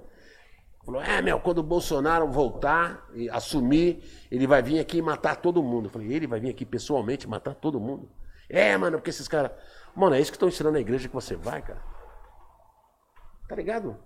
Falou, 0.86 1.02
é, 1.02 1.22
meu, 1.22 1.40
quando 1.40 1.60
o 1.60 1.64
Bolsonaro 1.64 2.28
voltar 2.28 3.08
e 3.14 3.30
assumir, 3.30 4.04
ele 4.32 4.48
vai 4.48 4.62
vir 4.62 4.80
aqui 4.80 4.98
e 4.98 5.02
matar 5.02 5.36
todo 5.36 5.62
mundo. 5.62 5.86
Eu 5.86 5.90
falei, 5.92 6.12
ele 6.12 6.26
vai 6.26 6.40
vir 6.40 6.50
aqui 6.50 6.66
pessoalmente 6.66 7.28
matar 7.28 7.54
todo 7.54 7.80
mundo? 7.80 8.10
É, 8.50 8.76
mano, 8.78 8.98
porque 8.98 9.10
esses 9.12 9.28
caras. 9.28 9.52
Mano, 9.96 10.16
é 10.16 10.22
isso 10.22 10.32
que 10.32 10.36
estão 10.36 10.50
ensinando 10.50 10.74
na 10.74 10.80
igreja 10.80 11.08
que 11.08 11.14
você 11.14 11.36
vai, 11.36 11.62
cara. 11.62 11.82
Tá 13.48 13.56
ligado? 13.56 13.98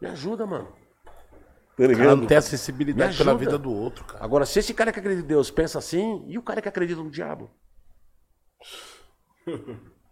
Me 0.00 0.08
ajuda, 0.08 0.46
mano. 0.46 0.66
Tá 0.66 1.86
cara 1.86 1.88
ligado? 1.88 2.16
não 2.16 2.26
tem 2.26 2.36
acessibilidade 2.36 3.16
pela 3.16 3.36
vida 3.36 3.56
do 3.58 3.72
outro, 3.72 4.04
cara. 4.04 4.22
Agora, 4.22 4.44
se 4.44 4.58
esse 4.58 4.74
cara 4.74 4.92
que 4.92 4.98
acredita 4.98 5.24
em 5.24 5.28
Deus 5.28 5.50
pensa 5.50 5.78
assim, 5.78 6.24
e 6.28 6.36
o 6.36 6.42
cara 6.42 6.60
que 6.60 6.68
acredita 6.68 7.02
no 7.02 7.10
diabo? 7.10 7.50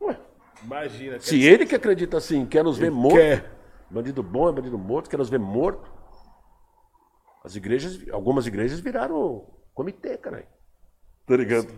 Ué, 0.00 0.18
Imagina. 0.62 1.20
se 1.20 1.42
ele 1.42 1.66
que 1.66 1.74
acredita 1.74 2.16
assim 2.16 2.46
quer 2.46 2.64
nos 2.64 2.78
ver 2.78 2.90
mortos, 2.90 3.18
quer. 3.18 3.57
Bandido 3.90 4.22
bom 4.22 4.48
é 4.48 4.52
bandido 4.52 4.78
morto, 4.78 5.08
quer 5.08 5.16
nos 5.16 5.30
ver 5.30 5.38
morto, 5.38 5.90
as 7.44 7.56
igrejas, 7.56 8.06
algumas 8.10 8.46
igrejas 8.46 8.80
viraram 8.80 9.46
comitê, 9.74 10.16
caralho. 10.18 10.46
Tá 11.26 11.36
ligado? 11.36 11.68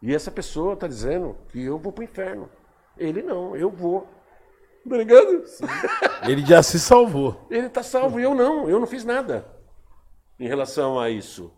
E 0.00 0.14
essa 0.14 0.30
pessoa 0.30 0.76
tá 0.76 0.86
dizendo 0.86 1.36
que 1.48 1.62
eu 1.62 1.78
vou 1.78 1.92
pro 1.92 2.04
inferno. 2.04 2.48
Ele 2.96 3.22
não, 3.22 3.56
eu 3.56 3.70
vou. 3.70 4.08
Tá 4.88 4.96
ligado? 4.96 5.44
Ele 6.28 6.44
já 6.46 6.62
se 6.62 6.78
salvou. 6.78 7.46
Ele 7.50 7.68
tá 7.68 7.82
salvo 7.82 8.18
e 8.18 8.22
eu 8.22 8.34
não, 8.34 8.68
eu 8.68 8.80
não 8.80 8.86
fiz 8.86 9.04
nada 9.04 9.46
em 10.38 10.46
relação 10.46 10.98
a 10.98 11.10
isso. 11.10 11.52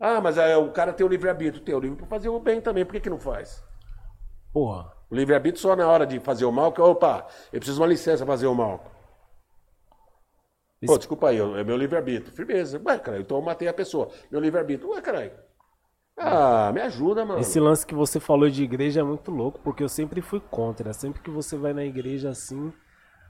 Ah, 0.00 0.20
mas 0.20 0.38
aí 0.38 0.54
o 0.54 0.72
cara 0.72 0.92
tem 0.92 1.06
o 1.06 1.08
livre-arbítrio, 1.08 1.64
tem 1.64 1.74
o 1.74 1.80
livre 1.80 1.96
para 1.96 2.06
fazer 2.06 2.28
o 2.28 2.38
bem 2.38 2.60
também, 2.60 2.84
por 2.84 2.92
que, 2.92 3.00
que 3.00 3.10
não 3.10 3.18
faz? 3.18 3.64
Porra. 4.52 4.97
O 5.10 5.14
livre-arbítrio 5.14 5.60
só 5.60 5.74
na 5.74 5.88
hora 5.88 6.06
de 6.06 6.20
fazer 6.20 6.44
o 6.44 6.52
mal, 6.52 6.72
que 6.72 6.80
opa, 6.80 7.26
eu 7.52 7.58
preciso 7.58 7.76
de 7.76 7.80
uma 7.80 7.88
licença 7.88 8.24
pra 8.24 8.34
fazer 8.34 8.46
o 8.46 8.54
mal. 8.54 8.84
Pô, 10.86 10.96
desculpa 10.96 11.28
aí, 11.30 11.38
é 11.38 11.64
meu 11.64 11.76
livre-arbítrio. 11.76 12.32
Firmeza. 12.32 12.80
Ué, 12.84 12.98
caralho, 12.98 13.22
então 13.22 13.36
eu 13.36 13.42
matei 13.42 13.66
a 13.66 13.74
pessoa. 13.74 14.10
Meu 14.30 14.40
livre-arbítrio. 14.40 14.90
Ué, 14.90 15.00
caralho. 15.00 15.32
Ah, 16.16 16.70
me 16.72 16.80
ajuda, 16.80 17.24
mano. 17.24 17.40
Esse 17.40 17.58
lance 17.60 17.86
que 17.86 17.94
você 17.94 18.18
falou 18.20 18.50
de 18.50 18.62
igreja 18.62 19.00
é 19.00 19.04
muito 19.04 19.30
louco, 19.30 19.60
porque 19.62 19.82
eu 19.82 19.88
sempre 19.88 20.20
fui 20.20 20.40
contra. 20.40 20.92
Sempre 20.92 21.22
que 21.22 21.30
você 21.30 21.56
vai 21.56 21.72
na 21.72 21.84
igreja 21.84 22.30
assim, 22.30 22.72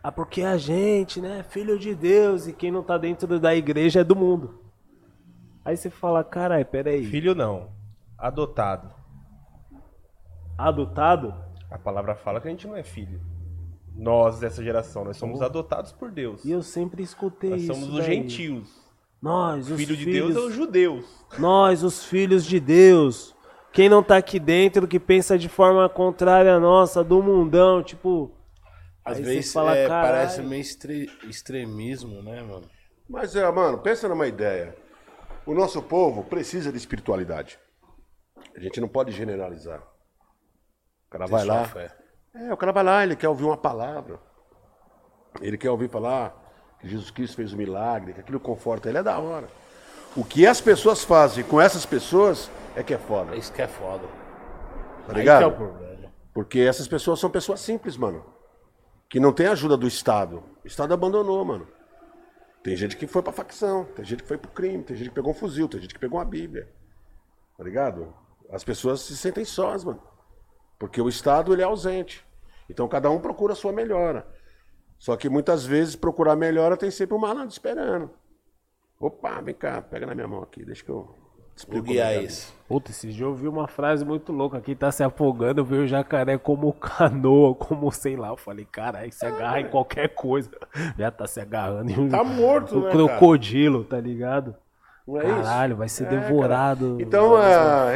ah, 0.03 0.13
porque 0.13 0.43
a 0.43 0.57
gente, 0.57 1.21
né, 1.21 1.43
filho 1.43 1.79
de 1.79 1.95
Deus, 1.95 2.47
e 2.47 2.53
quem 2.53 2.71
não 2.71 2.83
tá 2.83 2.97
dentro 2.97 3.39
da 3.39 3.55
igreja 3.55 4.01
é 4.01 4.05
do 4.05 4.17
mundo. 4.17 4.63
Aí 5.65 5.77
você 5.77 5.91
fala, 5.91 6.25
carai, 6.25 6.65
peraí, 6.65 7.05
Filho 7.05 7.35
não. 7.35 7.71
Adotado. 8.17 8.91
adotado? 10.57 11.35
A 11.71 11.79
palavra 11.79 12.15
fala 12.15 12.41
que 12.41 12.49
a 12.49 12.51
gente 12.51 12.67
não 12.67 12.77
é 12.77 12.83
filho. 12.83 13.21
Nós, 13.95 14.39
dessa 14.39 14.63
geração, 14.63 15.05
nós 15.05 15.17
somos 15.17 15.43
adotados 15.43 15.93
por 15.93 16.11
Deus. 16.11 16.45
E 16.45 16.51
eu 16.51 16.63
sempre 16.63 17.03
escutei 17.03 17.51
Nós 17.51 17.63
isso. 17.63 17.75
somos 17.75 17.95
os 17.95 18.05
gentios. 18.05 18.89
Nós, 19.21 19.69
os 19.69 19.77
Filho 19.77 19.97
de 19.97 20.05
filhos, 20.05 20.35
Deus 20.35 20.45
é 20.45 20.49
os 20.49 20.55
judeus. 20.55 21.27
Nós, 21.39 21.83
os 21.83 22.05
filhos 22.05 22.45
de 22.47 22.61
Deus. 22.61 23.35
Quem 23.73 23.89
não 23.89 24.03
tá 24.03 24.17
aqui 24.17 24.39
dentro, 24.39 24.87
que 24.87 25.01
pensa 25.01 25.37
de 25.37 25.49
forma 25.49 25.89
contrária 25.89 26.55
à 26.55 26.61
nossa, 26.61 27.03
do 27.03 27.21
mundão, 27.23 27.83
tipo. 27.83 28.31
Às 29.05 29.19
vezes 29.19 29.53
fala, 29.53 29.75
é, 29.75 29.89
parece 29.89 30.43
meio 30.43 30.61
extre- 30.61 31.11
extremismo, 31.29 32.23
né, 32.23 32.43
mano? 32.43 32.65
Mas, 33.09 33.35
é, 33.35 33.51
mano, 33.51 33.79
pensa 33.79 34.09
numa 34.09 34.27
ideia. 34.27 34.77
O 35.45 35.55
nosso 35.55 35.83
povo 35.83 36.23
precisa 36.25 36.71
de 36.71 36.79
espiritualidade. 36.79 37.59
A 38.55 38.61
gente 38.61 38.81
não 38.81 38.89
pode 38.89 39.13
generalizar. 39.13 39.83
O 41.09 41.11
cara 41.11 41.27
vai 41.27 41.45
lá. 41.45 41.65
fé. 41.65 41.91
É, 42.35 42.53
o 42.53 42.57
cara 42.57 42.73
vai 42.73 42.85
lá, 42.85 43.03
ele 43.03 43.17
quer 43.17 43.29
ouvir 43.29 43.45
uma 43.45 43.57
palavra. 43.57 44.21
Ele 45.41 45.57
quer 45.57 45.71
ouvir 45.71 45.89
falar 45.89 46.35
que 46.81 46.89
Jesus 46.89 47.11
Cristo 47.11 47.37
fez 47.37 47.53
um 47.53 47.57
milagre, 47.57 48.13
que 48.13 48.21
aquilo 48.21 48.39
conforta 48.39 48.89
ele, 48.89 48.99
é 48.99 49.03
da 49.03 49.19
hora. 49.19 49.49
O 50.15 50.25
que 50.25 50.47
as 50.47 50.61
pessoas 50.61 51.03
fazem 51.05 51.45
com 51.45 51.61
essas 51.61 51.87
pessoas 51.87 52.51
é 52.77 52.83
que 52.83 52.95
é 52.95 52.99
foda. 52.99 53.35
Isso 53.37 53.53
que 53.53 53.63
é 53.63 53.67
foda. 53.69 54.07
Tá 55.07 55.13
Aí 55.13 55.19
ligado? 55.19 55.39
que 55.39 55.45
é 55.45 55.47
o 55.47 55.57
problema. 55.57 56.13
Porque 56.35 56.61
essas 56.61 56.87
pessoas 56.87 57.19
são 57.19 57.31
pessoas 57.31 57.61
simples, 57.61 57.97
mano. 57.97 58.25
Que 59.09 59.19
não 59.19 59.33
tem 59.33 59.47
ajuda 59.47 59.77
do 59.77 59.89
Estado. 59.89 60.43
O 60.63 60.67
Estado 60.67 60.93
abandonou, 60.93 61.45
mano. 61.45 61.67
Tem 62.63 62.77
gente 62.77 62.97
que 62.97 63.07
foi 63.07 63.23
pra 63.23 63.33
facção, 63.33 63.85
tem 63.97 64.05
gente 64.05 64.23
que 64.23 64.29
foi 64.29 64.37
pro 64.37 64.51
crime, 64.51 64.83
tem 64.83 64.97
gente 64.97 65.09
que 65.09 65.15
pegou 65.15 65.31
um 65.31 65.35
fuzil, 65.35 65.69
tem 65.69 65.81
gente 65.81 65.95
que 65.95 66.01
pegou 66.01 66.19
uma 66.19 66.25
Bíblia. 66.25 66.69
Tá 67.57 67.65
ligado? 67.65 68.13
As 68.51 68.63
pessoas 68.63 69.01
se 69.01 69.17
sentem 69.17 69.45
sós, 69.45 69.85
mano. 69.85 70.03
Porque 70.79 71.01
o 71.01 71.09
Estado, 71.09 71.53
ele 71.53 71.63
é 71.63 71.65
ausente. 71.65 72.25
Então 72.69 72.87
cada 72.89 73.11
um 73.11 73.21
procura 73.21 73.53
a 73.53 73.57
sua 73.57 73.73
melhora. 73.73 74.27
Só 74.99 75.17
que 75.17 75.29
muitas 75.29 75.65
vezes 75.65 75.97
procurar 75.97 76.37
melhora 76.37 76.77
tem 76.77 76.91
sempre 76.91 77.15
um 77.15 77.21
malandro 77.21 77.51
esperando. 77.51 78.11
Opa, 79.01 79.41
vem 79.41 79.55
cá, 79.55 79.81
pega 79.81 80.07
na 80.07 80.15
minha 80.15 80.27
mão 80.27 80.43
aqui, 80.43 80.65
deixa 80.65 80.85
que 80.85 80.91
eu 80.91 81.05
te 81.55 81.67
Vou 81.67 81.77
explico. 81.79 81.87
guiar 81.87 82.13
é 82.13 82.17
é. 82.17 82.23
isso. 82.25 82.55
Puta, 82.69 82.91
esses 82.91 83.15
dias 83.15 83.29
eu 83.29 83.35
vi 83.35 83.47
uma 83.47 83.69
frase 83.69 84.05
muito 84.05 84.33
louca. 84.33 84.61
Quem 84.61 84.75
tá 84.75 84.91
se 84.91 85.03
afogando 85.03 85.65
vê 85.65 85.77
o 85.77 85.87
jacaré 85.87 86.37
como 86.37 86.73
canoa, 86.73 87.55
como 87.55 87.91
sei 87.93 88.17
lá. 88.17 88.29
Eu 88.29 88.37
falei, 88.37 88.65
caralho, 88.65 89.13
se 89.13 89.25
agarra 89.25 89.61
em 89.61 89.69
qualquer 89.69 90.15
coisa. 90.15 90.51
Já 90.99 91.11
tá 91.11 91.27
se 91.27 91.41
agarrando 91.41 91.91
em 91.91 91.99
um, 91.99 92.09
Tá 92.09 92.25
morto, 92.25 92.75
um 92.79 92.83
né, 92.83 92.91
crocodilo, 92.91 93.85
tá 93.85 94.01
ligado? 94.01 94.55
Não 95.09 95.21
é 95.21 95.25
isso? 95.25 95.43
Caralho, 95.43 95.77
vai 95.77 95.89
ser 95.89 96.05
É, 96.05 96.11
devorado. 96.11 96.91
cara. 96.91 97.03
Então, 97.03 97.35
ah, 97.37 97.87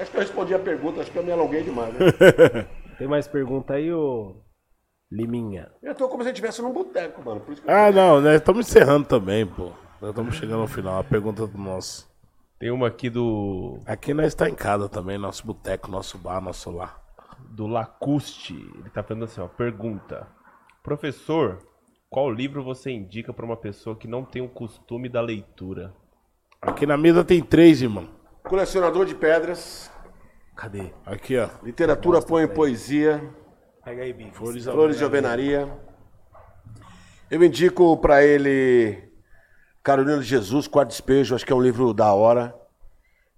acho 0.00 0.10
que 0.10 0.16
eu 0.16 0.20
respondi 0.20 0.54
a 0.54 0.58
pergunta, 0.58 1.00
acho 1.02 1.10
que 1.12 1.18
eu 1.18 1.22
me 1.22 1.30
alonguei 1.32 1.62
demais, 1.62 1.92
né? 1.94 2.00
Tem 2.98 3.06
mais 3.06 3.28
pergunta 3.28 3.74
aí, 3.74 3.92
ô 3.92 4.36
Liminha? 5.12 5.70
Eu 5.82 5.94
tô 5.94 6.08
como 6.08 6.22
se 6.22 6.28
eu 6.28 6.32
estivesse 6.32 6.62
num 6.62 6.72
boteco, 6.72 7.22
mano. 7.24 7.40
Por 7.40 7.52
isso 7.52 7.62
que 7.62 7.68
eu... 7.70 7.74
Ah, 7.74 7.90
não, 7.92 8.20
né? 8.20 8.36
Estamos 8.36 8.66
encerrando 8.68 9.06
também, 9.06 9.46
pô. 9.46 9.70
Nós 10.00 10.10
estamos 10.10 10.34
chegando 10.36 10.62
ao 10.62 10.66
final. 10.68 10.98
A 10.98 11.04
pergunta 11.04 11.46
do 11.46 11.58
nosso. 11.58 12.08
Tem 12.58 12.70
uma 12.70 12.86
aqui 12.88 13.08
do, 13.10 13.78
Aqui 13.86 14.12
nós 14.14 14.26
está 14.26 14.48
em 14.48 14.54
casa 14.54 14.88
também, 14.88 15.16
nosso 15.18 15.46
boteco, 15.46 15.90
nosso 15.90 16.16
bar, 16.18 16.40
nosso 16.40 16.70
lar. 16.70 17.00
do 17.50 17.66
Lacuste. 17.66 18.54
Ele 18.78 18.90
tá 18.90 19.02
falando 19.02 19.24
assim, 19.24 19.40
ó. 19.40 19.48
Pergunta. 19.48 20.26
Professor, 20.82 21.58
qual 22.08 22.30
livro 22.30 22.62
você 22.62 22.90
indica 22.90 23.32
pra 23.32 23.44
uma 23.44 23.56
pessoa 23.56 23.96
que 23.96 24.06
não 24.08 24.24
tem 24.24 24.42
o 24.42 24.48
costume 24.48 25.08
da 25.08 25.20
leitura? 25.20 25.92
Aqui 26.62 26.84
na 26.84 26.96
mesa 26.96 27.24
tem 27.24 27.42
três, 27.42 27.80
irmão. 27.80 28.08
Colecionador 28.44 29.06
de 29.06 29.14
pedras, 29.14 29.90
Cadê? 30.54 30.92
Aqui, 31.06 31.38
ó. 31.38 31.48
literatura, 31.62 32.20
põe 32.20 32.46
poesia, 32.46 33.22
Pega 33.82 34.02
aí, 34.02 34.12
Bife. 34.12 34.32
Flores, 34.32 34.64
flores 34.66 34.98
de 34.98 35.04
alvenaria. 35.04 35.66
Eu 37.30 37.42
indico 37.42 37.96
pra 37.96 38.22
ele 38.22 39.10
Carolina 39.82 40.18
de 40.18 40.24
Jesus, 40.24 40.68
Quarto 40.68 40.90
Despejo, 40.90 41.34
acho 41.34 41.46
que 41.46 41.52
é 41.52 41.56
um 41.56 41.62
livro 41.62 41.94
da 41.94 42.12
hora. 42.12 42.54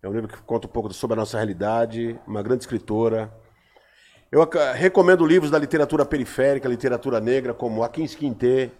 É 0.02 0.08
um 0.08 0.12
livro 0.12 0.26
que 0.26 0.42
conta 0.42 0.66
um 0.66 0.70
pouco 0.70 0.92
sobre 0.92 1.14
a 1.14 1.16
nossa 1.16 1.36
realidade, 1.36 2.18
uma 2.26 2.42
grande 2.42 2.64
escritora. 2.64 3.32
Eu 4.32 4.48
recomendo 4.74 5.24
livros 5.24 5.50
da 5.50 5.58
literatura 5.58 6.04
periférica, 6.04 6.68
literatura 6.68 7.20
negra, 7.20 7.54
como 7.54 7.84
Aquins 7.84 8.16
Quintê, 8.16 8.72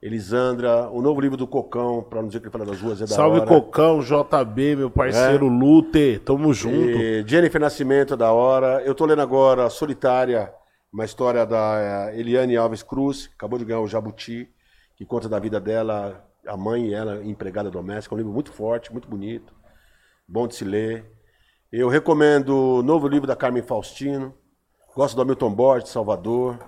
Elisandra, 0.00 0.88
o 0.90 1.02
novo 1.02 1.20
livro 1.20 1.36
do 1.36 1.46
Cocão, 1.46 2.02
para 2.08 2.20
não 2.20 2.28
dizer 2.28 2.38
que 2.38 2.46
ele 2.46 2.52
fala 2.52 2.64
das 2.64 2.80
ruas, 2.80 2.98
é 3.00 3.04
da 3.04 3.14
Salve 3.14 3.40
hora. 3.40 3.48
Cocão, 3.48 4.00
JB, 4.00 4.76
meu 4.76 4.90
parceiro 4.90 5.48
Lute. 5.48 6.20
Tamo 6.24 6.54
junto. 6.54 6.76
E 6.76 7.24
Jennifer 7.26 7.60
Nascimento, 7.60 8.16
da 8.16 8.30
hora. 8.30 8.80
Eu 8.84 8.94
tô 8.94 9.04
lendo 9.04 9.22
agora 9.22 9.68
Solitária, 9.68 10.52
uma 10.92 11.04
história 11.04 11.44
da 11.44 12.10
eh, 12.12 12.20
Eliane 12.20 12.56
Alves 12.56 12.82
Cruz, 12.82 13.28
acabou 13.34 13.58
de 13.58 13.64
ganhar 13.64 13.80
o 13.80 13.88
Jabuti, 13.88 14.48
que 14.96 15.04
conta 15.04 15.28
da 15.28 15.40
vida 15.40 15.58
dela, 15.60 16.24
a 16.46 16.56
mãe 16.56 16.86
e 16.86 16.94
ela, 16.94 17.24
empregada 17.24 17.68
doméstica. 17.68 18.14
É 18.14 18.16
um 18.16 18.18
livro 18.18 18.32
muito 18.32 18.52
forte, 18.52 18.92
muito 18.92 19.08
bonito, 19.08 19.52
bom 20.28 20.46
de 20.46 20.54
se 20.54 20.64
ler. 20.64 21.12
Eu 21.72 21.88
recomendo 21.88 22.78
o 22.78 22.82
novo 22.84 23.08
livro 23.08 23.26
da 23.26 23.34
Carmen 23.34 23.62
Faustino. 23.62 24.32
Gosto 24.94 25.16
do 25.16 25.22
Hamilton 25.22 25.52
Borges, 25.52 25.90
Salvador. 25.90 26.58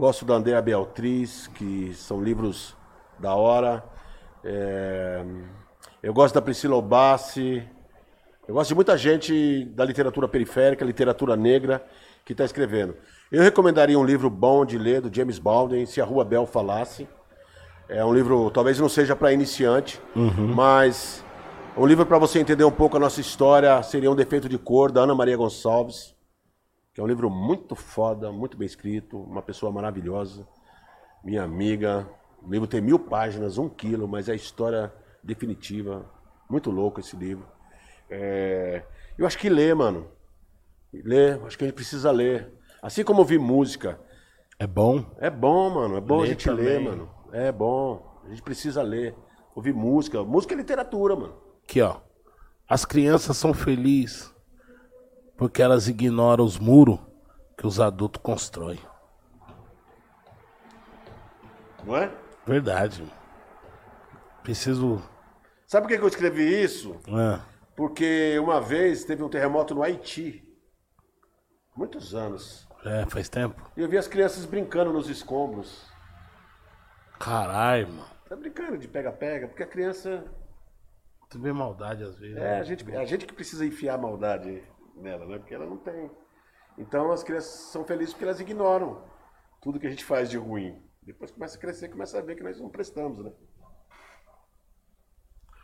Gosto 0.00 0.24
da 0.24 0.32
Andrea 0.32 0.62
Beatriz, 0.62 1.46
que 1.48 1.92
são 1.92 2.22
livros 2.24 2.74
da 3.18 3.34
hora. 3.34 3.84
É, 4.42 5.22
Eu 6.02 6.14
gosto 6.14 6.34
da 6.34 6.40
Priscila 6.40 6.74
Obassi. 6.74 7.62
Eu 8.48 8.54
gosto 8.54 8.68
de 8.68 8.74
muita 8.74 8.96
gente 8.96 9.66
da 9.74 9.84
literatura 9.84 10.26
periférica, 10.26 10.86
literatura 10.86 11.36
negra, 11.36 11.84
que 12.24 12.32
está 12.32 12.46
escrevendo. 12.46 12.96
Eu 13.30 13.42
recomendaria 13.42 13.98
um 13.98 14.02
livro 14.02 14.30
bom 14.30 14.64
de 14.64 14.78
ler, 14.78 15.02
do 15.02 15.14
James 15.14 15.38
Baldwin, 15.38 15.84
Se 15.84 16.00
a 16.00 16.04
Rua 16.06 16.24
Bel 16.24 16.46
Falasse. 16.46 17.06
É 17.86 18.02
um 18.02 18.14
livro, 18.14 18.50
talvez 18.50 18.80
não 18.80 18.88
seja 18.88 19.14
para 19.14 19.34
iniciante, 19.34 20.00
mas 20.54 21.22
um 21.76 21.84
livro 21.84 22.06
para 22.06 22.16
você 22.16 22.38
entender 22.38 22.64
um 22.64 22.70
pouco 22.70 22.96
a 22.96 23.00
nossa 23.00 23.20
história, 23.20 23.82
seria 23.82 24.10
Um 24.10 24.16
Defeito 24.16 24.48
de 24.48 24.56
Cor, 24.56 24.90
da 24.90 25.02
Ana 25.02 25.14
Maria 25.14 25.36
Gonçalves, 25.36 26.14
que 26.92 27.00
é 27.00 27.04
um 27.04 27.06
livro 27.06 27.30
muito 27.30 27.74
foda, 27.74 28.32
muito 28.32 28.56
bem 28.56 28.66
escrito, 28.66 29.18
uma 29.18 29.42
pessoa 29.42 29.70
maravilhosa, 29.70 30.46
minha 31.22 31.42
amiga. 31.42 32.08
O 32.42 32.50
livro 32.50 32.66
tem 32.66 32.80
mil 32.80 32.98
páginas, 32.98 33.58
um 33.58 33.68
quilo, 33.68 34.08
mas 34.08 34.28
é 34.28 34.32
a 34.32 34.36
história 34.36 34.92
definitiva. 35.22 36.10
Muito 36.48 36.70
louco 36.70 36.98
esse 37.00 37.16
livro. 37.16 37.46
É, 38.08 38.82
Eu 39.16 39.26
acho 39.26 39.38
que 39.38 39.48
ler, 39.48 39.74
mano. 39.74 40.08
Ler, 40.92 41.40
acho 41.46 41.56
que 41.56 41.64
a 41.64 41.66
gente 41.68 41.76
precisa 41.76 42.10
ler. 42.10 42.52
Assim 42.82 43.04
como 43.04 43.20
ouvir 43.20 43.38
música. 43.38 44.00
É 44.58 44.66
bom? 44.66 45.04
É 45.18 45.30
bom, 45.30 45.70
mano. 45.70 45.96
É 45.96 46.00
bom 46.00 46.22
a 46.22 46.26
gente 46.26 46.50
ler, 46.50 46.80
mano. 46.80 47.08
É 47.32 47.52
bom. 47.52 48.20
A 48.24 48.28
gente 48.30 48.42
precisa 48.42 48.82
ler. 48.82 49.14
Ouvir 49.54 49.72
música. 49.72 50.24
Música 50.24 50.54
é 50.54 50.56
literatura, 50.56 51.14
mano. 51.14 51.34
Aqui, 51.62 51.80
ó. 51.80 52.00
As 52.68 52.84
crianças 52.84 53.36
são 53.36 53.54
felizes 53.54 54.34
porque 55.40 55.62
elas 55.62 55.88
ignoram 55.88 56.44
os 56.44 56.58
muros 56.58 56.98
que 57.56 57.66
os 57.66 57.80
adultos 57.80 58.20
constroem. 58.22 58.78
Não 61.82 61.96
é? 61.96 62.12
Verdade. 62.46 63.10
Preciso. 64.42 65.02
Sabe 65.66 65.88
por 65.88 65.96
que 65.96 66.04
eu 66.04 66.08
escrevi 66.08 66.62
isso? 66.62 67.00
Ah, 67.08 67.40
Porque 67.74 68.38
uma 68.38 68.60
vez 68.60 69.02
teve 69.06 69.22
um 69.22 69.30
terremoto 69.30 69.74
no 69.74 69.82
Haiti. 69.82 70.46
Muitos 71.74 72.14
anos. 72.14 72.68
é, 72.84 73.06
faz 73.06 73.30
tempo. 73.30 73.62
E 73.74 73.80
eu 73.80 73.88
vi 73.88 73.96
as 73.96 74.06
crianças 74.06 74.44
brincando 74.44 74.92
nos 74.92 75.08
escombros. 75.08 75.90
Caralho, 77.18 77.88
mano. 77.88 78.10
Tá 78.28 78.36
brincando 78.36 78.76
de 78.76 78.86
pega-pega, 78.86 79.48
porque 79.48 79.62
a 79.62 79.66
criança. 79.66 80.22
Tu 81.30 81.40
vê 81.40 81.50
maldade 81.50 82.02
às 82.02 82.18
vezes. 82.18 82.36
É, 82.36 82.58
a 82.58 82.62
gente, 82.62 82.94
a 82.94 83.04
gente 83.06 83.24
que 83.24 83.32
precisa 83.32 83.64
enfiar 83.64 83.96
maldade 83.96 84.62
nela, 85.00 85.26
né? 85.26 85.38
Porque 85.38 85.54
ela 85.54 85.66
não 85.66 85.76
tem. 85.76 86.10
Então 86.78 87.10
as 87.10 87.22
crianças 87.22 87.70
são 87.70 87.84
felizes 87.84 88.14
porque 88.14 88.24
elas 88.24 88.40
ignoram 88.40 89.02
tudo 89.60 89.78
que 89.80 89.86
a 89.86 89.90
gente 89.90 90.04
faz 90.04 90.30
de 90.30 90.36
ruim. 90.36 90.82
Depois 91.02 91.30
começa 91.30 91.56
a 91.56 91.60
crescer, 91.60 91.88
começa 91.88 92.18
a 92.18 92.22
ver 92.22 92.36
que 92.36 92.42
nós 92.42 92.60
não 92.60 92.68
prestamos, 92.68 93.24
né? 93.24 93.32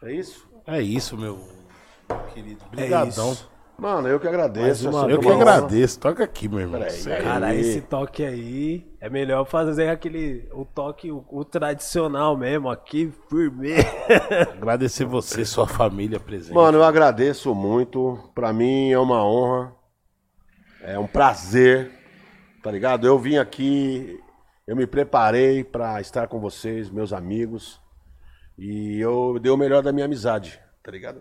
É 0.02 0.12
isso? 0.12 0.48
É 0.66 0.80
isso, 0.80 1.16
meu 1.16 1.38
querido. 2.32 2.64
Obrigadão. 2.66 3.32
isso. 3.32 3.50
Mano, 3.78 4.08
eu 4.08 4.18
que 4.18 4.26
agradeço. 4.26 4.88
É 4.88 5.12
Eu 5.12 5.20
que 5.20 5.28
agradeço. 5.28 6.00
Toca 6.00 6.24
aqui, 6.24 6.48
meu 6.48 6.60
irmão. 6.60 6.80
Peraí. 6.80 7.22
Cara, 7.22 7.46
Aí. 7.48 7.60
esse 7.60 7.82
toque 7.82 8.24
aí 8.24 8.90
é 9.00 9.10
melhor 9.10 9.44
fazer 9.44 9.88
aquele 9.88 10.48
o 10.52 10.64
toque 10.64 11.12
o, 11.12 11.24
o 11.28 11.44
tradicional 11.44 12.36
mesmo 12.36 12.70
aqui, 12.70 13.12
firme. 13.28 13.74
Agradecer 14.56 15.04
você, 15.04 15.44
sua 15.44 15.66
família 15.66 16.18
presente. 16.18 16.54
Mano, 16.54 16.78
eu 16.78 16.84
agradeço 16.84 17.54
muito. 17.54 18.18
Pra 18.34 18.52
mim 18.52 18.90
é 18.90 18.98
uma 18.98 19.22
honra. 19.22 19.74
É 20.82 20.98
um 20.98 21.06
prazer. 21.06 21.90
Tá 22.62 22.70
ligado? 22.70 23.06
Eu 23.06 23.18
vim 23.18 23.36
aqui, 23.36 24.18
eu 24.66 24.74
me 24.74 24.86
preparei 24.86 25.62
pra 25.62 26.00
estar 26.00 26.26
com 26.26 26.40
vocês, 26.40 26.90
meus 26.90 27.12
amigos. 27.12 27.80
E 28.58 28.98
eu 29.00 29.38
dei 29.38 29.52
o 29.52 29.56
melhor 29.56 29.82
da 29.82 29.92
minha 29.92 30.06
amizade, 30.06 30.58
tá 30.82 30.90
ligado? 30.90 31.20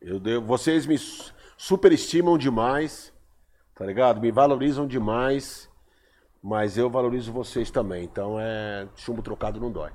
Eu 0.00 0.18
dei, 0.20 0.38
vocês 0.38 0.86
me 0.86 0.96
su- 0.96 1.32
superestimam 1.56 2.38
demais, 2.38 3.12
tá 3.74 3.84
ligado? 3.84 4.20
Me 4.20 4.30
valorizam 4.30 4.86
demais. 4.86 5.68
Mas 6.42 6.78
eu 6.78 6.88
valorizo 6.88 7.32
vocês 7.32 7.68
também. 7.70 8.04
Então 8.04 8.36
é. 8.40 8.86
Chumbo 8.94 9.22
trocado 9.22 9.58
não 9.60 9.72
dói. 9.72 9.90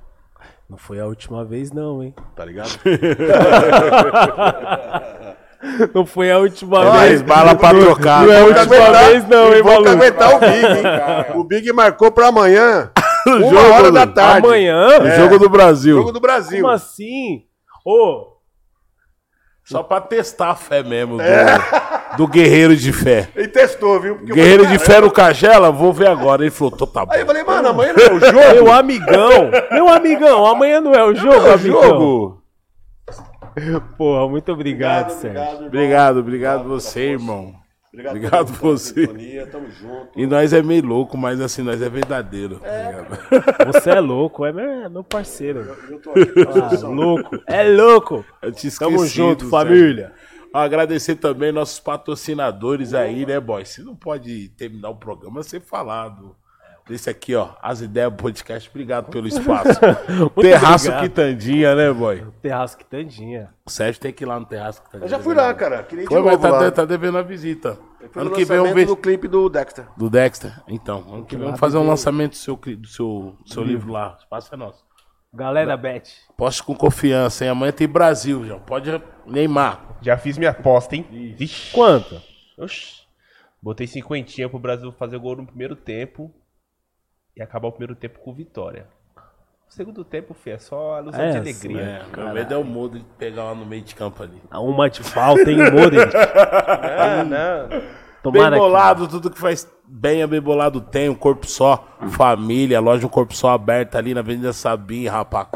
Não 0.68 0.76
foi 0.76 1.00
a 1.00 1.06
última 1.06 1.42
vez, 1.44 1.72
não, 1.72 2.02
hein? 2.02 2.14
Tá 2.36 2.44
ligado? 2.44 2.68
Não 5.94 6.04
foi 6.04 6.30
a 6.30 6.38
última 6.38 6.84
Mais 6.84 7.08
vez. 7.08 7.22
bala 7.22 7.54
pra 7.54 7.70
trocar. 7.70 8.26
Não 8.26 8.32
é 8.32 8.40
a 8.40 8.44
última 8.44 8.66
caguetar- 8.66 9.04
vez, 9.08 9.26
não, 9.28 9.54
hein, 9.54 9.62
Vou 9.62 9.72
maluco? 9.72 9.90
caguetar 9.90 10.36
o 10.36 10.38
Big, 10.40 10.66
hein? 10.66 10.84
O 11.40 11.44
Big 11.44 11.72
marcou 11.72 12.12
pra 12.12 12.28
amanhã. 12.28 12.92
uma 13.26 13.38
jogo, 13.40 13.72
hora 13.72 13.90
da 13.90 14.06
tarde. 14.06 14.46
Amanhã? 14.46 14.98
O 15.00 15.10
jogo 15.12 15.38
do 15.38 15.48
Brasil. 15.48 15.96
Jogo 15.96 16.12
do 16.12 16.20
Brasil. 16.20 16.60
Como 16.60 16.72
assim? 16.72 17.46
Ô, 17.84 18.33
Só 19.64 19.82
pra 19.82 20.00
testar 20.00 20.50
a 20.50 20.54
fé 20.54 20.82
mesmo 20.82 21.16
do, 21.16 22.16
do 22.18 22.28
guerreiro 22.28 22.76
de 22.76 22.92
fé. 22.92 23.28
Ele 23.34 23.48
testou, 23.48 23.98
viu? 23.98 24.16
Porque 24.16 24.32
Guerreiro 24.34 24.64
falei, 24.64 24.78
de 24.78 24.84
fé 24.84 25.00
no 25.00 25.10
Cagela, 25.10 25.70
vou 25.70 25.90
ver 25.92 26.08
agora. 26.08 26.42
Ele 26.42 26.50
falou, 26.50 26.76
tô 26.76 26.86
tá 26.86 27.06
bom. 27.06 27.12
Aí 27.12 27.20
eu 27.20 27.26
falei, 27.26 27.42
mano, 27.42 27.68
amanhã 27.68 27.94
não 27.94 28.04
é 28.04 28.08
o 28.08 28.20
meu 28.20 28.54
jogo. 28.56 28.70
amigão. 28.70 29.50
Meu 29.72 29.88
amigão, 29.88 30.46
amanhã 30.46 30.80
não 30.82 30.92
é 30.94 31.02
o 31.02 31.14
jogo, 31.14 31.46
É 31.46 31.50
o 31.50 31.54
amigão. 31.54 31.82
jogo. 31.82 32.42
Porra, 33.96 34.28
muito 34.28 34.52
obrigado, 34.52 35.10
Sérgio. 35.10 35.40
irmão. 35.40 35.66
Obrigado, 35.66 36.18
obrigado 36.18 36.64
você, 36.64 37.00
irmão. 37.12 37.54
Obrigado 37.94 38.52
pela 38.58 38.72
você. 38.72 39.00
sintonia, 39.02 39.46
Tamo 39.46 39.70
junto. 39.70 40.08
E 40.18 40.26
nós 40.26 40.52
é 40.52 40.62
meio 40.62 40.84
louco, 40.84 41.16
mas 41.16 41.40
assim, 41.40 41.62
nós 41.62 41.80
é 41.80 41.88
verdadeiro. 41.88 42.60
tá 42.60 42.66
ligado? 42.68 43.72
Você 43.72 43.90
é 43.90 44.00
louco, 44.00 44.44
é 44.44 44.52
meu, 44.52 44.64
é 44.68 44.88
meu 44.88 45.04
parceiro. 45.04 45.60
Eu 45.88 45.98
tô 46.00 46.10
aqui 46.10 46.32
Ah, 46.84 46.88
louco, 46.88 47.40
é 47.46 47.62
louco. 47.64 48.24
Eu 48.42 48.52
te 48.52 48.66
esqueci. 48.66 48.78
Tamo 48.90 49.06
junto, 49.06 49.48
família. 49.48 50.12
Agradecer 50.52 51.16
também 51.16 51.50
nossos 51.50 51.80
patrocinadores 51.80 52.94
aí, 52.94 53.26
né, 53.26 53.40
boy? 53.40 53.64
Você 53.64 53.82
não 53.82 53.96
pode 53.96 54.50
terminar 54.50 54.90
o 54.90 54.96
programa 54.96 55.42
sem 55.42 55.58
falar 55.60 56.10
do, 56.10 56.36
desse 56.88 57.08
aqui, 57.08 57.34
ó. 57.34 57.50
As 57.62 57.80
Ideias 57.80 58.12
Podcast. 58.14 58.68
Obrigado 58.68 59.10
pelo 59.10 59.26
espaço. 59.28 59.80
Terraço 60.40 60.88
obrigado. 60.88 61.02
Quitandinha, 61.02 61.74
né, 61.74 61.92
boy? 61.92 62.24
Terrasco 62.42 62.78
Quitandinha. 62.78 63.50
O 63.64 63.70
Sérgio 63.70 64.00
tem 64.00 64.12
que 64.12 64.24
ir 64.24 64.26
lá 64.26 64.38
no 64.38 64.46
Terraço 64.46 64.82
Quitandinha. 64.82 65.06
Eu 65.06 65.10
já 65.10 65.18
fui 65.18 65.34
lá, 65.34 65.52
cara. 65.54 65.82
Queria 65.82 66.06
Foi, 66.06 66.22
mas 66.22 66.40
tá, 66.40 66.50
lá. 66.50 66.70
tá 66.70 66.84
devendo 66.84 67.18
a 67.18 67.22
visita. 67.22 67.78
Ano 68.14 68.30
no 68.30 68.36
que 68.36 68.44
vem 68.44 68.58
vamos 68.58 68.74
ver. 68.74 68.86
do 68.86 68.96
clipe 68.96 69.26
do 69.26 69.48
Dexter. 69.48 69.86
Do 69.96 70.10
Dexter? 70.10 70.52
Então, 70.68 71.04
ano 71.10 71.24
que 71.24 71.36
vem 71.36 71.46
vamos 71.46 71.60
fazer 71.60 71.78
um 71.78 71.86
lançamento 71.86 72.32
do 72.32 72.36
seu, 72.36 72.56
do 72.56 72.86
seu, 72.86 73.36
do 73.42 73.52
seu 73.52 73.64
livro 73.64 73.90
lá. 73.90 74.14
O 74.14 74.18
espaço 74.18 74.54
é 74.54 74.56
nosso. 74.56 74.84
Galera, 75.32 75.76
Bet. 75.76 76.14
Poste 76.36 76.62
com 76.62 76.76
confiança, 76.76 77.44
hein? 77.44 77.50
Amanhã 77.50 77.72
tem 77.72 77.88
Brasil, 77.88 78.46
já. 78.46 78.56
Pode 78.56 79.02
Neymar. 79.26 79.96
Já 80.00 80.16
fiz 80.16 80.38
minha 80.38 80.50
aposta, 80.50 80.94
hein? 80.94 81.34
Vixe. 81.36 81.72
Quanto? 81.72 82.20
Oxi. 82.58 83.02
Botei 83.60 83.86
cinquentinha 83.86 84.48
pro 84.48 84.58
Brasil 84.58 84.92
fazer 84.92 85.18
gol 85.18 85.36
no 85.36 85.46
primeiro 85.46 85.74
tempo 85.74 86.32
e 87.36 87.42
acabar 87.42 87.68
o 87.68 87.72
primeiro 87.72 87.94
tempo 87.94 88.18
com 88.20 88.32
vitória. 88.32 88.86
O 89.68 89.72
segundo 89.72 90.04
tempo, 90.04 90.34
Fê, 90.34 90.50
é 90.50 90.58
só 90.58 90.96
alusão 90.96 91.20
É, 91.20 91.30
de 91.32 91.38
alegria. 91.38 91.80
É, 91.80 92.16
meu 92.16 92.34
medo 92.34 92.54
é 92.54 92.56
o 92.56 92.64
mudo 92.64 92.98
de 92.98 93.04
pegar 93.18 93.44
lá 93.44 93.54
no 93.54 93.66
meio 93.66 93.82
de 93.82 93.94
campo 93.94 94.22
ali. 94.22 94.40
Uma 94.52 94.88
de 94.88 95.02
falta, 95.02 95.50
hein, 95.50 95.58
Modric? 95.70 96.12
Ah, 96.96 97.24
não. 97.24 97.68
Bem 97.68 97.82
Tomara 98.22 98.56
que... 98.56 98.60
bolado, 98.60 99.08
tudo 99.08 99.30
que 99.30 99.38
faz 99.38 99.68
bem 99.86 100.22
é 100.22 100.26
bem 100.26 100.40
bolado 100.40 100.80
tem. 100.80 101.08
Um 101.08 101.14
corpo 101.14 101.46
só, 101.46 101.86
família, 102.10 102.80
loja 102.80 103.06
Um 103.06 103.10
Corpo 103.10 103.34
Só 103.34 103.50
aberta 103.50 103.98
ali 103.98 104.14
na 104.14 104.20
Avenida 104.20 104.52
Sabim, 104.52 105.06
rapaz. 105.06 105.48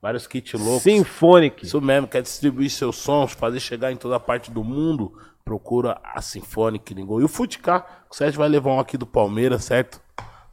Vários 0.00 0.26
kits 0.26 0.52
loucos. 0.52 0.82
Symphonic. 0.82 1.64
Isso 1.64 1.80
mesmo, 1.80 2.06
quer 2.06 2.22
distribuir 2.22 2.70
seus 2.70 2.96
sons, 2.96 3.32
fazer 3.32 3.60
chegar 3.60 3.90
em 3.90 3.96
toda 3.96 4.18
parte 4.20 4.50
do 4.50 4.62
mundo, 4.62 5.12
procura 5.44 6.00
a 6.02 6.20
Symphonic 6.20 6.92
Lingo. 6.94 7.20
E 7.20 7.24
o 7.24 7.28
Futicar, 7.28 8.04
o 8.10 8.14
Sérgio 8.14 8.38
vai 8.38 8.48
levar 8.48 8.70
um 8.70 8.80
aqui 8.80 8.96
do 8.96 9.06
Palmeiras, 9.06 9.64
certo? 9.64 10.00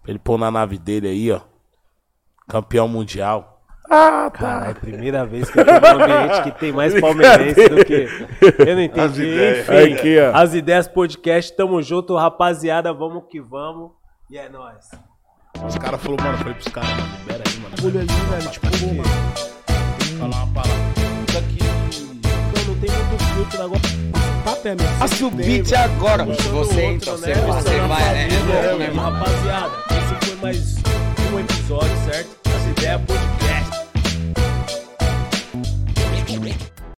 Pra 0.01 0.11
ele 0.11 0.19
pôr 0.19 0.37
na 0.37 0.49
nave 0.51 0.77
dele 0.77 1.07
aí, 1.07 1.31
ó. 1.31 1.41
Campeão 2.47 2.87
mundial. 2.87 3.57
Ah, 3.91 4.29
Cara, 4.31 4.67
é 4.67 4.71
a 4.71 4.75
primeira 4.75 5.25
vez 5.25 5.49
que 5.49 5.59
eu 5.59 5.65
tô 5.65 5.71
num 5.71 6.03
ambiente 6.03 6.43
que 6.43 6.51
tem 6.59 6.71
mais 6.71 6.99
palmeirense 6.99 7.69
do 7.69 7.83
que. 7.83 8.07
Eu 8.67 8.75
não 8.75 8.81
entendi. 8.83 9.23
ideias. 9.23 9.67
Enfim, 9.69 9.93
Aqui, 9.93 10.19
ó. 10.19 10.31
as 10.37 10.53
ideias 10.53 10.87
podcast, 10.87 11.55
tamo 11.55 11.81
junto, 11.81 12.15
rapaziada. 12.15 12.93
Vamos 12.93 13.23
que 13.29 13.41
vamos. 13.41 13.91
E 14.29 14.37
é 14.37 14.47
nóis. 14.47 14.91
Os 15.65 15.75
caras 15.77 15.99
falaram, 16.01 16.23
mano, 16.23 16.37
falei 16.37 16.53
pros 16.53 16.67
caras, 16.67 16.89
mano, 16.91 17.09
libera 17.19 17.43
aí, 17.47 17.59
mano. 17.59 17.75
Olha 17.83 17.99
ali, 18.01 18.07
velho, 18.29 18.51
tipo, 18.51 18.67
mano. 18.95 19.03
Falar 20.19 20.43
uma 20.43 20.53
palavra. 20.53 20.77
Não, 20.97 21.15
não 21.19 21.68
tem 22.79 22.89
muito 22.89 23.23
filtro 23.35 23.63
agora. 23.63 23.81
É 24.63 24.75
meu. 24.75 24.87
Passe 24.97 25.23
o 25.23 25.31
beat 25.31 25.73
agora. 25.73 26.25
Você 26.25 26.85
então, 26.85 27.17
né? 27.17 27.33
você, 27.33 27.41
você 27.41 27.79
a 27.79 27.87
vai. 27.87 28.17
É, 28.17 28.27
é 28.27 28.39
louco, 28.39 28.77
né? 28.77 29.01
Rapaziada, 29.01 29.71
esse 29.91 30.25
foi 30.27 30.35
mais 30.41 30.75
um 31.31 31.39
episódio, 31.39 31.97
certo? 32.05 32.29
As 32.45 32.65
ideias 32.71 33.01
podcast. 33.01 33.48